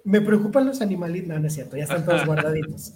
Me 0.05 0.21
preocupan 0.21 0.67
los 0.67 0.81
animalitos. 0.81 1.29
No, 1.29 1.39
no 1.39 1.47
es 1.47 1.55
cierto, 1.55 1.77
ya 1.77 1.85
están 1.85 2.05
todos 2.05 2.27
guardaditos. 2.27 2.95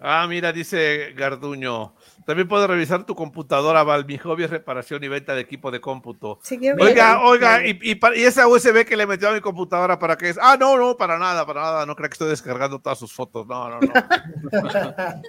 Ah, 0.00 0.26
mira, 0.28 0.52
dice 0.52 1.12
Garduño. 1.16 1.94
También 2.26 2.46
puedes 2.48 2.68
revisar 2.68 3.04
tu 3.04 3.14
computadora, 3.14 3.82
Val. 3.82 4.04
Mi 4.04 4.18
hobby 4.18 4.44
es 4.44 4.50
reparación 4.50 5.02
y 5.04 5.08
venta 5.08 5.34
de 5.34 5.40
equipo 5.40 5.70
de 5.70 5.80
cómputo. 5.80 6.38
Sí, 6.42 6.56
Oiga, 6.56 7.14
bien. 7.14 7.18
oiga, 7.22 7.66
y, 7.66 7.78
y 7.80 7.94
pa- 7.94 8.14
y 8.14 8.22
esa 8.24 8.46
USB 8.46 8.84
que 8.84 8.96
le 8.96 9.06
metió 9.06 9.28
a 9.28 9.32
mi 9.32 9.40
computadora 9.40 9.98
para 9.98 10.16
qué 10.16 10.30
es. 10.30 10.38
Ah, 10.40 10.56
no, 10.58 10.76
no, 10.76 10.96
para 10.96 11.18
nada, 11.18 11.46
para 11.46 11.60
nada. 11.62 11.86
No 11.86 11.96
creo 11.96 12.08
que 12.10 12.14
estoy 12.14 12.28
descargando 12.28 12.78
todas 12.78 12.98
sus 12.98 13.12
fotos. 13.12 13.46
No, 13.46 13.70
no, 13.70 13.80
no. 13.80 13.92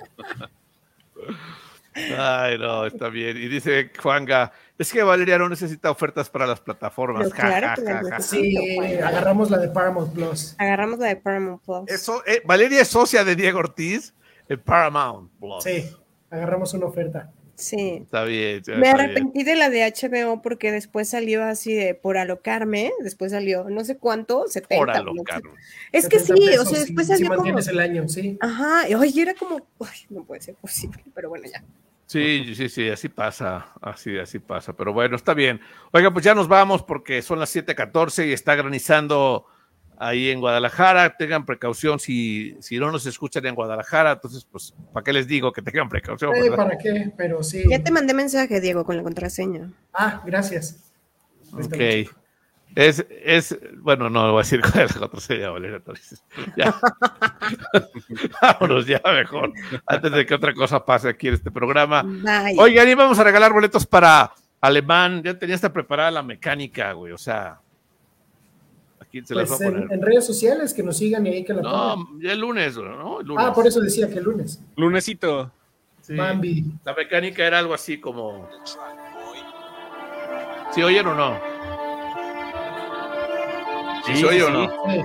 Ay, 2.18 2.58
no, 2.60 2.86
está 2.86 3.10
bien. 3.10 3.38
Y 3.38 3.48
dice 3.48 3.92
Juanga, 4.02 4.52
es 4.78 4.92
que 4.92 5.02
Valeria 5.02 5.40
no 5.40 5.50
necesita 5.50 5.90
ofertas 5.90 6.30
para 6.30 6.46
las 6.46 6.60
plataformas. 6.60 7.34
Ja, 7.34 7.48
claro 7.48 7.68
ja, 7.68 7.76
que 7.76 7.82
ja, 7.86 7.94
las 7.94 8.10
ja. 8.10 8.18
necesito. 8.18 8.62
Sí, 8.62 8.98
agarramos 9.00 9.50
la 9.50 9.58
de 9.58 9.70
Paramount 9.70 10.14
Plus. 10.14 10.56
Agarramos 10.60 11.00
la 11.00 11.08
de 11.08 11.16
Paramount 11.16 11.62
Plus. 11.64 11.84
Eso, 11.88 12.22
eh, 12.28 12.42
Valeria 12.46 12.82
es 12.82 12.88
socia 12.88 13.24
de 13.24 13.36
Diego 13.36 13.60
Ortiz 13.60 14.14
en 14.50 14.60
Paramount. 14.62 15.32
Plus. 15.40 15.64
Sí, 15.64 15.90
agarramos 16.30 16.74
una 16.74 16.86
oferta. 16.88 17.32
Sí. 17.56 18.02
Está 18.04 18.24
bien. 18.24 18.56
Me 18.56 18.58
está 18.58 18.72
bien. 18.76 18.88
arrepentí 18.88 19.44
de 19.44 19.56
la 19.56 19.70
de 19.72 19.82
HBO 19.92 20.44
porque 20.44 20.72
después 20.72 21.10
salió 21.10 21.44
así 21.44 21.74
de 21.74 21.96
por 21.96 22.18
alocarme, 22.18 22.92
después 23.02 23.32
salió 23.32 23.68
no 23.70 23.84
sé 23.84 23.98
cuánto, 23.98 24.48
70. 24.48 24.78
Por 24.78 24.92
alocarme. 24.92 25.50
Es 25.92 26.08
que 26.08 26.20
70 26.20 26.52
sí, 26.52 26.58
o 26.60 26.66
sea, 26.66 26.80
si- 26.80 26.86
después 26.86 27.08
si 27.08 27.14
salió 27.14 27.30
como... 27.30 27.38
mantienes 27.40 27.68
el 27.68 27.80
año, 27.80 28.08
sí. 28.08 28.38
Ajá, 28.42 28.88
y 28.88 28.94
oye, 28.94 29.22
era 29.24 29.34
como, 29.34 29.56
ay, 29.80 30.00
no 30.10 30.24
puede 30.24 30.42
ser 30.42 30.54
posible, 30.54 31.04
pero 31.16 31.30
bueno, 31.30 31.46
ya. 31.52 31.64
Sí, 32.06 32.54
sí, 32.56 32.70
sí, 32.70 32.88
así 32.90 33.10
pasa, 33.10 33.74
así, 33.82 34.18
así 34.18 34.38
pasa, 34.40 34.74
pero 34.74 34.94
bueno, 34.94 35.16
está 35.16 35.34
bien. 35.34 35.60
Oiga, 35.92 36.14
pues 36.14 36.24
ya 36.24 36.36
nos 36.36 36.48
vamos 36.48 36.84
porque 36.84 37.22
son 37.24 37.40
las 37.40 37.54
7:14 37.54 38.28
y 38.28 38.34
está 38.34 38.54
granizando 38.56 39.46
ahí 39.98 40.30
en 40.30 40.40
Guadalajara. 40.40 41.18
Tengan 41.18 41.46
precaución 41.46 42.00
si, 42.00 42.56
si 42.60 42.78
no 42.80 42.92
nos 42.92 43.06
escuchan 43.06 43.46
en 43.46 43.56
Guadalajara, 43.56 44.14
entonces, 44.14 44.48
pues, 44.50 44.74
¿para 44.94 45.04
qué 45.04 45.14
les 45.14 45.28
digo 45.28 45.52
que 45.52 45.62
tengan 45.62 45.90
precaución? 45.90 46.36
Eh? 46.36 46.52
¿Para 46.56 46.78
qué? 46.78 47.12
Pero 47.18 47.44
sí. 47.44 47.64
Ya 47.70 47.84
te 47.84 47.92
mandé 47.92 48.14
mensaje, 48.14 48.62
Diego, 48.62 48.86
con 48.86 48.98
la 48.98 49.04
contraseña. 49.04 49.72
Ah, 49.94 50.22
gracias. 50.26 50.92
Ok. 51.52 52.08
Es, 52.76 53.04
es, 53.10 53.58
bueno, 53.78 54.08
no 54.08 54.32
voy 54.34 54.42
a 54.42 54.44
decir 54.44 54.62
cuál 54.72 54.86
es 54.86 54.96
la 54.96 55.08
contraseña, 55.08 55.50
Valeria 55.50 55.80
Torres. 55.80 56.24
Ya. 56.56 56.76
Vámonos 58.42 58.86
ya 58.86 59.02
mejor, 59.04 59.52
antes 59.88 60.12
de 60.12 60.26
que 60.26 60.36
otra 60.36 60.54
cosa 60.54 60.86
pase 60.86 61.10
aquí 61.10 61.28
en 61.28 61.36
este 61.36 61.50
programa. 61.50 62.04
Bye. 62.04 62.56
Oigan, 62.60 62.88
y 62.88 62.94
vamos 62.94 63.18
a 63.18 63.24
regalar 63.24 63.52
boletos 63.52 63.88
para 63.88 64.32
Alemán, 64.62 65.24
ya 65.24 65.40
tenía 65.40 65.56
hasta 65.56 65.74
preparada 65.74 66.12
la 66.12 66.24
mecánica, 66.24 66.92
güey. 66.92 67.14
O 67.14 67.18
sea, 67.18 67.62
aquí 69.20 69.28
se 69.28 69.36
las 69.36 69.48
Pues 69.50 69.62
a 69.62 69.66
en, 69.66 69.74
poner. 69.74 69.92
en 69.94 70.02
redes 70.02 70.26
sociales 70.26 70.74
que 70.74 70.84
nos 70.84 70.98
sigan 70.98 71.26
y 71.28 71.30
ahí 71.30 71.44
que 71.46 71.54
la 71.54 71.62
pongan. 71.62 72.00
No, 72.00 72.22
ya 72.22 72.32
el 72.34 72.40
lunes, 72.40 72.76
¿no? 72.78 73.20
El 73.22 73.28
lunes. 73.28 73.46
Ah, 73.48 73.54
por 73.54 73.68
eso 73.68 73.80
decía 73.82 74.08
que 74.10 74.20
el 74.20 74.24
lunes. 74.24 74.60
Lunesito. 74.76 75.52
Sí. 76.02 76.16
Bambi. 76.16 76.66
La 76.86 76.94
mecánica 76.94 77.46
era 77.46 77.60
algo 77.60 77.74
así 77.74 78.00
como. 78.00 78.48
¿Sí 80.74 80.82
oyen 80.84 81.08
o 81.08 81.16
no? 81.16 81.40
¿Sí, 84.06 84.14
Sí, 84.14 84.20
se 84.22 84.26
oye 84.26 84.38
sí, 84.40 84.44
o 84.44 84.50
no? 84.50 84.68
Sí. 84.70 85.02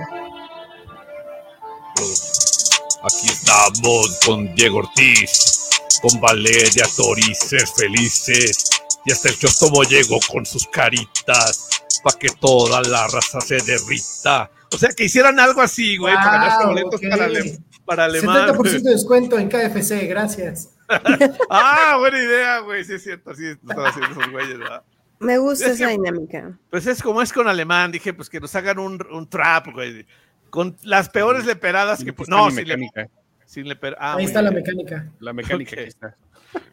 Aquí 3.03 3.27
estamos 3.27 4.19
con 4.25 4.53
Diego 4.55 4.79
Ortiz, 4.79 5.69
con 6.01 6.21
Valeria 6.21 6.85
Torices 6.95 7.73
felices. 7.75 8.69
Y 9.05 9.11
hasta 9.11 9.27
el 9.29 9.37
Chostomo 9.37 9.83
llegó 9.83 10.17
con 10.31 10.45
sus 10.45 10.65
caritas, 10.67 11.67
pa' 12.03 12.17
que 12.19 12.27
toda 12.39 12.81
la 12.81 13.07
raza 13.07 13.39
se 13.41 13.55
derrita. 13.55 14.51
O 14.73 14.77
sea, 14.77 14.89
que 14.89 15.05
hicieran 15.05 15.39
algo 15.39 15.61
así, 15.61 15.97
güey, 15.97 16.13
para 16.15 16.31
ganarse 16.31 16.65
boletos 16.65 17.01
para, 17.01 17.25
ale- 17.25 17.59
para 17.85 18.05
alemán. 18.05 18.49
70% 18.49 18.81
de 18.81 18.91
descuento 18.91 19.37
en 19.37 19.49
KFC, 19.49 20.07
gracias. 20.07 20.69
Ah, 21.49 21.95
buena 21.97 22.17
idea, 22.21 22.59
güey, 22.59 22.83
sí 22.83 22.93
es 22.93 23.03
cierto, 23.03 23.31
así 23.31 23.43
lo 23.43 23.51
están 23.71 23.85
haciendo 23.85 24.11
esos 24.19 24.31
güeyes, 24.31 24.59
¿verdad? 24.59 24.83
Me 25.19 25.37
gusta 25.37 25.67
Es 25.67 25.71
esa 25.73 25.85
que- 25.87 25.91
dinámica. 25.93 26.57
Pues 26.69 26.85
es 26.87 27.01
como 27.01 27.21
es 27.21 27.31
con 27.31 27.47
alemán, 27.47 27.91
dije, 27.91 28.13
pues 28.13 28.29
que 28.29 28.39
nos 28.39 28.53
hagan 28.55 28.79
un, 28.79 28.99
un 29.11 29.29
trap, 29.29 29.67
güey. 29.73 30.05
Con 30.49 30.75
las 30.83 31.09
peores 31.09 31.45
leperadas 31.45 32.03
que... 32.03 32.09
Está 32.11 32.23
No, 32.27 32.47
sin, 32.51 32.67
le, 32.67 32.77
mecánica. 32.77 33.09
sin 33.45 33.65
leper- 33.65 33.95
ah, 33.99 34.15
Ahí 34.17 34.25
está 34.25 34.41
la 34.41 34.51
mecánica. 34.51 35.09
La 35.19 35.33
mecánica 35.33 35.71
Ok. 35.75 35.79
aquí 35.79 35.87
está. 35.87 36.15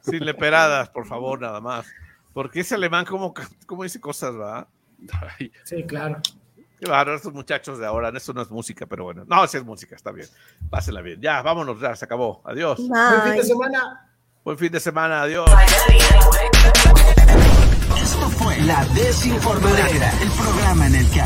Sin 0.02 0.24
leperadas, 0.24 0.89
por 0.90 1.07
favor, 1.07 1.40
nada 1.40 1.61
más. 1.61 1.86
Porque 2.35 2.61
ese 2.61 2.74
alemán, 2.74 3.05
como 3.07 3.32
cómo 3.66 3.85
dice 3.85 4.01
cosas, 4.01 4.35
va? 4.35 4.69
Ay, 5.39 5.53
Sí, 5.65 5.85
claro. 5.85 6.21
Qué 6.79 6.89
bárbaro, 6.89 7.17
estos 7.17 7.35
muchachos 7.35 7.79
de 7.79 7.87
ahora. 7.87 8.11
Eso 8.17 8.33
no 8.33 8.41
es 8.41 8.51
música, 8.51 8.87
pero 8.87 9.05
bueno. 9.05 9.25
No, 9.27 9.47
sí 9.47 9.59
es 9.59 9.65
música, 9.65 9.95
está 9.97 10.13
bien. 10.13 10.27
Pásenla 10.71 11.03
bien. 11.03 11.21
Ya, 11.21 11.43
vámonos, 11.43 11.79
ya, 11.79 11.95
se 11.95 12.07
acabó. 12.07 12.41
Adiós. 12.45 12.79
Buen 12.89 13.23
fin 13.23 13.37
de 13.37 13.45
semana. 13.45 14.11
Buen 14.43 14.57
fin 14.59 14.73
de 14.73 14.81
semana, 14.81 15.23
adiós. 15.23 15.51
Esto 18.03 18.29
fue 18.31 18.59
La 18.63 18.85
Desinformadera, 18.87 20.11
el 20.23 20.31
programa 20.31 20.87
en 20.87 20.95
el 20.95 21.11
que 21.11 21.21